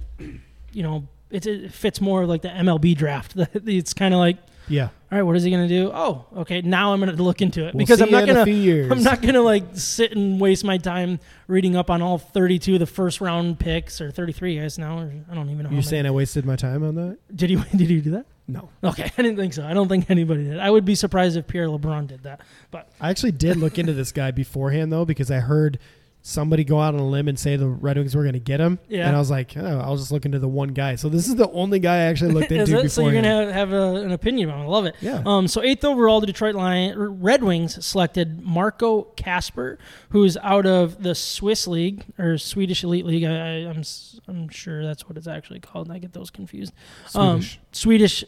you 0.71 0.83
know, 0.83 1.07
it, 1.29 1.45
it 1.45 1.71
fits 1.73 1.99
more 2.01 2.25
like 2.25 2.41
the 2.41 2.49
MLB 2.49 2.95
draft. 2.97 3.35
It's 3.65 3.93
kind 3.93 4.13
of 4.13 4.19
like, 4.19 4.37
Yeah. 4.67 4.85
all 5.11 5.17
right, 5.17 5.23
what 5.23 5.35
is 5.35 5.43
he 5.43 5.51
going 5.51 5.67
to 5.67 5.73
do? 5.73 5.91
Oh, 5.93 6.25
okay, 6.37 6.61
now 6.61 6.93
I'm 6.93 6.99
going 7.01 7.15
to 7.15 7.21
look 7.23 7.41
into 7.41 7.61
it 7.67 7.73
We'll 7.73 7.79
because 7.79 8.01
I'm 8.01 8.11
not 8.11 8.23
in 8.23 8.29
a 8.29 8.33
going 8.35 8.45
few 8.45 8.55
to. 8.55 8.59
years. 8.61 8.91
I'm 8.91 9.03
not 9.03 9.21
gonna 9.21 9.41
like 9.41 9.63
sit 9.73 10.11
and 10.13 10.39
waste 10.39 10.63
my 10.63 10.77
time 10.77 11.19
reading 11.47 11.75
up 11.75 11.89
on 11.89 12.01
all 12.01 12.17
32 12.17 12.73
of 12.75 12.79
the 12.79 12.85
first 12.85 13.21
round 13.21 13.59
picks 13.59 13.99
or 14.01 14.11
33 14.11 14.59
guys 14.59 14.77
now. 14.77 14.99
Or 14.99 15.13
I 15.31 15.35
don't 15.35 15.49
even 15.49 15.57
know. 15.59 15.63
how 15.63 15.69
You 15.71 15.77
many. 15.77 15.81
saying 15.81 16.05
I 16.05 16.11
wasted 16.11 16.45
my 16.45 16.55
time 16.55 16.83
on 16.83 16.95
that? 16.95 17.17
Did 17.35 17.49
you 17.51 17.63
did 17.75 17.89
you 17.89 18.01
do 18.01 18.11
that? 18.11 18.25
No. 18.47 18.69
Okay, 18.83 19.03
I 19.17 19.21
didn't 19.21 19.37
think 19.37 19.53
so. 19.53 19.65
I 19.65 19.73
don't 19.73 19.87
think 19.87 20.09
anybody 20.09 20.43
did. 20.45 20.59
I 20.59 20.69
would 20.69 20.85
be 20.85 20.95
surprised 20.95 21.37
if 21.37 21.47
Pierre 21.47 21.67
LeBrun 21.67 22.07
did 22.07 22.23
that. 22.23 22.41
But 22.71 22.91
I 22.99 23.09
actually 23.09 23.31
did 23.31 23.57
look 23.57 23.79
into 23.79 23.93
this 23.93 24.11
guy 24.11 24.31
beforehand 24.31 24.91
though 24.91 25.05
because 25.05 25.31
I 25.31 25.39
heard 25.39 25.79
somebody 26.27 26.63
go 26.63 26.79
out 26.79 26.95
on 26.95 26.99
a 26.99 27.07
limb 27.07 27.27
and 27.27 27.37
say 27.37 27.55
the 27.55 27.67
Red 27.67 27.97
Wings 27.97 28.15
were 28.15 28.23
going 28.23 28.33
to 28.33 28.39
get 28.39 28.59
him. 28.59 28.79
Yeah. 28.87 29.05
And 29.05 29.15
I 29.15 29.19
was 29.19 29.29
like, 29.29 29.55
oh, 29.55 29.79
I 29.79 29.89
was 29.89 30.01
just 30.01 30.11
looking 30.11 30.31
to 30.31 30.39
the 30.39 30.47
one 30.47 30.69
guy. 30.69 30.95
So 30.95 31.07
this 31.07 31.27
is 31.27 31.35
the 31.35 31.49
only 31.51 31.77
guy 31.77 31.97
I 31.97 31.99
actually 32.05 32.33
looked 32.33 32.51
into 32.51 32.71
before. 32.71 32.89
So 32.89 33.03
you're 33.03 33.13
gonna 33.13 33.45
have, 33.45 33.53
have 33.53 33.73
a, 33.73 33.95
an 33.97 34.11
opinion 34.11 34.49
it. 34.49 34.53
I 34.53 34.65
love 34.65 34.85
it. 34.87 34.95
Yeah. 35.01 35.21
Um, 35.23 35.47
so 35.47 35.61
eighth 35.61 35.85
overall, 35.85 36.19
the 36.21 36.25
Detroit 36.25 36.55
Lion 36.55 37.21
Red 37.21 37.43
Wings 37.43 37.85
selected 37.85 38.41
Marco 38.41 39.03
Kasper, 39.15 39.77
who's 40.09 40.35
out 40.37 40.65
of 40.65 41.03
the 41.03 41.13
Swiss 41.13 41.67
League 41.67 42.05
or 42.17 42.39
Swedish 42.39 42.83
Elite 42.83 43.05
League. 43.05 43.23
I, 43.23 43.29
I, 43.29 43.69
I'm 43.69 43.83
I'm 44.27 44.49
sure 44.49 44.83
that's 44.83 45.07
what 45.07 45.17
it's 45.17 45.27
actually 45.27 45.59
called. 45.59 45.91
I 45.91 45.99
get 45.99 46.13
those 46.13 46.31
confused. 46.31 46.73
Um, 47.13 47.43
Swedish. 47.71 48.25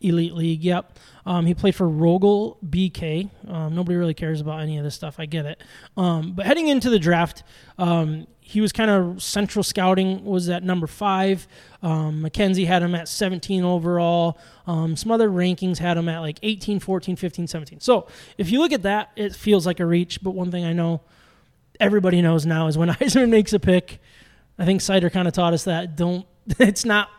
Elite 0.00 0.34
League. 0.34 0.62
Yep. 0.62 0.98
Um, 1.26 1.46
he 1.46 1.54
played 1.54 1.74
for 1.74 1.86
Rögle 1.86 2.56
BK. 2.64 3.30
Um, 3.48 3.74
nobody 3.74 3.96
really 3.96 4.14
cares 4.14 4.40
about 4.40 4.60
any 4.60 4.78
of 4.78 4.84
this 4.84 4.94
stuff. 4.94 5.16
I 5.18 5.26
get 5.26 5.44
it. 5.44 5.62
Um, 5.96 6.32
but 6.32 6.46
heading 6.46 6.68
into 6.68 6.88
the 6.88 6.98
draft, 6.98 7.42
um, 7.76 8.26
he 8.40 8.62
was 8.62 8.72
kind 8.72 8.90
of 8.90 9.22
central 9.22 9.62
scouting 9.62 10.24
was 10.24 10.48
at 10.48 10.62
number 10.62 10.86
five. 10.86 11.46
Um, 11.82 12.22
McKenzie 12.22 12.66
had 12.66 12.82
him 12.82 12.94
at 12.94 13.06
17 13.06 13.62
overall. 13.62 14.38
Um, 14.66 14.96
some 14.96 15.10
other 15.12 15.28
rankings 15.28 15.76
had 15.76 15.98
him 15.98 16.08
at 16.08 16.20
like 16.20 16.38
18, 16.42 16.80
14, 16.80 17.14
15, 17.16 17.46
17. 17.46 17.80
So 17.80 18.06
if 18.38 18.50
you 18.50 18.58
look 18.60 18.72
at 18.72 18.82
that, 18.84 19.10
it 19.16 19.34
feels 19.34 19.66
like 19.66 19.80
a 19.80 19.86
reach. 19.86 20.22
But 20.22 20.30
one 20.30 20.50
thing 20.50 20.64
I 20.64 20.72
know 20.72 21.02
everybody 21.78 22.22
knows 22.22 22.46
now 22.46 22.68
is 22.68 22.78
when 22.78 22.88
Yzerman 22.88 23.28
makes 23.28 23.52
a 23.52 23.60
pick, 23.60 24.00
I 24.58 24.64
think 24.64 24.80
Seider 24.80 25.12
kind 25.12 25.28
of 25.28 25.34
taught 25.34 25.52
us 25.52 25.64
that 25.64 25.96
don't. 25.96 26.26
It's 26.58 26.86
not. 26.86 27.10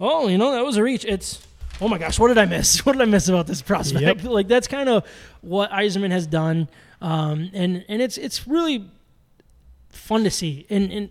Oh, 0.00 0.26
you 0.26 0.36
know 0.36 0.50
that 0.50 0.64
was 0.64 0.76
a 0.76 0.82
reach. 0.82 1.04
It's 1.04 1.46
oh 1.80 1.88
my 1.88 1.98
gosh, 1.98 2.18
what 2.18 2.28
did 2.28 2.38
I 2.38 2.46
miss? 2.46 2.78
What 2.86 2.92
did 2.92 3.02
I 3.02 3.06
miss 3.06 3.28
about 3.28 3.46
this 3.46 3.62
prospect? 3.62 4.02
Yep. 4.02 4.24
Like 4.24 4.48
that's 4.48 4.68
kind 4.68 4.88
of 4.88 5.06
what 5.40 5.70
Yzerman 5.70 6.10
has 6.10 6.26
done, 6.26 6.68
um, 7.00 7.50
and 7.52 7.84
and 7.88 8.02
it's 8.02 8.18
it's 8.18 8.46
really 8.46 8.88
fun 9.90 10.24
to 10.24 10.30
see. 10.30 10.66
And 10.70 10.92
and 10.92 11.10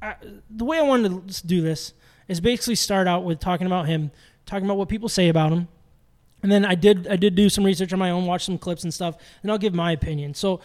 I, 0.00 0.14
the 0.50 0.64
way 0.64 0.78
I 0.78 0.82
wanted 0.82 1.28
to 1.28 1.46
do 1.46 1.60
this 1.60 1.94
is 2.28 2.40
basically 2.40 2.74
start 2.74 3.06
out 3.06 3.24
with 3.24 3.40
talking 3.40 3.66
about 3.66 3.86
him, 3.86 4.10
talking 4.46 4.64
about 4.64 4.76
what 4.76 4.88
people 4.88 5.08
say 5.08 5.28
about 5.28 5.52
him, 5.52 5.68
and 6.42 6.52
then 6.52 6.64
I 6.64 6.74
did 6.74 7.08
I 7.08 7.16
did 7.16 7.34
do 7.34 7.48
some 7.48 7.64
research 7.64 7.92
on 7.92 7.98
my 7.98 8.10
own, 8.10 8.26
watch 8.26 8.44
some 8.44 8.58
clips 8.58 8.84
and 8.84 8.92
stuff, 8.92 9.16
and 9.42 9.50
I'll 9.50 9.58
give 9.58 9.74
my 9.74 9.92
opinion. 9.92 10.34
So, 10.34 10.60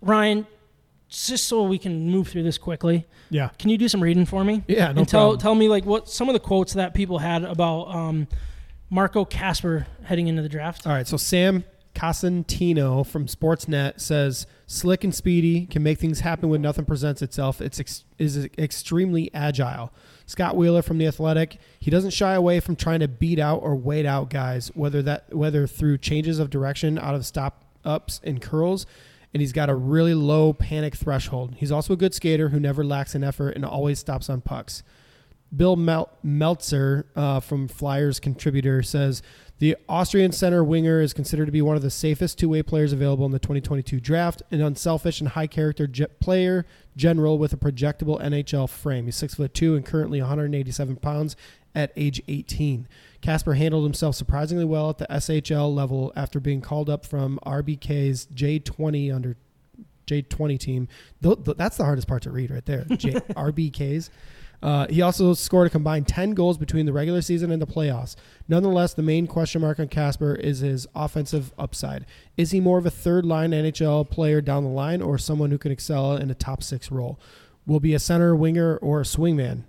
Ryan, 0.00 0.46
just 1.08 1.46
so 1.46 1.62
we 1.62 1.78
can 1.78 2.10
move 2.10 2.28
through 2.28 2.42
this 2.42 2.58
quickly. 2.58 3.06
Yeah. 3.30 3.50
Can 3.58 3.70
you 3.70 3.78
do 3.78 3.88
some 3.88 4.02
reading 4.02 4.26
for 4.26 4.44
me? 4.44 4.64
Yeah, 4.66 4.92
no 4.92 5.00
and 5.00 5.08
tell 5.08 5.20
problem. 5.20 5.38
tell 5.38 5.54
me 5.54 5.68
like 5.68 5.84
what 5.84 6.08
some 6.08 6.28
of 6.28 6.34
the 6.34 6.40
quotes 6.40 6.74
that 6.74 6.94
people 6.94 7.18
had 7.18 7.44
about 7.44 7.88
um, 7.94 8.28
Marco 8.90 9.24
Kasper 9.24 9.86
heading 10.04 10.28
into 10.28 10.42
the 10.42 10.48
draft. 10.48 10.86
All 10.86 10.92
right, 10.92 11.06
so 11.06 11.16
Sam 11.16 11.64
Cosentino 11.94 13.06
from 13.06 13.26
Sportsnet 13.26 14.00
says 14.00 14.46
slick 14.66 15.04
and 15.04 15.14
speedy 15.14 15.66
can 15.66 15.82
make 15.82 15.98
things 15.98 16.20
happen 16.20 16.48
when 16.48 16.60
nothing 16.60 16.84
presents 16.84 17.22
itself. 17.22 17.60
It's 17.60 17.78
ex- 17.78 18.04
is 18.18 18.48
extremely 18.58 19.32
agile. 19.32 19.92
Scott 20.26 20.56
Wheeler 20.56 20.82
from 20.82 20.98
the 20.98 21.06
Athletic, 21.06 21.58
he 21.78 21.90
doesn't 21.90 22.10
shy 22.10 22.34
away 22.34 22.60
from 22.60 22.76
trying 22.76 23.00
to 23.00 23.08
beat 23.08 23.38
out 23.38 23.58
or 23.58 23.76
wait 23.76 24.06
out 24.06 24.30
guys, 24.30 24.70
whether 24.74 25.02
that 25.02 25.34
whether 25.34 25.66
through 25.66 25.98
changes 25.98 26.38
of 26.38 26.50
direction 26.50 26.98
out 26.98 27.14
of 27.14 27.24
stop 27.24 27.64
ups 27.84 28.20
and 28.24 28.40
curls, 28.40 28.86
and 29.32 29.40
he's 29.40 29.52
got 29.52 29.68
a 29.68 29.74
really 29.74 30.14
low 30.14 30.52
panic 30.52 30.96
threshold. 30.96 31.54
He's 31.56 31.70
also 31.72 31.92
a 31.92 31.96
good 31.96 32.14
skater 32.14 32.48
who 32.48 32.58
never 32.58 32.84
lacks 32.84 33.14
in 33.14 33.22
effort 33.22 33.50
and 33.50 33.64
always 33.64 33.98
stops 33.98 34.28
on 34.30 34.40
pucks. 34.40 34.82
Bill 35.56 35.76
Mel- 35.76 36.10
Meltzer 36.22 37.06
uh, 37.14 37.40
from 37.40 37.68
Flyers 37.68 38.18
contributor 38.20 38.82
says 38.82 39.22
the 39.58 39.76
Austrian 39.88 40.32
center 40.32 40.64
winger 40.64 41.00
is 41.00 41.12
considered 41.12 41.46
to 41.46 41.52
be 41.52 41.62
one 41.62 41.76
of 41.76 41.82
the 41.82 41.90
safest 41.90 42.38
two 42.38 42.48
way 42.48 42.62
players 42.62 42.92
available 42.92 43.24
in 43.24 43.32
the 43.32 43.38
2022 43.38 44.00
draft, 44.00 44.42
an 44.50 44.60
unselfish 44.60 45.20
and 45.20 45.30
high 45.30 45.46
character 45.46 45.88
player 46.20 46.66
general 46.96 47.38
with 47.38 47.52
a 47.52 47.56
projectable 47.56 48.20
NHL 48.20 48.68
frame. 48.68 49.04
He's 49.04 49.16
six 49.16 49.34
foot 49.34 49.54
two 49.54 49.76
and 49.76 49.84
currently 49.84 50.20
187 50.20 50.96
pounds 50.96 51.36
at 51.74 51.92
age 51.96 52.22
18. 52.28 52.88
Kasper 53.20 53.54
handled 53.54 53.84
himself 53.84 54.14
surprisingly 54.16 54.64
well 54.64 54.90
at 54.90 54.98
the 54.98 55.06
SHL 55.06 55.74
level 55.74 56.12
after 56.16 56.40
being 56.40 56.60
called 56.60 56.90
up 56.90 57.06
from 57.06 57.38
RBK's 57.46 58.26
J20 58.34 59.14
under 59.14 59.36
J20 60.06 60.58
team. 60.58 60.88
Th- 61.22 61.42
th- 61.44 61.56
that's 61.56 61.76
the 61.76 61.84
hardest 61.84 62.06
part 62.06 62.22
to 62.24 62.30
read 62.30 62.50
right 62.50 62.66
there. 62.66 62.84
J- 62.84 63.12
RBK's. 63.30 64.10
Uh, 64.62 64.86
he 64.88 65.02
also 65.02 65.34
scored 65.34 65.66
a 65.66 65.70
combined 65.70 66.08
10 66.08 66.32
goals 66.32 66.56
between 66.56 66.86
the 66.86 66.92
regular 66.92 67.20
season 67.20 67.50
and 67.50 67.60
the 67.60 67.66
playoffs. 67.66 68.16
Nonetheless, 68.48 68.94
the 68.94 69.02
main 69.02 69.26
question 69.26 69.60
mark 69.60 69.78
on 69.78 69.88
Kasper 69.88 70.34
is 70.34 70.60
his 70.60 70.86
offensive 70.94 71.52
upside. 71.58 72.06
Is 72.36 72.50
he 72.50 72.60
more 72.60 72.78
of 72.78 72.86
a 72.86 72.90
third 72.90 73.26
line 73.26 73.50
NHL 73.50 74.08
player 74.08 74.40
down 74.40 74.64
the 74.64 74.70
line 74.70 75.02
or 75.02 75.18
someone 75.18 75.50
who 75.50 75.58
can 75.58 75.72
excel 75.72 76.16
in 76.16 76.30
a 76.30 76.34
top 76.34 76.62
six 76.62 76.90
role? 76.90 77.20
Will 77.66 77.80
be 77.80 77.94
a 77.94 77.98
center, 77.98 78.34
winger, 78.34 78.76
or 78.78 79.00
a 79.00 79.04
swingman? 79.04 79.64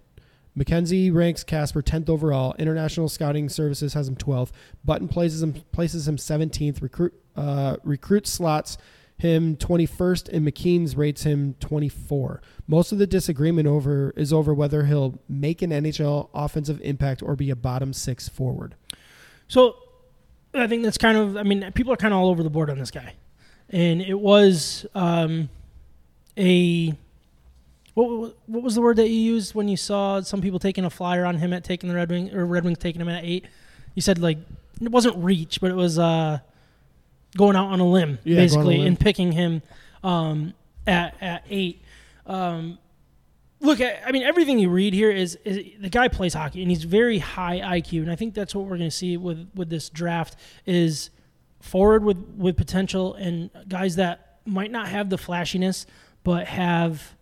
McKenzie 0.58 1.14
ranks 1.14 1.44
Kasper 1.44 1.82
10th 1.82 2.10
overall. 2.10 2.56
International 2.58 3.10
Scouting 3.10 3.50
Services 3.50 3.94
has 3.94 4.08
him 4.08 4.16
12th. 4.16 4.52
Button 4.86 5.08
places 5.08 5.44
him 5.44 5.54
places 5.72 6.08
him 6.08 6.16
17th. 6.16 6.82
Recruit 6.82 7.14
uh, 7.36 7.78
recruit 7.84 8.26
slots 8.26 8.78
him 9.18 9.56
21st, 9.56 10.30
and 10.30 10.46
McKeen's 10.46 10.96
rates 10.96 11.24
him 11.24 11.56
24. 11.60 12.42
Most 12.68 12.92
of 12.92 12.98
the 12.98 13.08
disagreement 13.08 13.68
over 13.68 14.14
is 14.18 14.34
over 14.34 14.54
whether 14.54 14.86
he'll 14.86 15.20
make 15.30 15.62
an 15.62 15.72
NHL 15.72 16.30
offensive 16.34 16.82
impact 16.82 17.24
or 17.24 17.36
be 17.36 17.50
a 17.50 17.56
bottom 17.56 17.94
six 17.94 18.28
forward. 18.28 18.76
So 19.48 19.76
I 20.54 20.68
think 20.68 20.84
that's 20.84 20.98
kind 20.98 21.18
of 21.18 21.38
I 21.38 21.44
mean 21.44 21.72
people 21.74 21.94
are 21.94 21.98
kind 21.98 22.14
of 22.14 22.20
all 22.20 22.30
over 22.30 22.44
the 22.44 22.50
board 22.50 22.70
on 22.70 22.78
this 22.78 22.92
guy, 22.92 23.14
and 23.70 24.02
it 24.02 24.20
was 24.20 24.86
um, 24.96 25.50
a 26.38 26.94
what 27.94 28.36
what 28.48 28.64
was 28.64 28.76
the 28.76 28.82
word 28.82 28.98
that 28.98 29.10
you 29.10 29.20
used 29.20 29.56
when 29.56 29.68
you 29.68 29.78
saw 29.78 30.22
some 30.22 30.42
people 30.42 30.60
taking 30.60 30.84
a 30.84 30.90
flyer 30.90 31.26
on 31.26 31.38
him 31.38 31.54
at 31.54 31.64
taking 31.64 31.90
the 31.90 31.96
Red 31.96 32.10
Wing 32.10 32.34
or 32.34 32.46
Red 32.46 32.66
Wings 32.66 32.78
taking 32.78 33.02
him 33.02 33.10
at 33.10 33.24
eight? 33.24 33.46
You 33.94 34.02
said 34.02 34.20
like 34.20 34.40
it 34.82 34.92
wasn't 34.92 35.18
reach, 35.18 35.62
but 35.62 35.72
it 35.72 35.76
was 35.76 35.98
uh, 35.98 36.40
going 37.38 37.56
out 37.56 37.68
on 37.72 37.80
a 37.80 37.88
limb 37.88 38.20
Yeah, 38.24 38.36
on 38.36 38.40
a 38.40 38.44
basically 38.44 38.78
limb. 38.80 38.88
and 38.88 39.00
picking 39.00 39.32
him 39.32 39.62
um, 40.04 40.54
at 40.88 41.16
at 41.22 41.46
eight. 41.50 41.82
Um, 42.26 42.78
look, 43.60 43.82
I, 43.82 44.00
I 44.06 44.12
mean 44.12 44.24
everything 44.24 44.60
you 44.60 44.70
read 44.70 44.94
here 44.94 45.12
is, 45.12 45.36
is 45.46 45.60
the 45.80 45.90
guy 45.90 46.08
plays 46.08 46.34
hockey 46.34 46.62
and 46.62 46.70
he's 46.72 46.84
very 46.84 47.20
high 47.20 47.60
IQ, 47.80 48.02
and 48.04 48.12
I 48.12 48.16
think 48.16 48.34
that's 48.34 48.54
what 48.56 48.66
we're 48.66 48.78
going 48.78 48.90
to 48.90 48.96
see 48.96 49.18
with 49.18 49.50
with 49.56 49.70
this 49.70 49.90
draft 49.90 50.36
is 50.66 51.10
forward 51.62 52.04
with 52.04 52.18
with 52.38 52.56
potential 52.58 53.16
and 53.16 53.50
guys 53.68 53.96
that 53.96 54.40
might 54.46 54.70
not 54.72 54.88
have 54.88 55.10
the 55.10 55.18
flashiness 55.18 55.88
but 56.24 56.46
have 56.46 57.16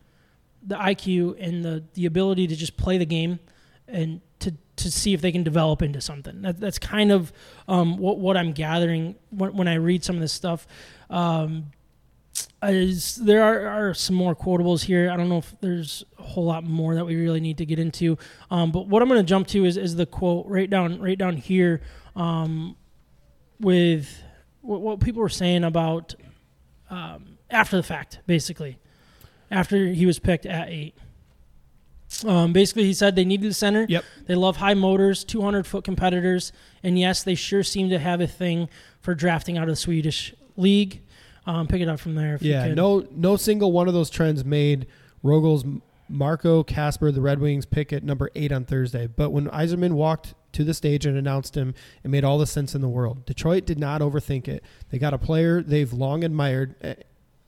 the 0.65 0.75
IQ 0.75 1.35
and 1.39 1.63
the 1.63 1.83
the 1.93 2.05
ability 2.05 2.47
to 2.47 2.55
just 2.55 2.75
play 2.75 2.97
the 2.97 3.05
game 3.05 3.39
and 3.87 4.19
to 4.39 4.53
to 4.83 4.91
see 4.91 5.13
if 5.13 5.21
they 5.21 5.31
can 5.31 5.43
develop 5.43 5.81
into 5.81 6.01
something. 6.01 6.41
That, 6.41 6.59
that's 6.59 6.79
kind 6.79 7.11
of 7.11 7.33
um, 7.67 7.97
what 7.97 8.19
what 8.19 8.37
I'm 8.37 8.51
gathering 8.51 9.15
when, 9.29 9.55
when 9.55 9.67
I 9.67 9.75
read 9.75 10.03
some 10.03 10.15
of 10.15 10.21
this 10.21 10.33
stuff. 10.33 10.67
Um, 11.09 11.71
there 12.61 13.43
are, 13.43 13.89
are 13.89 13.93
some 13.93 14.15
more 14.15 14.35
quotables 14.35 14.83
here. 14.83 15.11
I 15.11 15.17
don't 15.17 15.27
know 15.27 15.39
if 15.39 15.53
there's 15.59 16.03
a 16.17 16.23
whole 16.23 16.45
lot 16.45 16.63
more 16.63 16.95
that 16.95 17.05
we 17.05 17.15
really 17.15 17.41
need 17.41 17.57
to 17.57 17.65
get 17.65 17.77
into. 17.77 18.17
Um, 18.49 18.71
but 18.71 18.87
what 18.87 19.01
I'm 19.01 19.09
going 19.09 19.19
to 19.19 19.27
jump 19.27 19.47
to 19.49 19.65
is, 19.65 19.75
is 19.75 19.95
the 19.95 20.05
quote 20.05 20.45
right 20.47 20.69
down 20.69 21.01
right 21.01 21.17
down 21.17 21.35
here 21.37 21.81
um, 22.15 22.77
with 23.59 24.23
what, 24.61 24.81
what 24.81 24.99
people 25.01 25.21
were 25.21 25.29
saying 25.29 25.63
about 25.63 26.15
um, 26.89 27.37
after 27.49 27.75
the 27.75 27.83
fact, 27.83 28.19
basically 28.25 28.79
after 29.53 29.87
he 29.87 30.05
was 30.05 30.19
picked 30.19 30.45
at 30.45 30.69
eight. 30.69 30.95
Um, 32.25 32.53
basically, 32.53 32.83
he 32.85 32.93
said 32.93 33.15
they 33.15 33.25
needed 33.25 33.49
a 33.49 33.53
center. 33.53 33.85
Yep. 33.89 34.03
They 34.25 34.35
love 34.35 34.57
high 34.57 34.73
motors, 34.73 35.23
200 35.23 35.65
foot 35.65 35.83
competitors, 35.83 36.51
and 36.83 36.99
yes, 36.99 37.23
they 37.23 37.35
sure 37.35 37.63
seem 37.63 37.89
to 37.89 37.99
have 37.99 38.21
a 38.21 38.27
thing 38.27 38.69
for 38.99 39.15
drafting 39.15 39.57
out 39.57 39.63
of 39.63 39.69
the 39.69 39.75
Swedish 39.75 40.33
league. 40.55 41.01
Um, 41.45 41.67
pick 41.67 41.81
it 41.81 41.89
up 41.89 41.99
from 41.99 42.15
there. 42.15 42.35
If 42.35 42.41
Yeah, 42.41 42.73
no, 42.73 43.05
no 43.11 43.35
single 43.35 43.71
one 43.71 43.87
of 43.87 43.93
those 43.93 44.09
trends 44.09 44.45
made 44.45 44.87
Rögle's 45.23 45.65
Marco 46.07 46.63
Kasper, 46.63 47.11
the 47.11 47.21
Red 47.21 47.39
Wings, 47.39 47.65
pick 47.65 47.91
at 47.91 48.03
number 48.03 48.29
eight 48.35 48.51
on 48.51 48.65
Thursday. 48.65 49.07
But 49.07 49.31
when 49.31 49.47
Yzerman 49.47 49.93
walked 49.93 50.33
to 50.53 50.63
the 50.63 50.73
stage 50.73 51.05
and 51.05 51.17
announced 51.17 51.55
him, 51.55 51.73
it 52.03 52.09
made 52.09 52.23
all 52.23 52.37
the 52.37 52.45
sense 52.45 52.75
in 52.75 52.81
the 52.81 52.87
world. 52.87 53.25
Detroit 53.25 53.65
did 53.65 53.79
not 53.79 54.01
overthink 54.01 54.47
it. 54.47 54.63
They 54.89 54.99
got 54.99 55.13
a 55.13 55.17
player 55.17 55.61
they've 55.61 55.91
long 55.91 56.23
admired 56.23 56.75
at, 56.81 57.05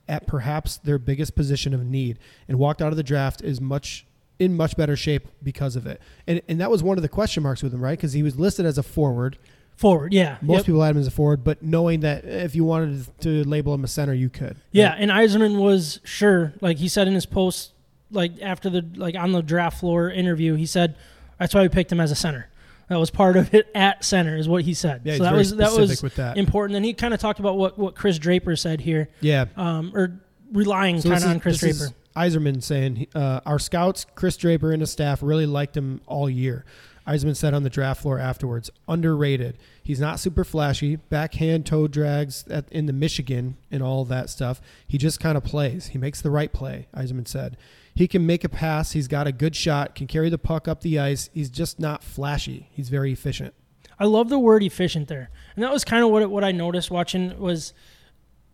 at 0.08 0.28
perhaps 0.28 0.78
their 0.78 0.98
biggest 0.98 1.36
position 1.36 1.74
of 1.74 1.86
need, 1.86 2.20
and 2.48 2.58
walked 2.58 2.82
out 2.82 2.92
of 2.92 2.98
the 2.98 3.04
draft 3.04 3.42
as 3.42 3.62
much 3.62 4.06
in 4.40 4.56
much 4.56 4.76
better 4.76 4.96
shape 4.96 5.28
because 5.44 5.76
of 5.76 5.86
it. 5.88 6.02
And 6.28 6.42
and 6.50 6.60
that 6.62 6.70
was 6.72 6.84
one 6.84 6.98
of 6.98 7.02
the 7.02 7.10
question 7.10 7.44
marks 7.44 7.64
with 7.64 7.74
him, 7.74 7.82
right? 7.82 7.98
Because 7.98 8.14
he 8.14 8.24
was 8.24 8.38
listed 8.38 8.66
as 8.66 8.78
a 8.78 8.84
forward. 8.84 9.38
forward. 9.76 10.14
Yeah, 10.14 10.38
Most 10.42 10.60
Yep. 10.60 10.66
people 10.68 10.82
had 10.84 10.96
him 10.96 11.02
as 11.02 11.08
a 11.08 11.12
forward, 11.12 11.44
but 11.44 11.62
knowing 11.62 12.00
that 12.02 12.24
if 12.24 12.56
you 12.56 12.64
wanted 12.64 13.08
to 13.22 13.44
label 13.44 13.74
him 13.74 13.84
a 13.84 13.88
center, 13.88 14.14
you 14.14 14.30
could. 14.30 14.56
Yeah, 14.72 14.96
and 14.98 15.12
Yzerman 15.12 15.60
was 15.62 16.00
sure, 16.06 16.54
like 16.62 16.78
he 16.78 16.88
said 16.88 17.08
in 17.10 17.14
his 17.14 17.26
post, 17.26 17.74
like 18.12 18.34
after 18.42 18.70
the 18.70 18.86
like 18.96 19.16
on 19.16 19.32
the 19.34 19.42
draft 19.42 19.80
floor 19.80 20.10
interview, 20.10 20.56
he 20.56 20.66
said 20.66 20.96
that's 21.40 21.54
why 21.54 21.62
we 21.62 21.68
picked 21.70 21.92
him 21.92 22.00
as 22.00 22.10
a 22.12 22.16
center. 22.16 22.48
That 22.88 23.00
was 23.00 23.10
part 23.10 23.36
of 23.36 23.54
it 23.54 23.68
at 23.76 24.06
center, 24.06 24.38
is 24.38 24.48
what 24.48 24.64
he 24.64 24.74
said. 24.74 25.02
Yeah, 25.04 25.18
so 25.18 25.24
that 25.24 25.34
was 25.34 25.56
that 25.58 25.74
was 25.74 26.02
with 26.04 26.16
that. 26.16 26.38
important. 26.38 26.78
And 26.78 26.86
he 26.86 26.94
kind 26.94 27.14
of 27.14 27.20
talked 27.20 27.40
about 27.40 27.58
what 27.58 27.78
what 27.78 27.96
Chris 27.96 28.18
Draper 28.20 28.56
said 28.56 28.80
here, 28.82 29.10
Yeah. 29.22 29.46
um, 29.58 29.92
or 29.96 30.22
relying 30.54 31.02
So 31.02 31.10
kind 31.10 31.24
of 31.24 31.30
on 31.32 31.40
Chris 31.42 31.58
Draper. 31.58 31.76
is 31.86 31.94
Yzerman 32.16 32.64
saying 32.64 33.08
uh, 33.14 33.42
our 33.46 33.60
scouts, 33.60 34.06
Chris 34.16 34.38
Draper 34.38 34.72
and 34.72 34.82
his 34.82 34.92
staff, 34.92 35.22
really 35.22 35.46
liked 35.46 35.76
him 35.76 36.02
all 36.06 36.30
year. 36.30 36.66
Yzerman 37.08 37.36
said 37.36 37.54
on 37.54 37.64
the 37.64 37.70
draft 37.70 38.02
floor 38.02 38.18
afterwards, 38.18 38.72
underrated. 38.88 39.58
He's 39.84 40.00
not 40.00 40.20
super 40.20 40.44
flashy, 40.44 40.96
backhand 40.96 41.66
toe 41.66 41.88
drags 41.88 42.48
at, 42.48 42.72
in 42.72 42.88
the 42.88 42.94
Michigan 42.94 43.58
and 43.70 43.84
all 43.84 44.06
that 44.06 44.30
stuff. 44.30 44.60
He 44.88 44.98
just 44.98 45.20
kind 45.20 45.38
of 45.38 45.44
plays. 45.44 45.88
He 45.88 46.00
makes 46.00 46.22
the 46.22 46.32
right 46.32 46.52
play. 46.52 46.88
Yzerman 46.96 47.28
said 47.28 47.58
he 47.94 48.08
can 48.08 48.26
make 48.26 48.44
a 48.44 48.50
pass. 48.50 48.94
He's 48.94 49.08
got 49.08 49.28
a 49.28 49.32
good 49.32 49.56
shot. 49.56 49.94
Can 49.94 50.08
carry 50.08 50.30
the 50.30 50.40
puck 50.40 50.68
up 50.68 50.82
the 50.82 50.98
ice. 50.98 51.30
He's 51.34 51.50
just 51.50 51.80
not 51.80 52.04
flashy. 52.04 52.70
He's 52.72 52.90
very 52.90 53.12
efficient. 53.12 53.54
I 54.00 54.06
love 54.06 54.30
the 54.30 54.40
word 54.40 54.64
efficient 54.64 55.08
there, 55.08 55.30
and 55.56 55.64
that 55.64 55.72
was 55.72 55.86
kind 55.86 56.04
of 56.04 56.10
what 56.10 56.22
it, 56.22 56.30
what 56.30 56.44
I 56.44 56.52
noticed 56.52 56.92
watching 56.92 57.40
was, 57.40 57.74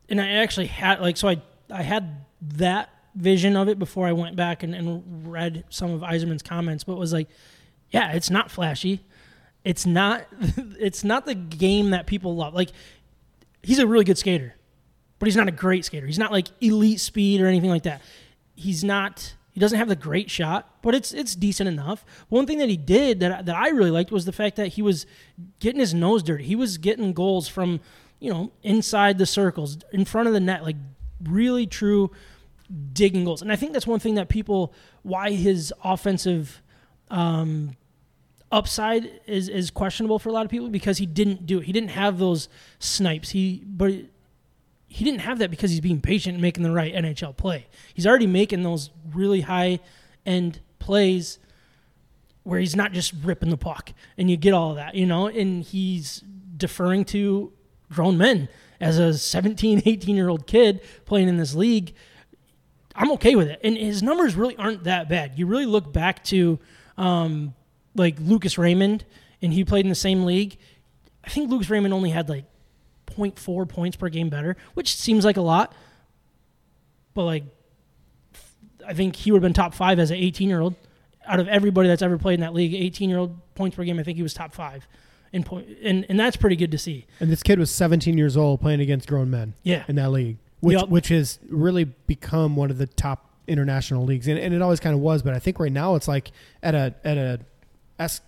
and 0.07 0.21
I 0.21 0.27
actually 0.33 0.67
had 0.67 1.01
like 1.01 1.17
so 1.17 1.29
I 1.29 1.41
I 1.71 1.81
had 1.81 2.25
that 2.41 2.89
vision 3.15 3.55
of 3.55 3.67
it 3.67 3.79
before 3.79 4.07
I 4.07 4.13
went 4.13 4.35
back 4.35 4.63
and, 4.63 4.73
and 4.73 5.31
read 5.31 5.63
some 5.69 5.91
of 5.91 6.01
Yzerman's 6.01 6.43
comments, 6.43 6.83
but 6.83 6.97
was 6.97 7.13
like, 7.13 7.27
yeah, 7.89 8.13
it's 8.13 8.29
not 8.29 8.49
flashy, 8.49 9.01
it's 9.63 9.85
not 9.85 10.25
it's 10.79 11.03
not 11.03 11.25
the 11.25 11.35
game 11.35 11.91
that 11.91 12.07
people 12.07 12.35
love. 12.35 12.53
Like 12.53 12.69
he's 13.63 13.79
a 13.79 13.87
really 13.87 14.05
good 14.05 14.17
skater, 14.17 14.55
but 15.19 15.27
he's 15.27 15.35
not 15.35 15.47
a 15.47 15.51
great 15.51 15.85
skater. 15.85 16.07
He's 16.07 16.19
not 16.19 16.31
like 16.31 16.47
elite 16.61 16.99
speed 16.99 17.41
or 17.41 17.47
anything 17.47 17.69
like 17.69 17.83
that. 17.83 18.01
He's 18.55 18.83
not. 18.83 19.35
He 19.51 19.59
doesn't 19.59 19.77
have 19.77 19.89
the 19.89 19.97
great 19.97 20.31
shot, 20.31 20.81
but 20.81 20.95
it's 20.95 21.11
it's 21.11 21.35
decent 21.35 21.67
enough. 21.67 22.05
One 22.29 22.45
thing 22.45 22.59
that 22.59 22.69
he 22.69 22.77
did 22.77 23.19
that 23.19 23.45
that 23.45 23.55
I 23.55 23.69
really 23.69 23.91
liked 23.91 24.11
was 24.11 24.25
the 24.25 24.31
fact 24.31 24.55
that 24.55 24.69
he 24.69 24.81
was 24.81 25.05
getting 25.59 25.79
his 25.79 25.93
nose 25.93 26.23
dirty. 26.23 26.45
He 26.45 26.55
was 26.55 26.77
getting 26.77 27.11
goals 27.11 27.49
from 27.49 27.81
you 28.19 28.31
know 28.31 28.51
inside 28.63 29.17
the 29.17 29.25
circles, 29.25 29.77
in 29.91 30.05
front 30.05 30.27
of 30.27 30.33
the 30.33 30.39
net, 30.39 30.63
like 30.63 30.77
really 31.23 31.67
true 31.67 32.11
digging 32.93 33.25
goals. 33.25 33.41
And 33.41 33.51
I 33.51 33.55
think 33.55 33.73
that's 33.73 33.87
one 33.87 33.99
thing 33.99 34.15
that 34.15 34.29
people 34.29 34.73
why 35.03 35.31
his 35.31 35.73
offensive 35.83 36.61
um, 37.09 37.75
upside 38.51 39.21
is 39.27 39.49
is 39.49 39.71
questionable 39.71 40.19
for 40.19 40.29
a 40.29 40.31
lot 40.31 40.45
of 40.45 40.51
people 40.51 40.69
because 40.69 40.97
he 40.97 41.05
didn't 41.05 41.45
do 41.45 41.59
it. 41.59 41.65
He 41.65 41.71
didn't 41.71 41.91
have 41.91 42.19
those 42.19 42.49
snipes. 42.79 43.29
He 43.29 43.63
but 43.65 43.93
he 44.87 45.05
didn't 45.05 45.21
have 45.21 45.39
that 45.39 45.49
because 45.49 45.71
he's 45.71 45.79
being 45.79 46.01
patient 46.01 46.33
and 46.33 46.41
making 46.41 46.63
the 46.63 46.71
right 46.71 46.93
NHL 46.93 47.37
play. 47.37 47.67
He's 47.93 48.05
already 48.05 48.27
making 48.27 48.63
those 48.63 48.89
really 49.13 49.41
high 49.41 49.79
end 50.25 50.59
plays 50.79 51.39
where 52.43 52.59
he's 52.59 52.75
not 52.75 52.91
just 52.91 53.13
ripping 53.23 53.49
the 53.49 53.57
puck 53.57 53.93
and 54.17 54.29
you 54.29 54.35
get 54.35 54.53
all 54.53 54.73
that, 54.75 54.95
you 54.95 55.05
know, 55.05 55.27
and 55.27 55.63
he's 55.63 56.23
deferring 56.57 57.05
to 57.05 57.53
grown 57.91 58.17
men 58.17 58.49
as 58.81 58.97
a 58.97 59.17
17, 59.17 59.83
18 59.85 60.15
year 60.15 60.27
old 60.27 60.45
kid 60.45 60.81
playing 61.05 61.29
in 61.29 61.37
this 61.37 61.55
league. 61.55 61.93
I'm 62.95 63.11
okay 63.13 63.35
with 63.35 63.47
it. 63.47 63.59
And 63.63 63.77
his 63.77 64.03
numbers 64.03 64.35
really 64.35 64.55
aren't 64.57 64.83
that 64.85 65.07
bad. 65.09 65.37
You 65.37 65.45
really 65.45 65.65
look 65.65 65.91
back 65.93 66.23
to 66.25 66.59
um, 66.97 67.53
like 67.95 68.17
Lucas 68.19 68.57
Raymond, 68.57 69.05
and 69.41 69.53
he 69.53 69.63
played 69.63 69.85
in 69.85 69.89
the 69.89 69.95
same 69.95 70.23
league. 70.25 70.57
I 71.23 71.29
think 71.29 71.49
Lucas 71.49 71.69
Raymond 71.69 71.93
only 71.93 72.09
had 72.09 72.29
like 72.29 72.45
0.4 73.07 73.67
points 73.67 73.95
per 73.97 74.09
game 74.09 74.29
better, 74.29 74.57
which 74.73 74.95
seems 74.95 75.23
like 75.25 75.37
a 75.37 75.41
lot. 75.41 75.73
But 77.13 77.25
like, 77.25 77.43
I 78.87 78.93
think 78.93 79.15
he 79.15 79.31
would 79.31 79.37
have 79.37 79.43
been 79.43 79.53
top 79.53 79.73
five 79.73 79.99
as 79.99 80.11
an 80.11 80.17
18 80.17 80.49
year 80.49 80.61
old. 80.61 80.75
Out 81.27 81.39
of 81.39 81.47
everybody 81.47 81.87
that's 81.87 82.01
ever 82.01 82.17
played 82.17 82.35
in 82.35 82.39
that 82.41 82.53
league, 82.53 82.73
18 82.73 83.09
year 83.09 83.19
old 83.19 83.53
points 83.53 83.75
per 83.75 83.83
game, 83.83 83.99
I 83.99 84.03
think 84.03 84.17
he 84.17 84.23
was 84.23 84.33
top 84.33 84.53
five 84.53 84.87
in 85.31 85.43
point, 85.43 85.67
and 85.83 86.05
and 86.09 86.19
that's 86.19 86.35
pretty 86.35 86.55
good 86.55 86.71
to 86.71 86.77
see. 86.77 87.05
And 87.19 87.29
this 87.31 87.43
kid 87.43 87.59
was 87.59 87.69
17 87.69 88.17
years 88.17 88.35
old 88.35 88.59
playing 88.59 88.81
against 88.81 89.07
grown 89.07 89.29
men 89.29 89.53
Yeah, 89.63 89.83
in 89.87 89.95
that 89.95 90.11
league, 90.11 90.37
which 90.61 90.77
Yep. 90.79 90.89
which 90.89 91.09
has 91.09 91.39
really 91.49 91.83
become 91.83 92.55
one 92.55 92.71
of 92.71 92.77
the 92.77 92.87
top 92.87 93.29
international 93.47 94.05
leagues, 94.05 94.27
and, 94.27 94.39
and 94.39 94.53
it 94.53 94.61
always 94.61 94.79
kind 94.79 94.95
of 94.95 95.01
was. 95.01 95.21
But 95.21 95.33
I 95.33 95.39
think 95.39 95.59
right 95.59 95.71
now 95.71 95.95
it's 95.95 96.07
like 96.07 96.31
at 96.63 96.73
a 96.73 96.95
at 97.03 97.17
a 97.17 97.39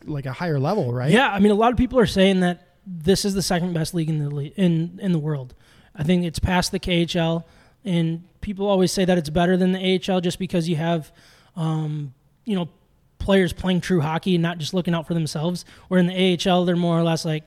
like 0.06 0.26
a 0.28 0.34
higher 0.34 0.60
level, 0.60 0.94
right? 0.94 1.12
Yeah, 1.12 1.30
I 1.32 1.40
mean, 1.40 1.52
a 1.52 1.56
lot 1.56 1.72
of 1.72 1.78
people 1.78 1.98
are 2.00 2.06
saying 2.06 2.42
that 2.42 2.68
this 2.86 3.26
is 3.26 3.34
the 3.34 3.42
second 3.42 3.74
best 3.74 3.94
league 3.94 4.10
in 4.10 4.20
the 4.20 4.30
le- 4.34 4.44
in 4.44 5.00
in 5.02 5.12
the 5.14 5.20
world. 5.20 5.56
I 5.96 6.04
think 6.04 6.26
it's 6.26 6.40
past 6.40 6.72
the 6.72 6.80
KHL, 6.80 7.44
and 7.86 8.24
people 8.42 8.68
always 8.68 8.92
say 8.92 9.06
that 9.06 9.18
it's 9.18 9.30
better 9.30 9.56
than 9.58 9.72
the 9.72 9.80
AHL 9.80 10.22
just 10.22 10.38
because 10.40 10.68
you 10.68 10.76
have, 10.76 11.12
um, 11.56 12.14
you 12.46 12.56
know, 12.56 12.68
players 13.20 13.54
playing 13.54 13.80
true 13.82 14.02
hockey 14.02 14.36
and 14.36 14.42
not 14.42 14.58
just 14.58 14.74
looking 14.74 14.94
out 14.94 15.08
for 15.08 15.14
themselves. 15.14 15.66
Where 15.88 16.00
in 16.00 16.08
the 16.08 16.14
AHL, 16.50 16.66
they're 16.66 16.76
more 16.76 16.98
or 17.00 17.04
less 17.04 17.26
like 17.26 17.44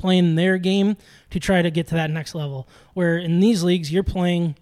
playing 0.00 0.34
their 0.34 0.58
game 0.58 0.96
to 1.30 1.38
try 1.38 1.62
to 1.62 1.70
get 1.70 1.86
to 1.88 1.94
that 1.94 2.10
next 2.10 2.34
level. 2.34 2.68
Where 2.94 3.18
in 3.18 3.40
these 3.40 3.62
leagues, 3.62 3.92
you're 3.92 4.02
playing 4.02 4.56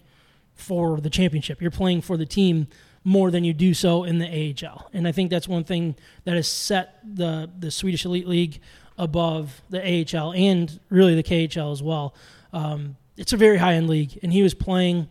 for 0.55 1.01
the 1.01 1.11
championship. 1.11 1.63
You're 1.63 1.71
playing 1.71 2.03
for 2.03 2.17
the 2.17 2.27
team 2.27 2.67
more 3.05 3.31
than 3.31 3.45
you 3.45 3.53
do 3.53 3.73
so 3.73 4.05
in 4.05 4.19
the 4.19 4.27
AHL. 4.27 4.91
And 4.93 5.07
I 5.07 5.13
think 5.13 5.31
that's 5.31 5.49
one 5.49 5.65
thing 5.65 5.95
that 6.25 6.35
has 6.35 6.49
set 6.49 6.99
the 7.03 7.51
the 7.59 7.71
Swedish 7.71 8.05
Elite 8.05 8.27
League 8.29 8.61
above 8.99 9.63
the 9.71 9.81
AHL 9.81 10.33
and 10.33 10.79
really 10.91 11.15
the 11.15 11.23
KHL 11.23 11.73
as 11.73 11.83
well. 11.83 12.15
Um, 12.53 12.97
it's 13.17 13.33
a 13.33 13.37
very 13.37 13.57
high 13.57 13.75
end 13.75 13.89
league, 13.89 14.19
and 14.23 14.33
he 14.33 14.43
was 14.43 14.55
playing 14.55 15.09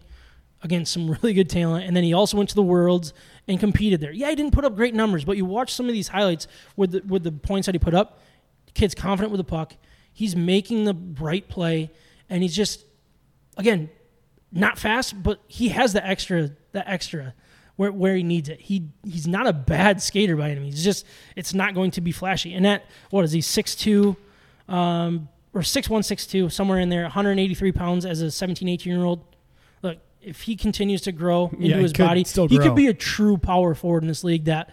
against 0.62 0.92
some 0.92 1.10
really 1.22 1.34
good 1.34 1.50
talent. 1.50 1.86
And 1.86 1.96
then 1.96 2.04
he 2.04 2.14
also 2.14 2.38
went 2.38 2.50
to 2.50 2.56
the 2.56 2.64
Worlds 2.64 3.14
and 3.48 3.60
competed 3.60 4.02
there. 4.02 4.12
Yeah, 4.12 4.30
he 4.30 4.36
didn't 4.36 4.52
put 4.52 4.66
up 4.66 4.76
great 4.76 4.94
numbers, 4.94 5.24
but 5.24 5.38
you 5.38 5.46
watch 5.46 5.74
some 5.74 5.88
of 5.88 5.94
these 5.94 6.10
highlights 6.10 6.48
with 6.76 6.92
the, 6.92 7.02
with 7.08 7.24
the 7.24 7.32
points 7.32 7.66
that 7.66 7.76
he 7.76 7.80
put 7.80 7.94
up. 7.94 8.20
Kid's 8.74 8.94
confident 8.94 9.32
with 9.32 9.40
the 9.40 9.46
puck. 9.46 9.76
He's 10.18 10.36
making 10.36 10.86
the 10.86 10.96
right 11.20 11.48
play, 11.48 11.92
and 12.28 12.42
he's 12.42 12.56
just 12.56 12.84
again 13.56 13.88
not 14.52 14.80
fast, 14.80 15.22
but 15.22 15.40
he 15.46 15.70
has 15.70 15.94
the 15.94 16.04
extra 16.04 16.50
the 16.72 16.90
extra 16.90 17.36
where 17.76 17.92
where 17.92 18.16
he 18.16 18.24
needs 18.24 18.50
it. 18.50 18.60
He 18.60 18.88
he's 19.06 19.28
not 19.28 19.46
a 19.46 19.54
bad 19.54 20.02
skater 20.02 20.36
by 20.36 20.50
any 20.50 20.60
means. 20.60 20.74
He's 20.74 20.84
just 20.84 21.06
it's 21.36 21.54
not 21.54 21.76
going 21.76 21.92
to 21.92 22.02
be 22.02 22.12
flashy. 22.12 22.56
And 22.56 22.66
that 22.66 22.86
what 23.12 23.26
is 23.26 23.32
he 23.32 23.42
six 23.42 23.76
two, 23.76 24.16
um, 24.68 25.30
or 25.54 25.62
six 25.62 25.88
one 25.88 26.02
six 26.02 26.26
two 26.26 26.50
somewhere 26.50 26.80
in 26.80 26.90
there, 26.90 27.04
183 27.04 27.72
pounds 27.72 28.04
as 28.04 28.20
a 28.22 28.32
17 28.32 28.68
18 28.68 28.92
year 28.92 29.06
old. 29.06 29.24
Look, 29.84 30.00
if 30.20 30.42
he 30.42 30.56
continues 30.56 31.02
to 31.02 31.12
grow 31.12 31.50
into 31.50 31.68
Yeah, 31.68 31.76
his 31.76 31.94
could 31.94 32.08
body, 32.08 32.24
he 32.24 32.58
could 32.58 32.76
be 32.76 32.88
a 32.88 32.94
true 32.96 33.38
power 33.38 33.76
forward 33.76 34.02
in 34.02 34.08
this 34.08 34.24
league 34.24 34.46
that 34.46 34.72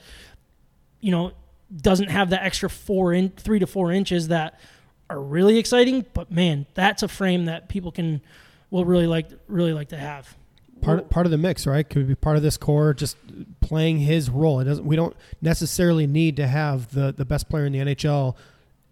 you 1.00 1.10
know 1.10 1.32
doesn't 1.76 2.08
have 2.08 2.30
that 2.30 2.44
extra 2.44 2.70
four 2.70 3.12
in 3.12 3.28
three 3.28 3.58
to 3.58 3.66
four 3.66 3.92
inches 3.92 4.28
that 4.28 4.58
are 5.10 5.20
really 5.20 5.58
exciting. 5.58 6.04
But 6.14 6.30
man, 6.30 6.66
that's 6.74 7.02
a 7.02 7.08
frame 7.08 7.46
that 7.46 7.68
people 7.68 7.92
can 7.92 8.20
will 8.70 8.84
really 8.84 9.06
like 9.06 9.28
really 9.48 9.72
like 9.72 9.88
to 9.90 9.96
have. 9.98 10.36
part 10.80 11.10
part 11.10 11.26
of 11.26 11.30
the 11.32 11.38
mix, 11.38 11.66
right? 11.66 11.88
Could 11.88 12.08
be 12.08 12.14
part 12.14 12.36
of 12.36 12.42
this 12.42 12.56
core, 12.56 12.94
just 12.94 13.16
playing 13.60 13.98
his 13.98 14.30
role. 14.30 14.60
It 14.60 14.64
doesn't. 14.64 14.84
We 14.84 14.96
don't 14.96 15.16
necessarily 15.42 16.06
need 16.06 16.36
to 16.36 16.46
have 16.46 16.92
the 16.92 17.12
the 17.12 17.24
best 17.24 17.48
player 17.48 17.66
in 17.66 17.72
the 17.72 17.78
NHL 17.80 18.36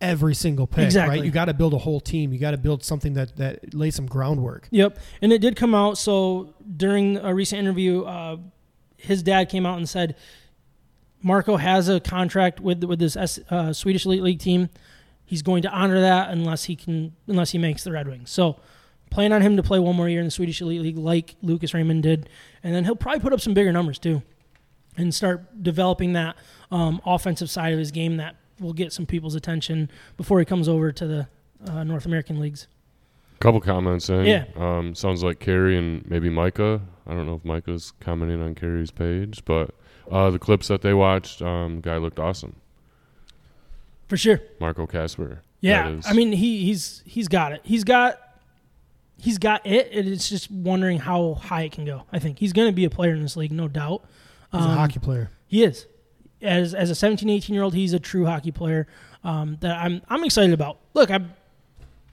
every 0.00 0.34
single 0.34 0.66
pick, 0.66 0.86
Exactly. 0.86 1.16
right? 1.18 1.24
You 1.24 1.30
got 1.30 1.44
to 1.44 1.54
build 1.54 1.72
a 1.74 1.78
whole 1.78 2.00
team. 2.00 2.32
You 2.32 2.38
got 2.40 2.50
to 2.50 2.58
build 2.58 2.82
something 2.84 3.14
that 3.14 3.36
that 3.36 3.72
lays 3.72 3.94
some 3.94 4.06
groundwork. 4.06 4.66
Yep, 4.70 4.98
and 5.22 5.32
it 5.32 5.40
did 5.40 5.54
come 5.56 5.74
out. 5.74 5.96
So 5.98 6.54
during 6.76 7.18
a 7.18 7.32
recent 7.34 7.60
interview, 7.60 8.02
uh, 8.02 8.36
his 8.96 9.22
dad 9.22 9.48
came 9.48 9.64
out 9.66 9.78
and 9.78 9.88
said 9.88 10.16
Marco 11.22 11.56
has 11.56 11.88
a 11.88 12.00
contract 12.00 12.60
with 12.60 12.82
with 12.84 12.98
this 12.98 13.16
S, 13.16 13.38
uh, 13.50 13.72
Swedish 13.72 14.06
Elite 14.06 14.22
League 14.22 14.38
team. 14.40 14.70
He's 15.32 15.40
going 15.40 15.62
to 15.62 15.70
honor 15.70 15.98
that 16.02 16.28
unless 16.28 16.64
he 16.64 16.76
can 16.76 17.16
unless 17.26 17.52
he 17.52 17.58
makes 17.58 17.84
the 17.84 17.90
Red 17.90 18.06
Wings. 18.06 18.30
So 18.30 18.60
plan 19.10 19.32
on 19.32 19.40
him 19.40 19.56
to 19.56 19.62
play 19.62 19.78
one 19.78 19.96
more 19.96 20.06
year 20.06 20.20
in 20.20 20.26
the 20.26 20.30
Swedish 20.30 20.60
Elite 20.60 20.82
League, 20.82 20.98
like 20.98 21.36
Lucas 21.40 21.72
Raymond 21.72 22.02
did, 22.02 22.28
and 22.62 22.74
then 22.74 22.84
he'll 22.84 22.94
probably 22.94 23.20
put 23.20 23.32
up 23.32 23.40
some 23.40 23.54
bigger 23.54 23.72
numbers 23.72 23.98
too, 23.98 24.20
and 24.94 25.14
start 25.14 25.62
developing 25.62 26.12
that 26.12 26.36
um, 26.70 27.00
offensive 27.06 27.48
side 27.48 27.72
of 27.72 27.78
his 27.78 27.90
game 27.90 28.18
that 28.18 28.36
will 28.60 28.74
get 28.74 28.92
some 28.92 29.06
people's 29.06 29.34
attention 29.34 29.90
before 30.18 30.38
he 30.38 30.44
comes 30.44 30.68
over 30.68 30.92
to 30.92 31.06
the 31.06 31.28
uh, 31.66 31.82
North 31.82 32.04
American 32.04 32.38
leagues. 32.38 32.66
Couple 33.40 33.62
comments 33.62 34.10
in. 34.10 34.26
Yeah. 34.26 34.44
Um, 34.54 34.94
sounds 34.94 35.24
like 35.24 35.40
Carrie 35.40 35.78
and 35.78 36.06
maybe 36.10 36.28
Micah. 36.28 36.82
I 37.06 37.14
don't 37.14 37.24
know 37.24 37.36
if 37.36 37.44
Micah's 37.46 37.94
commenting 38.00 38.42
on 38.42 38.54
Carrie's 38.54 38.90
page, 38.90 39.46
but 39.46 39.74
uh, 40.10 40.28
the 40.28 40.38
clips 40.38 40.68
that 40.68 40.82
they 40.82 40.92
watched, 40.92 41.40
um, 41.40 41.80
guy 41.80 41.96
looked 41.96 42.18
awesome. 42.18 42.56
For 44.12 44.18
sure. 44.18 44.40
Marco 44.60 44.86
Kasper. 44.86 45.40
Yeah. 45.62 45.98
I 46.04 46.12
mean 46.12 46.32
he 46.32 46.66
he's 46.66 47.02
he's 47.06 47.28
got 47.28 47.52
it. 47.52 47.62
He's 47.64 47.82
got 47.82 48.18
he's 49.18 49.38
got 49.38 49.66
it. 49.66 49.90
and 49.90 50.06
It's 50.06 50.28
just 50.28 50.50
wondering 50.50 50.98
how 50.98 51.32
high 51.32 51.62
it 51.62 51.72
can 51.72 51.86
go. 51.86 52.02
I 52.12 52.18
think 52.18 52.38
he's 52.38 52.52
going 52.52 52.68
to 52.68 52.74
be 52.74 52.84
a 52.84 52.90
player 52.90 53.14
in 53.14 53.22
this 53.22 53.38
league, 53.38 53.52
no 53.52 53.68
doubt. 53.68 54.04
He's 54.52 54.60
a 54.60 54.64
Um, 54.68 54.76
hockey 54.76 54.98
player. 54.98 55.30
He 55.46 55.64
is. 55.64 55.86
As 56.42 56.74
as 56.74 56.90
a 56.90 56.94
17, 56.94 57.30
18 57.30 57.54
year 57.54 57.62
old, 57.64 57.72
he's 57.72 57.94
a 57.94 57.98
true 57.98 58.26
hockey 58.26 58.50
player 58.52 58.86
um, 59.24 59.56
that 59.60 59.78
I'm 59.78 60.02
I'm 60.10 60.24
excited 60.24 60.52
about. 60.52 60.76
Look, 60.92 61.10
I'm 61.10 61.32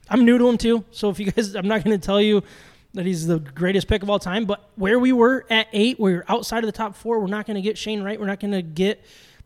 I'm 0.08 0.24
new 0.24 0.38
to 0.38 0.48
him 0.48 0.56
too. 0.56 0.82
So 0.92 1.10
if 1.10 1.20
you 1.20 1.30
guys, 1.30 1.54
I'm 1.54 1.68
not 1.68 1.84
going 1.84 2.00
to 2.00 2.02
tell 2.02 2.22
you 2.22 2.42
that 2.94 3.04
he's 3.04 3.26
the 3.26 3.40
greatest 3.40 3.88
pick 3.88 4.02
of 4.02 4.08
all 4.08 4.18
time. 4.18 4.46
But 4.46 4.70
where 4.76 4.98
we 4.98 5.12
were 5.12 5.44
at 5.50 5.66
eight, 5.74 6.00
we're 6.00 6.24
outside 6.28 6.64
of 6.64 6.66
the 6.66 6.72
top 6.72 6.96
four. 6.96 7.20
We're 7.20 7.26
not 7.26 7.44
going 7.44 7.56
to 7.56 7.60
get 7.60 7.76
Shane 7.76 8.02
Wright. 8.02 8.18
We're 8.18 8.24
not 8.24 8.40
going 8.40 8.52
to 8.52 8.62
get 8.62 9.04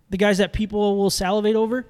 the 0.08 0.18
guys 0.18 0.38
that 0.38 0.52
people 0.52 0.96
will 0.96 1.10
salivate 1.10 1.56
over. 1.56 1.84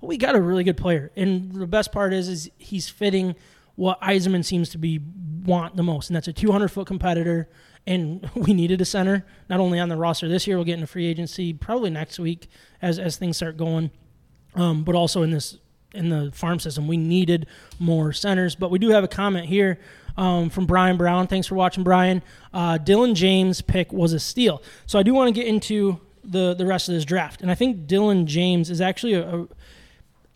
But 0.00 0.08
we 0.08 0.16
got 0.16 0.34
a 0.34 0.40
really 0.40 0.64
good 0.64 0.76
player, 0.76 1.10
and 1.16 1.52
the 1.52 1.66
best 1.66 1.92
part 1.92 2.12
is, 2.12 2.28
is 2.28 2.50
he's 2.58 2.88
fitting 2.88 3.34
what 3.76 4.00
Yzerman 4.00 4.44
seems 4.44 4.70
to 4.70 4.78
be 4.78 5.00
want 5.44 5.76
the 5.76 5.82
most, 5.82 6.10
and 6.10 6.16
that's 6.16 6.28
a 6.28 6.32
200 6.32 6.68
foot 6.68 6.86
competitor. 6.86 7.48
And 7.86 8.28
we 8.34 8.52
needed 8.52 8.80
a 8.80 8.84
center, 8.84 9.24
not 9.48 9.60
only 9.60 9.78
on 9.78 9.88
the 9.88 9.96
roster 9.96 10.28
this 10.28 10.46
year. 10.46 10.56
We'll 10.56 10.64
get 10.64 10.74
into 10.74 10.86
free 10.86 11.06
agency 11.06 11.52
probably 11.52 11.90
next 11.90 12.18
week 12.18 12.48
as 12.82 12.98
as 12.98 13.16
things 13.16 13.36
start 13.36 13.56
going, 13.56 13.90
um, 14.54 14.84
but 14.84 14.94
also 14.94 15.22
in 15.22 15.30
this 15.30 15.58
in 15.94 16.10
the 16.10 16.30
farm 16.32 16.60
system, 16.60 16.86
we 16.86 16.96
needed 16.96 17.46
more 17.78 18.12
centers. 18.12 18.54
But 18.54 18.70
we 18.70 18.78
do 18.78 18.90
have 18.90 19.04
a 19.04 19.08
comment 19.08 19.46
here 19.46 19.78
um, 20.16 20.50
from 20.50 20.66
Brian 20.66 20.96
Brown. 20.96 21.26
Thanks 21.26 21.46
for 21.46 21.54
watching, 21.54 21.84
Brian. 21.84 22.22
Uh, 22.52 22.78
Dylan 22.78 23.14
James' 23.14 23.60
pick 23.60 23.92
was 23.92 24.12
a 24.12 24.20
steal. 24.20 24.62
So 24.86 24.98
I 24.98 25.02
do 25.02 25.14
want 25.14 25.28
to 25.28 25.32
get 25.32 25.46
into 25.46 26.00
the 26.22 26.54
the 26.54 26.66
rest 26.66 26.88
of 26.88 26.94
this 26.94 27.04
draft, 27.04 27.40
and 27.42 27.50
I 27.50 27.54
think 27.54 27.86
Dylan 27.86 28.24
James 28.24 28.68
is 28.68 28.80
actually 28.80 29.14
a, 29.14 29.42
a 29.42 29.46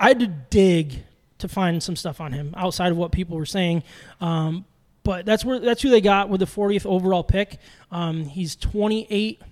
I 0.01 0.09
had 0.09 0.20
to 0.20 0.26
dig 0.26 1.05
to 1.38 1.48
find 1.48 1.82
some 1.82 1.94
stuff 1.94 2.20
on 2.20 2.32
him 2.32 2.55
outside 2.57 2.90
of 2.90 2.96
what 2.96 3.12
people 3.12 3.36
were 3.36 3.46
saying. 3.46 3.82
Um, 4.20 4.64
but 5.03 5.26
that's 5.26 5.44
where 5.44 5.59
that's 5.59 5.82
who 5.82 5.90
they 5.90 6.01
got 6.01 6.28
with 6.28 6.40
the 6.40 6.46
40th 6.46 6.86
overall 6.86 7.22
pick. 7.22 7.59
Um, 7.90 8.24
he's 8.24 8.57
28. 8.57 9.42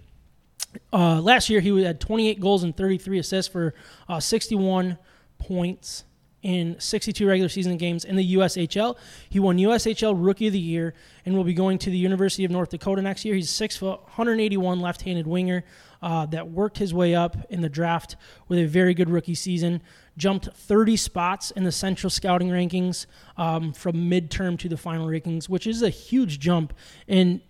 Uh, 0.92 1.20
last 1.20 1.48
year 1.48 1.60
he 1.60 1.82
had 1.82 2.00
28 2.00 2.40
goals 2.40 2.62
and 2.62 2.76
33 2.76 3.18
assists 3.18 3.50
for 3.50 3.74
uh, 4.08 4.20
61 4.20 4.98
points 5.38 6.04
in 6.42 6.78
62 6.78 7.26
regular 7.26 7.48
season 7.48 7.76
games 7.76 8.04
in 8.04 8.16
the 8.16 8.34
USHL. 8.34 8.96
He 9.28 9.40
won 9.40 9.56
USHL 9.58 10.14
Rookie 10.16 10.46
of 10.46 10.52
the 10.52 10.58
Year 10.58 10.94
and 11.24 11.36
will 11.36 11.44
be 11.44 11.54
going 11.54 11.78
to 11.78 11.90
the 11.90 11.96
University 11.96 12.44
of 12.44 12.50
North 12.50 12.70
Dakota 12.70 13.02
next 13.02 13.24
year. 13.24 13.34
He's 13.34 13.50
six 13.50 13.76
foot, 13.76 14.00
181 14.02 14.80
left-handed 14.80 15.26
winger 15.26 15.64
uh, 16.00 16.26
that 16.26 16.48
worked 16.48 16.78
his 16.78 16.94
way 16.94 17.14
up 17.14 17.36
in 17.50 17.60
the 17.60 17.68
draft 17.68 18.16
with 18.46 18.58
a 18.58 18.66
very 18.66 18.94
good 18.94 19.10
rookie 19.10 19.34
season. 19.34 19.80
Jumped 20.18 20.48
30 20.52 20.96
spots 20.96 21.50
in 21.52 21.64
the 21.64 21.72
Central 21.72 22.10
Scouting 22.10 22.50
rankings 22.50 23.06
um, 23.38 23.72
from 23.72 23.94
midterm 24.10 24.58
to 24.58 24.68
the 24.68 24.76
final 24.76 25.06
rankings, 25.06 25.48
which 25.48 25.66
is 25.66 25.80
a 25.80 25.88
huge 25.88 26.38
jump. 26.38 26.74
And 27.06 27.40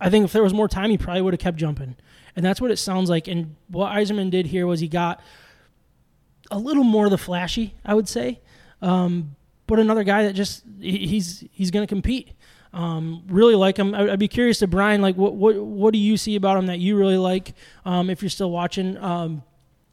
I 0.00 0.10
think 0.10 0.26
if 0.26 0.32
there 0.32 0.42
was 0.42 0.52
more 0.52 0.68
time, 0.68 0.90
he 0.90 0.98
probably 0.98 1.22
would 1.22 1.32
have 1.32 1.40
kept 1.40 1.56
jumping. 1.56 1.96
And 2.34 2.44
that's 2.44 2.60
what 2.60 2.70
it 2.70 2.76
sounds 2.76 3.08
like. 3.08 3.28
And 3.28 3.56
what 3.68 3.92
Yzerman 3.92 4.30
did 4.30 4.46
here 4.46 4.66
was 4.66 4.80
he 4.80 4.88
got 4.88 5.22
a 6.50 6.58
little 6.58 6.84
more 6.84 7.06
of 7.06 7.10
the 7.10 7.18
flashy, 7.18 7.74
I 7.84 7.94
would 7.94 8.08
say. 8.08 8.40
Um, 8.82 9.36
but 9.66 9.78
another 9.78 10.04
guy 10.04 10.24
that 10.24 10.34
just 10.34 10.64
he's 10.80 11.44
he's 11.50 11.70
going 11.70 11.86
to 11.86 11.92
compete. 11.92 12.32
Um, 12.72 13.22
really 13.28 13.54
like 13.54 13.78
him. 13.78 13.94
I'd 13.94 14.18
be 14.18 14.28
curious 14.28 14.58
to 14.58 14.66
Brian, 14.66 15.00
like 15.00 15.16
what 15.16 15.34
what 15.34 15.56
what 15.56 15.92
do 15.92 15.98
you 15.98 16.16
see 16.16 16.36
about 16.36 16.58
him 16.58 16.66
that 16.66 16.78
you 16.78 16.96
really 16.96 17.16
like? 17.16 17.54
Um, 17.84 18.10
if 18.10 18.22
you're 18.22 18.28
still 18.28 18.50
watching, 18.50 18.96
um, 18.98 19.42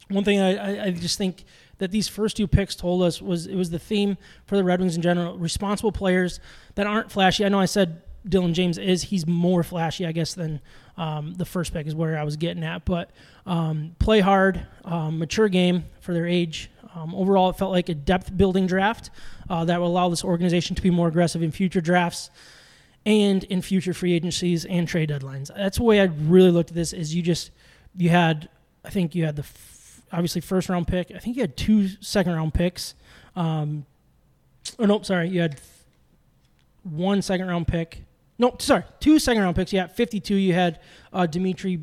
one 0.10 0.24
thing 0.24 0.40
I, 0.40 0.88
I 0.88 0.92
just 0.92 1.18
think 1.18 1.46
that 1.84 1.92
these 1.92 2.08
first 2.08 2.38
two 2.38 2.48
picks 2.48 2.76
told 2.76 3.04
us 3.04 3.22
was 3.22 3.46
it 3.46 3.56
was 3.56 3.70
the 3.70 3.78
theme 3.78 4.18
for 4.46 4.56
the 4.56 4.64
Red 4.64 4.80
Wings 4.80 4.96
in 4.96 5.02
general: 5.02 5.38
responsible 5.38 5.92
players 5.92 6.40
that 6.76 6.88
aren't 6.88 7.12
flashy. 7.12 7.44
I 7.44 7.50
know 7.50 7.60
I 7.60 7.66
said 7.66 8.02
Dylan 8.28 8.54
James 8.54 8.78
is 8.78 9.04
he's 9.04 9.28
more 9.28 9.64
flashy, 9.64 10.06
I 10.06 10.14
guess, 10.14 10.34
than 10.34 10.62
um, 10.96 11.34
the 11.34 11.44
first 11.44 11.74
pick 11.74 11.86
is 11.88 11.94
where 11.94 12.18
I 12.18 12.24
was 12.24 12.38
getting 12.38 12.64
at. 12.64 12.86
But 12.86 13.12
um, 13.46 13.98
play 14.00 14.22
hard, 14.22 14.66
um, 14.86 15.20
mature 15.20 15.50
game 15.50 15.84
for 16.00 16.14
their 16.14 16.26
age. 16.26 16.70
Um, 16.96 17.14
overall, 17.14 17.50
it 17.50 17.58
felt 17.58 17.72
like 17.72 17.90
a 17.90 17.96
depth 17.96 18.36
building 18.38 18.66
draft 18.66 19.10
uh, 19.50 19.66
that 19.66 19.82
will 19.82 19.88
allow 19.88 20.08
this 20.08 20.24
organization 20.24 20.76
to 20.78 20.82
be 20.82 20.90
more 20.90 21.10
aggressive 21.10 21.44
in 21.44 21.52
future 21.52 21.82
drafts 21.82 22.30
and 23.06 23.44
in 23.46 23.62
future 23.62 23.94
free 23.94 24.14
agencies 24.14 24.64
and 24.64 24.88
trade 24.88 25.10
deadlines. 25.10 25.52
That's 25.54 25.78
the 25.78 25.84
way 25.84 26.00
I 26.00 26.06
really 26.06 26.52
looked 26.52 26.70
at 26.70 26.76
this. 26.76 26.94
Is 26.94 27.14
you 27.14 27.22
just 27.22 27.52
you 27.98 28.08
had 28.08 28.48
I 28.86 28.90
think 28.90 29.16
you 29.16 29.26
had 29.26 29.36
the 29.36 29.44
obviously 30.14 30.40
first 30.42 30.70
round 30.70 30.88
pick. 30.88 31.12
I 31.14 31.18
think 31.18 31.36
you 31.36 31.44
had 31.44 31.58
two 31.58 31.88
second 32.02 32.34
round 32.34 32.54
picks. 32.54 32.94
Um, 33.36 33.86
oh 34.80 34.86
no, 34.86 35.02
sorry, 35.02 35.28
you 35.30 35.42
had 35.42 35.60
one 36.84 37.22
second 37.22 37.48
round 37.48 37.68
pick. 37.68 38.04
No, 38.38 38.56
sorry, 38.60 38.84
two 39.00 39.20
second 39.20 39.42
round 39.44 39.56
picks. 39.56 39.74
Yeah, 39.74 39.88
52. 39.88 40.36
You 40.36 40.54
had 40.54 40.80
uh, 41.12 41.26
Dmitry 41.26 41.82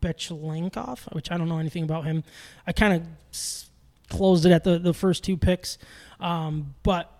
Buchelnikov, 0.00 1.12
which 1.14 1.30
I 1.30 1.36
don't 1.36 1.48
know 1.48 1.58
anything 1.58 1.82
about 1.82 2.04
him. 2.04 2.24
I 2.66 2.72
kind 2.72 2.94
of 2.94 3.02
s- 3.32 3.68
closed 4.08 4.46
it 4.46 4.52
at 4.52 4.64
the, 4.64 4.78
the 4.78 4.94
first 4.94 5.24
two 5.24 5.36
picks. 5.36 5.78
Um, 6.20 6.74
but 6.82 7.12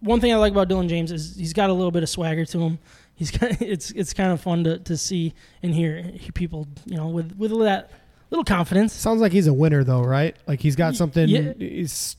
one 0.00 0.20
thing 0.20 0.32
I 0.32 0.36
like 0.36 0.52
about 0.52 0.68
Dylan 0.68 0.88
James 0.88 1.10
is 1.12 1.36
he's 1.36 1.52
got 1.52 1.70
a 1.70 1.72
little 1.72 1.90
bit 1.90 2.02
of 2.02 2.08
swagger 2.08 2.44
to 2.46 2.60
him. 2.60 2.78
He's 3.14 3.30
got, 3.38 3.60
it's 3.62 3.90
it's 3.92 4.12
kind 4.12 4.32
of 4.32 4.40
fun 4.40 4.64
to, 4.64 4.78
to 4.78 4.96
see 4.96 5.34
and 5.62 5.74
hear 5.74 6.12
people, 6.34 6.66
you 6.84 6.96
know, 6.96 7.08
with 7.08 7.36
with 7.36 7.58
that 7.60 7.90
little 8.30 8.44
confidence. 8.44 8.92
Sounds 8.92 9.20
like 9.20 9.32
he's 9.32 9.46
a 9.46 9.52
winner 9.52 9.84
though, 9.84 10.02
right? 10.02 10.36
Like 10.46 10.60
he's 10.60 10.76
got 10.76 10.94
something. 10.96 11.28
yeah. 11.28 11.52
He's, 11.58 12.16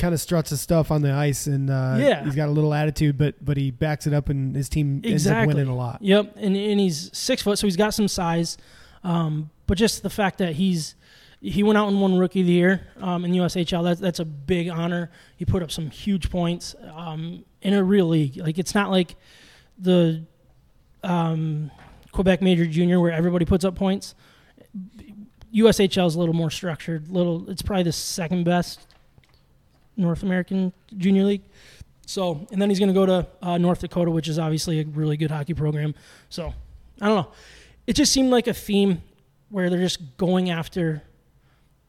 kind 0.00 0.12
of 0.12 0.20
struts 0.20 0.50
his 0.50 0.60
stuff 0.60 0.90
on 0.90 1.02
the 1.02 1.12
ice, 1.12 1.46
and 1.46 1.70
uh, 1.70 1.96
Yeah. 2.00 2.24
he's 2.24 2.34
got 2.34 2.48
a 2.48 2.50
little 2.50 2.74
attitude, 2.74 3.16
but 3.16 3.36
but 3.44 3.56
he 3.56 3.70
backs 3.70 4.06
it 4.08 4.12
up, 4.12 4.28
and 4.28 4.56
his 4.56 4.68
team 4.68 5.00
ends 5.04 5.26
up 5.26 5.46
winning 5.46 5.68
a 5.68 5.74
lot. 5.76 6.02
Yep, 6.02 6.32
and 6.36 6.56
and 6.56 6.80
he's 6.80 7.16
six 7.16 7.42
foot, 7.42 7.58
so 7.58 7.66
he's 7.66 7.76
got 7.76 7.94
some 7.94 8.08
size. 8.08 8.58
Um, 9.04 9.50
but 9.66 9.78
just 9.78 10.02
the 10.02 10.10
fact 10.10 10.38
that 10.38 10.54
he's 10.56 10.96
he 11.40 11.62
went 11.62 11.78
out 11.78 11.88
and 11.88 12.00
won 12.00 12.18
Rookie 12.18 12.40
of 12.40 12.46
the 12.48 12.52
Year 12.52 12.86
um, 13.00 13.24
in 13.24 13.30
USHL. 13.32 13.84
That's 13.84 14.00
that's 14.00 14.18
a 14.18 14.24
big 14.24 14.68
honor. 14.68 15.10
He 15.36 15.44
put 15.44 15.62
up 15.62 15.70
some 15.70 15.90
huge 15.90 16.28
points 16.28 16.74
um, 16.94 17.44
in 17.62 17.72
a 17.74 17.84
real 17.84 18.06
league. 18.08 18.36
Like 18.36 18.58
it's 18.58 18.74
not 18.74 18.90
like 18.90 19.14
the 19.78 20.24
um, 21.04 21.70
Quebec 22.12 22.42
Major 22.42 22.66
Junior 22.66 22.98
where 23.00 23.12
everybody 23.12 23.44
puts 23.44 23.64
up 23.64 23.74
points. 23.76 24.14
USHL 25.54 26.06
is 26.06 26.14
a 26.14 26.18
little 26.18 26.34
more 26.34 26.50
structured. 26.50 27.08
Little, 27.08 27.48
it's 27.50 27.62
probably 27.62 27.84
the 27.84 27.92
second 27.92 28.44
best 28.44 28.86
North 29.96 30.22
American 30.22 30.72
Junior 30.96 31.24
League. 31.24 31.42
So, 32.06 32.46
and 32.50 32.60
then 32.60 32.68
he's 32.70 32.78
going 32.78 32.88
to 32.88 32.94
go 32.94 33.06
to 33.06 33.26
uh, 33.42 33.58
North 33.58 33.80
Dakota, 33.80 34.10
which 34.10 34.28
is 34.28 34.38
obviously 34.38 34.80
a 34.80 34.84
really 34.84 35.16
good 35.16 35.30
hockey 35.30 35.54
program. 35.54 35.94
So, 36.28 36.52
I 37.00 37.06
don't 37.06 37.16
know. 37.16 37.32
It 37.86 37.94
just 37.94 38.12
seemed 38.12 38.30
like 38.30 38.46
a 38.46 38.54
theme 38.54 39.02
where 39.48 39.70
they're 39.70 39.80
just 39.80 40.16
going 40.16 40.50
after, 40.50 41.02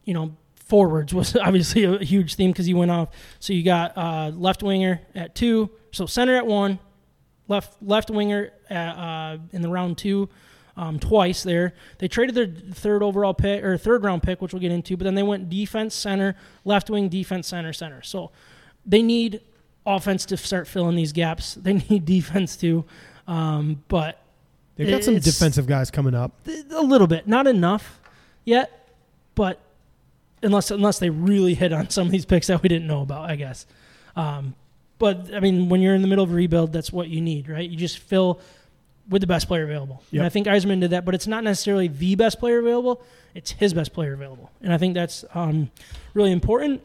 you 0.03 0.14
know, 0.14 0.36
forwards 0.72 1.14
was 1.14 1.36
obviously 1.41 1.84
a 1.84 1.99
huge 1.99 2.36
theme 2.36 2.51
because 2.51 2.66
he 2.66 2.74
went 2.74 2.91
off. 2.91 3.09
So 3.39 3.53
you 3.53 3.64
got 3.64 3.97
uh, 3.97 4.32
left 4.34 4.64
winger 4.64 5.01
at 5.16 5.36
two, 5.36 5.70
so 5.91 6.05
center 6.05 6.36
at 6.36 6.45
one, 6.45 6.80
left 7.47 7.76
left 7.82 8.09
winger 8.09 8.51
at, 8.70 8.97
uh, 8.97 9.38
in 9.51 9.62
the 9.62 9.70
round 9.70 9.97
two. 9.97 10.30
Um, 10.82 10.97
twice 10.97 11.43
there. 11.43 11.75
They 11.99 12.07
traded 12.07 12.34
their 12.34 12.47
third 12.73 13.03
overall 13.03 13.36
pick 13.36 13.63
or 13.63 13.77
third 13.77 14.03
round 14.03 14.23
pick, 14.23 14.41
which 14.41 14.51
we'll 14.51 14.61
get 14.61 14.71
into, 14.71 14.97
but 14.97 15.03
then 15.03 15.13
they 15.13 15.21
went 15.21 15.47
defense 15.47 15.93
center, 15.93 16.36
left 16.65 16.89
wing, 16.89 17.07
defense 17.07 17.47
center, 17.47 17.71
center. 17.71 18.01
So 18.01 18.32
they 18.84 19.03
need 19.03 19.41
offense 19.86 20.25
to 20.25 20.38
start 20.38 20.67
filling 20.67 20.95
these 20.95 21.11
gaps. 21.13 21.53
They 21.61 21.73
need 21.73 22.05
defense 22.05 22.55
too, 22.57 22.86
um, 23.27 23.84
but 23.89 24.23
They've 24.75 24.89
got 24.89 25.03
some 25.03 25.19
defensive 25.19 25.67
guys 25.67 25.91
coming 25.91 26.15
up. 26.15 26.32
a 26.47 26.82
little 26.82 27.05
bit, 27.05 27.27
not 27.27 27.45
enough 27.45 28.01
yet, 28.43 28.89
but 29.36 29.59
unless 30.41 30.71
unless 30.71 30.97
they 30.97 31.11
really 31.11 31.53
hit 31.53 31.71
on 31.71 31.91
some 31.91 32.07
of 32.07 32.11
these 32.11 32.25
picks 32.25 32.47
that 32.47 32.63
we 32.63 32.69
didn't 32.69 32.88
know 32.88 33.03
about, 33.03 33.29
I 33.29 33.36
guess. 33.36 33.67
Um, 34.15 34.55
but 34.97 35.32
I 35.32 35.41
mean, 35.41 35.69
when 35.69 35.82
you're 35.82 35.93
in 35.93 36.01
the 36.01 36.07
middle 36.07 36.23
of 36.23 36.32
a 36.32 36.36
rebuild, 36.36 36.73
that's 36.73 36.91
what 36.91 37.07
you 37.07 37.21
need, 37.21 37.49
right? 37.49 37.69
You 37.69 37.77
just 37.77 37.99
fill 37.99 38.39
with 39.10 39.22
the 39.22 39.28
best 39.28 39.47
player 39.47 39.64
available. 39.64 40.04
And 40.12 40.24
I 40.24 40.30
think 40.30 40.47
Yzerman 40.47 40.80
did 40.82 40.91
that, 40.91 41.06
but 41.06 41.16
it's 41.16 41.28
not 41.28 41.43
necessarily 41.43 41.88
the 41.88 42.16
best 42.16 42.39
player 42.39 42.60
available. 42.60 43.02
It's 43.34 43.52
his 43.52 43.74
best 43.74 43.93
player 43.93 44.14
available, 44.14 44.52
and 44.62 44.74
I 44.74 44.78
think 44.78 44.93
that's 44.93 45.24
um, 45.34 45.72
really 46.14 46.32
important. 46.32 46.82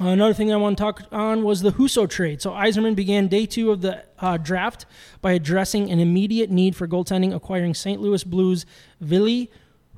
Uh, 0.00 0.08
another 0.08 0.34
thing 0.34 0.52
I 0.52 0.56
want 0.56 0.76
to 0.76 0.82
talk 0.82 1.02
on 1.12 1.44
was 1.44 1.60
the 1.60 1.70
Husso 1.72 2.08
trade. 2.08 2.42
So 2.42 2.50
Yzerman 2.50 2.96
began 2.96 3.28
day 3.28 3.46
two 3.46 3.70
of 3.70 3.80
the 3.80 4.02
uh, 4.18 4.38
draft 4.38 4.86
by 5.20 5.32
addressing 5.32 5.90
an 5.90 6.00
immediate 6.00 6.50
need 6.50 6.74
for 6.74 6.88
goaltending, 6.88 7.34
acquiring 7.34 7.74
St. 7.74 8.00
Louis 8.00 8.24
Blues 8.24 8.66
Ville 9.00 9.46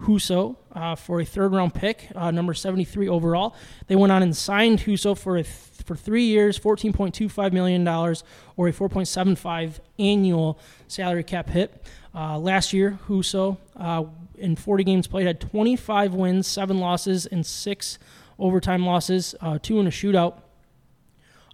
Husso 0.02 0.56
uh, 0.76 0.94
for 0.94 1.20
a 1.20 1.24
third 1.24 1.52
round 1.52 1.74
pick, 1.74 2.08
uh, 2.14 2.30
number 2.30 2.54
73 2.54 3.08
overall. 3.08 3.56
They 3.86 3.96
went 3.96 4.12
on 4.12 4.22
and 4.22 4.36
signed 4.36 4.80
Husso 4.80 5.18
for 5.18 5.36
th- 5.42 5.48
for 5.84 5.96
three 5.96 6.24
years, 6.24 6.58
$14.25 6.58 7.52
million, 7.52 7.86
or 7.86 8.68
a 8.68 8.72
4.75 8.72 9.78
annual 9.98 10.58
salary 10.88 11.22
cap 11.22 11.48
hit. 11.48 11.82
Uh, 12.14 12.38
last 12.38 12.72
year, 12.72 12.98
Husso, 13.06 13.56
uh, 13.76 14.04
in 14.36 14.56
40 14.56 14.84
games 14.84 15.06
played, 15.06 15.26
had 15.26 15.40
25 15.40 16.14
wins, 16.14 16.46
seven 16.46 16.78
losses, 16.78 17.26
and 17.26 17.46
six 17.46 17.98
overtime 18.38 18.84
losses, 18.84 19.34
uh, 19.40 19.58
two 19.62 19.78
in 19.78 19.86
a 19.86 19.90
shootout. 19.90 20.40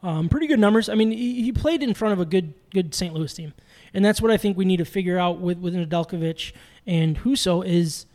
Um, 0.02 0.28
pretty 0.28 0.46
good 0.46 0.58
numbers. 0.58 0.88
I 0.88 0.94
mean, 0.94 1.12
he, 1.12 1.42
he 1.42 1.52
played 1.52 1.82
in 1.82 1.94
front 1.94 2.12
of 2.12 2.20
a 2.20 2.24
good 2.24 2.54
good 2.70 2.94
St. 2.94 3.14
Louis 3.14 3.32
team, 3.32 3.52
and 3.94 4.04
that's 4.04 4.20
what 4.20 4.32
I 4.32 4.36
think 4.36 4.56
we 4.56 4.64
need 4.64 4.78
to 4.78 4.84
figure 4.84 5.16
out 5.16 5.38
with 5.38 5.58
with 5.58 5.74
Nedeljkovic 5.74 6.52
and 6.86 7.18
Husso 7.18 7.64
is, 7.64 8.06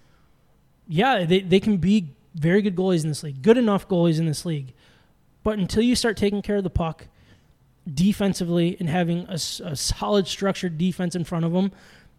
yeah, 0.87 1.25
they 1.25 1.41
they 1.41 1.59
can 1.59 1.77
be 1.77 2.09
very 2.35 2.61
good 2.61 2.75
goalies 2.75 3.03
in 3.03 3.09
this 3.09 3.23
league, 3.23 3.41
good 3.41 3.57
enough 3.57 3.87
goalies 3.87 4.19
in 4.19 4.25
this 4.25 4.45
league, 4.45 4.73
but 5.43 5.57
until 5.57 5.83
you 5.83 5.95
start 5.95 6.17
taking 6.17 6.41
care 6.41 6.57
of 6.57 6.63
the 6.63 6.69
puck 6.69 7.07
defensively 7.91 8.75
and 8.79 8.89
having 8.89 9.19
a 9.29 9.37
solid 9.37 10.27
structured 10.27 10.77
defense 10.77 11.15
in 11.15 11.23
front 11.23 11.45
of 11.45 11.53
them, 11.53 11.71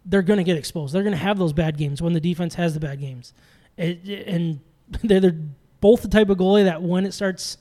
they're 0.05 0.23
going 0.23 0.39
to 0.39 0.45
get 0.45 0.57
exposed. 0.57 0.95
They're 0.95 1.03
going 1.03 1.13
to 1.13 1.19
have 1.19 1.39
those 1.39 1.53
bad 1.53 1.77
games 1.77 2.01
when 2.01 2.15
the 2.15 2.21
defense 2.21 2.55
has 2.55 2.75
the 2.75 2.81
bad 2.81 3.01
games, 3.01 3.33
it, 3.77 4.27
and 4.27 4.61
they're, 5.03 5.21
they're 5.21 5.37
both 5.81 6.03
the 6.03 6.09
type 6.09 6.29
of 6.29 6.39
goalie 6.39 6.65
that 6.65 6.83
when 6.83 7.07
it 7.07 7.13
starts 7.13 7.59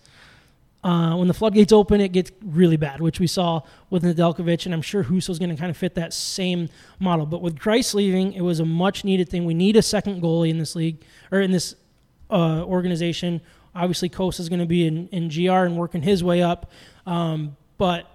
uh, 0.87 1.17
when 1.17 1.27
the 1.27 1.33
floodgates 1.33 1.73
open, 1.73 1.99
it 1.99 2.13
gets 2.13 2.31
really 2.41 2.77
bad, 2.77 3.01
which 3.01 3.19
we 3.19 3.27
saw 3.27 3.61
with 3.89 4.03
Nedeljkovic, 4.03 4.65
and 4.65 4.73
I'm 4.73 4.81
sure 4.81 5.03
Husso's 5.03 5.37
going 5.37 5.49
to 5.49 5.57
kind 5.57 5.69
of 5.69 5.75
fit 5.75 5.95
that 5.95 6.13
same 6.13 6.69
model. 6.97 7.25
But 7.25 7.41
with 7.41 7.59
Greiss 7.59 7.93
leaving, 7.93 8.31
it 8.31 8.39
was 8.39 8.61
a 8.61 8.65
much 8.65 9.03
needed 9.03 9.27
thing. 9.27 9.43
We 9.43 9.53
need 9.53 9.75
a 9.75 9.81
second 9.81 10.21
goalie 10.21 10.49
in 10.49 10.59
this 10.59 10.77
league 10.77 11.03
or 11.29 11.41
in 11.41 11.51
this 11.51 11.75
uh, 12.31 12.63
organization. 12.63 13.41
Obviously, 13.75 14.07
Cossa 14.07 14.39
is 14.39 14.47
going 14.47 14.61
to 14.61 14.65
be 14.65 14.87
in, 14.87 15.09
in 15.09 15.27
GR 15.27 15.65
and 15.65 15.75
working 15.75 16.01
his 16.01 16.23
way 16.23 16.41
up, 16.41 16.71
um, 17.05 17.57
but 17.77 18.09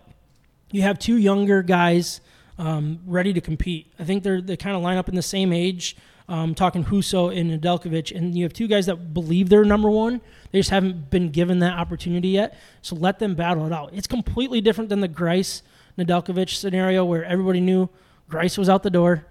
you 0.71 0.81
have 0.81 0.99
two 0.99 1.19
younger 1.19 1.63
guys 1.63 2.23
um, 2.57 3.01
ready 3.07 3.35
to 3.35 3.43
compete. 3.43 3.93
I 3.99 4.05
think 4.05 4.23
they're 4.23 4.41
they 4.41 4.57
kind 4.57 4.75
of 4.75 4.81
line 4.81 4.97
up 4.97 5.11
in 5.11 5.15
the 5.15 5.21
same 5.21 5.53
age. 5.53 5.95
Um, 6.27 6.55
talking 6.55 6.85
Husso 6.85 7.37
and 7.37 7.51
Nedeljkovic, 7.51 8.17
and 8.17 8.35
you 8.35 8.45
have 8.45 8.55
two 8.55 8.69
guys 8.69 8.87
that 8.87 9.13
believe 9.13 9.51
they're 9.51 9.67
number 9.67 9.91
one. 9.91 10.23
They 10.53 10.59
just 10.59 10.71
haven't 10.71 11.11
been 11.11 11.31
given 11.31 11.59
that 11.61 11.79
opportunity 11.79 12.29
yet. 12.29 12.59
So 12.83 12.95
let 12.95 13.19
them 13.19 13.35
battle 13.35 13.67
it 13.67 13.73
out. 13.73 13.91
It's 13.95 14.07
completely 14.07 14.61
different 14.61 14.91
than 14.91 15.01
the 15.01 15.09
Greiss 15.09 15.63
Nedeljkovic 15.99 16.51
scenario 16.51 17.05
where 17.05 17.25
everybody 17.25 17.61
knew 17.61 17.89
Greiss 18.31 18.59
was 18.59 18.69
out 18.69 18.83
the 18.83 18.91
door. 18.91 19.27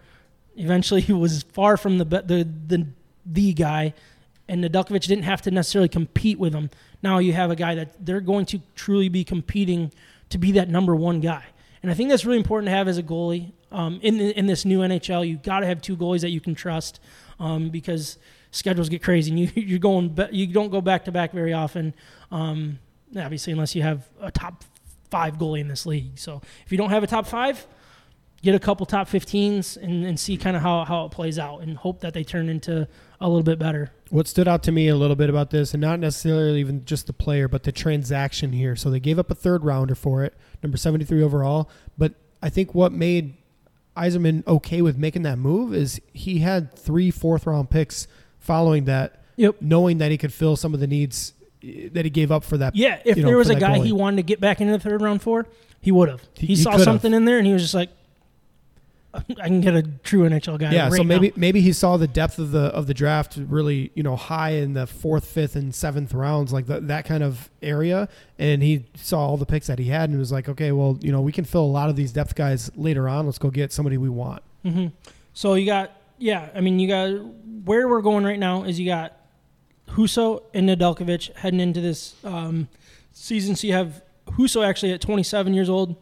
Eventually, 0.56 1.02
he 1.02 1.14
was 1.14 1.44
far 1.44 1.78
from 1.78 1.98
the 1.98 2.06
the 2.06 2.48
the 2.68 2.88
the 3.26 3.54
guy, 3.54 3.94
and 4.50 4.64
Nedeljkovic 4.64 5.08
didn't 5.08 5.24
have 5.24 5.42
to 5.44 5.52
necessarily 5.52 5.88
compete 5.88 6.40
with 6.40 6.54
him. 6.54 6.70
Now 7.02 7.20
you 7.20 7.34
have 7.34 7.52
a 7.52 7.56
guy 7.56 7.76
that 7.76 8.06
they're 8.06 8.20
going 8.22 8.46
to 8.48 8.60
truly 8.76 9.08
be 9.08 9.24
competing 9.24 9.94
to 10.30 10.38
be 10.38 10.52
that 10.54 10.70
number 10.70 10.96
one 10.96 11.20
guy. 11.20 11.46
And 11.82 11.90
I 11.90 11.94
think 11.94 12.10
that's 12.10 12.26
really 12.26 12.38
important 12.38 12.68
to 12.68 12.76
have 12.76 12.88
as 12.88 12.98
a 12.98 13.04
goalie. 13.04 13.54
Um, 13.72 14.00
in 14.04 14.20
in 14.20 14.48
this 14.48 14.66
new 14.66 14.80
NHL, 14.80 15.28
you 15.28 15.38
got 15.38 15.62
to 15.62 15.68
have 15.68 15.82
two 15.82 15.96
goalies 15.96 16.22
that 16.22 16.30
you 16.30 16.42
can 16.42 16.56
trust 16.56 17.00
um, 17.40 17.70
because 17.70 18.18
schedules 18.52 18.90
get 18.90 19.02
crazy 19.02 19.32
and 19.32 19.40
you 19.40 19.50
you're 19.62 19.80
going 19.80 20.18
you 20.32 20.48
don't 20.48 20.70
go 20.70 20.82
back 20.82 21.06
to 21.06 21.12
back 21.12 21.32
very 21.32 21.54
often. 21.54 21.94
Um, 22.32 22.80
obviously, 23.18 23.54
unless 23.54 23.76
you 23.76 23.82
have 23.82 24.08
a 24.22 24.32
top 24.32 24.64
five 25.10 25.38
goalie 25.38 25.60
in 25.60 25.68
this 25.68 25.86
league. 25.86 26.18
So 26.18 26.42
if 26.66 26.72
you 26.72 26.78
don't 26.78 26.90
have 26.90 27.04
a 27.04 27.08
top 27.08 27.28
five, 27.28 27.68
get 28.42 28.56
a 28.56 28.60
couple 28.60 28.86
top 28.86 29.08
15s 29.08 29.78
and, 29.78 30.06
and 30.06 30.20
see 30.20 30.38
kind 30.38 30.56
of 30.56 30.64
how, 30.64 30.84
how 30.86 31.06
it 31.06 31.12
plays 31.12 31.38
out 31.38 31.62
and 31.62 31.78
hope 31.78 32.00
that 32.00 32.14
they 32.14 32.24
turn 32.24 32.50
into 32.50 32.88
a 33.20 33.28
little 33.28 33.44
bit 33.44 33.60
better. 33.60 33.92
What 34.10 34.28
stood 34.28 34.48
out 34.48 34.64
to 34.64 34.72
me 34.72 34.88
a 34.88 34.96
little 34.96 35.16
bit 35.16 35.30
about 35.30 35.52
this, 35.52 35.74
and 35.74 35.82
not 35.82 36.00
necessarily 36.00 36.60
even 36.60 36.84
just 36.86 37.08
the 37.08 37.14
player, 37.14 37.48
but 37.48 37.64
the 37.64 37.72
transaction 37.72 38.52
here. 38.52 38.76
So 38.76 38.90
they 38.90 39.00
gave 39.00 39.20
up 39.20 39.30
a 39.30 39.36
third 39.36 39.64
rounder 39.64 39.96
for 39.96 40.24
it, 40.24 40.34
number 40.64 40.78
73 40.78 41.22
overall, 41.22 41.70
but 41.98 42.14
I 42.42 42.50
think 42.50 42.74
what 42.74 42.92
made 42.92 43.36
Yzerman 43.96 44.46
okay 44.48 44.82
with 44.82 44.98
making 44.98 45.22
that 45.24 45.38
move 45.38 45.74
is 45.74 46.02
he 46.14 46.40
had 46.40 46.74
three 46.74 47.12
fourth 47.12 47.46
round 47.46 47.70
picks 47.70 48.08
following 48.42 48.84
that, 48.86 49.24
Yep. 49.38 49.56
knowing 49.62 49.98
that 50.00 50.12
he 50.12 50.18
could 50.18 50.34
fill 50.34 50.56
some 50.58 50.74
of 50.74 50.80
the 50.82 50.88
needs 50.88 51.34
eh, 51.64 51.88
that 51.94 52.04
he 52.06 52.12
gave 52.12 52.32
up 52.32 52.44
for 52.44 52.58
that. 52.58 52.76
Yeah, 52.76 53.00
if 53.06 53.16
you 53.18 53.24
know, 53.24 53.30
there 53.30 53.38
was 53.38 53.50
a 53.50 53.56
guy 53.56 53.80
goalie. 53.80 53.86
he 53.86 53.92
wanted 53.94 54.18
to 54.18 54.24
get 54.24 54.40
back 54.42 54.60
into 54.62 54.74
the 54.74 54.80
third 54.80 55.02
round 55.02 55.22
for, 55.22 55.48
he 55.80 55.92
would 55.92 56.10
have. 56.10 56.22
He, 56.36 56.48
He- 56.48 56.56
saw 56.58 56.72
could've. 56.72 56.84
something 56.84 57.14
in 57.14 57.24
there, 57.26 57.38
and 57.38 57.48
he 57.48 57.54
was 57.54 57.62
just 57.64 57.74
like, 57.74 57.90
"I 59.14 59.48
can 59.48 59.62
get 59.62 59.76
a 59.76 59.84
true 59.84 60.28
NHL 60.30 60.58
guy." 60.60 60.72
Yeah, 60.72 60.86
right 60.90 60.94
so 60.94 61.04
maybe 61.04 61.30
now. 61.30 61.34
maybe 61.38 61.62
he 61.62 61.74
saw 61.74 61.98
the 61.98 62.08
depth 62.08 62.40
of 62.40 62.52
the 62.52 62.66
of 62.66 62.88
the 62.88 62.94
draft 62.94 63.38
really 63.38 63.92
you 63.96 64.04
know 64.04 64.16
high 64.16 64.52
in 64.52 64.74
the 64.74 64.86
fourth, 64.88 65.26
fifth, 65.26 65.56
and 65.56 65.74
seventh 65.76 66.14
rounds, 66.14 66.54
like 66.54 66.68
the, 66.68 66.80
that 66.82 67.06
kind 67.06 67.24
of 67.24 67.50
area, 67.62 68.08
and 68.40 68.62
he 68.64 68.86
saw 68.96 69.20
all 69.20 69.38
the 69.38 69.46
picks 69.46 69.68
that 69.68 69.80
he 69.80 69.86
had 69.86 70.10
and 70.10 70.18
was 70.20 70.32
like, 70.32 70.48
okay, 70.50 70.72
well, 70.72 70.98
you 71.02 71.12
know, 71.12 71.22
we 71.22 71.32
can 71.32 71.46
fill 71.46 71.64
a 71.66 71.74
lot 71.74 71.90
of 71.90 71.96
these 71.96 72.12
depth 72.14 72.36
guys 72.36 72.72
later 72.76 73.10
on. 73.10 73.26
Let's 73.26 73.38
go 73.40 73.50
get 73.50 73.74
somebody 73.74 73.98
we 73.98 74.10
want. 74.10 74.44
hmm 74.64 74.88
So 75.34 75.56
you 75.56 75.66
got, 75.66 75.92
yeah, 76.18 76.50
I 76.56 76.62
mean, 76.62 76.80
you 76.80 76.88
got 76.88 77.10
where 77.64 77.88
we're 77.88 78.02
going 78.02 78.24
right 78.24 78.40
now 78.40 78.64
is 78.64 78.80
you 78.80 78.86
got 78.86 79.18
Husso 79.90 80.44
and 80.54 80.70
Nedeljkovic 80.70 81.36
heading 81.36 81.60
into 81.60 81.82
this 81.82 82.16
um, 82.24 82.68
season. 83.12 83.56
So 83.56 83.68
you 83.68 83.74
have 83.74 84.02
Husso 84.28 84.66
actually 84.66 84.94
at 84.94 85.02
27 85.02 85.54
years 85.54 85.70
old, 85.70 85.96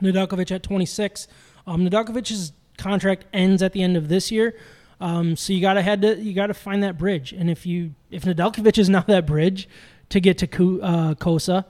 Nedeljkovic 0.00 0.50
at 0.50 0.62
26. 0.62 1.28
Um, 1.66 1.88
Nedeljkovic's 1.88 2.52
contract 2.78 3.26
ends 3.32 3.62
at 3.62 3.72
the 3.72 3.82
end 3.82 3.96
of 3.96 4.08
this 4.08 4.30
year, 4.30 4.56
um, 5.00 5.36
so 5.36 5.52
you 5.52 5.60
gotta 5.60 5.82
had 5.82 6.02
to 6.02 6.16
you 6.16 6.32
gotta 6.34 6.54
find 6.54 6.82
that 6.82 6.98
bridge. 6.98 7.32
And 7.32 7.50
if 7.50 7.66
you 7.66 7.94
if 8.10 8.24
Nedeljkovic 8.24 8.78
is 8.78 8.88
not 8.96 9.06
that 9.06 9.26
bridge 9.26 9.68
to 10.10 10.20
get 10.20 10.38
to 10.38 10.82
uh, 10.82 11.14
Cossa, 11.14 11.64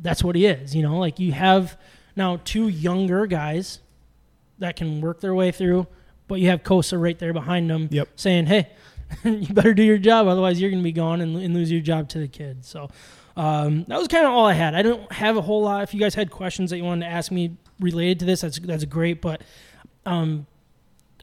that's 0.00 0.24
what 0.24 0.36
he 0.36 0.46
is. 0.46 0.74
You 0.74 0.82
know, 0.82 0.98
like 0.98 1.18
you 1.18 1.32
have 1.32 1.78
now 2.16 2.40
two 2.44 2.68
younger 2.68 3.26
guys 3.26 3.80
that 4.58 4.76
can 4.76 5.00
work 5.00 5.20
their 5.20 5.34
way 5.34 5.50
through, 5.50 5.86
but 6.28 6.40
you 6.40 6.48
have 6.48 6.62
Cossa 6.62 7.00
right 7.00 7.18
there 7.18 7.32
behind 7.32 7.68
them 7.70 7.88
Yep. 7.90 8.08
saying, 8.16 8.46
hey, 8.46 8.68
you 9.24 9.52
better 9.54 9.74
do 9.74 9.82
your 9.82 9.98
job, 9.98 10.26
otherwise 10.26 10.60
you're 10.60 10.70
going 10.70 10.82
to 10.82 10.84
be 10.84 10.92
gone 10.92 11.20
and, 11.20 11.36
and 11.36 11.54
lose 11.54 11.70
your 11.70 11.80
job 11.80 12.08
to 12.10 12.18
the 12.18 12.28
kid. 12.28 12.64
So 12.64 12.90
um, 13.36 13.84
that 13.84 13.98
was 13.98 14.08
kind 14.08 14.24
of 14.26 14.32
all 14.32 14.46
I 14.46 14.54
had. 14.54 14.74
I 14.74 14.82
don't 14.82 15.10
have 15.12 15.36
a 15.36 15.42
whole 15.42 15.62
lot. 15.62 15.82
If 15.82 15.92
you 15.94 16.00
guys 16.00 16.14
had 16.14 16.30
questions 16.30 16.70
that 16.70 16.78
you 16.78 16.84
wanted 16.84 17.06
to 17.06 17.12
ask 17.12 17.30
me 17.32 17.56
related 17.80 18.20
to 18.20 18.24
this, 18.24 18.40
that's 18.42 18.58
that's 18.60 18.84
great. 18.84 19.20
But 19.20 19.42
um, 20.06 20.46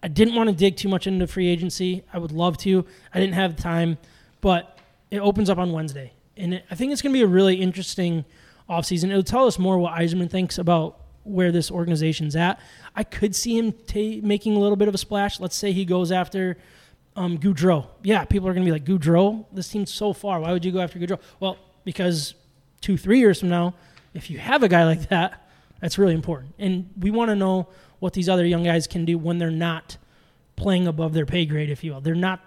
I 0.03 0.07
didn't 0.07 0.35
want 0.35 0.49
to 0.49 0.55
dig 0.55 0.75
too 0.77 0.89
much 0.89 1.07
into 1.07 1.25
free 1.27 1.47
agency. 1.47 2.03
I 2.13 2.17
would 2.17 2.31
love 2.31 2.57
to. 2.59 2.85
I 3.13 3.19
didn't 3.19 3.35
have 3.35 3.55
time, 3.55 3.97
but 4.41 4.77
it 5.09 5.19
opens 5.19 5.49
up 5.49 5.57
on 5.57 5.71
Wednesday, 5.71 6.11
and 6.37 6.55
it, 6.55 6.65
I 6.69 6.75
think 6.75 6.91
it's 6.91 7.01
going 7.01 7.13
to 7.13 7.17
be 7.17 7.23
a 7.23 7.27
really 7.27 7.55
interesting 7.55 8.25
offseason. 8.69 9.09
It'll 9.09 9.23
tell 9.23 9.47
us 9.47 9.57
more 9.59 9.77
what 9.77 9.93
Yzerman 9.93 10.29
thinks 10.29 10.57
about 10.57 10.99
where 11.23 11.51
this 11.51 11.69
organization's 11.71 12.35
at. 12.35 12.59
I 12.95 13.03
could 13.03 13.35
see 13.35 13.57
him 13.57 13.73
making 14.25 14.55
a 14.55 14.59
little 14.59 14.75
bit 14.75 14.87
of 14.87 14.95
a 14.95 14.97
splash. 14.97 15.39
Let's 15.39 15.55
say 15.55 15.71
he 15.71 15.85
goes 15.85 16.11
after 16.11 16.57
um, 17.15 17.37
Gaudreau. 17.37 17.87
Yeah, 18.03 18.25
people 18.25 18.47
are 18.47 18.53
going 18.53 18.65
to 18.65 18.71
be 18.71 18.71
like, 18.71 18.85
Gaudreau? 18.85 19.45
This 19.51 19.67
team's 19.69 19.91
so 19.91 20.13
far. 20.13 20.39
Why 20.39 20.51
would 20.51 20.65
you 20.65 20.71
go 20.71 20.79
after 20.79 20.99
Gaudreau? 20.99 21.19
Well, 21.39 21.57
because 21.83 22.35
two, 22.79 22.97
three 22.97 23.19
years 23.19 23.39
from 23.39 23.49
now, 23.49 23.75
if 24.13 24.29
you 24.29 24.39
have 24.39 24.63
a 24.63 24.67
guy 24.67 24.85
like 24.85 25.09
that, 25.09 25.47
that's 25.79 25.97
really 25.97 26.13
important. 26.13 26.53
And 26.59 26.89
we 26.99 27.11
want 27.11 27.29
to 27.29 27.35
know 27.35 27.69
what 27.99 28.13
these 28.13 28.29
other 28.29 28.45
young 28.45 28.63
guys 28.63 28.87
can 28.87 29.05
do 29.05 29.17
when 29.17 29.37
they're 29.37 29.51
not 29.51 29.97
playing 30.55 30.87
above 30.87 31.13
their 31.13 31.25
pay 31.25 31.45
grade, 31.45 31.69
if 31.69 31.83
you 31.83 31.93
will. 31.93 32.01
They're 32.01 32.15
not 32.15 32.39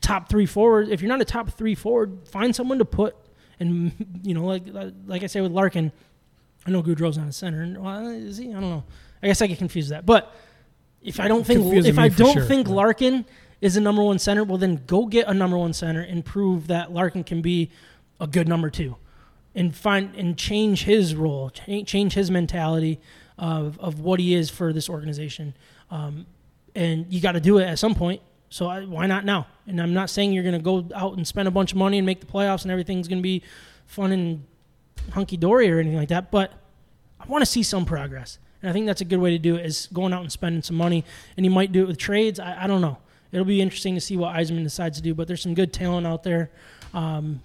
top 0.00 0.28
three 0.28 0.46
forward. 0.46 0.88
If 0.88 1.00
you're 1.00 1.08
not 1.08 1.20
a 1.20 1.24
top 1.24 1.50
three 1.50 1.74
forward, 1.74 2.28
find 2.28 2.54
someone 2.54 2.78
to 2.78 2.84
put. 2.84 3.16
And 3.58 3.92
you 4.22 4.34
know, 4.34 4.44
like 4.44 4.64
like 5.06 5.22
I 5.22 5.26
say 5.26 5.40
with 5.40 5.52
Larkin, 5.52 5.92
I 6.66 6.70
know 6.70 6.82
Gaudreau's 6.82 7.16
not 7.16 7.28
a 7.28 7.32
center. 7.32 7.80
Well, 7.80 8.08
is 8.08 8.38
he? 8.38 8.48
I 8.50 8.54
don't 8.54 8.62
know. 8.62 8.84
I 9.22 9.28
guess 9.28 9.40
I 9.40 9.46
get 9.46 9.58
confused 9.58 9.90
with 9.90 9.98
that. 9.98 10.06
But 10.06 10.34
if 11.02 11.20
I 11.20 11.28
don't 11.28 11.46
think 11.46 11.60
Confusing 11.60 11.92
if 11.92 11.98
I 11.98 12.08
don't 12.08 12.34
sure, 12.34 12.44
think. 12.44 12.68
Larkin 12.68 13.24
is 13.60 13.76
a 13.76 13.80
number 13.80 14.02
one 14.02 14.18
center, 14.18 14.44
well 14.44 14.58
then 14.58 14.82
go 14.86 15.06
get 15.06 15.28
a 15.28 15.34
number 15.34 15.56
one 15.56 15.72
center 15.72 16.00
and 16.00 16.24
prove 16.24 16.66
that 16.66 16.92
Larkin 16.92 17.24
can 17.24 17.40
be 17.40 17.70
a 18.20 18.26
good 18.26 18.48
number 18.48 18.68
two, 18.70 18.96
and 19.54 19.74
find 19.74 20.14
and 20.16 20.36
change 20.36 20.84
his 20.84 21.14
role, 21.14 21.50
change 21.50 22.14
his 22.14 22.30
mentality 22.30 23.00
of 23.38 23.78
of 23.78 24.00
what 24.00 24.18
he 24.20 24.34
is 24.34 24.50
for 24.50 24.72
this 24.72 24.90
organization. 24.90 25.54
Um, 25.90 26.26
and 26.74 27.06
you 27.12 27.20
got 27.20 27.32
to 27.32 27.40
do 27.40 27.58
it 27.58 27.64
at 27.64 27.78
some 27.78 27.94
point. 27.94 28.20
So 28.48 28.68
I, 28.68 28.84
why 28.84 29.06
not 29.06 29.24
now? 29.24 29.46
And 29.66 29.80
I'm 29.80 29.94
not 29.94 30.10
saying 30.10 30.32
you're 30.32 30.42
going 30.42 30.54
to 30.54 30.60
go 30.60 30.86
out 30.94 31.16
and 31.16 31.26
spend 31.26 31.48
a 31.48 31.50
bunch 31.50 31.72
of 31.72 31.78
money 31.78 31.98
and 31.98 32.06
make 32.06 32.20
the 32.20 32.26
playoffs 32.26 32.62
and 32.62 32.70
everything's 32.70 33.08
going 33.08 33.18
to 33.18 33.22
be 33.22 33.42
fun 33.86 34.12
and 34.12 34.44
hunky 35.12 35.36
dory 35.36 35.70
or 35.70 35.78
anything 35.78 35.98
like 35.98 36.08
that. 36.08 36.30
But 36.30 36.52
I 37.20 37.26
want 37.26 37.42
to 37.42 37.46
see 37.46 37.62
some 37.62 37.84
progress, 37.84 38.38
and 38.62 38.70
I 38.70 38.72
think 38.72 38.86
that's 38.86 39.00
a 39.00 39.04
good 39.04 39.18
way 39.18 39.30
to 39.30 39.38
do 39.38 39.56
it 39.56 39.66
is 39.66 39.88
going 39.92 40.12
out 40.12 40.22
and 40.22 40.32
spending 40.32 40.62
some 40.62 40.76
money. 40.76 41.04
And 41.36 41.44
you 41.44 41.50
might 41.50 41.72
do 41.72 41.82
it 41.82 41.86
with 41.86 41.98
trades. 41.98 42.40
I, 42.40 42.64
I 42.64 42.66
don't 42.66 42.80
know. 42.80 42.98
It'll 43.32 43.44
be 43.44 43.60
interesting 43.60 43.94
to 43.94 44.00
see 44.00 44.16
what 44.16 44.34
Yzerman 44.34 44.62
decides 44.62 44.96
to 44.98 45.02
do. 45.02 45.14
But 45.14 45.28
there's 45.28 45.42
some 45.42 45.54
good 45.54 45.72
talent 45.72 46.06
out 46.06 46.22
there. 46.22 46.50
Um, 46.94 47.42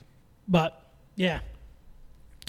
but 0.48 0.82
yeah, 1.16 1.40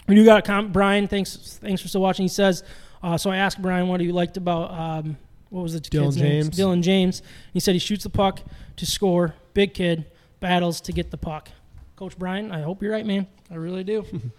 we 0.06 0.14
do 0.14 0.24
got 0.24 0.38
a 0.38 0.42
comment. 0.42 0.72
Brian, 0.72 1.08
thanks 1.08 1.58
thanks 1.60 1.80
for 1.82 1.88
still 1.88 2.02
watching. 2.02 2.24
He 2.24 2.28
says, 2.28 2.62
uh, 3.02 3.16
so 3.16 3.30
I 3.30 3.36
asked 3.36 3.60
Brian 3.60 3.88
what 3.88 4.00
he 4.00 4.12
liked 4.12 4.36
about 4.36 4.70
um, 4.72 5.16
what 5.50 5.62
was 5.62 5.74
the 5.74 5.80
Dylan 5.80 6.04
kid's 6.04 6.16
name? 6.16 6.42
James. 6.44 6.58
Dylan 6.58 6.82
James. 6.82 7.22
He 7.52 7.60
said 7.60 7.74
he 7.74 7.78
shoots 7.78 8.04
the 8.04 8.10
puck 8.10 8.40
to 8.76 8.86
score. 8.86 9.34
Big 9.54 9.74
kid 9.74 10.06
battles 10.40 10.80
to 10.82 10.92
get 10.92 11.10
the 11.10 11.18
puck. 11.18 11.50
Coach 11.96 12.18
Brian, 12.18 12.50
I 12.50 12.62
hope 12.62 12.82
you're 12.82 12.92
right, 12.92 13.04
man. 13.04 13.26
I 13.50 13.56
really 13.56 13.84
do. 13.84 14.04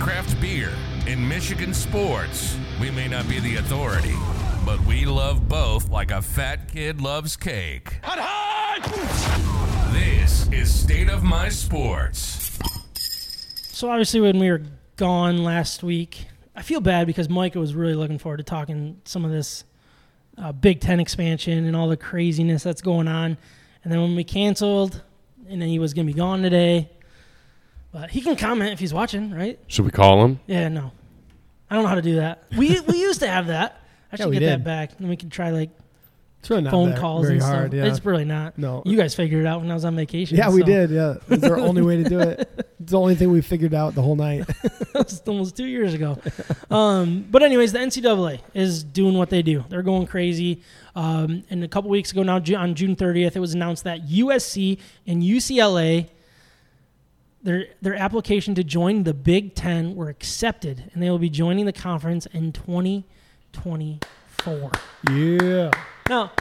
craft 0.00 0.40
beer 0.40 0.72
in 1.06 1.28
Michigan 1.28 1.74
sports, 1.74 2.56
we 2.80 2.90
may 2.90 3.06
not 3.06 3.28
be 3.28 3.38
the 3.38 3.56
authority, 3.56 4.14
but 4.64 4.80
we 4.86 5.04
love 5.04 5.46
both 5.46 5.90
like 5.90 6.10
a 6.10 6.22
fat 6.22 6.68
kid 6.68 7.02
loves 7.02 7.36
cake. 7.36 8.00
Hot, 8.02 8.18
hot! 8.18 9.92
This 9.92 10.48
is 10.48 10.74
State 10.74 11.10
of 11.10 11.22
My 11.22 11.50
Sports. 11.50 12.58
So 12.96 13.90
obviously, 13.90 14.22
when 14.22 14.38
we 14.38 14.50
were 14.50 14.62
gone 14.96 15.44
last 15.44 15.82
week, 15.82 16.28
I 16.56 16.62
feel 16.62 16.80
bad 16.80 17.06
because 17.06 17.28
Micah 17.28 17.60
was 17.60 17.74
really 17.74 17.94
looking 17.94 18.18
forward 18.18 18.38
to 18.38 18.42
talking 18.42 19.02
some 19.04 19.26
of 19.26 19.30
this 19.30 19.64
uh, 20.38 20.52
Big 20.52 20.80
Ten 20.80 20.98
expansion 20.98 21.66
and 21.66 21.76
all 21.76 21.88
the 21.88 21.96
craziness 21.98 22.62
that's 22.62 22.80
going 22.80 23.06
on. 23.06 23.36
And 23.84 23.92
then 23.92 24.00
when 24.00 24.16
we 24.16 24.24
canceled, 24.24 25.02
and 25.46 25.60
then 25.60 25.68
he 25.68 25.78
was 25.78 25.92
going 25.92 26.06
to 26.06 26.12
be 26.12 26.16
gone 26.16 26.40
today, 26.40 26.88
but 27.92 28.10
he 28.10 28.20
can 28.20 28.36
comment 28.36 28.72
if 28.72 28.78
he's 28.78 28.94
watching, 28.94 29.32
right? 29.32 29.58
Should 29.66 29.84
we 29.84 29.90
call 29.90 30.24
him? 30.24 30.40
Yeah, 30.46 30.68
no, 30.68 30.92
I 31.70 31.74
don't 31.74 31.84
know 31.84 31.88
how 31.88 31.94
to 31.96 32.02
do 32.02 32.16
that. 32.16 32.44
We 32.56 32.78
we 32.88 33.00
used 33.00 33.20
to 33.20 33.28
have 33.28 33.48
that. 33.48 33.80
I 34.12 34.16
Yeah, 34.16 34.24
should 34.24 34.30
we 34.30 34.38
get 34.38 34.46
that 34.46 34.56
did. 34.58 34.64
back, 34.64 34.90
and 34.98 35.08
we 35.08 35.16
can 35.16 35.30
try 35.30 35.50
like 35.50 35.70
It's 36.40 36.50
really 36.50 36.62
not 36.62 36.70
phone 36.72 36.90
that 36.90 36.98
calls 36.98 37.26
very 37.26 37.34
and 37.38 37.42
hard. 37.44 37.70
stuff. 37.70 37.74
Yeah. 37.74 37.84
It's 37.86 38.04
really 38.04 38.24
not. 38.24 38.58
no. 38.58 38.82
You 38.84 38.96
guys 38.96 39.14
figured 39.14 39.44
it 39.44 39.46
out 39.46 39.60
when 39.60 39.70
I 39.70 39.74
was 39.74 39.84
on 39.84 39.94
vacation. 39.96 40.36
yeah, 40.36 40.50
we 40.50 40.60
so- 40.60 40.66
did. 40.66 40.90
Yeah, 40.90 41.14
it's 41.28 41.44
our 41.44 41.58
only 41.70 41.82
way 41.82 42.02
to 42.02 42.08
do 42.08 42.18
it. 42.20 42.48
It's 42.80 42.92
the 42.92 42.98
only 42.98 43.14
thing 43.14 43.30
we 43.30 43.40
figured 43.42 43.74
out 43.74 43.94
the 43.94 44.02
whole 44.02 44.16
night. 44.16 44.48
That's 44.94 45.20
almost 45.28 45.56
two 45.56 45.66
years 45.66 45.92
ago. 45.94 46.18
Um, 46.70 47.26
but 47.30 47.42
anyways, 47.42 47.72
the 47.72 47.78
NCAA 47.78 48.40
is 48.54 48.82
doing 48.82 49.16
what 49.18 49.28
they 49.30 49.42
do. 49.42 49.64
They're 49.68 49.82
going 49.82 50.06
crazy. 50.06 50.62
Um, 50.96 51.44
and 51.50 51.62
a 51.62 51.68
couple 51.68 51.90
weeks 51.90 52.10
ago 52.10 52.22
now, 52.22 52.38
Ju- 52.40 52.56
on 52.56 52.74
June 52.74 52.96
30th, 52.96 53.36
it 53.36 53.40
was 53.40 53.54
announced 53.54 53.84
that 53.84 54.08
USC 54.08 54.78
and 55.06 55.22
UCLA, 55.22 56.08
their 57.42 57.66
their 57.80 57.94
application 57.94 58.54
to 58.56 58.64
join 58.64 59.04
the 59.04 59.14
Big 59.14 59.54
Ten 59.54 59.94
were 59.96 60.08
accepted, 60.08 60.90
and 60.92 61.02
they 61.02 61.10
will 61.10 61.18
be 61.18 61.30
joining 61.30 61.66
the 61.66 61.72
conference 61.72 62.26
in 62.26 62.52
2024. 62.52 64.70
yeah. 65.10 65.70
Now, 66.08 66.32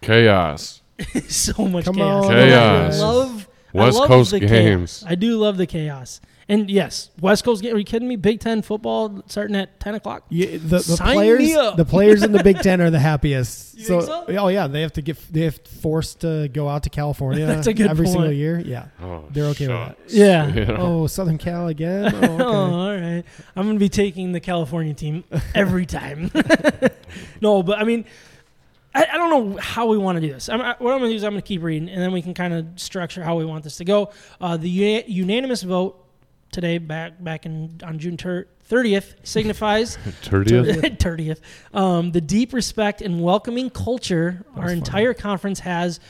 Chaos. 0.00 0.82
so 1.28 1.66
much 1.66 1.84
Come 1.86 1.96
chaos. 1.96 2.24
on. 2.26 2.30
Chaos. 2.30 3.00
I 3.00 3.04
love 3.04 3.48
West 3.72 3.96
I 3.96 4.00
love 4.00 4.08
Coast 4.08 4.30
the 4.30 4.40
games. 4.40 5.00
Chaos. 5.00 5.10
I 5.10 5.14
do 5.14 5.38
love 5.38 5.56
the 5.56 5.66
chaos. 5.66 6.20
And 6.48 6.70
yes, 6.70 7.10
West 7.20 7.42
Coast 7.44 7.62
game. 7.62 7.74
Are 7.74 7.78
you 7.78 7.84
kidding 7.84 8.06
me? 8.06 8.16
Big 8.16 8.38
Ten 8.40 8.60
football 8.60 9.22
starting 9.28 9.56
at 9.56 9.80
10 9.80 9.94
o'clock. 9.94 10.24
Yeah, 10.28 10.52
the, 10.52 10.58
the 10.58 10.80
Sign 10.80 11.14
players, 11.14 11.38
me 11.40 11.54
up. 11.54 11.76
the 11.76 11.84
players 11.86 12.22
in 12.22 12.32
the 12.32 12.42
Big 12.42 12.58
Ten 12.60 12.80
are 12.82 12.90
the 12.90 12.98
happiest. 13.00 13.74
You 13.74 13.84
think 13.86 14.02
so? 14.04 14.24
Oh 14.28 14.48
yeah, 14.48 14.68
they 14.68 14.82
have 14.82 14.92
to 14.92 15.02
get 15.02 15.18
they 15.32 15.40
have 15.42 15.58
forced 15.66 16.20
to 16.20 16.48
go 16.52 16.68
out 16.68 16.84
to 16.84 16.90
California 16.90 17.44
That's 17.46 17.66
a 17.66 17.74
good 17.74 17.88
every 17.88 18.06
single 18.06 18.30
year. 18.30 18.60
Yeah, 18.64 18.86
Oh, 19.02 19.24
They're 19.30 19.46
okay 19.46 19.66
with 19.66 19.76
that. 19.76 19.96
shucks. 20.02 20.14
Yeah. 20.14 20.46
You 20.54 20.64
know? 20.66 20.76
Oh, 20.78 21.06
Southern 21.08 21.38
Cal 21.38 21.66
again. 21.68 22.14
Oh, 22.14 22.18
okay. 22.18 22.42
Oh, 22.44 22.74
all 22.74 22.92
right. 22.94 23.24
I'm 23.56 23.64
going 23.64 23.74
to 23.74 23.80
be 23.80 23.88
taking 23.88 24.30
the 24.32 24.38
California 24.40 24.94
team 24.94 25.24
every 25.56 25.86
time. 25.86 26.30
no, 27.40 27.62
but 27.62 27.78
I 27.78 27.84
mean, 27.84 28.04
I, 28.94 29.06
I 29.12 29.16
don't 29.16 29.30
know 29.30 29.58
how 29.60 29.86
we 29.86 29.98
want 29.98 30.16
to 30.16 30.20
do 30.20 30.32
this. 30.32 30.48
I'm, 30.48 30.60
I, 30.60 30.76
what 30.78 30.92
I'm 30.92 31.00
going 31.00 31.02
to 31.02 31.08
do 31.10 31.16
is 31.16 31.24
I'm 31.24 31.32
going 31.32 31.42
to 31.42 31.46
keep 31.48 31.62
reading, 31.62 31.88
and 31.88 32.00
then 32.00 32.12
we 32.12 32.22
can 32.22 32.34
kind 32.34 32.54
of 32.54 32.66
structure 32.76 33.22
how 33.24 33.36
we 33.36 33.44
want 33.44 33.64
this 33.64 33.78
to 33.78 33.84
go. 33.84 34.12
Uh, 34.40 34.56
the 34.56 34.68
uni- 34.70 35.04
unanimous 35.08 35.62
vote 35.62 36.00
today, 36.54 36.78
back 36.78 37.22
back 37.22 37.44
in 37.44 37.78
on 37.82 37.98
June 37.98 38.16
30th, 38.16 39.14
signifies 39.24 39.96
30th? 40.22 40.96
30th 40.98 41.40
um, 41.78 42.12
the 42.12 42.20
deep 42.20 42.52
respect 42.52 43.02
and 43.02 43.22
welcoming 43.22 43.68
culture 43.68 44.44
our 44.56 44.68
funny. 44.68 44.78
entire 44.78 45.12
conference 45.12 45.60
has 45.60 46.00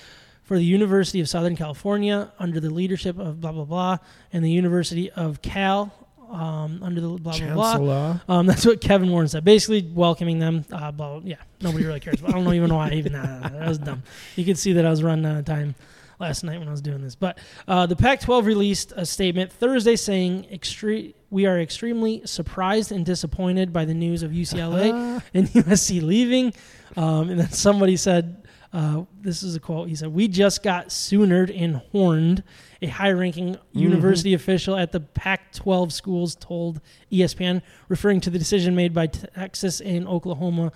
for 0.45 0.59
the 0.59 0.65
University 0.65 1.21
of 1.21 1.29
Southern 1.29 1.57
California 1.57 2.31
under 2.39 2.61
the 2.61 2.71
leadership 2.71 3.19
of 3.19 3.41
blah 3.41 3.53
blah 3.53 3.65
blah, 3.65 3.99
and 4.33 4.45
the 4.45 4.51
University 4.51 5.11
of 5.11 5.41
Cal 5.43 5.93
um, 6.31 6.81
under 6.83 7.01
the 7.01 7.09
blah 7.09 7.39
blah 7.39 7.79
blah. 7.79 8.21
Um, 8.29 8.47
that's 8.51 8.67
what 8.67 8.81
Kevin 8.81 9.11
Warren 9.11 9.29
said. 9.29 9.45
Basically, 9.45 9.83
welcoming 9.83 10.39
them. 10.39 10.65
Uh, 10.71 10.93
blah, 10.93 11.21
yeah, 11.25 11.37
nobody 11.61 11.85
really 11.87 12.01
cares. 12.01 12.23
I 12.23 12.31
don't 12.31 12.45
know 12.45 12.53
even 12.53 12.69
know 12.69 12.77
why 12.77 12.91
I 12.91 12.95
even 12.95 13.15
uh, 13.15 13.51
that 13.53 13.69
was 13.69 13.79
dumb. 13.79 14.03
You 14.37 14.45
could 14.45 14.59
see 14.59 14.75
that 14.75 14.85
I 14.85 14.91
was 14.91 15.03
running 15.03 15.25
out 15.25 15.39
of 15.39 15.45
time 15.47 15.75
last 16.21 16.45
night 16.45 16.59
when 16.59 16.69
I 16.69 16.71
was 16.71 16.81
doing 16.81 17.03
this. 17.03 17.15
But 17.15 17.39
uh, 17.67 17.87
the 17.87 17.97
Pac-12 17.97 18.45
released 18.45 18.93
a 18.97 19.07
statement 19.07 19.53
Thursday 19.53 19.97
saying 19.97 20.47
extre- 20.53 21.15
we 21.31 21.47
are 21.47 21.61
extremely 21.61 22.23
surprised 22.25 22.93
and 22.93 23.05
disappointed 23.05 23.73
by 23.73 23.85
the 23.85 23.95
news 23.95 24.23
of 24.23 24.31
UCLA 24.31 25.23
and 25.35 25.49
USC 25.49 26.03
leaving. 26.03 26.53
Um, 26.97 27.31
and 27.31 27.41
then 27.41 27.51
somebody 27.51 27.97
said. 27.97 28.41
Uh, 28.73 29.05
this 29.21 29.45
is 29.45 29.55
a 29.55 29.61
quote. 29.61 29.89
He 29.89 29.95
said, 29.95 30.13
"We 30.13 30.27
just 30.27 30.65
got 30.65 30.89
Soonered 30.89 31.57
and 31.57 31.77
horned." 31.93 32.43
A 32.83 32.89
high-ranking 32.89 33.57
university 33.71 34.35
official 34.35 34.75
at 34.75 34.91
the 34.91 34.99
Pac-12 34.99 35.93
schools 35.93 36.35
told 36.35 36.81
ESPN, 37.13 37.63
referring 37.89 38.21
to 38.23 38.31
the 38.31 38.39
decision 38.39 38.75
made 38.75 38.93
by 38.93 39.07
Texas 39.07 39.81
and 39.81 40.09
Oklahoma 40.09 40.73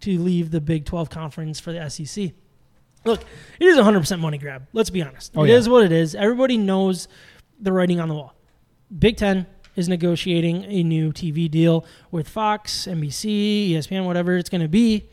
to 0.00 0.18
leave 0.18 0.50
the 0.50 0.62
Big 0.62 0.86
12 0.86 1.10
conference 1.10 1.60
for 1.60 1.72
the 1.72 1.88
SEC. 1.90 2.32
Look, 3.04 3.22
it 3.58 3.64
is 3.66 3.76
a 3.78 3.82
100% 3.82 4.20
money 4.20 4.38
grab. 4.38 4.66
Let's 4.72 4.90
be 4.90 5.02
honest. 5.02 5.32
Oh, 5.34 5.44
It 5.44 5.50
is 5.50 5.66
yeah. 5.66 5.72
what 5.72 5.84
it 5.84 5.92
is. 5.92 6.14
Everybody 6.14 6.56
knows 6.56 7.08
the 7.60 7.72
writing 7.72 8.00
on 8.00 8.08
the 8.08 8.14
wall. 8.14 8.34
Big 8.96 9.16
10 9.16 9.46
is 9.74 9.88
negotiating 9.88 10.64
a 10.64 10.82
new 10.82 11.12
TV 11.12 11.50
deal 11.50 11.84
with 12.10 12.28
Fox, 12.28 12.86
NBC, 12.86 13.70
ESPN, 13.72 14.04
whatever 14.04 14.36
it's 14.36 14.50
going 14.50 14.60
to 14.60 14.68
be. 14.68 15.08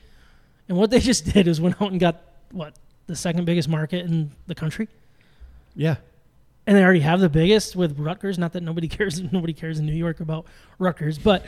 And 0.67 0.77
what 0.77 0.89
they 0.91 0.99
just 1.11 1.25
did 1.33 1.47
is 1.47 1.59
went 1.61 1.81
out 1.81 1.91
and 1.91 1.99
got 1.99 2.21
what? 2.51 2.75
The 3.07 3.15
second 3.15 3.45
biggest 3.45 3.67
market 3.69 4.05
in 4.05 4.31
the 4.47 4.53
country? 4.55 4.87
Yeah. 5.75 5.95
and 6.67 6.75
they 6.77 6.83
already 6.83 6.99
have 6.99 7.19
the 7.21 7.29
biggest 7.29 7.75
with 7.75 7.97
Rutgers. 7.97 8.37
Not 8.37 8.53
that 8.53 8.61
nobody 8.61 8.87
cares, 8.97 9.19
nobody 9.31 9.53
cares 9.53 9.79
in 9.79 9.85
New 9.85 9.93
York 9.95 10.19
about 10.19 10.45
Rutgers, 10.77 11.17
but 11.17 11.45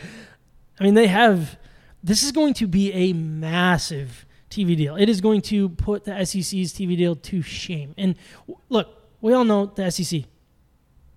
I 0.80 0.84
mean 0.84 0.94
they 0.96 1.08
have. 1.08 1.58
This 2.04 2.24
is 2.24 2.32
going 2.32 2.56
to 2.56 2.66
be 2.68 2.92
a 2.94 3.14
massive 3.14 4.26
TV 4.52 4.76
deal. 4.78 4.96
It 4.96 5.10
is 5.10 5.22
going 5.22 5.42
to 5.44 5.70
put 5.70 6.04
the 6.04 6.26
SEC's 6.26 6.74
TV 6.74 6.98
deal 6.98 7.16
to 7.16 7.42
shame. 7.42 7.96
And 7.98 8.16
look, 8.70 8.90
we 9.22 9.34
all 9.34 9.46
know 9.46 9.66
the 9.66 9.90
SEC. 9.90 10.24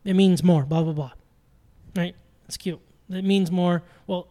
It 0.05 0.15
means 0.15 0.43
more. 0.43 0.65
Blah 0.65 0.83
blah 0.83 0.93
blah. 0.93 1.13
Right? 1.97 2.15
It's 2.47 2.57
cute. 2.57 2.81
It 3.11 3.25
means 3.25 3.51
more. 3.51 3.83
Well, 4.07 4.29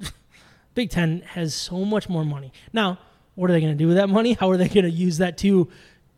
Big 0.74 0.90
Ten 0.90 1.22
has 1.22 1.54
so 1.54 1.84
much 1.84 2.08
more 2.08 2.24
money 2.24 2.52
now. 2.72 2.98
What 3.34 3.48
are 3.48 3.52
they 3.52 3.60
going 3.60 3.72
to 3.72 3.78
do 3.78 3.86
with 3.86 3.96
that 3.96 4.08
money? 4.08 4.34
How 4.34 4.50
are 4.50 4.56
they 4.56 4.68
going 4.68 4.84
to 4.84 4.90
use 4.90 5.18
that 5.18 5.38
to 5.38 5.68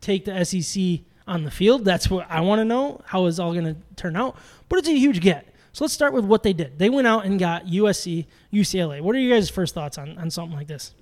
take 0.01 0.25
the 0.25 0.45
SEC 0.45 1.05
on 1.27 1.45
the 1.45 1.51
field? 1.51 1.85
That's 1.85 2.11
what 2.11 2.27
I 2.29 2.41
want 2.41 2.61
to 2.61 2.65
know. 2.65 3.01
How 3.05 3.27
is 3.27 3.39
all 3.39 3.53
going 3.53 3.67
to 3.67 3.77
turn 3.97 4.17
out? 4.17 4.37
But 4.69 4.81
it's 4.81 4.89
a 4.89 4.99
huge 4.99 5.21
get. 5.21 5.47
So 5.73 5.85
let's 5.85 5.95
start 5.95 6.13
with 6.13 6.25
what 6.25 6.43
they 6.43 6.53
did. 6.53 6.79
They 6.79 6.91
went 6.91 7.07
out 7.07 7.25
and 7.25 7.39
got 7.39 7.67
USC, 7.67 8.27
UCLA. 8.53 9.01
What 9.01 9.15
are 9.15 9.19
you 9.19 9.33
guys' 9.33 9.49
first 9.49 9.75
thoughts 9.75 9.99
on, 9.99 10.19
on 10.19 10.31
something 10.31 10.57
like 10.57 10.67
this? 10.67 10.95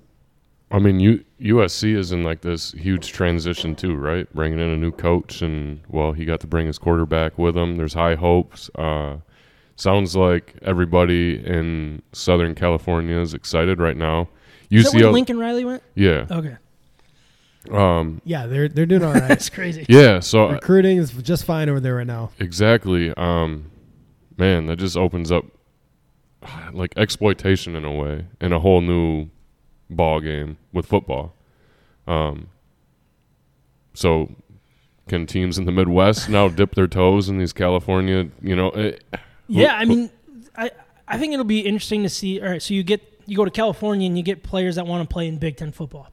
I 0.73 0.79
mean, 0.79 1.01
U- 1.01 1.25
USC 1.41 1.97
is 1.97 2.13
in 2.13 2.23
like 2.23 2.43
this 2.43 2.73
huge 2.73 3.13
transition 3.13 3.75
too, 3.75 3.97
right? 3.97 4.33
Bringing 4.35 4.61
in 4.61 4.69
a 4.69 4.77
new 4.77 4.93
coach, 4.93 5.43
and 5.43 5.81
well, 5.89 6.13
he 6.13 6.25
got 6.25 6.41
to 6.41 6.47
bring 6.47 6.67
his 6.67 6.79
quarterback 6.79 7.37
with 7.39 7.57
him. 7.57 7.77
There's 7.77 7.95
high 7.95 8.15
hopes. 8.15 8.71
Uh, 8.77 9.17
sounds 9.77 10.15
like 10.15 10.55
everybody 10.63 11.45
in 11.45 12.03
Southern 12.13 12.55
California 12.55 13.19
is 13.19 13.35
excited 13.35 13.81
right 13.81 13.97
now. 13.97 14.29
Is 14.71 14.85
that 14.85 14.95
where 14.95 15.05
UCLA, 15.05 15.13
Lincoln 15.13 15.39
Riley 15.41 15.65
went? 15.65 15.83
yeah, 15.97 16.27
Okay. 16.31 16.57
um, 17.73 18.21
Yeah, 18.25 18.47
they're 18.47 18.69
they're 18.69 18.87
doing 18.87 19.03
all 19.05 19.13
right. 19.13 19.31
it's 19.33 19.49
crazy. 19.51 19.85
yeah. 19.89 20.21
So 20.21 20.51
Recruiting 20.51 20.99
is 20.99 21.11
just 21.11 21.45
fine 21.45 21.69
over 21.69 21.81
there 21.81 21.97
right 21.97 22.07
now. 22.07 22.31
Exactly. 22.39 23.13
Um, 23.17 23.71
man, 24.37 24.67
that 24.67 24.77
just 24.77 24.97
opens 24.97 25.33
up 25.33 25.45
like 26.73 26.93
exploitation 26.97 27.75
in 27.75 27.85
a 27.85 27.93
way, 27.93 28.27
in 28.41 28.53
a 28.53 28.61
whole 28.61 28.81
new 28.81 29.29
ball 29.91 30.21
game 30.21 30.59
with 30.73 30.87
football. 30.87 31.35
Um, 32.07 32.49
so 33.95 34.35
can 35.09 35.27
teams 35.27 35.59
in 35.59 35.65
the 35.65 35.73
Midwest 35.73 36.29
now 36.29 36.49
dip 36.49 36.75
their 36.75 36.87
toes 36.87 37.29
in 37.29 37.39
these 37.39 37.53
California? 37.53 38.29
You 38.41 38.57
know, 38.57 38.71
eh, 38.71 38.97
Yeah, 39.49 39.75
I 39.75 39.85
mean, 39.85 40.11
I 40.57 40.71
I 41.07 41.19
think 41.19 41.33
it'll 41.33 41.45
be 41.45 41.61
interesting 41.61 42.03
to 42.05 42.09
see. 42.09 42.41
All 42.41 42.49
right, 42.49 42.63
so 42.63 42.75
you 42.75 42.83
get 42.83 43.03
you 43.27 43.37
go 43.37 43.45
to 43.45 43.51
California 43.51 44.07
and 44.07 44.17
you 44.17 44.23
get 44.23 44.43
players 44.43 44.77
that 44.77 44.87
want 44.87 45.09
to 45.09 45.13
play 45.13 45.29
in 45.29 45.39
Big 45.39 45.57
Ten 45.57 45.73
football. 45.73 46.09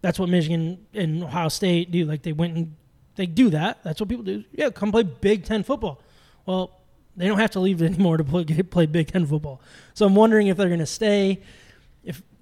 That's 0.00 0.18
what 0.18 0.28
Michigan 0.28 0.86
and 0.92 1.22
Ohio 1.24 1.48
State 1.48 1.90
do. 1.90 2.04
Like 2.04 2.22
they 2.22 2.32
went 2.32 2.56
and 2.56 2.76
they 3.14 3.26
do 3.26 3.50
that. 3.50 3.82
That's 3.84 4.00
what 4.00 4.08
people 4.08 4.24
do. 4.24 4.44
Yeah, 4.52 4.70
come 4.70 4.90
play 4.90 5.04
Big 5.04 5.44
Ten 5.44 5.62
football. 5.62 6.02
Well, 6.44 6.80
they 7.16 7.28
don't 7.28 7.38
have 7.38 7.52
to 7.52 7.60
leave 7.60 7.82
anymore 7.82 8.16
to 8.16 8.24
play, 8.24 8.44
play 8.44 8.86
Big 8.86 9.12
Ten 9.12 9.26
football. 9.26 9.60
So 9.94 10.06
I'm 10.06 10.14
wondering 10.14 10.48
if 10.48 10.56
they're 10.56 10.68
going 10.68 10.80
to 10.80 10.86
stay. 10.86 11.42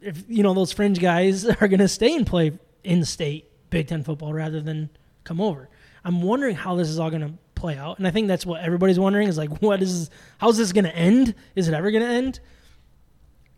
If 0.02 0.24
you 0.28 0.42
know 0.42 0.54
those 0.54 0.72
fringe 0.72 0.98
guys 0.98 1.44
are 1.60 1.68
going 1.68 1.80
to 1.80 1.88
stay 1.88 2.14
and 2.16 2.26
play 2.26 2.52
in 2.84 3.04
state 3.04 3.50
Big 3.70 3.88
Ten 3.88 4.02
football 4.02 4.32
rather 4.32 4.60
than 4.60 4.90
come 5.24 5.40
over. 5.40 5.68
I'm 6.04 6.22
wondering 6.22 6.56
how 6.56 6.76
this 6.76 6.88
is 6.88 6.98
all 6.98 7.10
going 7.10 7.22
to 7.22 7.32
play 7.54 7.76
out, 7.76 7.98
and 7.98 8.06
I 8.06 8.10
think 8.10 8.26
that's 8.28 8.46
what 8.46 8.62
everybody's 8.62 8.98
wondering 8.98 9.28
is 9.28 9.36
like, 9.36 9.60
what 9.60 9.82
is 9.82 10.08
how's 10.38 10.56
this 10.56 10.72
going 10.72 10.86
to 10.86 10.96
end? 10.96 11.34
Is 11.54 11.68
it 11.68 11.74
ever 11.74 11.90
going 11.90 12.02
to 12.02 12.08
end? 12.08 12.40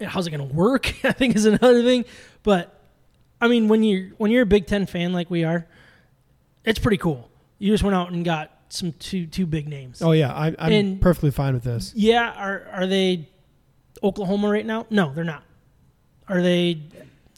How's 0.00 0.26
it 0.26 0.30
going 0.30 0.48
to 0.48 0.54
work? 0.54 0.92
I 1.04 1.12
think 1.12 1.36
is 1.36 1.44
another 1.44 1.82
thing. 1.82 2.04
But 2.42 2.76
I 3.40 3.48
mean, 3.48 3.68
when 3.68 3.82
you 3.84 4.14
when 4.18 4.30
you're 4.30 4.42
a 4.42 4.46
Big 4.46 4.66
Ten 4.66 4.86
fan 4.86 5.12
like 5.12 5.30
we 5.30 5.44
are, 5.44 5.66
it's 6.64 6.78
pretty 6.80 6.96
cool. 6.98 7.30
You 7.58 7.70
just 7.72 7.84
went 7.84 7.94
out 7.94 8.10
and 8.10 8.24
got 8.24 8.50
some 8.68 8.92
two 8.94 9.26
two 9.26 9.46
big 9.46 9.68
names. 9.68 10.02
Oh 10.02 10.10
yeah, 10.12 10.32
I, 10.32 10.48
I'm 10.58 10.72
And- 10.72 11.00
perfectly 11.00 11.30
fine 11.30 11.54
with 11.54 11.62
this. 11.62 11.92
Yeah, 11.94 12.32
are 12.36 12.66
are 12.72 12.86
they 12.88 13.28
Oklahoma 14.02 14.48
right 14.50 14.66
now? 14.66 14.86
No, 14.90 15.12
they're 15.12 15.22
not. 15.22 15.44
Are 16.32 16.40
they 16.40 16.80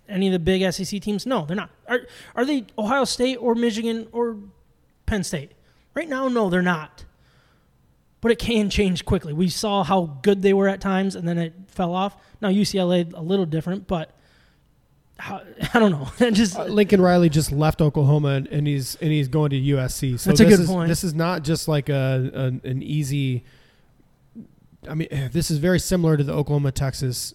any 0.08 0.28
of 0.28 0.32
the 0.32 0.38
big 0.38 0.72
SEC 0.72 1.02
teams? 1.02 1.26
No, 1.26 1.44
they're 1.44 1.56
not. 1.56 1.70
Are 1.88 2.00
are 2.36 2.44
they 2.44 2.66
Ohio 2.78 3.04
State 3.04 3.36
or 3.36 3.56
Michigan 3.56 4.06
or 4.12 4.36
Penn 5.04 5.24
State? 5.24 5.50
Right 5.94 6.08
now, 6.08 6.28
no, 6.28 6.48
they're 6.48 6.62
not. 6.62 7.04
But 8.20 8.30
it 8.30 8.38
can 8.38 8.70
change 8.70 9.04
quickly. 9.04 9.32
We 9.32 9.48
saw 9.48 9.82
how 9.82 10.18
good 10.22 10.42
they 10.42 10.54
were 10.54 10.68
at 10.68 10.80
times, 10.80 11.16
and 11.16 11.26
then 11.26 11.38
it 11.38 11.54
fell 11.66 11.92
off. 11.92 12.16
Now 12.40 12.50
UCLA 12.50 13.12
a 13.12 13.20
little 13.20 13.46
different, 13.46 13.88
but 13.88 14.14
how, 15.18 15.42
I 15.74 15.80
don't 15.80 15.90
know. 15.90 16.30
Just 16.30 16.56
Uh, 16.56 16.66
Lincoln 16.66 17.00
Riley 17.00 17.28
just 17.28 17.50
left 17.50 17.80
Oklahoma 17.82 18.28
and, 18.28 18.46
and 18.46 18.66
he's 18.68 18.94
and 18.96 19.10
he's 19.10 19.26
going 19.26 19.50
to 19.50 19.60
USC. 19.60 20.20
So 20.20 20.30
That's 20.30 20.40
a 20.40 20.44
this 20.44 20.56
good 20.56 20.62
is, 20.62 20.68
point. 20.68 20.88
This 20.88 21.02
is 21.02 21.14
not 21.14 21.42
just 21.42 21.66
like 21.66 21.88
a, 21.88 22.30
a 22.64 22.68
an 22.68 22.82
easy. 22.82 23.44
I 24.88 24.94
mean, 24.94 25.08
this 25.32 25.50
is 25.50 25.58
very 25.58 25.80
similar 25.80 26.16
to 26.16 26.22
the 26.22 26.32
Oklahoma 26.32 26.70
Texas 26.70 27.34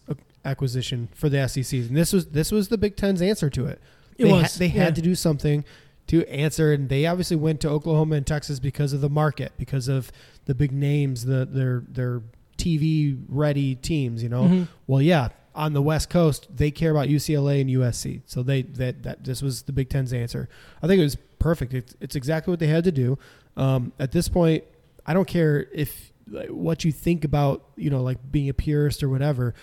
acquisition 0.49 1.09
for 1.13 1.29
the 1.29 1.47
SEC, 1.47 1.79
and 1.79 1.95
this 1.95 2.11
was 2.13 2.27
this 2.27 2.51
was 2.51 2.67
the 2.69 2.77
Big 2.77 2.95
Ten's 2.95 3.21
answer 3.21 3.49
to 3.49 3.65
it. 3.65 3.81
It 4.17 4.25
they 4.25 4.31
was, 4.31 4.55
they 4.55 4.67
yeah. 4.67 4.83
had 4.85 4.95
to 4.95 5.01
do 5.01 5.15
something 5.15 5.63
to 6.07 6.27
answer, 6.27 6.73
and 6.73 6.89
they 6.89 7.05
obviously 7.05 7.37
went 7.37 7.61
to 7.61 7.69
Oklahoma 7.69 8.15
and 8.15 8.25
Texas 8.27 8.59
because 8.59 8.93
of 8.93 9.01
the 9.01 9.09
market, 9.09 9.53
because 9.57 9.87
of 9.87 10.11
the 10.45 10.55
big 10.55 10.71
names, 10.71 11.25
the 11.25 11.45
their 11.45 11.83
their 11.87 12.21
TV 12.57 13.17
ready 13.29 13.75
teams. 13.75 14.23
You 14.23 14.29
know, 14.29 14.43
Mhm. 14.43 14.67
well, 14.87 15.01
yeah, 15.01 15.29
on 15.55 15.73
the 15.73 15.81
West 15.81 16.09
Coast, 16.09 16.47
they 16.53 16.71
care 16.71 16.91
about 16.91 17.07
UCLA 17.09 17.61
and 17.61 17.69
USC, 17.69 18.21
so 18.25 18.43
they 18.43 18.63
that 18.63 19.03
that 19.03 19.23
this 19.23 19.41
was 19.41 19.63
the 19.63 19.71
Big 19.71 19.89
Ten's 19.89 20.11
answer. 20.11 20.49
I 20.81 20.87
think 20.87 20.99
it 20.99 21.03
was 21.03 21.17
perfect. 21.37 21.73
It's, 21.73 21.95
it's 22.01 22.15
exactly 22.15 22.51
what 22.51 22.59
they 22.59 22.67
had 22.67 22.83
to 22.83 22.91
do. 22.91 23.17
Um, 23.55 23.93
at 23.99 24.11
this 24.11 24.27
point, 24.27 24.63
I 25.05 25.13
don't 25.13 25.27
care 25.27 25.67
if 25.73 26.11
like, 26.29 26.49
what 26.49 26.83
you 26.85 26.91
think 26.91 27.23
about 27.23 27.63
you 27.75 27.89
know 27.89 28.01
like 28.01 28.17
being 28.31 28.49
a 28.49 28.53
purist 28.53 29.03
or 29.03 29.09
whatever. 29.09 29.53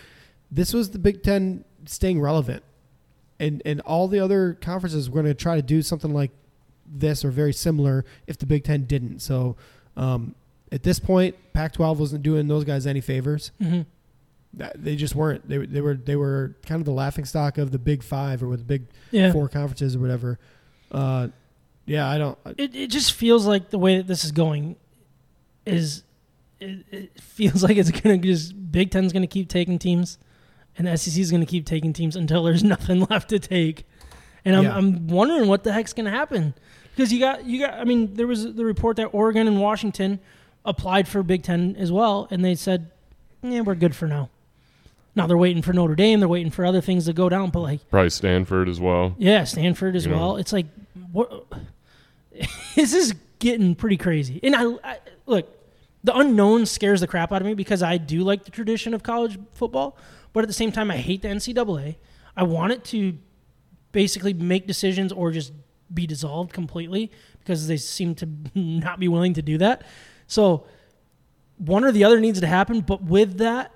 This 0.50 0.72
was 0.72 0.90
the 0.90 0.98
Big 0.98 1.22
Ten 1.22 1.64
staying 1.86 2.20
relevant, 2.20 2.62
and 3.40 3.62
and 3.64 3.80
all 3.82 4.08
the 4.08 4.20
other 4.20 4.54
conferences 4.60 5.08
were 5.10 5.14
going 5.22 5.26
to 5.26 5.34
try 5.34 5.56
to 5.56 5.62
do 5.62 5.82
something 5.82 6.12
like 6.14 6.30
this 6.88 7.24
or 7.24 7.30
very 7.30 7.52
similar 7.52 8.04
if 8.26 8.38
the 8.38 8.46
Big 8.46 8.64
Ten 8.64 8.84
didn't. 8.84 9.20
So. 9.20 9.56
Um, 9.96 10.34
at 10.72 10.82
this 10.82 10.98
point, 10.98 11.36
Pac-12 11.54 11.96
wasn't 11.98 12.22
doing 12.24 12.48
those 12.48 12.64
guys 12.64 12.86
any 12.88 13.00
favors 13.00 13.52
Mhm. 13.62 13.86
that- 14.54 14.82
they 14.82 14.94
just 14.96 15.14
weren't. 15.14 15.48
They, 15.48 15.58
were- 15.58 15.66
they 15.66 15.80
were 15.80 15.94
they 15.94 16.16
were 16.16 16.56
kind 16.66 16.80
of 16.80 16.84
the 16.84 16.92
laughing 16.92 17.24
stock 17.24 17.56
of 17.56 17.70
the 17.70 17.78
Big 17.78 18.02
Five 18.02 18.42
or 18.42 18.48
with 18.48 18.58
the 18.58 18.64
Big 18.66 18.86
yeah. 19.12 19.32
Four 19.32 19.48
conferences 19.48 19.94
or 19.96 20.00
whatever. 20.00 20.38
Uh, 20.90 21.28
yeah, 21.86 22.10
I 22.10 22.18
don't. 22.18 22.36
it, 22.58 22.74
it 22.74 22.90
just 22.90 23.12
feels 23.12 23.46
like 23.46 23.70
the 23.70 23.78
way 23.78 23.96
that 23.98 24.06
this 24.08 24.24
is 24.24 24.32
going 24.32 24.74
is 25.64 26.02
it, 26.60 26.84
it 26.90 27.20
feels 27.20 27.62
like 27.62 27.76
it's 27.76 27.92
gonna 27.92 28.18
just 28.18 28.52
Big 28.72 28.90
Ten's 28.90 29.12
gonna 29.12 29.26
keep 29.28 29.48
taking 29.48 29.78
teams, 29.78 30.18
and 30.78 30.86
the 30.86 30.96
SEC 30.96 31.18
is 31.18 31.30
gonna 31.30 31.46
keep 31.46 31.66
taking 31.66 31.92
teams 31.92 32.16
until 32.16 32.42
there's 32.44 32.64
nothing 32.74 33.06
left 33.10 33.28
to 33.30 33.38
take. 33.38 33.86
And 34.44 34.54
I'm, 34.56 34.64
Yeah. 34.64 34.76
I'm 34.76 35.08
wondering 35.08 35.48
what 35.48 35.64
the 35.64 35.72
heck's 35.72 35.92
gonna 35.92 36.10
happen 36.10 36.54
because 36.94 37.12
you 37.12 37.18
got 37.20 37.44
you 37.44 37.60
got. 37.60 37.74
I 37.74 37.84
mean, 37.84 38.14
there 38.14 38.26
was 38.26 38.54
the 38.54 38.64
report 38.64 38.96
that 38.96 39.06
Oregon 39.06 39.46
and 39.48 39.60
Washington 39.60 40.20
applied 40.64 41.06
for 41.08 41.22
Big 41.22 41.42
Ten 41.42 41.76
as 41.76 41.90
well, 41.92 42.28
and 42.30 42.44
they 42.44 42.54
said, 42.54 42.90
"Yeah, 43.42 43.60
we're 43.60 43.74
good 43.74 43.94
for 43.96 44.06
now." 44.06 44.30
Now 45.14 45.26
they're 45.26 45.36
waiting 45.38 45.62
for 45.62 45.72
Notre 45.72 45.94
Dame. 45.94 46.20
They're 46.20 46.28
waiting 46.28 46.50
for 46.50 46.66
other 46.66 46.80
things 46.82 47.06
to 47.06 47.12
go 47.14 47.28
down, 47.30 47.48
but 47.50 47.60
like 47.60 47.90
probably 47.90 48.10
Stanford 48.10 48.68
as 48.68 48.78
well. 48.80 49.14
yeah, 49.18 49.44
Stanford 49.44 49.96
as 49.96 50.04
You 50.04 50.12
know. 50.12 50.18
well. 50.18 50.36
It's 50.36 50.52
like 50.52 50.66
what 51.10 51.46
this 52.76 52.92
is 52.92 53.14
getting 53.38 53.74
pretty 53.74 53.96
crazy. 53.96 54.40
And 54.42 54.54
I, 54.54 54.64
I 54.84 54.98
look, 55.26 55.48
the 56.04 56.14
unknown 56.16 56.66
scares 56.66 57.00
the 57.00 57.06
crap 57.06 57.32
out 57.32 57.40
of 57.40 57.46
me 57.46 57.54
because 57.54 57.82
I 57.82 57.96
do 57.96 58.20
like 58.20 58.44
the 58.44 58.50
tradition 58.50 58.92
of 58.94 59.02
college 59.02 59.38
football, 59.54 59.96
but 60.36 60.44
at 60.44 60.48
the 60.48 60.52
same 60.52 60.70
time, 60.70 60.90
I 60.90 60.98
hate 60.98 61.22
the 61.22 61.28
NCAA. 61.28 61.96
I 62.36 62.42
want 62.42 62.70
it 62.70 62.84
to 62.84 63.16
basically 63.92 64.34
make 64.34 64.66
decisions 64.66 65.10
or 65.10 65.30
just 65.30 65.50
be 65.94 66.06
dissolved 66.06 66.52
completely 66.52 67.10
because 67.38 67.68
they 67.68 67.78
seem 67.78 68.14
to 68.16 68.28
not 68.54 69.00
be 69.00 69.08
willing 69.08 69.32
to 69.32 69.40
do 69.40 69.56
that. 69.56 69.80
So 70.26 70.66
one 71.56 71.84
or 71.84 71.90
the 71.90 72.04
other 72.04 72.20
needs 72.20 72.38
to 72.40 72.46
happen, 72.46 72.82
but 72.82 73.02
with 73.02 73.38
that, 73.38 73.72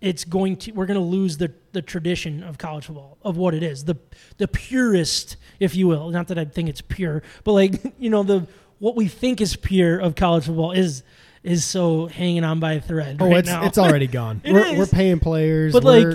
it's 0.00 0.22
going 0.22 0.58
to 0.58 0.70
we're 0.70 0.86
going 0.86 1.00
to 1.00 1.04
lose 1.04 1.38
the 1.38 1.52
the 1.72 1.82
tradition 1.82 2.44
of 2.44 2.58
college 2.58 2.86
football 2.86 3.18
of 3.22 3.36
what 3.36 3.52
it 3.52 3.64
is 3.64 3.84
the 3.84 3.96
the 4.36 4.46
purest 4.46 5.36
if 5.60 5.76
you 5.76 5.86
will 5.86 6.10
not 6.10 6.26
that 6.26 6.36
i 6.36 6.44
think 6.44 6.68
it's 6.68 6.80
pure 6.80 7.22
but 7.44 7.52
like 7.52 7.94
you 8.00 8.10
know 8.10 8.24
the 8.24 8.44
what 8.80 8.96
we 8.96 9.06
think 9.06 9.40
is 9.40 9.54
pure 9.54 10.00
of 10.00 10.16
college 10.16 10.46
football 10.46 10.72
is 10.72 11.04
is 11.42 11.64
so 11.64 12.06
hanging 12.06 12.44
on 12.44 12.60
by 12.60 12.74
a 12.74 12.80
thread 12.80 13.16
Oh, 13.20 13.26
right 13.28 13.38
it's 13.38 13.48
now. 13.48 13.64
it's 13.64 13.78
already 13.78 14.06
gone. 14.06 14.40
It 14.44 14.52
we're, 14.52 14.64
is. 14.66 14.78
we're 14.78 14.86
paying 14.86 15.18
players. 15.18 15.72
But, 15.72 15.82
like, 15.84 16.06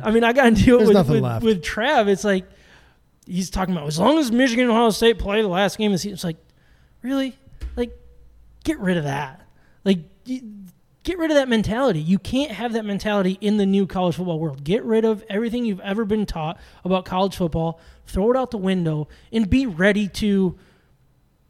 I 0.00 0.10
mean, 0.12 0.22
I 0.24 0.32
got 0.32 0.46
into 0.46 0.78
it 0.78 0.86
with, 0.86 0.92
nothing 0.94 1.14
with, 1.14 1.22
left. 1.22 1.44
with 1.44 1.62
Trav. 1.62 2.06
It's 2.08 2.24
like 2.24 2.44
he's 3.26 3.50
talking 3.50 3.74
about 3.74 3.86
as 3.86 3.98
long 3.98 4.18
as 4.18 4.30
Michigan 4.30 4.64
and 4.64 4.72
Ohio 4.72 4.90
State 4.90 5.18
play 5.18 5.42
the 5.42 5.48
last 5.48 5.78
game 5.78 5.90
of 5.90 5.94
the 5.94 5.98
season. 5.98 6.14
It's 6.14 6.24
like, 6.24 6.36
really? 7.02 7.36
Like, 7.76 7.90
get 8.64 8.78
rid 8.78 8.96
of 8.96 9.04
that. 9.04 9.44
Like, 9.84 9.98
get 10.24 11.18
rid 11.18 11.30
of 11.30 11.36
that 11.36 11.48
mentality. 11.48 12.00
You 12.00 12.18
can't 12.18 12.50
have 12.52 12.72
that 12.74 12.84
mentality 12.84 13.38
in 13.40 13.56
the 13.56 13.66
new 13.66 13.86
college 13.86 14.16
football 14.16 14.38
world. 14.38 14.62
Get 14.62 14.84
rid 14.84 15.04
of 15.04 15.24
everything 15.28 15.64
you've 15.64 15.80
ever 15.80 16.04
been 16.04 16.26
taught 16.26 16.58
about 16.84 17.04
college 17.04 17.36
football. 17.36 17.80
Throw 18.06 18.30
it 18.30 18.36
out 18.36 18.50
the 18.50 18.58
window 18.58 19.08
and 19.32 19.48
be 19.48 19.66
ready 19.66 20.08
to 20.08 20.58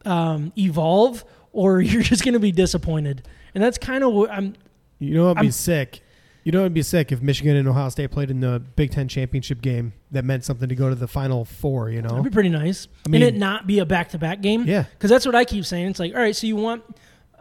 um, 0.05 0.52
evolve, 0.56 1.24
or 1.52 1.81
you're 1.81 2.02
just 2.02 2.24
going 2.24 2.35
to 2.35 2.40
be 2.40 2.52
disappointed. 2.52 3.27
And 3.55 3.62
that's 3.62 3.78
kind 3.78 4.05
of 4.05 4.12
what 4.12 4.31
I'm. 4.31 4.55
you 4.98 5.14
know, 5.14 5.24
what'd 5.27 5.40
be 5.40 5.47
I'm- 5.47 5.52
sick. 5.52 6.02
You 6.43 6.52
know, 6.52 6.60
it'd 6.60 6.72
be 6.72 6.81
sick 6.82 7.12
if 7.12 7.20
Michigan 7.20 7.55
and 7.56 7.68
Ohio 7.68 7.90
State 7.90 8.10
played 8.12 8.31
in 8.31 8.40
the 8.40 8.60
Big 8.74 8.90
Ten 8.93 9.09
championship 9.09 9.60
game. 9.60 9.93
That 10.10 10.24
meant 10.24 10.43
something 10.43 10.70
to 10.70 10.74
go 10.74 10.89
to 10.89 10.94
the 10.94 11.06
Final 11.06 11.44
Four. 11.44 11.90
You 11.90 12.01
know, 12.01 12.09
That'd 12.09 12.24
be 12.24 12.31
pretty 12.31 12.48
nice. 12.48 12.89
I 13.06 13.10
mean- 13.10 13.22
and 13.22 13.36
it 13.36 13.39
not 13.39 13.66
be 13.66 13.78
a 13.81 13.85
back 13.85 14.09
to 14.10 14.18
back 14.18 14.40
game. 14.40 14.64
Yeah. 14.64 14.85
Because 14.85 15.10
that's 15.10 15.27
what 15.27 15.35
I 15.35 15.44
keep 15.44 15.66
saying. 15.66 15.89
It's 15.89 16.01
like, 16.01 16.14
all 16.14 16.20
right, 16.20 16.35
so 16.35 16.47
you 16.47 16.56
want 16.56 16.82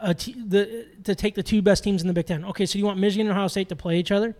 a 0.02 0.14
t- 0.14 0.36
the 0.45 0.86
to 1.06 1.15
take 1.15 1.36
the 1.36 1.44
two 1.44 1.61
best 1.61 1.81
teams 1.86 2.02
in 2.02 2.10
the 2.10 2.14
Big 2.14 2.26
Ten. 2.26 2.44
Okay, 2.44 2.65
so 2.65 2.77
you 2.77 2.84
want 2.86 2.99
Michigan 2.99 3.27
and 3.27 3.31
Ohio 3.38 3.48
State 3.48 3.69
to 3.69 3.76
play 3.77 3.98
each 3.99 4.11
other 4.11 4.36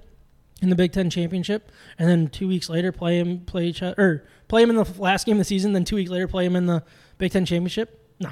in 0.61 0.69
the 0.69 0.75
Big 0.75 0.91
Ten 0.91 1.09
championship, 1.09 1.71
and 1.97 2.09
then 2.09 2.27
two 2.27 2.49
weeks 2.49 2.69
later 2.69 2.91
play 2.91 3.17
them 3.23 3.39
play 3.45 3.65
each 3.67 3.81
other 3.81 3.95
or 3.97 4.25
play 4.49 4.61
them 4.61 4.71
in 4.71 4.75
the 4.75 5.01
last 5.01 5.25
game 5.25 5.35
of 5.35 5.39
the 5.39 5.45
season. 5.45 5.71
Then 5.71 5.85
two 5.85 5.95
weeks 5.95 6.09
later 6.11 6.27
play 6.27 6.45
them 6.45 6.57
in 6.57 6.65
the 6.65 6.83
Big 7.17 7.31
Ten 7.31 7.45
championship. 7.45 8.13
No, 8.19 8.31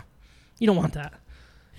you 0.59 0.68
don't 0.68 0.76
want 0.76 0.91
that. 0.95 1.14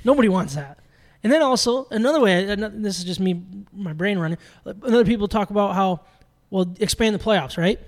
Nobody 0.05 0.29
wants 0.29 0.55
that. 0.55 0.79
And 1.23 1.33
then 1.33 1.43
also 1.43 1.87
another 1.91 2.21
way. 2.21 2.49
Another, 2.49 2.77
this 2.79 2.99
is 2.99 3.05
just 3.05 3.21
me, 3.21 3.43
my 3.73 3.93
brain 3.93 4.19
running. 4.19 4.39
Another 4.65 5.05
people 5.05 5.29
talk 5.29 5.51
about 5.51 5.75
how 5.75 6.01
well 6.51 6.73
expand 6.81 7.15
the 7.15 7.19
playoffs, 7.19 7.59
right? 7.59 7.79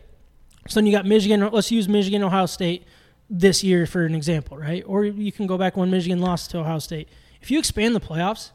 So 0.68 0.80
then 0.80 0.86
you 0.86 0.92
got 0.92 1.06
Michigan. 1.06 1.48
Let's 1.50 1.70
use 1.70 1.88
Michigan, 1.88 2.22
Ohio 2.22 2.46
State 2.46 2.84
this 3.28 3.62
year 3.62 3.86
for 3.86 4.04
an 4.04 4.14
example, 4.14 4.58
right? 4.58 4.82
Or 4.86 5.04
you 5.04 5.32
can 5.32 5.46
go 5.46 5.56
back 5.56 5.76
when 5.76 5.90
Michigan 5.90 6.20
lost 6.20 6.50
to 6.50 6.58
Ohio 6.58 6.80
State. 6.80 7.08
If 7.40 7.50
you 7.50 7.58
expand 7.58 7.94
the 7.94 8.00
playoffs, 8.00 8.50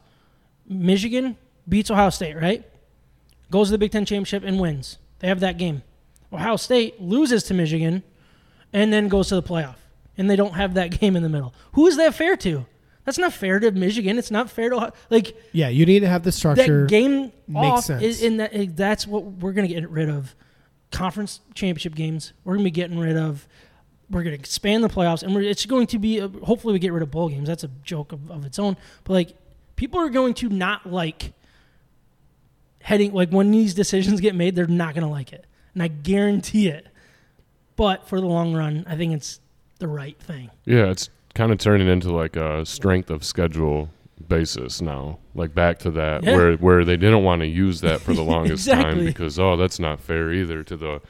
Michigan 0.68 1.36
beats 1.68 1.90
Ohio 1.90 2.10
State, 2.10 2.36
right? 2.36 2.64
Goes 3.50 3.68
to 3.68 3.72
the 3.72 3.78
Big 3.78 3.92
Ten 3.92 4.04
championship 4.04 4.44
and 4.44 4.60
wins. 4.60 4.98
They 5.20 5.28
have 5.28 5.40
that 5.40 5.56
game. 5.56 5.82
Ohio 6.32 6.56
State 6.56 7.00
loses 7.00 7.44
to 7.44 7.54
Michigan 7.54 8.02
and 8.72 8.92
then 8.92 9.08
goes 9.08 9.28
to 9.28 9.36
the 9.36 9.42
playoff, 9.42 9.76
and 10.18 10.28
they 10.28 10.36
don't 10.36 10.54
have 10.54 10.74
that 10.74 10.90
game 11.00 11.16
in 11.16 11.22
the 11.22 11.28
middle. 11.28 11.54
Who 11.72 11.86
is 11.86 11.96
that 11.96 12.14
fair 12.14 12.36
to? 12.38 12.66
That's 13.06 13.18
not 13.18 13.32
fair 13.32 13.60
to 13.60 13.70
Michigan. 13.70 14.18
It's 14.18 14.32
not 14.32 14.50
fair 14.50 14.68
to 14.68 14.92
like 15.10 15.36
yeah, 15.52 15.68
you 15.68 15.86
need 15.86 16.00
to 16.00 16.08
have 16.08 16.24
the 16.24 16.32
structure. 16.32 16.82
that 16.82 16.90
game 16.90 17.32
makes 17.46 17.66
off 17.66 17.84
sense. 17.84 18.02
is 18.02 18.20
in 18.20 18.38
that, 18.38 18.76
that's 18.76 19.06
what 19.06 19.22
we're 19.24 19.52
going 19.52 19.66
to 19.66 19.72
get 19.72 19.88
rid 19.88 20.10
of. 20.10 20.34
Conference 20.90 21.40
championship 21.54 21.94
games 21.94 22.32
we're 22.44 22.54
going 22.54 22.64
to 22.64 22.70
be 22.70 22.70
getting 22.72 22.98
rid 22.98 23.16
of. 23.16 23.48
We're 24.10 24.22
going 24.22 24.34
to 24.34 24.38
expand 24.38 24.84
the 24.84 24.88
playoffs 24.88 25.22
and 25.22 25.34
we're, 25.34 25.42
it's 25.42 25.66
going 25.66 25.86
to 25.88 25.98
be 25.98 26.18
hopefully 26.18 26.72
we 26.72 26.78
get 26.80 26.92
rid 26.92 27.02
of 27.02 27.10
bowl 27.10 27.28
games. 27.28 27.48
That's 27.48 27.64
a 27.64 27.70
joke 27.84 28.12
of, 28.12 28.30
of 28.30 28.44
its 28.44 28.58
own. 28.58 28.76
But 29.04 29.12
like 29.12 29.36
people 29.76 30.00
are 30.00 30.10
going 30.10 30.34
to 30.34 30.48
not 30.48 30.86
like 30.90 31.32
heading 32.80 33.12
like 33.12 33.30
when 33.30 33.52
these 33.52 33.72
decisions 33.72 34.20
get 34.20 34.34
made 34.34 34.54
they're 34.56 34.66
not 34.66 34.94
going 34.94 35.06
to 35.06 35.10
like 35.10 35.32
it. 35.32 35.46
And 35.74 35.82
i 35.82 35.88
guarantee 35.88 36.68
it. 36.68 36.88
But 37.76 38.08
for 38.08 38.20
the 38.20 38.26
long 38.26 38.52
run 38.52 38.84
i 38.88 38.96
think 38.96 39.12
it's 39.12 39.40
the 39.78 39.88
right 39.88 40.18
thing. 40.18 40.50
Yeah, 40.64 40.86
it's 40.90 41.08
kind 41.36 41.52
of 41.52 41.58
turning 41.58 41.86
into 41.86 42.10
like 42.12 42.34
a 42.34 42.64
strength 42.66 43.10
of 43.10 43.22
schedule 43.22 43.90
basis 44.26 44.80
now. 44.80 45.18
Like 45.34 45.54
back 45.54 45.78
to 45.80 45.90
that 45.92 46.24
Yeah. 46.24 46.34
where 46.36 46.56
where 46.56 46.84
they 46.84 46.96
didn't 46.96 47.22
want 47.22 47.40
to 47.42 47.46
use 47.46 47.82
that 47.82 48.00
for 48.00 48.14
the 48.14 48.22
longest 48.34 48.68
time 48.68 49.04
because 49.04 49.38
oh, 49.38 49.56
that's 49.56 49.78
not 49.78 50.00
fair 50.00 50.32
either 50.32 50.64
to 50.64 50.76
the 50.76 51.00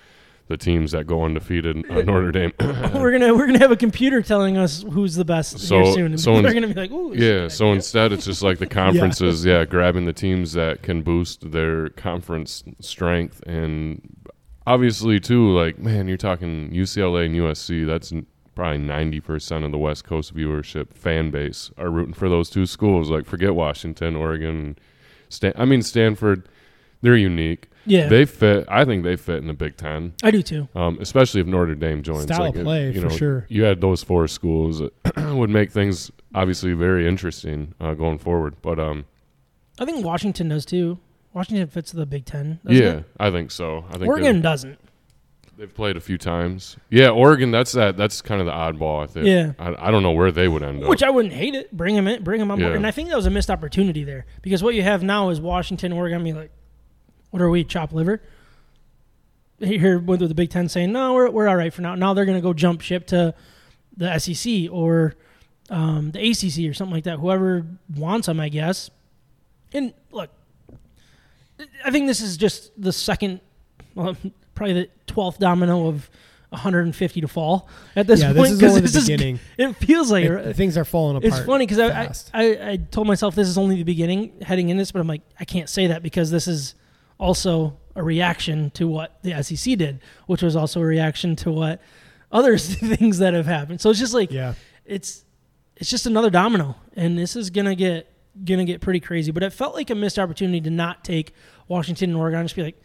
the 0.48 0.56
teams 0.56 0.92
that 0.92 1.06
go 1.06 1.24
undefeated 1.24 1.84
uh, 1.90 2.02
Notre 2.02 2.30
Dame. 2.32 2.52
we're 2.60 3.12
gonna 3.12 3.34
we're 3.34 3.46
gonna 3.46 3.58
have 3.60 3.70
a 3.70 3.76
computer 3.76 4.20
telling 4.22 4.56
us 4.56 4.84
who's 4.92 5.14
the 5.14 5.24
best 5.24 5.58
So- 5.60 5.82
here 5.84 5.92
soon 5.94 6.06
and 6.06 6.20
so 6.20 6.34
are 6.34 6.42
gonna 6.52 6.66
be 6.68 6.74
like 6.74 6.90
ooh 6.90 7.10
this 7.14 7.20
is 7.22 7.28
a 7.28 7.32
yeah, 7.42 7.48
so 7.48 7.64
idea." 7.66 7.74
instead 7.76 8.12
it's 8.12 8.24
just 8.26 8.42
like 8.42 8.58
the 8.58 8.66
conferences, 8.82 9.44
yeah. 9.44 9.64
grabbing 9.64 10.04
the 10.04 10.12
teams 10.12 10.52
that 10.54 10.82
can 10.82 11.02
boost 11.02 11.50
their 11.52 11.88
conference 11.90 12.64
strength 12.80 13.40
and 13.46 14.00
obviously 14.66 15.20
too 15.20 15.50
like 15.52 15.78
man, 15.78 16.08
you're 16.08 16.16
talking 16.16 16.70
UCLA 16.70 17.26
and 17.26 17.34
USC, 17.36 17.86
that's 17.86 18.12
probably 18.56 18.78
90% 18.80 19.64
of 19.64 19.70
the 19.70 19.78
West 19.78 20.04
Coast 20.04 20.34
viewership 20.34 20.92
fan 20.94 21.30
base 21.30 21.70
are 21.78 21.90
rooting 21.90 22.14
for 22.14 22.28
those 22.28 22.50
two 22.50 22.66
schools. 22.66 23.08
Like 23.10 23.26
forget 23.26 23.54
Washington, 23.54 24.16
Oregon, 24.16 24.76
Stan- 25.28 25.52
I 25.56 25.64
mean 25.64 25.82
Stanford, 25.82 26.48
they're 27.02 27.14
unique. 27.16 27.68
yeah 27.84 28.08
They 28.08 28.24
fit 28.24 28.64
I 28.68 28.84
think 28.84 29.04
they 29.04 29.14
fit 29.14 29.36
in 29.36 29.46
the 29.46 29.54
Big 29.54 29.76
10. 29.76 30.14
I 30.24 30.32
do 30.32 30.42
too. 30.42 30.68
Um, 30.74 30.98
especially 31.00 31.42
if 31.42 31.46
Notre 31.46 31.76
Dame 31.76 32.02
joins. 32.02 32.24
Style 32.24 32.40
like, 32.40 32.54
of 32.54 32.62
it- 32.62 32.64
play, 32.64 32.90
you 32.90 33.00
for 33.02 33.10
sure. 33.10 33.46
You 33.48 33.62
had 33.62 33.80
those 33.80 34.02
four 34.02 34.26
schools 34.26 34.80
that 34.80 34.92
would 35.36 35.50
make 35.50 35.70
things 35.70 36.10
obviously 36.34 36.72
very 36.72 37.06
interesting 37.06 37.74
uh, 37.78 37.94
going 37.94 38.18
forward. 38.18 38.56
But 38.62 38.80
um, 38.80 39.04
I 39.78 39.84
think 39.84 40.04
Washington 40.04 40.48
does 40.48 40.64
too. 40.64 40.98
Washington 41.34 41.68
fits 41.68 41.92
the 41.92 42.06
Big 42.06 42.24
Ten. 42.24 42.60
yeah, 42.64 42.80
it? 42.80 43.04
I 43.20 43.30
think 43.30 43.50
so. 43.50 43.84
I 43.90 43.98
think 43.98 44.06
Oregon 44.06 44.40
doesn't. 44.40 44.78
They've 45.56 45.74
played 45.74 45.96
a 45.96 46.00
few 46.00 46.18
times. 46.18 46.76
Yeah, 46.90 47.10
Oregon. 47.10 47.50
That's 47.50 47.72
that. 47.72 47.96
That's 47.96 48.22
kind 48.22 48.40
of 48.40 48.46
the 48.46 48.52
oddball. 48.52 49.02
I 49.02 49.06
think. 49.06 49.26
Yeah. 49.26 49.52
I, 49.58 49.88
I 49.88 49.90
don't 49.90 50.02
know 50.02 50.12
where 50.12 50.30
they 50.30 50.48
would 50.48 50.62
end 50.62 50.78
Which 50.78 50.84
up. 50.84 50.90
Which 50.90 51.02
I 51.02 51.10
wouldn't 51.10 51.34
hate 51.34 51.54
it. 51.54 51.72
Bring 51.72 51.94
him 51.94 52.06
in. 52.06 52.22
Bring 52.22 52.40
him 52.40 52.50
on 52.50 52.58
board. 52.58 52.72
Yeah. 52.72 52.76
And 52.76 52.86
I 52.86 52.90
think 52.90 53.08
that 53.08 53.16
was 53.16 53.26
a 53.26 53.30
missed 53.30 53.50
opportunity 53.50 54.04
there 54.04 54.26
because 54.42 54.62
what 54.62 54.74
you 54.74 54.82
have 54.82 55.02
now 55.02 55.30
is 55.30 55.40
Washington, 55.40 55.92
Oregon. 55.92 56.22
Be 56.22 56.32
like, 56.32 56.50
what 57.30 57.42
are 57.42 57.50
we? 57.50 57.64
Chop 57.64 57.92
liver. 57.92 58.22
Here 59.58 59.98
with 59.98 60.20
the 60.20 60.34
Big 60.34 60.50
Ten 60.50 60.68
saying 60.68 60.92
no, 60.92 61.14
we're 61.14 61.30
we're 61.30 61.48
all 61.48 61.56
right 61.56 61.72
for 61.72 61.82
now. 61.82 61.94
Now 61.94 62.12
they're 62.12 62.26
going 62.26 62.38
to 62.38 62.42
go 62.42 62.52
jump 62.52 62.82
ship 62.82 63.06
to 63.08 63.34
the 63.96 64.18
SEC 64.18 64.70
or 64.70 65.14
um, 65.70 66.10
the 66.10 66.30
ACC 66.30 66.70
or 66.70 66.74
something 66.74 66.94
like 66.94 67.04
that. 67.04 67.18
Whoever 67.18 67.66
wants 67.94 68.26
them, 68.26 68.38
I 68.38 68.50
guess. 68.50 68.90
And 69.72 69.94
look, 70.10 70.30
I 71.84 71.90
think 71.90 72.06
this 72.06 72.20
is 72.20 72.36
just 72.36 72.70
the 72.80 72.92
second, 72.92 73.40
well, 73.94 74.16
probably 74.56 74.74
the 74.74 74.88
twelfth 75.06 75.38
domino 75.38 75.86
of 75.86 76.10
150 76.50 77.20
to 77.20 77.28
fall 77.28 77.68
at 77.96 78.06
this 78.06 78.20
yeah, 78.20 78.32
point. 78.32 78.36
this 78.36 78.52
is 78.52 78.62
only 78.62 78.80
the 78.80 78.86
is- 78.86 79.06
beginning. 79.08 79.40
it 79.58 79.72
feels 79.76 80.10
like 80.10 80.24
It- 80.24 80.56
things 80.56 80.76
are 80.78 80.84
falling 80.84 81.16
apart. 81.16 81.32
it's 81.32 81.44
funny 81.46 81.66
because 81.66 81.78
I, 81.78 82.12
I. 82.34 82.70
I 82.72 82.76
told 82.76 83.06
myself 83.06 83.34
this 83.34 83.48
is 83.48 83.58
only 83.58 83.76
the 83.76 83.82
beginning 83.84 84.32
heading 84.42 84.68
in 84.68 84.76
this, 84.76 84.92
but 84.92 85.00
I'm 85.00 85.08
like 85.08 85.22
I 85.40 85.44
can't 85.44 85.68
say 85.68 85.88
that 85.88 86.02
because 86.02 86.30
this 86.30 86.46
is 86.48 86.74
also 87.18 87.76
a 87.94 88.02
reaction 88.02 88.70
to 88.72 88.86
what 88.86 89.18
the 89.22 89.42
SEC 89.42 89.76
did, 89.76 90.00
which 90.26 90.42
was 90.42 90.54
also 90.56 90.80
a 90.80 90.84
reaction 90.84 91.34
to 91.36 91.50
what 91.50 91.80
other 92.30 92.56
things 92.58 93.18
that 93.18 93.34
have 93.34 93.46
happened. 93.46 93.80
So 93.80 93.90
it's 93.90 93.98
just 93.98 94.14
like 94.14 94.30
yeah, 94.30 94.54
it's 94.84 95.24
it's 95.76 95.90
just 95.90 96.06
another 96.06 96.30
domino, 96.30 96.76
and 96.94 97.18
this 97.18 97.34
is 97.36 97.50
gonna 97.50 97.74
get 97.74 98.10
gonna 98.44 98.64
get 98.64 98.80
pretty 98.80 99.00
crazy. 99.00 99.32
But 99.32 99.42
it 99.42 99.52
felt 99.52 99.74
like 99.74 99.90
a 99.90 99.94
missed 99.96 100.18
opportunity 100.18 100.60
to 100.62 100.70
not 100.70 101.04
take 101.04 101.32
Washington 101.68 102.10
and 102.10 102.18
Oregon. 102.18 102.40
and 102.40 102.48
Just 102.48 102.56
be 102.56 102.62
like, 102.62 102.80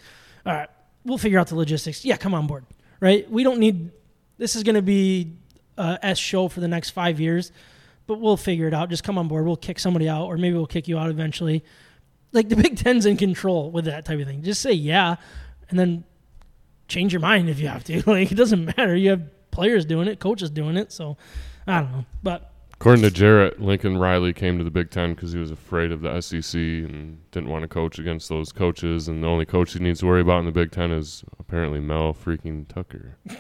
all 0.46 0.54
right, 0.54 0.70
we'll 1.06 1.18
figure 1.18 1.40
out 1.40 1.48
the 1.48 1.56
logistics. 1.56 2.06
Yeah, 2.06 2.18
come 2.18 2.34
on 2.34 2.48
board, 2.48 2.66
right? 3.00 3.30
We 3.30 3.44
don't 3.44 3.60
need. 3.60 3.92
This 4.38 4.56
is 4.56 4.64
gonna 4.64 4.82
be 4.82 5.34
a 5.78 6.00
S 6.02 6.18
show 6.18 6.48
for 6.48 6.60
the 6.60 6.68
next 6.68 6.92
five 6.92 7.20
years, 7.20 7.52
but 8.08 8.20
we'll 8.20 8.38
figure 8.38 8.68
it 8.68 8.74
out. 8.74 8.90
Just 8.90 9.04
come 9.04 9.18
on 9.18 9.28
board. 9.28 9.46
We'll 9.46 9.56
kick 9.58 9.80
somebody 9.80 10.10
out, 10.10 10.26
or 10.26 10.38
maybe 10.38 10.56
we'll 10.56 10.68
kick 10.68 10.88
you 10.88 10.98
out 10.98 11.10
eventually. 11.10 11.64
Like 12.32 12.50
the 12.50 12.56
Big 12.56 12.78
Ten's 12.78 13.06
in 13.06 13.18
control 13.18 13.72
with 13.72 13.86
that 13.86 14.06
type 14.06 14.20
of 14.20 14.28
thing. 14.28 14.42
Just 14.44 14.62
say 14.62 14.72
yeah, 14.72 15.16
and 15.70 15.78
then 15.78 16.04
change 16.88 17.14
your 17.14 17.22
mind 17.22 17.50
if 17.50 17.60
you 17.60 17.68
have 17.68 17.84
to. 17.86 18.02
Like 18.08 18.32
it 18.32 18.36
doesn't 18.36 18.78
matter. 18.78 18.96
You 18.96 19.12
have 19.12 19.52
players 19.52 19.86
doing 19.86 20.08
it, 20.08 20.20
coaches 20.20 20.50
doing 20.50 20.78
it. 20.78 20.92
So 20.92 21.18
I 21.68 21.82
don't 21.82 21.92
know, 21.92 22.06
but 22.24 22.51
According 22.82 23.04
to 23.04 23.12
Jarrett, 23.12 23.62
Lincoln 23.62 24.00
Riley 24.00 24.34
came 24.34 24.58
to 24.58 24.64
the 24.64 24.72
Big 24.72 24.90
Ten 24.90 25.14
because 25.14 25.32
he 25.32 25.38
was 25.38 25.52
afraid 25.52 25.92
of 25.92 26.02
the 26.02 26.20
SEC 26.20 26.60
and 26.60 27.20
didn't 27.30 27.48
want 27.48 27.62
to 27.62 27.68
coach 27.68 28.00
against 28.00 28.28
those 28.28 28.52
coaches. 28.52 29.08
And 29.08 29.24
the 29.24 29.28
only 29.28 29.46
coach 29.46 29.74
he 29.74 29.80
needs 29.80 30.00
to 30.00 30.08
worry 30.08 30.22
about 30.22 30.40
in 30.40 30.48
the 30.48 30.52
Big 30.52 30.72
Ten 30.72 30.92
is 30.92 31.24
apparently 31.38 31.80
Mel 31.80 32.12
freaking 32.12 32.68
Tucker. 32.68 33.18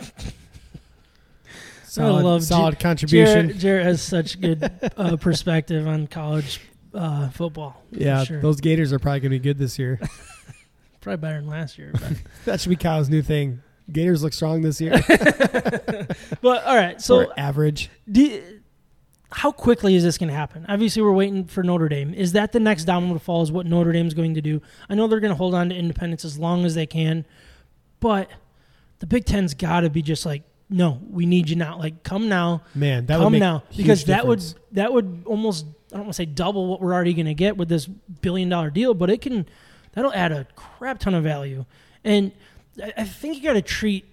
Solid, 1.85 2.23
love 2.23 2.43
solid 2.43 2.73
Jared, 2.73 2.79
contribution. 2.79 3.57
Jarrett 3.57 3.83
has 3.83 4.03
such 4.03 4.39
good 4.39 4.71
uh, 4.95 5.17
perspective 5.19 5.87
on 5.87 6.05
college 6.05 6.61
uh, 6.93 7.29
football. 7.29 7.83
yeah, 7.89 8.23
sure. 8.23 8.41
those 8.41 8.61
Gators 8.61 8.93
are 8.93 8.99
probably 8.99 9.21
going 9.21 9.31
to 9.31 9.39
be 9.39 9.43
good 9.43 9.57
this 9.57 9.79
year. 9.79 9.99
probably 11.01 11.17
better 11.17 11.41
than 11.41 11.49
last 11.49 11.79
year. 11.79 11.89
But, 11.93 12.21
that 12.45 12.61
should 12.61 12.69
be 12.69 12.75
Kyle's 12.75 13.09
new 13.09 13.23
thing. 13.23 13.63
Gators 13.91 14.21
look 14.21 14.33
strong 14.33 14.61
this 14.61 14.79
year. 14.79 14.91
but 16.41 16.63
all 16.63 16.75
right, 16.75 17.01
so 17.01 17.21
or 17.21 17.39
average. 17.39 17.89
do, 18.09 18.60
how 19.33 19.51
quickly 19.51 19.95
is 19.95 20.03
this 20.03 20.17
going 20.17 20.29
to 20.29 20.35
happen? 20.35 20.65
Obviously, 20.67 21.01
we're 21.01 21.11
waiting 21.11 21.45
for 21.45 21.63
Notre 21.63 21.87
Dame. 21.87 22.13
Is 22.13 22.33
that 22.33 22.51
the 22.51 22.59
next 22.59 22.85
domino 22.85 23.13
to 23.13 23.19
fall? 23.19 23.41
Is 23.41 23.51
what 23.51 23.65
Notre 23.65 23.91
Dame's 23.91 24.13
going 24.13 24.35
to 24.35 24.41
do? 24.41 24.61
I 24.89 24.95
know 24.95 25.07
they're 25.07 25.19
going 25.19 25.31
to 25.31 25.37
hold 25.37 25.55
on 25.55 25.69
to 25.69 25.75
independence 25.75 26.25
as 26.25 26.37
long 26.37 26.65
as 26.65 26.75
they 26.75 26.85
can, 26.85 27.25
but 27.99 28.29
the 28.99 29.07
Big 29.07 29.25
Ten's 29.25 29.53
got 29.53 29.81
to 29.81 29.89
be 29.89 30.01
just 30.01 30.25
like, 30.25 30.43
no, 30.69 31.01
we 31.09 31.25
need 31.25 31.49
you 31.49 31.55
now. 31.55 31.77
Like, 31.77 32.03
come 32.03 32.29
now, 32.29 32.63
Man, 32.75 33.05
that 33.07 33.19
would 33.19 33.25
come 33.25 33.39
now, 33.39 33.63
because 33.75 34.05
that 34.05 34.25
would 34.25 34.41
that 34.71 34.93
would 34.93 35.23
almost 35.25 35.65
I 35.91 35.97
don't 35.97 36.05
want 36.05 36.13
to 36.13 36.17
say 36.17 36.25
double 36.25 36.67
what 36.67 36.79
we're 36.81 36.93
already 36.93 37.13
going 37.13 37.25
to 37.25 37.33
get 37.33 37.57
with 37.57 37.67
this 37.67 37.87
billion 37.87 38.47
dollar 38.49 38.69
deal, 38.69 38.93
but 38.93 39.09
it 39.09 39.21
can 39.21 39.45
that'll 39.93 40.13
add 40.13 40.31
a 40.31 40.47
crap 40.55 40.99
ton 40.99 41.13
of 41.13 41.23
value. 41.23 41.65
And 42.03 42.31
I, 42.81 42.93
I 42.97 43.03
think 43.03 43.35
you 43.37 43.43
got 43.43 43.53
to 43.53 43.61
treat 43.61 44.05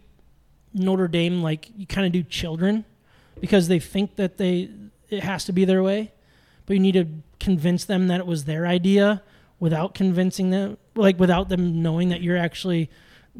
Notre 0.74 1.06
Dame 1.06 1.42
like 1.42 1.68
you 1.76 1.86
kind 1.86 2.06
of 2.06 2.12
do 2.12 2.22
children 2.24 2.84
because 3.40 3.68
they 3.68 3.78
think 3.78 4.16
that 4.16 4.36
they 4.38 4.70
it 5.10 5.22
has 5.22 5.44
to 5.46 5.52
be 5.52 5.64
their 5.64 5.82
way, 5.82 6.12
but 6.66 6.74
you 6.74 6.80
need 6.80 6.92
to 6.92 7.06
convince 7.40 7.84
them 7.84 8.08
that 8.08 8.20
it 8.20 8.26
was 8.26 8.44
their 8.44 8.66
idea 8.66 9.22
without 9.60 9.94
convincing 9.94 10.50
them, 10.50 10.76
like 10.94 11.18
without 11.18 11.48
them 11.48 11.82
knowing 11.82 12.10
that 12.10 12.20
you're 12.22 12.36
actually 12.36 12.90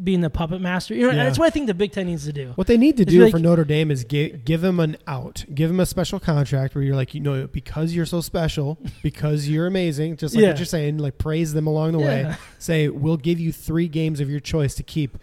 being 0.04 0.20
the 0.20 0.30
puppet 0.30 0.60
master. 0.60 0.94
You 0.94 1.08
know, 1.08 1.12
Yeah. 1.12 1.24
that's 1.24 1.38
what 1.40 1.46
I 1.46 1.50
think 1.50 1.66
the 1.66 1.74
Big 1.74 1.90
Ten 1.90 2.06
needs 2.06 2.24
to 2.24 2.32
do. 2.32 2.52
What 2.54 2.68
they 2.68 2.76
need 2.76 2.96
to 2.98 3.04
do 3.04 3.22
like- 3.24 3.32
for 3.32 3.38
Notre 3.40 3.64
Dame 3.64 3.90
is 3.90 4.04
give, 4.04 4.44
give 4.44 4.60
them 4.60 4.78
an 4.78 4.96
out, 5.08 5.44
give 5.52 5.68
them 5.70 5.80
a 5.80 5.86
special 5.86 6.20
contract 6.20 6.76
where 6.76 6.84
you're 6.84 6.94
like, 6.94 7.14
you 7.14 7.20
know, 7.20 7.48
because 7.48 7.94
you're 7.94 8.06
so 8.06 8.20
special, 8.20 8.78
because 9.02 9.48
you're 9.48 9.66
amazing, 9.66 10.16
just 10.16 10.34
like 10.36 10.42
Yeah. 10.42 10.50
what 10.50 10.58
you're 10.58 10.66
saying, 10.66 10.98
like 10.98 11.18
praise 11.18 11.52
them 11.52 11.66
along 11.66 11.92
the 11.92 11.98
way. 11.98 12.32
Say, 12.60 12.88
we'll 12.88 13.16
give 13.16 13.40
you 13.40 13.50
three 13.52 13.88
games 13.88 14.20
of 14.20 14.30
your 14.30 14.40
choice 14.40 14.74
to 14.76 14.84
keep 14.84 15.18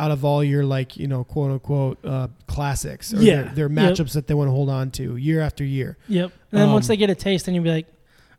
out 0.00 0.10
of 0.10 0.24
all 0.24 0.42
your 0.42 0.64
like, 0.64 0.96
you 0.96 1.06
know, 1.06 1.24
quote 1.24 1.50
unquote 1.52 2.04
uh, 2.04 2.28
classics 2.46 3.12
or 3.12 3.18
Yeah. 3.22 3.42
their, 3.52 3.68
their 3.68 3.70
Yep. 3.70 3.94
matchups 3.98 4.12
that 4.14 4.26
they 4.26 4.34
want 4.34 4.48
to 4.48 4.52
hold 4.52 4.70
on 4.70 4.90
to 4.92 5.16
year 5.16 5.40
after 5.40 5.62
year. 5.64 5.98
Yep. 6.08 6.32
And 6.52 6.60
then 6.60 6.72
once 6.72 6.86
Um, 6.86 6.88
they 6.88 6.96
get 6.96 7.10
a 7.10 7.14
taste, 7.14 7.46
then 7.46 7.54
you'll 7.54 7.64
be 7.64 7.70
like, 7.70 7.86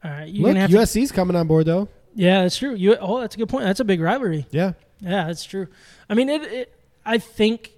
all 0.04 0.10
right, 0.12 0.28
you're 0.28 0.44
Look, 0.44 0.50
gonna 0.50 0.60
have 0.62 0.72
to. 0.72 0.78
USC's 0.78 1.12
coming 1.12 1.36
on 1.36 1.48
board 1.48 1.66
though. 1.68 1.88
Yeah, 2.16 2.42
that's 2.42 2.58
true. 2.58 2.74
You, 2.74 2.98
oh, 3.00 3.22
that's 3.22 3.36
a 3.36 3.38
good 3.38 3.48
point. 3.50 3.64
That's 3.66 3.80
a 3.80 3.86
big 3.86 4.02
rivalry. 4.02 4.46
Yeah. 4.52 4.74
Yeah, 5.02 5.28
that's 5.28 5.44
true. 5.44 5.68
I 6.10 6.14
mean, 6.16 6.30
it, 6.30 6.42
it. 6.44 6.74
I 7.06 7.18
think 7.20 7.72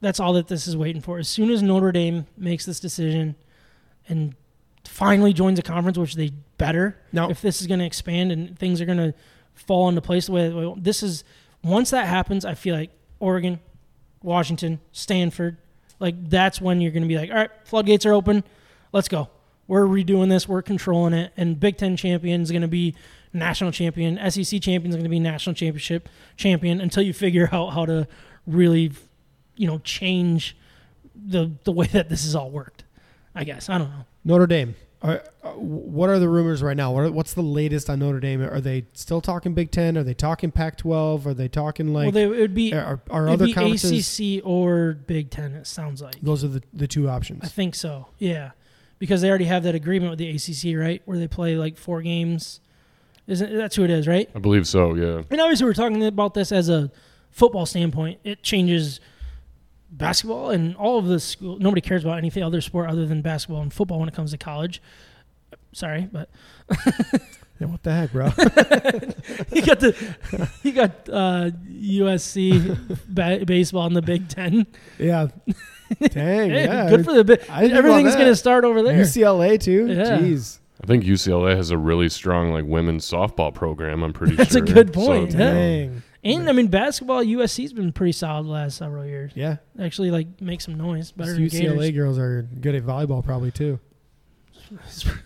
that's 0.00 0.18
all 0.20 0.32
that 0.34 0.48
this 0.48 0.66
is 0.66 0.76
waiting 0.76 1.00
for. 1.02 1.18
As 1.18 1.28
soon 1.28 1.50
as 1.50 1.62
Notre 1.62 1.92
Dame 1.92 2.26
makes 2.36 2.64
this 2.66 2.80
decision 2.80 3.34
and 4.08 4.34
finally 4.84 5.32
joins 5.32 5.58
a 5.58 5.62
conference, 5.62 5.98
which 5.98 6.14
they 6.14 6.30
better, 6.58 6.96
Now- 7.12 7.28
if 7.30 7.40
this 7.42 7.60
is 7.60 7.66
going 7.66 7.80
to 7.80 7.86
expand 7.86 8.32
and 8.32 8.58
things 8.58 8.80
are 8.80 8.86
going 8.86 8.98
to 8.98 9.14
fall 9.54 9.88
into 9.88 10.00
place 10.00 10.26
the 10.26 10.32
way 10.32 10.74
this 10.78 11.02
is. 11.02 11.22
Once 11.64 11.90
that 11.90 12.06
happens, 12.06 12.44
I 12.44 12.54
feel 12.54 12.74
like 12.76 12.90
Oregon, 13.18 13.60
Washington, 14.22 14.80
Stanford, 14.92 15.56
like 15.98 16.28
that's 16.28 16.60
when 16.60 16.80
you're 16.80 16.92
going 16.92 17.02
to 17.02 17.08
be 17.08 17.16
like, 17.16 17.30
all 17.30 17.36
right, 17.36 17.50
floodgates 17.64 18.04
are 18.06 18.12
open, 18.12 18.44
let's 18.92 19.08
go. 19.08 19.28
We're 19.68 19.86
redoing 19.86 20.28
this, 20.28 20.48
we're 20.48 20.62
controlling 20.62 21.12
it, 21.12 21.32
and 21.36 21.58
Big 21.58 21.76
Ten 21.76 21.96
champion 21.96 22.40
is 22.40 22.50
going 22.50 22.62
to 22.62 22.68
be 22.68 22.94
national 23.32 23.72
champion. 23.72 24.18
SEC 24.30 24.60
champion 24.60 24.90
is 24.90 24.96
going 24.96 25.04
to 25.04 25.10
be 25.10 25.18
national 25.18 25.54
championship 25.54 26.08
champion 26.36 26.80
until 26.80 27.02
you 27.02 27.12
figure 27.12 27.48
out 27.52 27.70
how 27.72 27.86
to 27.86 28.06
really, 28.46 28.92
you 29.56 29.66
know, 29.66 29.78
change 29.78 30.56
the 31.14 31.50
the 31.64 31.72
way 31.72 31.86
that 31.86 32.08
this 32.08 32.24
has 32.24 32.34
all 32.34 32.50
worked. 32.50 32.84
I 33.34 33.44
guess 33.44 33.68
I 33.68 33.78
don't 33.78 33.90
know. 33.90 34.04
Notre 34.24 34.46
Dame. 34.46 34.74
Are, 35.02 35.22
uh, 35.42 35.50
what 35.50 36.08
are 36.08 36.18
the 36.18 36.28
rumors 36.28 36.62
right 36.62 36.76
now? 36.76 36.90
What 36.90 37.04
are, 37.04 37.10
what's 37.12 37.34
the 37.34 37.42
latest 37.42 37.90
on 37.90 37.98
Notre 37.98 38.18
Dame? 38.18 38.42
Are 38.42 38.60
they 38.60 38.86
still 38.94 39.20
talking 39.20 39.52
Big 39.52 39.70
Ten? 39.70 39.98
Are 39.98 40.02
they 40.02 40.14
talking 40.14 40.50
Pac-12? 40.50 41.26
Are 41.26 41.34
they 41.34 41.48
talking 41.48 41.92
like 41.92 42.06
well, 42.06 42.12
they, 42.12 42.22
it 42.24 42.40
would 42.40 42.54
be 42.54 42.72
are, 42.72 43.00
are 43.10 43.28
it'd 43.28 43.42
other 43.42 43.46
be? 43.46 44.38
ACC 44.38 44.44
or 44.44 44.94
Big 45.06 45.30
Ten. 45.30 45.52
It 45.52 45.66
sounds 45.66 46.00
like. 46.00 46.16
Those 46.22 46.44
are 46.44 46.48
the, 46.48 46.62
the 46.72 46.88
two 46.88 47.08
options. 47.08 47.44
I 47.44 47.48
think 47.48 47.74
so. 47.74 48.06
Yeah, 48.18 48.52
because 48.98 49.20
they 49.20 49.28
already 49.28 49.44
have 49.44 49.64
that 49.64 49.74
agreement 49.74 50.10
with 50.10 50.18
the 50.18 50.30
ACC, 50.30 50.78
right? 50.78 51.02
Where 51.04 51.18
they 51.18 51.28
play 51.28 51.56
like 51.56 51.76
four 51.76 52.00
games. 52.00 52.60
Isn't 53.26 53.54
that's 53.54 53.76
who 53.76 53.84
it 53.84 53.90
is, 53.90 54.08
right? 54.08 54.30
I 54.34 54.38
believe 54.38 54.66
so. 54.66 54.94
Yeah. 54.94 55.22
And 55.30 55.40
obviously, 55.40 55.66
we're 55.66 55.74
talking 55.74 56.02
about 56.04 56.34
this 56.34 56.52
as 56.52 56.68
a 56.68 56.90
football 57.30 57.66
standpoint. 57.66 58.20
It 58.24 58.42
changes 58.42 59.00
basketball 59.90 60.50
and 60.50 60.76
all 60.76 60.98
of 60.98 61.06
the 61.06 61.20
school. 61.20 61.58
Nobody 61.58 61.80
cares 61.80 62.04
about 62.04 62.18
anything 62.18 62.42
other 62.42 62.60
sport 62.60 62.88
other 62.90 63.06
than 63.06 63.22
basketball 63.22 63.62
and 63.62 63.72
football 63.72 63.98
when 64.00 64.08
it 64.08 64.14
comes 64.14 64.30
to 64.32 64.38
college. 64.38 64.82
Sorry, 65.72 66.08
but 66.10 66.28
Yeah, 67.58 67.68
what 67.68 67.82
the 67.82 67.92
heck, 67.92 68.12
bro? 68.12 68.26
you 69.52 69.62
got 69.62 69.80
the 69.80 70.48
you 70.62 70.72
got 70.72 70.90
uh, 71.08 71.50
USC 71.70 72.98
ba- 73.08 73.44
baseball 73.46 73.86
in 73.86 73.94
the 73.94 74.02
Big 74.02 74.28
Ten. 74.28 74.66
yeah. 74.98 75.28
Dang. 76.00 76.50
Hey, 76.50 76.64
yeah. 76.64 76.90
good 76.90 77.04
for 77.04 77.12
the 77.14 77.22
big. 77.22 77.40
I 77.48 77.60
didn't 77.62 77.76
think 77.76 77.86
Everything's 77.86 78.16
going 78.16 78.26
to 78.26 78.34
start 78.34 78.64
over 78.64 78.82
there. 78.82 78.94
UCLA 78.98 79.58
too. 79.60 79.86
Yeah. 79.86 80.18
Jeez. 80.18 80.58
I 80.82 80.86
think 80.86 81.04
UCLA 81.04 81.54
has 81.56 81.70
a 81.70 81.78
really 81.78 82.08
strong 82.08 82.50
like 82.52 82.64
women's 82.66 83.08
softball 83.08 83.54
program. 83.54 84.02
I'm 84.02 84.12
pretty 84.12 84.34
That's 84.34 84.56
a 84.56 84.60
good 84.60 84.92
point, 84.92 85.32
So, 85.32 85.38
yeah. 85.38 85.52
you 85.54 85.86
know, 85.86 86.02
Dang. 86.26 86.40
And 86.40 86.48
I 86.48 86.52
mean, 86.52 86.66
basketball 86.68 87.24
USC's 87.24 87.72
been 87.72 87.92
pretty 87.92 88.12
solid 88.12 88.46
the 88.46 88.50
last 88.50 88.76
several 88.76 89.04
years. 89.04 89.32
Yeah. 89.34 89.56
Actually, 89.80 90.10
like 90.10 90.40
make 90.40 90.60
some 90.60 90.76
noise. 90.76 91.12
Better 91.12 91.34
These 91.34 91.52
than 91.52 91.62
UCLA 91.62 91.78
Gators. 91.78 91.90
girls 91.96 92.18
are 92.18 92.42
good 92.60 92.74
at 92.74 92.84
volleyball 92.84 93.24
probably 93.24 93.50
too. 93.50 93.78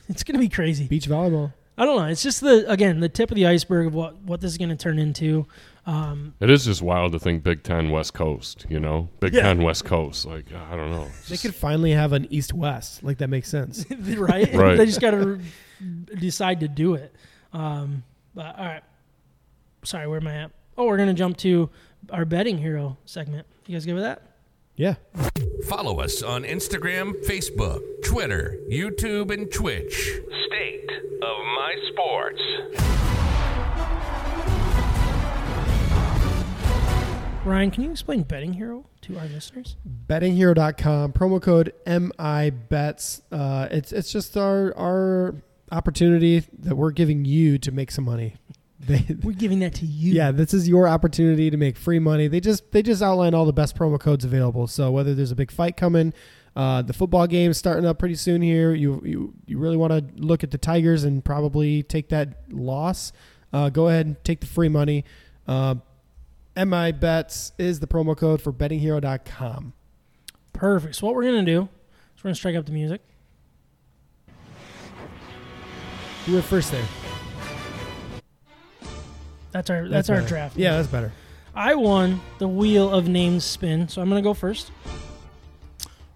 It's 0.08 0.22
going 0.22 0.34
to 0.34 0.38
be 0.40 0.48
crazy. 0.50 0.86
Beach 0.86 1.08
volleyball. 1.08 1.52
I 1.78 1.86
don't 1.86 1.96
know. 1.96 2.04
It's 2.08 2.22
just 2.22 2.42
the 2.42 2.70
again 2.70 3.00
the 3.00 3.08
tip 3.08 3.30
of 3.30 3.36
the 3.36 3.46
iceberg 3.46 3.86
of 3.86 3.94
what 3.94 4.20
what 4.22 4.42
this 4.42 4.52
is 4.52 4.58
going 4.58 4.68
to 4.68 4.76
turn 4.76 4.98
into. 4.98 5.46
Um, 5.86 6.34
It 6.40 6.50
is 6.50 6.66
just 6.66 6.82
wild 6.82 7.12
to 7.12 7.18
think 7.18 7.42
Big 7.42 7.62
Ten 7.62 7.90
West 7.90 8.12
Coast. 8.12 8.66
You 8.68 8.80
know, 8.80 9.08
Big 9.18 9.32
Yeah. 9.32 9.42
Ten 9.44 9.62
West 9.62 9.86
Coast. 9.86 10.26
Like 10.26 10.44
I 10.52 10.76
don't 10.76 10.90
know. 10.90 11.08
They 11.30 11.38
could 11.38 11.54
finally 11.54 11.92
have 11.92 12.12
an 12.12 12.26
East 12.28 12.52
West. 12.52 13.02
Like 13.02 13.16
that 13.18 13.30
makes 13.30 13.48
sense. 13.48 13.86
right? 13.90 14.52
Right. 14.54 14.76
they 14.76 14.84
just 14.84 15.00
got 15.00 15.12
to 15.12 15.40
decide 16.18 16.60
to 16.60 16.68
do 16.68 16.94
it. 16.94 17.14
Um, 17.54 18.02
but 18.34 18.58
all 18.58 18.64
right. 18.66 18.82
Sorry, 19.84 20.06
where 20.06 20.20
am 20.20 20.26
I 20.26 20.34
at? 20.42 20.50
Oh, 20.80 20.86
we're 20.86 20.96
going 20.96 21.08
to 21.10 21.14
jump 21.14 21.36
to 21.36 21.68
our 22.08 22.24
betting 22.24 22.56
hero 22.56 22.96
segment. 23.04 23.46
You 23.66 23.74
guys 23.74 23.84
good 23.84 23.92
with 23.92 24.02
that? 24.02 24.22
Yeah. 24.76 24.94
Follow 25.68 26.00
us 26.00 26.22
on 26.22 26.42
Instagram, 26.44 27.22
Facebook, 27.26 27.82
Twitter, 28.02 28.56
YouTube, 28.66 29.30
and 29.30 29.52
Twitch. 29.52 29.92
State 30.46 30.90
of 31.20 31.36
My 31.54 31.74
Sports. 31.92 32.40
Ryan, 37.44 37.70
can 37.70 37.84
you 37.84 37.90
explain 37.90 38.22
betting 38.22 38.54
hero 38.54 38.86
to 39.02 39.18
our 39.18 39.26
listeners? 39.26 39.76
bettinghero.com 40.06 41.12
promo 41.12 41.42
code 41.42 41.74
MIBETS. 41.86 43.20
Uh, 43.30 43.68
it's 43.70 43.92
it's 43.92 44.10
just 44.10 44.34
our 44.38 44.74
our 44.78 45.34
opportunity 45.70 46.42
that 46.58 46.74
we're 46.74 46.90
giving 46.90 47.26
you 47.26 47.58
to 47.58 47.70
make 47.70 47.90
some 47.90 48.06
money. 48.06 48.36
They, 48.86 49.04
We're 49.22 49.32
giving 49.32 49.58
that 49.60 49.74
to 49.76 49.86
you. 49.86 50.12
yeah, 50.14 50.30
this 50.30 50.54
is 50.54 50.68
your 50.68 50.88
opportunity 50.88 51.50
to 51.50 51.56
make 51.56 51.76
free 51.76 51.98
money. 51.98 52.28
They 52.28 52.40
just 52.40 52.70
they 52.72 52.82
just 52.82 53.02
outline 53.02 53.34
all 53.34 53.44
the 53.44 53.52
best 53.52 53.76
promo 53.76 54.00
codes 54.00 54.24
available. 54.24 54.66
So 54.66 54.90
whether 54.90 55.14
there's 55.14 55.30
a 55.30 55.36
big 55.36 55.50
fight 55.50 55.76
coming, 55.76 56.14
uh, 56.56 56.82
the 56.82 56.92
football 56.92 57.26
game 57.26 57.50
is 57.50 57.58
starting 57.58 57.84
up 57.86 57.98
pretty 57.98 58.14
soon 58.14 58.42
here, 58.42 58.74
you 58.74 59.02
you 59.04 59.34
you 59.46 59.58
really 59.58 59.76
want 59.76 59.92
to 59.92 60.22
look 60.22 60.42
at 60.42 60.50
the 60.50 60.58
Tigers 60.58 61.04
and 61.04 61.24
probably 61.24 61.82
take 61.82 62.08
that 62.08 62.50
loss. 62.50 63.12
Uh, 63.52 63.68
go 63.68 63.88
ahead 63.88 64.06
and 64.06 64.24
take 64.24 64.40
the 64.40 64.46
free 64.46 64.68
money. 64.68 65.04
Uh, 65.46 65.74
MI 66.56 66.92
bets 66.92 67.52
is 67.58 67.80
the 67.80 67.86
promo 67.86 68.16
code 68.16 68.40
for 68.40 68.52
bettinghero.com. 68.52 69.72
Perfect. 70.52 70.96
So 70.96 71.06
what 71.06 71.14
we're 71.14 71.22
going 71.24 71.44
to 71.44 71.52
do 71.52 71.62
is 71.62 72.22
we're 72.22 72.28
going 72.28 72.34
to 72.34 72.38
strike 72.38 72.56
up 72.56 72.66
the 72.66 72.72
music. 72.72 73.00
You 76.26 76.34
went 76.34 76.44
first 76.44 76.70
there. 76.70 76.84
That's 79.52 79.70
our 79.70 79.88
that's, 79.88 80.10
our 80.10 80.16
better. 80.16 80.28
draft. 80.28 80.56
Yeah, 80.56 80.76
that's 80.76 80.88
better. 80.88 81.12
I 81.54 81.74
won 81.74 82.20
the 82.38 82.46
wheel 82.48 82.90
of 82.90 83.08
names 83.08 83.44
spin, 83.44 83.88
so 83.88 84.00
I'm 84.00 84.08
going 84.08 84.22
to 84.22 84.26
go 84.28 84.34
first. 84.34 84.70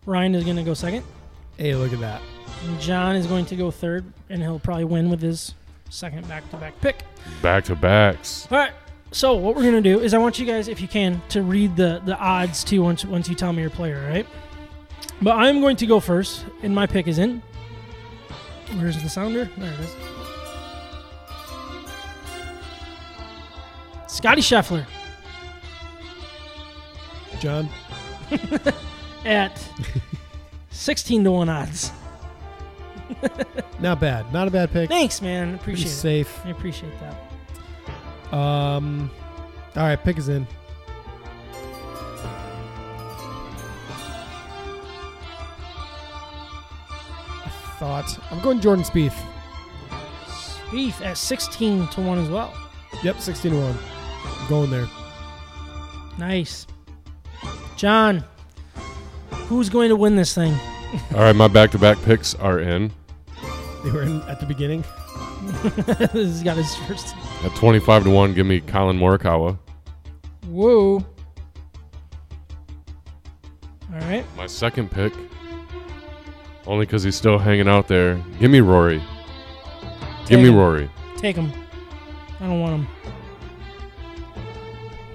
Ryan 0.06 0.34
is 0.34 0.44
going 0.44 0.56
to 0.56 0.62
go 0.62 0.74
second. 0.74 1.04
Hey, 1.56 1.74
look 1.74 1.92
at 1.92 2.00
that. 2.00 2.22
And 2.66 2.80
John 2.80 3.16
is 3.16 3.26
going 3.26 3.46
to 3.46 3.56
go 3.56 3.70
third, 3.70 4.04
and 4.28 4.40
he'll 4.40 4.58
probably 4.60 4.84
win 4.84 5.10
with 5.10 5.20
his 5.20 5.54
second 5.90 6.28
back-to-back 6.28 6.80
pick. 6.80 7.02
back 7.42 7.64
to 7.64 7.74
backs. 7.74 8.46
All 8.50 8.58
right. 8.58 8.72
So 9.10 9.34
what 9.34 9.54
we're 9.54 9.62
gonna 9.62 9.80
do 9.80 10.00
is 10.00 10.12
I 10.12 10.18
want 10.18 10.40
you 10.40 10.46
guys, 10.46 10.66
if 10.66 10.80
you 10.80 10.88
can, 10.88 11.22
to 11.28 11.42
read 11.42 11.76
the 11.76 12.02
the 12.04 12.18
odds 12.18 12.64
too 12.64 12.82
once 12.82 13.04
once 13.04 13.28
you 13.28 13.36
tell 13.36 13.52
me 13.52 13.60
your 13.60 13.70
player, 13.70 14.04
right? 14.08 14.26
But 15.22 15.36
I'm 15.36 15.60
going 15.60 15.76
to 15.76 15.86
go 15.86 16.00
first, 16.00 16.44
and 16.62 16.74
my 16.74 16.86
pick 16.86 17.06
is 17.06 17.18
in. 17.18 17.40
Where's 18.76 19.00
the 19.00 19.08
sounder? 19.08 19.48
There 19.56 19.72
it 19.72 19.80
is. 19.80 19.94
Scottie 24.14 24.42
Scheffler 24.42 24.86
John. 27.40 27.68
at 29.24 29.60
16 30.70 31.24
to 31.24 31.32
1 31.32 31.48
odds. 31.48 31.90
Not 33.80 33.98
bad. 33.98 34.32
Not 34.32 34.46
a 34.46 34.50
bad 34.52 34.70
pick. 34.70 34.88
Thanks, 34.88 35.20
man. 35.20 35.58
Pretty 35.58 35.72
Appreciate 35.82 35.90
it. 35.90 35.94
safe. 35.94 36.46
I 36.46 36.50
appreciate 36.50 36.92
that. 37.00 38.34
Um, 38.34 39.10
all 39.76 39.82
right, 39.82 40.02
pick 40.02 40.16
is 40.16 40.28
in. 40.28 40.46
I 47.44 47.50
thought 47.78 48.18
I'm 48.30 48.40
going 48.40 48.60
Jordan 48.60 48.84
Spieth. 48.84 49.16
Beef 50.70 51.00
at 51.02 51.18
16 51.18 51.88
to 51.88 52.00
1 52.00 52.18
as 52.18 52.28
well. 52.28 52.54
Yep, 53.02 53.20
16 53.20 53.52
to 53.52 53.58
one. 53.58 53.78
I'm 54.38 54.48
going 54.48 54.70
there. 54.70 54.88
Nice. 56.18 56.66
John, 57.76 58.24
who's 59.30 59.68
going 59.68 59.88
to 59.88 59.96
win 59.96 60.16
this 60.16 60.34
thing? 60.34 60.54
All 61.14 61.20
right, 61.20 61.34
my 61.34 61.48
back-to-back 61.48 62.00
picks 62.02 62.34
are 62.36 62.60
in. 62.60 62.92
They 63.84 63.90
were 63.90 64.02
in 64.02 64.22
at 64.22 64.40
the 64.40 64.46
beginning. 64.46 64.84
He's 66.12 66.42
got 66.42 66.56
his 66.56 66.74
first. 66.76 67.14
At 67.44 67.54
25 67.56 68.04
to 68.04 68.10
1, 68.10 68.34
give 68.34 68.46
me 68.46 68.60
Collin 68.60 68.98
Morikawa. 68.98 69.58
Whoa. 70.46 71.04
All 73.92 74.00
right. 74.00 74.24
My 74.36 74.46
second 74.46 74.90
pick, 74.90 75.12
only 76.66 76.86
because 76.86 77.02
he's 77.02 77.16
still 77.16 77.38
hanging 77.38 77.68
out 77.68 77.88
there, 77.88 78.22
give 78.40 78.50
me 78.50 78.60
Rory. 78.60 79.02
Give 80.26 80.40
me 80.40 80.48
him. 80.48 80.56
Rory. 80.56 80.90
Take 81.16 81.36
him. 81.36 81.52
I 82.40 82.46
don't 82.46 82.60
want 82.60 82.74
him. 82.74 83.13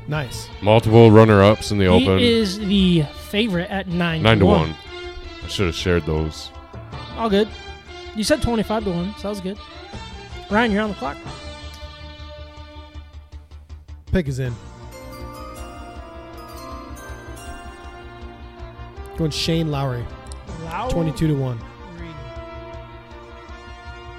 Nice. 0.09 0.49
Multiple 0.63 1.11
runner-ups 1.11 1.69
in 1.69 1.77
the 1.77 1.85
He 1.85 1.89
Open. 1.89 2.17
is 2.17 2.57
the 2.57 3.03
favorite 3.29 3.69
at 3.69 3.87
9 3.87 4.23
Nine 4.23 4.39
to 4.39 4.45
one. 4.47 4.75
I 5.43 5.47
should 5.47 5.67
have 5.67 5.75
shared 5.75 6.03
those. 6.07 6.49
All 7.15 7.29
good. 7.29 7.47
You 8.15 8.23
said 8.23 8.41
25 8.41 8.85
to 8.85 8.89
1, 8.89 9.15
so 9.17 9.21
that 9.21 9.29
was 9.29 9.39
good. 9.39 9.59
Ryan, 10.49 10.71
you're 10.71 10.81
on 10.81 10.89
the 10.89 10.95
clock. 10.95 11.15
Pick 14.11 14.27
is 14.27 14.39
in. 14.39 14.55
Going 19.15 19.29
Shane 19.29 19.69
Lowry, 19.69 20.03
Lowry. 20.63 20.91
22 20.91 21.27
to 21.27 21.33
one. 21.35 21.59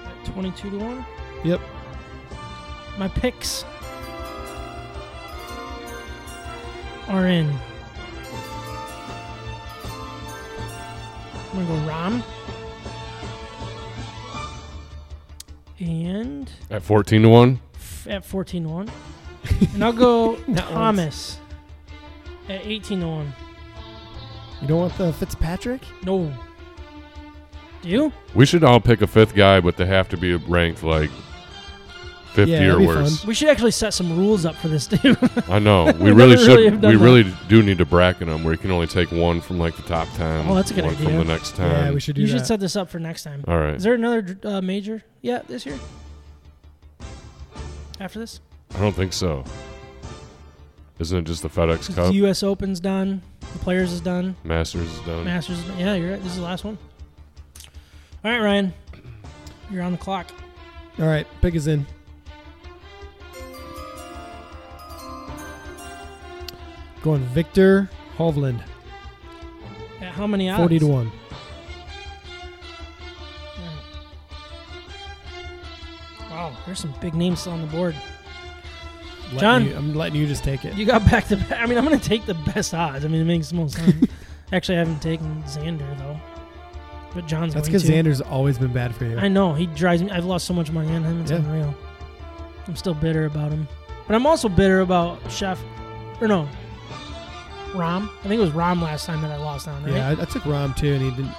At 0.06 0.24
22 0.26 0.70
to 0.70 0.78
1. 0.78 1.06
Yep. 1.42 1.60
My 2.96 3.08
picks 3.08 3.64
are 7.10 7.26
in. 7.26 7.52
I'm 11.52 11.66
going 11.66 11.66
to 11.66 11.72
go 11.72 11.90
Rahm. 11.90 12.22
And 15.80 16.50
At 16.70 16.82
14 16.82 17.22
to 17.22 17.28
1, 17.28 17.60
f- 17.74 18.06
at 18.08 18.24
14 18.24 18.62
to 18.64 18.68
1. 18.68 18.90
and 19.74 19.84
I'll 19.84 19.92
go 19.92 20.36
Thomas 20.54 21.38
at 22.48 22.64
18 22.64 23.00
to 23.00 23.06
1. 23.08 23.32
You 24.62 24.68
don't 24.68 24.78
want 24.78 24.98
the 24.98 25.12
Fitzpatrick? 25.12 25.80
No. 26.04 26.32
Do 27.82 27.88
you? 27.88 28.12
we 28.34 28.44
should 28.44 28.62
all 28.62 28.78
pick 28.78 29.00
a 29.00 29.06
fifth 29.06 29.34
guy, 29.34 29.58
but 29.60 29.78
they 29.78 29.86
have 29.86 30.08
to 30.10 30.18
be 30.18 30.34
ranked 30.34 30.82
like 30.82 31.10
50 32.30 32.50
Yeah, 32.52 32.58
or 32.58 32.62
that'd 32.66 32.78
be 32.80 32.86
worse. 32.86 33.24
We 33.24 33.34
should 33.34 33.48
actually 33.48 33.70
set 33.72 33.92
some 33.94 34.16
rules 34.16 34.44
up 34.46 34.54
for 34.56 34.68
this, 34.68 34.86
too. 34.86 35.16
I 35.48 35.58
know. 35.58 35.86
We 35.86 36.04
We 36.04 36.12
really 36.12 36.36
should. 36.36 36.46
really 36.48 36.70
we 36.70 36.76
that. 36.76 36.96
really 36.98 37.34
do 37.48 37.62
need 37.62 37.78
to 37.78 37.84
bracket 37.84 38.28
them 38.28 38.44
where 38.44 38.52
you 38.52 38.58
can 38.58 38.70
only 38.70 38.86
take 38.86 39.10
one 39.12 39.40
from 39.40 39.58
like 39.58 39.76
the 39.76 39.82
top 39.82 40.08
10. 40.16 40.46
Oh, 40.48 40.54
that's 40.54 40.70
a 40.70 40.74
good 40.74 40.84
one 40.84 40.94
idea. 40.94 41.06
from 41.08 41.16
the 41.18 41.24
next 41.24 41.56
10. 41.56 41.70
Yeah, 41.70 41.90
we 41.92 42.00
should 42.00 42.14
do 42.16 42.20
you 42.22 42.26
that. 42.28 42.38
should 42.38 42.46
set 42.46 42.60
this 42.60 42.76
up 42.76 42.88
for 42.90 42.98
next 42.98 43.22
time. 43.24 43.44
All 43.48 43.58
right. 43.58 43.74
Is 43.74 43.82
there 43.82 43.94
another 43.94 44.38
uh, 44.44 44.60
major 44.60 45.02
yet 45.22 45.48
this 45.48 45.64
year? 45.66 45.78
After 47.98 48.18
this? 48.18 48.40
I 48.74 48.78
don't 48.80 48.94
think 48.94 49.12
so. 49.12 49.44
Isn't 50.98 51.18
it 51.18 51.24
just 51.24 51.42
the 51.42 51.48
FedEx 51.50 51.86
The 51.88 51.92
Cup? 51.94 52.14
U.S. 52.14 52.42
Open's 52.42 52.78
done. 52.80 53.22
The 53.40 53.58
Players 53.58 53.92
is 53.92 54.00
done. 54.00 54.36
Masters 54.44 54.90
is 54.90 55.00
done. 55.00 55.24
Masters. 55.24 55.58
Is 55.58 55.64
done. 55.64 55.78
Yeah, 55.78 55.94
you're 55.94 56.10
right. 56.12 56.22
This 56.22 56.32
is 56.32 56.38
the 56.38 56.44
last 56.44 56.62
one. 56.64 56.78
All 58.24 58.30
right, 58.30 58.38
Ryan. 58.40 58.72
You're 59.70 59.82
on 59.82 59.92
the 59.92 59.98
clock. 59.98 60.30
All 60.98 61.06
right, 61.06 61.26
pick 61.40 61.54
is 61.54 61.66
in. 61.66 61.86
Going 67.02 67.22
Viktor 67.26 67.88
Hovland, 68.18 68.62
At 70.00 70.12
how 70.12 70.26
many 70.26 70.50
odds? 70.50 70.58
40 70.60 70.78
to 70.80 70.86
1. 70.86 71.12
Wow, 76.30 76.52
there's 76.66 76.78
some 76.78 76.94
big 77.00 77.14
names 77.14 77.40
still 77.40 77.52
on 77.52 77.60
the 77.60 77.66
board. 77.66 77.94
Letting 79.32 79.38
John. 79.40 79.64
you- 79.66 79.76
I'm 79.76 79.94
letting 79.94 80.20
you 80.20 80.26
just 80.26 80.44
take 80.44 80.64
it. 80.64 80.74
You 80.74 80.84
got 80.86 81.04
back 81.10 81.26
to. 81.28 81.36
I 81.58 81.66
mean, 81.66 81.78
I'm 81.78 81.84
going 81.84 81.98
to 81.98 82.08
take 82.08 82.26
the 82.26 82.34
best 82.34 82.74
odds. 82.74 83.04
I 83.04 83.08
mean, 83.08 83.20
it 83.20 83.24
makes 83.24 83.50
the 83.50 83.56
most 83.56 83.76
sense. 83.76 84.06
Actually, 84.52 84.76
I 84.76 84.78
haven't 84.80 85.00
taken 85.02 85.42
Xander 85.44 85.98
though. 85.98 86.20
But 87.14 87.26
John's 87.26 87.54
That's 87.54 87.68
because. 87.68 87.84
Xander's 87.84 88.20
always 88.20 88.58
been 88.58 88.72
bad 88.72 88.94
for 88.94 89.04
you. 89.04 89.18
I 89.18 89.28
know 89.28 89.52
he 89.54 89.66
drives 89.66 90.02
me. 90.02 90.10
I've 90.10 90.24
lost 90.24 90.46
so 90.46 90.54
much 90.54 90.70
money 90.70 90.94
on 90.94 91.02
him. 91.02 91.20
It's 91.22 91.30
Yeah. 91.30 91.38
unreal. 91.38 91.74
I'm 92.66 92.76
still 92.76 92.94
bitter 92.94 93.24
about 93.26 93.50
him, 93.50 93.66
but 94.06 94.14
I'm 94.14 94.26
also 94.26 94.48
bitter 94.48 94.80
about 94.80 95.18
Chef, 95.30 95.60
or 96.20 96.28
no, 96.28 96.48
Rahm. 97.72 98.08
I 98.20 98.28
think 98.28 98.34
it 98.34 98.40
was 98.40 98.50
Rahm 98.50 98.82
last 98.82 99.06
time 99.06 99.22
that 99.22 99.30
I 99.30 99.36
lost 99.36 99.68
on. 99.68 99.82
Right? 99.84 99.94
Yeah, 99.94 100.08
I, 100.08 100.12
I 100.12 100.24
took 100.24 100.42
Rahm 100.42 100.76
too, 100.76 100.92
and 100.92 101.02
he 101.02 101.10
didn't 101.10 101.34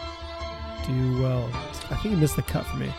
do 0.88 1.22
well. 1.22 1.50
I 1.90 1.96
think 1.96 2.16
he 2.16 2.16
missed 2.16 2.36
the 2.36 2.42
cut 2.42 2.66
for 2.66 2.78
me. 2.78 2.92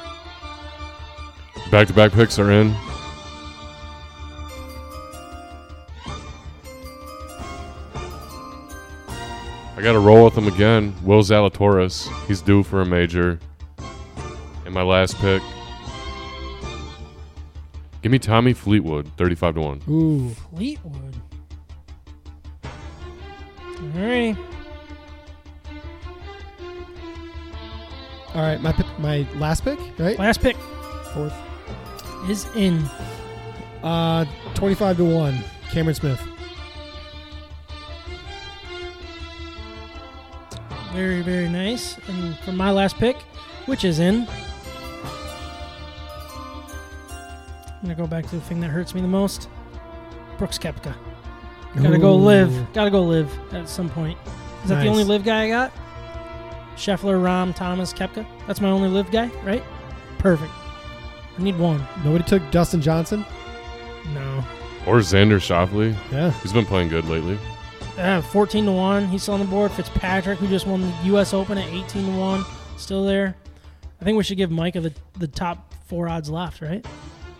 Back 1.70 1.88
to 1.88 1.94
back 1.94 2.12
picks 2.12 2.38
are 2.38 2.50
in. 2.50 2.74
I 9.74 9.80
got 9.84 9.92
to 9.92 9.98
roll 9.98 10.24
with 10.24 10.38
him 10.38 10.46
again. 10.46 10.94
Will 11.02 11.22
Zalatoris. 11.22 12.09
He's 12.28 12.40
due 12.40 12.62
for 12.62 12.82
a 12.82 12.86
major. 12.86 13.40
And 14.64 14.72
my 14.72 14.82
last 14.82 15.16
pick. 15.16 15.42
Give 18.02 18.12
me 18.12 18.18
Tommy 18.18 18.52
Fleetwood, 18.52 19.09
35 19.16 19.54
to 19.54 19.60
1. 19.60 19.82
Ooh, 19.88 20.28
Fleetwood. 20.28 21.16
All 23.82 23.88
right. 24.00 24.36
all 28.34 28.42
right. 28.42 28.60
My 28.60 28.72
pick, 28.72 28.86
my 28.98 29.26
last 29.34 29.64
pick, 29.64 29.78
right? 29.98 30.18
Last 30.18 30.40
pick 30.40 30.56
Fourth. 31.12 31.34
is 32.28 32.46
in. 32.54 32.82
Uh, 33.82 34.24
25 34.54 34.98
to 34.98 35.04
one. 35.04 35.38
Cameron 35.70 35.94
Smith. 35.96 36.20
Very, 40.92 41.22
very 41.22 41.48
nice. 41.48 41.96
And 42.09 42.36
for 42.38 42.52
my 42.52 42.70
last 42.70 42.96
pick, 42.96 43.16
which 43.66 43.84
is 43.84 43.98
in, 43.98 44.28
I'm 47.66 47.82
gonna 47.82 47.94
go 47.94 48.06
back 48.06 48.26
to 48.28 48.36
the 48.36 48.42
thing 48.42 48.60
that 48.60 48.68
hurts 48.68 48.94
me 48.94 49.00
the 49.00 49.09
most. 49.09 49.48
Brooks 50.38 50.59
Koepka. 50.59 50.94
Gotta 51.77 51.99
go 51.99 52.15
live. 52.15 52.73
Gotta 52.73 52.90
go 52.90 53.03
live 53.03 53.32
at 53.53 53.69
some 53.69 53.89
point. 53.89 54.19
Is 54.62 54.69
that 54.69 54.82
the 54.82 54.89
only 54.89 55.05
live 55.05 55.24
guy 55.24 55.44
I 55.44 55.49
got? 55.49 55.73
Scheffler, 56.77 57.20
Rahm, 57.23 57.55
Thomas, 57.55 57.93
Koepka. 57.93 58.27
That's 58.47 58.61
my 58.61 58.70
only 58.70 58.89
live 58.89 59.11
guy, 59.11 59.27
right? 59.44 59.62
Perfect. 60.19 60.53
I 61.39 61.43
need 61.43 61.59
one. 61.59 61.85
Nobody 62.05 62.24
took 62.24 62.43
Dustin 62.51 62.81
Johnson. 62.81 63.24
No. 64.15 64.44
Or 64.86 64.99
Xander 64.99 65.39
Schauffele. 65.39 65.97
Yeah. 66.11 66.31
He's 66.43 66.53
been 66.53 66.66
playing 66.66 66.89
good 66.89 67.07
lately. 67.07 67.39
Uh, 67.97 68.20
14 68.20 68.65
to 68.66 68.73
1. 68.73 69.09
He's 69.09 69.23
still 69.23 69.35
on 69.35 69.40
the 69.40 69.47
board. 69.47 69.70
Fitzpatrick, 69.73 70.39
who 70.39 70.49
just 70.49 70.66
won 70.66 70.81
the 70.81 70.93
U.S. 71.05 71.32
Open 71.35 71.59
at 71.59 71.69
18 71.69 72.07
to 72.07 72.19
1, 72.19 72.44
still 72.77 73.05
there. 73.05 73.36
I 74.01 74.05
think 74.05 74.16
we 74.16 74.24
should 74.24 74.39
give 74.39 74.51
Micah 74.51 74.81
the, 74.81 74.93
the 75.19 75.28
top 75.28 75.73
four 75.86 76.09
odds 76.09 76.28
left, 76.28 76.61
right? 76.61 76.85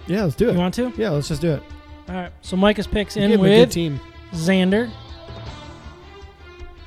Yeah, 0.07 0.25
let's 0.25 0.37
do 0.37 0.49
it. 0.49 0.53
You 0.53 0.59
want 0.59 0.75
to? 0.75 0.93
yeah, 0.97 1.11
let's 1.11 1.29
just 1.29 1.41
do 1.41 1.53
it. 1.53 1.63
All 2.09 2.15
right. 2.15 2.33
So 2.43 2.57
Micah's 2.57 2.87
picks 2.87 3.17
You 3.17 3.23
in 3.23 3.31
gave 3.31 3.39
him 3.41 3.47
a 3.47 3.49
good 3.49 3.61
with 3.61 3.71
team. 3.71 4.01
Xander. 4.33 4.91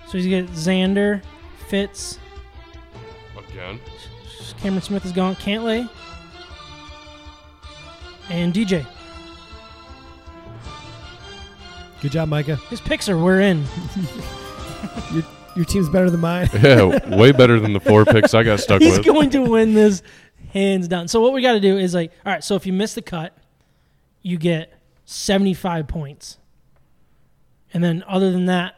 So 0.07 0.17
he's 0.17 0.27
got 0.27 0.53
Xander, 0.53 1.21
Fitz, 1.67 2.19
Again. 3.49 3.79
Cameron 4.59 4.81
Smith 4.81 5.05
is 5.05 5.11
gone, 5.11 5.35
Cantlay, 5.35 5.89
and 8.29 8.53
DJ. 8.53 8.85
Good 12.01 12.11
job, 12.11 12.29
Micah. 12.29 12.57
His 12.69 12.81
picks 12.81 13.09
are 13.09 13.17
we're 13.17 13.41
in. 13.41 13.63
Your 15.55 15.63
team's 15.65 15.89
better 15.89 16.09
than 16.09 16.19
mine. 16.19 16.49
Yeah, 16.61 17.15
way 17.15 17.31
better 17.31 17.59
than 17.59 17.73
the 17.73 17.79
four 17.79 18.03
picks 18.05 18.33
I 18.33 18.43
got 18.43 18.59
stuck 18.59 18.81
He's 18.83 18.97
with. 18.97 19.05
He's 19.05 19.13
going 19.13 19.29
to 19.31 19.41
win 19.41 19.73
this 19.73 20.03
hands 20.51 20.87
down. 20.87 21.07
So 21.07 21.21
what 21.21 21.33
we 21.33 21.41
got 21.41 21.53
to 21.53 21.59
do 21.59 21.77
is 21.77 21.93
like, 21.93 22.11
all 22.25 22.33
right. 22.33 22.43
So 22.43 22.55
if 22.55 22.65
you 22.65 22.73
miss 22.73 22.93
the 22.93 23.01
cut, 23.01 23.35
you 24.21 24.37
get 24.37 24.73
seventy-five 25.05 25.87
points, 25.87 26.37
and 27.75 27.83
then 27.83 28.03
other 28.07 28.31
than 28.31 28.45
that, 28.47 28.75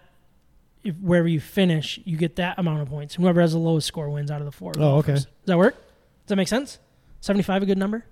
if, 0.84 0.96
wherever 0.98 1.28
you 1.28 1.40
finish, 1.40 2.00
you 2.04 2.18
get 2.18 2.36
that 2.38 2.58
amount 2.60 2.82
of 2.82 2.90
points. 2.90 3.16
Whoever 3.16 3.40
has 3.40 3.54
the 3.54 3.60
lowest 3.60 3.88
score 3.88 4.10
wins 4.10 4.30
out 4.32 4.42
of 4.42 4.46
the 4.46 4.52
four. 4.52 4.74
Oh, 4.78 4.98
okay. 4.98 5.14
golfers. 5.14 5.26
Does 5.26 5.32
that 5.46 5.58
work? 5.58 5.76
Does 5.76 6.28
that 6.30 6.36
make 6.36 6.48
sense? 6.50 6.80
Seventy-five 7.22 7.64
a 7.64 7.66
good 7.66 7.78
number. 7.78 8.04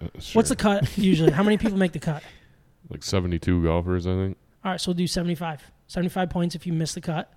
Uh, 0.00 0.06
What's 0.32 0.48
the 0.48 0.56
cut 0.56 0.96
usually? 0.96 1.30
How 1.30 1.42
many 1.42 1.58
people 1.64 1.76
make 1.76 1.92
the 1.92 1.98
cut? 1.98 2.22
like 2.90 3.02
72 3.02 3.62
golfers? 3.62 4.06
I 4.06 4.14
think. 4.14 4.36
All 4.64 4.70
right, 4.70 4.80
so 4.80 4.90
we'll 4.90 4.94
do 4.96 5.06
75. 5.06 5.70
75 5.88 6.30
points 6.30 6.54
if 6.54 6.66
you 6.66 6.72
miss 6.72 6.94
the 6.94 7.00
cut. 7.02 7.30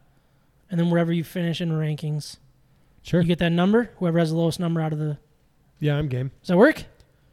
And 0.70 0.80
then 0.80 0.90
wherever 0.90 1.12
you 1.12 1.24
finish 1.24 1.60
in 1.62 1.72
rankings, 1.72 2.38
Sure. 3.02 3.22
you 3.22 3.28
get 3.28 3.40
that 3.40 3.52
number. 3.52 3.92
Whoever 3.98 4.20
has 4.20 4.32
the 4.32 4.38
lowest 4.38 4.60
number 4.60 4.82
out 4.82 4.92
of 4.94 5.00
the. 5.00 5.18
Yeah, 5.80 5.96
I'm 5.98 6.08
game. 6.10 6.32
Does 6.42 6.50
that 6.50 6.58
work? 6.58 6.84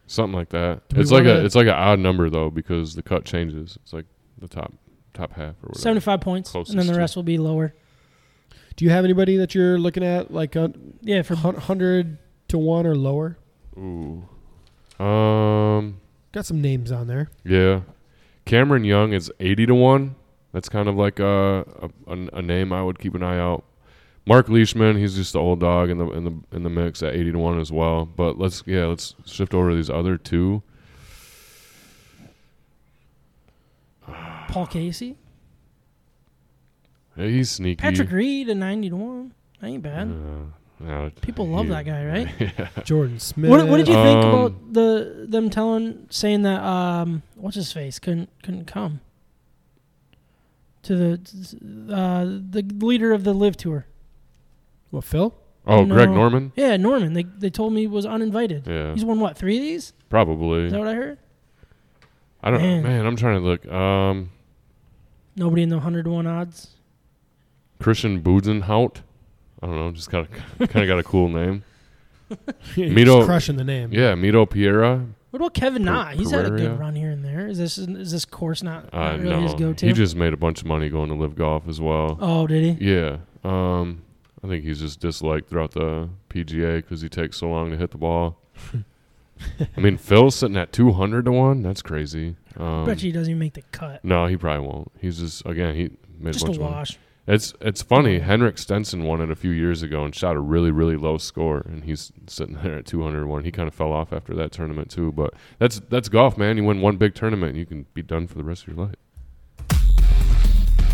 Something 0.07 0.35
like 0.37 0.49
that. 0.49 0.81
It's 0.91 1.11
like 1.11 1.25
a 1.25 1.43
it's 1.43 1.55
like 1.55 1.67
an 1.67 1.73
odd 1.73 1.99
number 1.99 2.29
though 2.29 2.49
because 2.49 2.93
the 2.95 3.01
cut 3.01 3.25
changes. 3.25 3.77
It's 3.81 3.91
like 3.91 4.05
the 4.37 4.47
top 4.47 4.71
top 5.15 5.31
half 5.33 5.55
or 5.63 5.69
whatever. 5.69 5.79
75 5.79 6.21
points. 6.21 6.53
and 6.53 6.65
then 6.65 6.65
Closest 6.65 6.87
the 6.87 6.93
to- 6.93 6.99
rest 6.99 7.15
will 7.15 7.23
be 7.23 7.37
lower. 7.37 7.73
Do 8.75 8.85
you 8.85 8.91
have 8.91 9.05
anybody 9.05 9.37
that 9.37 9.55
you're 9.55 9.79
looking 9.79 10.03
at 10.03 10.31
like 10.33 10.55
a 10.55 10.71
Yeah, 11.01 11.21
for 11.23 11.35
hundred 11.35 12.17
to 12.49 12.57
one 12.57 12.85
or 12.85 12.95
lower? 12.95 13.37
Ooh. 13.77 14.27
Um. 14.99 16.01
Got 16.31 16.45
some 16.45 16.61
names 16.61 16.91
on 16.91 17.07
there. 17.07 17.29
Yeah. 17.43 17.81
Cameron 18.45 18.83
Young 18.83 19.13
is 19.13 19.31
80 19.39 19.67
to 19.67 19.75
1. 19.75 20.15
That's 20.51 20.69
kind 20.69 20.87
of 20.87 20.95
like 20.95 21.19
a, 21.19 21.65
a, 21.81 21.89
a, 22.13 22.27
a 22.37 22.41
name 22.41 22.71
I 22.73 22.83
would 22.83 22.99
keep 22.99 23.15
an 23.15 23.23
eye 23.23 23.39
out. 23.39 23.63
Mark 24.27 24.49
Leishman, 24.49 24.97
he's 24.97 25.15
just 25.15 25.33
the 25.33 25.39
old 25.39 25.59
dog 25.59 25.89
in 25.89 25.97
the 25.97 26.07
in 26.11 26.23
the 26.23 26.33
in 26.55 26.63
the 26.63 26.69
mix 26.69 27.01
at 27.03 27.13
80 27.13 27.33
to 27.33 27.37
1 27.39 27.59
as 27.59 27.71
well. 27.71 28.05
But 28.05 28.37
let's 28.39 28.63
yeah, 28.65 28.85
let's 28.85 29.15
shift 29.25 29.53
over 29.53 29.69
to 29.69 29.75
these 29.75 29.89
other 29.89 30.17
two. 30.17 30.63
Paul 34.47 34.67
Casey. 34.67 35.17
Yeah, 37.17 37.27
he's 37.27 37.51
sneaky. 37.51 37.81
Patrick 37.81 38.11
Reed 38.11 38.49
at 38.49 38.57
90 38.57 38.89
to 38.89 38.95
1. 38.95 39.33
That 39.61 39.67
ain't 39.67 39.83
bad. 39.83 40.07
Uh, 40.07 40.83
no, 40.83 41.11
People 41.21 41.47
love 41.47 41.69
that 41.69 41.85
guy, 41.85 42.05
right? 42.05 42.27
yeah. 42.39 42.67
Jordan 42.83 43.19
Smith. 43.19 43.49
What, 43.49 43.65
what 43.67 43.77
did 43.77 43.87
you 43.87 43.93
think 43.93 44.23
Um, 44.25 44.29
about 44.33 44.73
the 44.73 45.25
them 45.29 45.49
telling 45.49 46.07
saying 46.09 46.41
that 46.41 46.61
um 46.61 47.23
what's 47.35 47.55
his 47.55 47.71
face 47.71 47.97
couldn't 47.97 48.29
couldn't 48.43 48.65
come 48.65 48.99
to 50.83 50.95
the 50.97 51.93
uh 51.95 52.25
the 52.25 52.61
leader 52.85 53.13
of 53.13 53.23
the 53.23 53.33
LIV 53.33 53.55
tour? 53.55 53.85
What 54.89 55.05
Phil? 55.05 55.33
Oh, 55.65 55.85
Greg 55.85 56.09
No. 56.09 56.15
Norman? 56.15 56.51
Yeah, 56.57 56.75
Norman. 56.75 57.13
They 57.13 57.23
they 57.23 57.49
told 57.49 57.71
me 57.71 57.81
he 57.81 57.87
was 57.87 58.05
uninvited. 58.05 58.67
Yeah. 58.67 58.93
He's 58.93 59.05
won 59.05 59.21
what 59.21 59.37
three 59.37 59.55
of 59.55 59.63
these? 59.63 59.93
Probably. 60.09 60.65
Is 60.65 60.73
that 60.73 60.79
what 60.79 60.89
I 60.89 60.93
heard? 60.95 61.17
I 62.43 62.51
don't 62.51 62.61
Man. 62.61 62.83
man. 62.83 63.05
I'm 63.05 63.15
trying 63.15 63.39
to 63.41 63.47
look. 63.47 63.65
Um 63.67 64.29
Nobody 65.35 65.63
in 65.63 65.69
the 65.69 65.79
hundred 65.79 66.03
to 66.05 66.11
one 66.11 66.27
odds. 66.27 66.69
Christiaan 67.79 68.21
Bezuidenhout. 68.21 68.97
I 69.61 69.67
don't 69.67 69.75
know, 69.75 69.91
just 69.91 70.09
kind 70.09 70.27
of 70.59 70.69
kind 70.69 70.83
of 70.83 70.87
got 70.87 70.99
a 70.99 71.03
cool 71.03 71.29
name. 71.29 71.63
He's 72.75 72.91
Mito- 72.91 73.25
crushing 73.25 73.55
the 73.57 73.63
name. 73.63 73.91
Yeah, 73.93 74.13
Mito 74.13 74.49
Pereira. 74.49 75.05
What 75.31 75.39
about 75.41 75.53
Kevin 75.53 75.83
Per- 75.83 75.91
Na? 75.91 76.05
He's 76.11 76.31
had 76.31 76.45
a 76.45 76.49
Pereira? 76.49 76.69
good 76.71 76.79
run 76.79 76.95
here 76.95 77.11
and 77.11 77.23
there. 77.23 77.47
Is 77.47 77.57
this 77.57 77.77
is 77.77 78.11
this 78.11 78.25
course 78.25 78.63
not, 78.63 78.85
Uh, 78.93 78.99
not 78.99 79.19
really 79.19 79.29
no, 79.35 79.41
his 79.41 79.53
go 79.55 79.73
to? 79.73 79.85
he 79.85 79.93
just 79.93 80.15
made 80.15 80.33
a 80.33 80.37
bunch 80.37 80.61
of 80.61 80.67
money 80.67 80.87
going 80.89 81.09
to 81.09 81.15
LIV 81.15 81.35
golf 81.35 81.67
as 81.67 81.81
well. 81.81 82.17
oh, 82.21 82.47
did 82.47 82.77
he? 82.79 82.91
Yeah, 82.93 83.17
um, 83.43 84.01
I 84.43 84.47
think 84.47 84.63
he's 84.63 84.79
just 84.79 84.99
disliked 85.01 85.49
throughout 85.49 85.71
the 85.71 86.09
PGA 86.29 86.77
because 86.77 87.01
he 87.01 87.09
takes 87.09 87.37
so 87.37 87.49
long 87.49 87.71
to 87.71 87.77
hit 87.77 87.91
the 87.91 87.97
ball. 87.97 88.37
I 89.75 89.81
mean, 89.81 89.97
Phil's 89.97 90.35
sitting 90.35 90.55
at 90.55 90.71
two 90.71 90.93
hundred 90.93 91.25
to 91.25 91.31
one. 91.33 91.61
That's 91.61 91.81
crazy. 91.81 92.37
Um, 92.57 92.85
Bet 92.85 93.01
you 93.03 93.07
he 93.07 93.11
doesn't 93.11 93.29
even 93.31 93.39
make 93.39 93.53
the 93.53 93.63
cut. 93.71 94.03
no, 94.03 94.25
he 94.27 94.37
probably 94.37 94.67
won't. 94.67 94.91
He's 94.99 95.19
just 95.19 95.45
again 95.45 95.75
he 95.75 95.91
made 96.19 96.33
Just 96.33 96.43
a 96.43 96.47
a 96.47 96.49
bunch 96.49 96.57
of 96.57 96.61
money. 96.63 96.75
wash. 96.75 96.97
It's 97.27 97.53
it's 97.59 97.81
funny. 97.81 98.19
Henrik 98.19 98.57
Stenson 98.59 99.03
won 99.03 99.19
it 99.19 99.31
a 99.31 99.35
few 99.35 99.49
years 99.49 99.81
ago 99.81 100.05
and 100.05 100.13
shot 100.13 100.35
a 100.35 100.39
really 100.39 100.69
really 100.71 100.95
low 100.95 101.17
score, 101.17 101.63
and 101.65 101.83
he's 101.83 102.11
sitting 102.27 102.55
there 102.63 102.77
at 102.77 102.85
201. 102.85 103.43
He 103.43 103.51
kind 103.51 103.67
of 103.67 103.73
fell 103.73 103.91
off 103.91 104.13
after 104.13 104.33
that 104.35 104.51
tournament 104.51 104.91
too. 104.91 105.11
But 105.11 105.33
that's 105.57 105.79
that's 105.89 106.07
golf, 106.07 106.37
man. 106.37 106.55
You 106.57 106.63
win 106.65 106.81
one 106.81 106.97
big 106.97 107.15
tournament, 107.15 107.51
and 107.51 107.57
you 107.59 107.65
can 107.65 107.87
be 107.95 108.03
done 108.03 108.27
for 108.27 108.35
the 108.35 108.43
rest 108.43 108.67
of 108.67 108.75
your 108.75 108.85
life. 108.85 108.95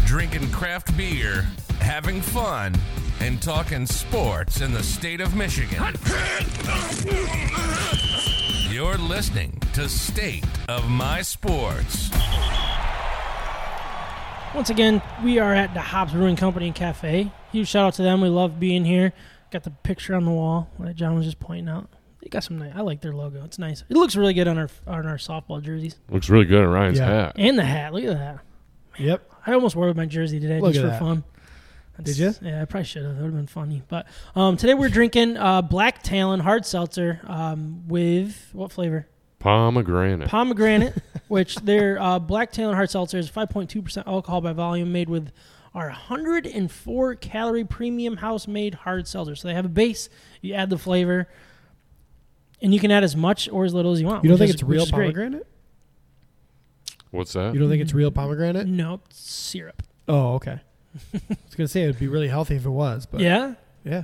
Drinking 0.05 0.49
craft 0.51 0.95
beer, 0.97 1.47
having 1.79 2.21
fun, 2.21 2.75
and 3.19 3.41
talking 3.41 3.85
sports 3.85 4.61
in 4.61 4.73
the 4.73 4.83
state 4.83 5.19
of 5.21 5.35
Michigan. 5.35 5.81
You're 8.71 8.97
listening 8.97 9.59
to 9.73 9.89
State 9.89 10.45
of 10.69 10.89
My 10.89 11.21
Sports. 11.21 12.09
Once 14.55 14.69
again, 14.69 15.01
we 15.23 15.39
are 15.39 15.53
at 15.53 15.73
the 15.73 15.81
Hobbs 15.81 16.13
Brewing 16.13 16.35
Company 16.37 16.67
and 16.67 16.75
Cafe. 16.75 17.31
Huge 17.51 17.67
shout 17.67 17.85
out 17.87 17.93
to 17.95 18.01
them. 18.01 18.21
We 18.21 18.29
love 18.29 18.59
being 18.59 18.85
here. 18.85 19.11
Got 19.51 19.63
the 19.63 19.71
picture 19.71 20.15
on 20.15 20.23
the 20.25 20.31
wall 20.31 20.69
that 20.79 20.95
John 20.95 21.15
was 21.15 21.25
just 21.25 21.39
pointing 21.39 21.67
out. 21.67 21.89
They 22.21 22.29
got 22.29 22.43
some 22.45 22.59
nice. 22.59 22.71
I 22.75 22.81
like 22.81 23.01
their 23.01 23.13
logo. 23.13 23.43
It's 23.43 23.59
nice. 23.59 23.83
It 23.89 23.97
looks 23.97 24.15
really 24.15 24.33
good 24.33 24.47
on 24.47 24.57
our 24.57 24.69
on 24.87 25.05
our 25.05 25.17
softball 25.17 25.61
jerseys 25.61 25.97
Looks 26.09 26.29
really 26.29 26.45
good 26.45 26.63
on 26.63 26.69
Ryan's 26.71 26.99
Yeah. 26.99 27.05
hat. 27.07 27.33
and 27.35 27.57
the 27.59 27.65
hat. 27.65 27.93
Look 27.93 28.03
at 28.05 28.17
that. 28.17 28.39
Yep. 28.97 29.29
I 29.47 29.53
almost 29.53 29.75
wore 29.75 29.93
my 29.93 30.05
jersey 30.05 30.39
today 30.39 30.59
Look 30.61 30.73
just 30.73 30.85
at 30.85 30.87
for 30.87 30.91
that. 30.91 30.99
fun. 30.99 31.23
Did 32.03 32.17
you? 32.17 32.33
Yeah, 32.41 32.61
I 32.61 32.65
probably 32.65 32.85
should 32.85 33.03
have. 33.03 33.15
That 33.15 33.21
would 33.23 33.27
have 33.31 33.35
been 33.35 33.47
funny. 33.47 33.81
But 33.87 34.07
um, 34.35 34.57
today 34.57 34.73
we're 34.73 34.89
drinking 34.89 35.37
uh, 35.37 35.61
Black 35.61 36.03
Talon 36.03 36.39
hard 36.39 36.65
seltzer 36.65 37.19
um, 37.27 37.87
with 37.87 38.49
what 38.53 38.71
flavor? 38.71 39.07
Pomegranate. 39.39 40.27
pomegranate, 40.27 40.93
which 41.27 41.55
their 41.55 41.99
uh, 41.99 42.19
black 42.19 42.51
talon 42.51 42.75
hard 42.75 42.91
seltzer 42.91 43.17
is 43.17 43.27
5.2% 43.27 44.05
alcohol 44.05 44.39
by 44.39 44.53
volume, 44.53 44.91
made 44.91 45.09
with 45.09 45.31
our 45.73 45.87
104 45.87 47.15
calorie 47.15 47.63
premium 47.63 48.17
house 48.17 48.47
made 48.47 48.75
hard 48.75 49.07
seltzer. 49.07 49.35
So 49.35 49.47
they 49.47 49.55
have 49.55 49.65
a 49.65 49.69
base, 49.69 50.09
you 50.41 50.53
add 50.53 50.69
the 50.69 50.77
flavor, 50.77 51.27
and 52.61 52.71
you 52.71 52.79
can 52.79 52.91
add 52.91 53.03
as 53.03 53.15
much 53.15 53.49
or 53.49 53.65
as 53.65 53.73
little 53.73 53.91
as 53.93 53.99
you 53.99 54.05
want. 54.05 54.23
You 54.23 54.29
don't 54.29 54.37
think 54.37 54.49
is- 54.49 54.55
it's 54.55 54.63
real 54.63 54.81
which 54.81 54.89
is 54.89 54.91
great. 54.91 55.05
pomegranate? 55.15 55.47
What's 57.09 57.33
that? 57.33 57.55
You 57.55 57.59
don't 57.59 57.69
think 57.69 57.81
it's 57.81 57.93
real 57.95 58.11
pomegranate? 58.11 58.67
No, 58.67 59.01
it's 59.07 59.19
syrup. 59.19 59.81
Oh, 60.07 60.35
okay. 60.35 60.59
I 61.13 61.19
was 61.45 61.55
gonna 61.55 61.67
say 61.67 61.83
it'd 61.83 61.99
be 61.99 62.07
really 62.07 62.27
healthy 62.27 62.55
if 62.55 62.65
it 62.65 62.69
was, 62.69 63.05
but 63.05 63.21
yeah, 63.21 63.53
yeah, 63.83 64.03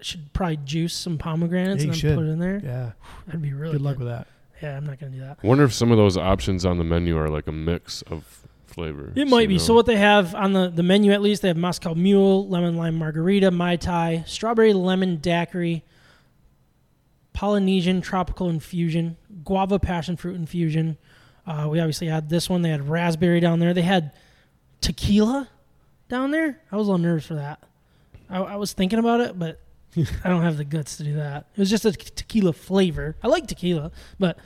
should 0.00 0.32
probably 0.32 0.58
juice 0.58 0.94
some 0.94 1.16
pomegranates 1.18 1.82
Yeah, 1.84 1.86
you 1.86 1.92
and 1.92 1.92
then 1.92 1.98
should. 1.98 2.16
put 2.16 2.26
it 2.26 2.30
in 2.30 2.38
there. 2.38 2.60
yeah. 2.62 2.90
That'd 3.26 3.42
be 3.42 3.52
really 3.52 3.72
Good 3.72 3.82
luck 3.82 3.98
with 3.98 4.08
that. 4.08 4.26
Yeah, 4.62 4.76
I'm 4.76 4.84
not 4.86 4.98
gonna 5.00 5.12
do 5.12 5.20
that. 5.20 5.38
I 5.42 5.46
wonder 5.46 5.64
if 5.64 5.72
some 5.72 5.90
of 5.90 5.96
those 5.98 6.16
options 6.16 6.64
on 6.64 6.78
the 6.78 6.84
menu 6.84 7.16
are 7.18 7.28
like 7.28 7.46
a 7.46 7.52
mix 7.52 8.02
of 8.02 8.42
flavors. 8.66 9.12
It 9.16 9.28
might 9.28 9.42
you 9.42 9.48
be. 9.48 9.54
know? 9.54 9.58
So 9.58 9.74
what 9.74 9.86
they 9.86 9.96
have 9.96 10.34
on 10.34 10.52
the, 10.52 10.68
the 10.68 10.82
menu 10.82 11.12
at 11.12 11.22
least, 11.22 11.40
they 11.42 11.48
have 11.48 11.56
Moscow 11.56 11.94
Mule, 11.94 12.46
lemon 12.48 12.76
lime 12.76 12.94
margarita, 12.96 13.50
mai 13.50 13.76
tai, 13.76 14.24
strawberry 14.26 14.72
lemon 14.74 15.16
daiquiri, 15.16 15.82
Polynesian 17.32 18.00
tropical 18.00 18.48
infusion, 18.48 19.16
guava 19.44 19.78
passion 19.78 20.16
fruit 20.16 20.36
infusion. 20.36 20.96
Uh, 21.46 21.68
we 21.70 21.78
obviously 21.80 22.06
had 22.06 22.28
this 22.30 22.48
one. 22.48 22.62
They 22.62 22.70
had 22.70 22.88
raspberry 22.88 23.40
down 23.40 23.58
there. 23.60 23.74
They 23.74 23.82
had 23.82 24.12
tequila 24.80 25.48
down 26.08 26.30
there. 26.30 26.60
I 26.70 26.76
was 26.76 26.88
a 26.88 26.90
little 26.90 27.04
nervous 27.04 27.26
for 27.26 27.34
that. 27.34 27.62
I, 28.28 28.38
I 28.38 28.56
was 28.56 28.72
thinking 28.72 28.98
about 28.98 29.20
it, 29.20 29.38
but 29.38 29.60
I 30.24 30.28
don't 30.28 30.42
have 30.42 30.56
the 30.56 30.64
guts 30.64 30.96
to 30.98 31.04
do 31.04 31.14
that. 31.14 31.46
It 31.54 31.60
was 31.60 31.70
just 31.70 31.84
a 31.84 31.92
tequila 31.92 32.52
flavor. 32.52 33.16
I 33.22 33.28
like 33.28 33.46
tequila, 33.46 33.92
but 34.18 34.38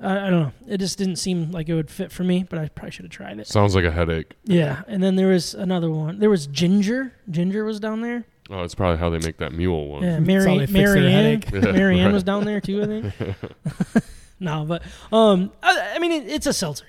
I, 0.00 0.26
I 0.26 0.30
don't 0.30 0.42
know. 0.42 0.52
It 0.68 0.78
just 0.78 0.98
didn't 0.98 1.16
seem 1.16 1.50
like 1.52 1.68
it 1.68 1.74
would 1.74 1.90
fit 1.90 2.12
for 2.12 2.24
me. 2.24 2.44
But 2.48 2.58
I 2.58 2.68
probably 2.68 2.90
should 2.92 3.04
have 3.04 3.12
tried 3.12 3.38
it. 3.38 3.46
Sounds 3.46 3.74
like 3.74 3.84
a 3.84 3.90
headache. 3.90 4.34
Yeah, 4.44 4.82
and 4.86 5.02
then 5.02 5.16
there 5.16 5.28
was 5.28 5.54
another 5.54 5.90
one. 5.90 6.18
There 6.18 6.30
was 6.30 6.46
ginger. 6.46 7.12
Ginger 7.30 7.64
was 7.64 7.80
down 7.80 8.00
there. 8.00 8.24
Oh, 8.50 8.62
it's 8.62 8.74
probably 8.74 8.98
how 8.98 9.10
they 9.10 9.18
make 9.18 9.38
that 9.38 9.52
mule 9.52 9.88
one. 9.88 10.02
Yeah, 10.02 10.18
Mary 10.20 10.58
how 10.58 10.66
they 10.66 10.72
Marianne. 10.72 11.42
Yeah, 11.52 11.72
Marianne 11.72 12.06
right. 12.06 12.12
was 12.12 12.24
down 12.24 12.44
there 12.44 12.60
too. 12.60 12.82
I 12.82 12.86
think. 12.86 14.04
no, 14.40 14.64
but 14.64 14.82
um, 15.12 15.52
I, 15.62 15.92
I 15.94 15.98
mean, 15.98 16.12
it, 16.12 16.28
it's 16.28 16.46
a 16.46 16.52
seltzer, 16.52 16.86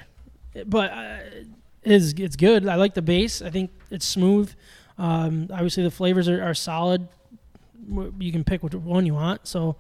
but 0.66 0.92
uh, 0.92 1.18
it's 1.84 2.14
it's 2.14 2.36
good. 2.36 2.68
I 2.68 2.76
like 2.76 2.94
the 2.94 3.02
base. 3.02 3.42
I 3.42 3.50
think 3.50 3.72
it's 3.90 4.06
smooth. 4.06 4.54
Um, 4.98 5.48
obviously 5.52 5.84
the 5.84 5.92
flavors 5.92 6.30
are, 6.30 6.44
are 6.44 6.54
solid. 6.54 7.08
You 8.20 8.32
can 8.32 8.44
pick 8.44 8.64
which 8.64 8.76
one 8.76 9.06
you 9.06 9.16
want. 9.16 9.48
So 9.48 9.76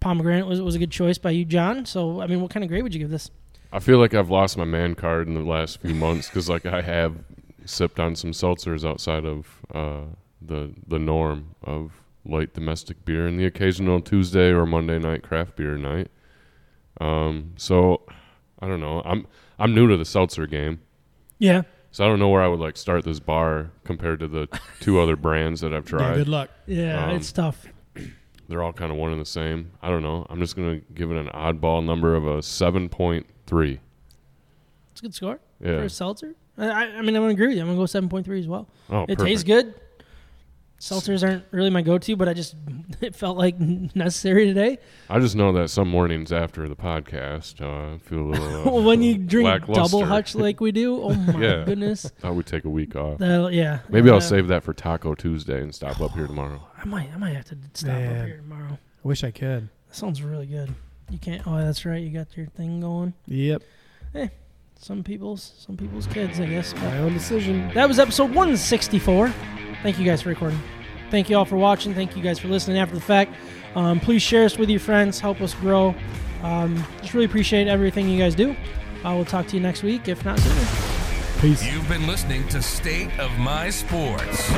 pomegranate 0.00 0.46
was 0.46 0.60
was 0.60 0.74
a 0.74 0.78
good 0.78 0.90
choice 0.90 1.18
by 1.18 1.30
you, 1.30 1.44
John. 1.44 1.86
So 1.86 2.20
I 2.20 2.26
mean, 2.26 2.40
what 2.40 2.50
kind 2.50 2.64
of 2.64 2.68
grade 2.68 2.82
would 2.82 2.94
you 2.94 3.00
give 3.00 3.10
this? 3.10 3.30
I 3.72 3.80
feel 3.80 3.98
like 3.98 4.14
I've 4.14 4.30
lost 4.30 4.56
my 4.56 4.64
man 4.64 4.94
card 4.94 5.28
in 5.28 5.34
the 5.34 5.40
last 5.40 5.80
few 5.80 5.94
months 5.94 6.28
because 6.28 6.48
like 6.48 6.66
I 6.66 6.80
have 6.80 7.16
sipped 7.66 8.00
on 8.00 8.16
some 8.16 8.30
seltzers 8.32 8.88
outside 8.88 9.24
of 9.24 9.46
uh, 9.74 10.04
the 10.40 10.72
the 10.86 10.98
norm 10.98 11.54
of 11.62 11.92
light 12.24 12.54
domestic 12.54 13.04
beer 13.04 13.26
and 13.26 13.38
the 13.38 13.46
occasional 13.46 14.00
Tuesday 14.00 14.50
or 14.50 14.66
Monday 14.66 14.98
night 14.98 15.22
craft 15.22 15.56
beer 15.56 15.76
night. 15.76 16.08
Um, 17.00 17.52
so 17.56 18.02
I 18.60 18.66
don't 18.66 18.80
know. 18.80 19.02
I'm 19.04 19.26
I'm 19.58 19.74
new 19.74 19.86
to 19.88 19.96
the 19.96 20.04
seltzer 20.04 20.46
game, 20.46 20.80
Yeah, 21.38 21.62
so 21.90 22.04
I 22.04 22.08
don't 22.08 22.18
know 22.18 22.28
where 22.28 22.42
I 22.42 22.48
would 22.48 22.60
like 22.60 22.76
start 22.76 23.04
this 23.04 23.20
bar 23.20 23.70
compared 23.84 24.20
to 24.20 24.28
the 24.28 24.48
two 24.80 25.00
other 25.00 25.16
brands 25.16 25.60
that 25.60 25.72
I've 25.72 25.84
Yeah, 25.92 25.98
tried. 25.98 26.14
good 26.16 26.28
luck. 26.28 26.50
yeah, 26.66 27.06
Um, 27.06 27.16
it's 27.16 27.32
tough. 27.32 27.66
They're 28.48 28.62
all 28.62 28.72
kind 28.72 28.90
of 28.90 28.96
one 28.98 29.12
and 29.12 29.20
the 29.20 29.24
same. 29.26 29.70
I 29.82 29.88
don't 29.88 30.02
know. 30.02 30.26
I'm 30.30 30.40
just 30.40 30.56
gonna 30.56 30.80
give 30.94 31.10
it 31.10 31.16
an 31.16 31.28
oddball 31.28 31.84
number 31.84 32.14
of 32.14 32.26
a 32.26 32.42
seven 32.42 32.88
point 32.88 33.26
three. 33.46 33.80
It's 34.92 35.00
a 35.00 35.02
good 35.02 35.14
score 35.14 35.38
yeah. 35.60 35.76
for 35.78 35.84
a 35.84 35.90
seltzer. 35.90 36.34
I, 36.56 36.64
I 36.66 37.02
mean, 37.02 37.14
I'm 37.14 37.22
gonna 37.22 37.28
agree 37.28 37.48
with 37.48 37.56
you. 37.56 37.62
I'm 37.62 37.68
gonna 37.68 37.78
go 37.78 37.86
seven 37.86 38.08
point 38.08 38.24
three 38.26 38.40
as 38.40 38.48
well. 38.48 38.68
Oh, 38.90 39.02
it 39.02 39.18
perfect. 39.18 39.20
tastes 39.20 39.44
good. 39.44 39.74
Seltzers 40.80 41.26
aren't 41.26 41.44
really 41.50 41.70
my 41.70 41.82
go-to, 41.82 42.14
but 42.14 42.28
I 42.28 42.34
just 42.34 42.54
it 43.00 43.16
felt 43.16 43.36
like 43.36 43.58
necessary 43.94 44.46
today. 44.46 44.78
I 45.10 45.18
just 45.18 45.34
know 45.34 45.52
that 45.54 45.70
some 45.70 45.88
mornings 45.88 46.32
after 46.32 46.68
the 46.68 46.76
podcast, 46.76 47.60
uh, 47.60 47.94
I 47.94 47.98
feel 47.98 48.18
a 48.20 48.30
little. 48.30 48.78
Uh, 48.78 48.82
when 48.82 49.02
you 49.02 49.18
drink 49.18 49.46
lackluster. 49.48 49.82
double 49.82 50.04
hutch 50.04 50.34
like 50.36 50.60
we 50.60 50.70
do, 50.70 51.02
oh 51.02 51.14
my 51.14 51.40
Yeah. 51.40 51.64
goodness! 51.64 52.10
I 52.22 52.30
would 52.30 52.46
take 52.46 52.64
a 52.64 52.70
week 52.70 52.94
off. 52.94 53.18
That'll- 53.18 53.50
yeah, 53.50 53.80
Maybe 53.88 54.08
I'll 54.08 54.18
Uh, 54.18 54.20
save 54.20 54.46
that 54.48 54.62
for 54.62 54.72
Taco 54.72 55.14
Tuesday 55.16 55.60
and 55.60 55.74
stop 55.74 56.00
up 56.00 56.12
here 56.12 56.26
tomorrow. 56.28 56.62
I 56.80 56.84
might, 56.84 57.12
I 57.12 57.16
might 57.16 57.34
have 57.34 57.46
to 57.46 57.56
stop 57.74 57.96
up 57.96 57.98
here 58.26 58.36
tomorrow. 58.36 58.72
I 58.72 59.08
wish 59.08 59.24
I 59.24 59.32
could. 59.32 59.68
That 59.88 59.96
sounds 59.96 60.22
really 60.22 60.46
good. 60.46 60.72
You 61.10 61.18
can't. 61.18 61.44
Oh, 61.46 61.56
that's 61.56 61.84
right. 61.86 62.00
You 62.02 62.10
got 62.10 62.36
your 62.36 62.46
thing 62.46 62.80
going. 62.80 63.14
Yep. 63.26 63.62
Some 64.80 65.02
people's, 65.02 65.52
some 65.58 65.76
people's 65.76 66.06
kids, 66.06 66.38
I 66.40 66.46
guess. 66.46 66.72
But 66.72 66.82
My 66.84 66.98
own 66.98 67.12
decision. 67.12 67.70
that 67.74 67.88
was 67.88 67.98
episode 67.98 68.30
164. 68.30 69.34
Thank 69.82 69.98
you 69.98 70.04
guys 70.04 70.22
for 70.22 70.28
recording. 70.28 70.58
Thank 71.10 71.28
you 71.28 71.36
all 71.36 71.44
for 71.44 71.56
watching. 71.56 71.94
Thank 71.94 72.16
you 72.16 72.22
guys 72.22 72.38
for 72.38 72.48
listening 72.48 72.78
after 72.78 72.94
the 72.94 73.00
fact. 73.00 73.34
Um, 73.74 73.98
please 74.00 74.22
share 74.22 74.44
us 74.44 74.56
with 74.56 74.70
your 74.70 74.80
friends. 74.80 75.18
Help 75.20 75.40
us 75.40 75.54
grow. 75.54 75.94
Um, 76.42 76.84
just 77.00 77.12
really 77.12 77.26
appreciate 77.26 77.66
everything 77.66 78.08
you 78.08 78.18
guys 78.18 78.34
do. 78.34 78.54
I 79.04 79.14
will 79.14 79.24
talk 79.24 79.46
to 79.48 79.56
you 79.56 79.62
next 79.62 79.82
week, 79.82 80.06
if 80.08 80.24
not 80.24 80.38
sooner. 80.38 81.40
Peace. 81.40 81.64
You've 81.64 81.88
been 81.88 82.06
listening 82.06 82.46
to 82.48 82.62
State 82.62 83.10
of 83.18 83.36
My 83.38 83.70
Sports. 83.70 84.48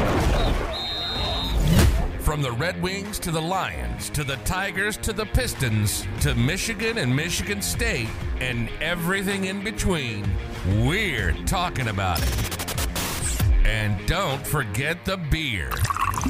From 2.31 2.43
the 2.43 2.53
Red 2.53 2.81
Wings 2.81 3.19
to 3.19 3.33
the 3.33 3.43
Lions 3.43 4.09
to 4.11 4.23
the 4.23 4.37
Tigers 4.45 4.97
to 4.99 5.13
the 5.13 5.27
Pistons 5.27 6.07
to 6.21 6.33
Michigan 6.37 6.99
and 6.99 7.17
Michigan 7.17 7.61
State 7.61 8.09
and 8.39 8.71
everything 8.81 9.47
in 9.47 9.65
between, 9.65 10.25
we're 10.79 11.33
talking 11.47 11.89
about 11.89 12.23
it. 12.23 13.67
And 13.67 14.07
don't 14.07 14.47
forget 14.47 15.05
the 15.05 15.17
beer. 15.17 15.73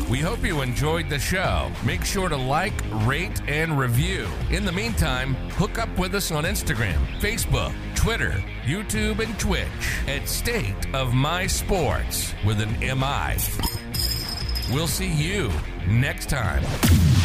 We 0.08 0.20
hope 0.20 0.42
you 0.42 0.62
enjoyed 0.62 1.10
the 1.10 1.18
show. 1.18 1.70
Make 1.84 2.06
sure 2.06 2.30
to 2.30 2.36
like, 2.36 2.72
rate, 3.06 3.42
and 3.46 3.78
review. 3.78 4.26
In 4.50 4.64
the 4.64 4.72
meantime, 4.72 5.34
hook 5.58 5.78
up 5.78 5.98
with 5.98 6.14
us 6.14 6.30
on 6.30 6.44
Instagram, 6.44 7.04
Facebook, 7.18 7.74
Twitter, 7.94 8.42
YouTube, 8.62 9.18
and 9.18 9.38
Twitch 9.38 9.68
at 10.06 10.26
State 10.26 10.94
of 10.94 11.12
My 11.12 11.46
Sports 11.46 12.32
with 12.46 12.62
an 12.62 12.70
MI. 12.80 13.36
We'll 14.72 14.88
see 14.88 15.12
you 15.12 15.50
next 15.86 16.28
time. 16.28 17.19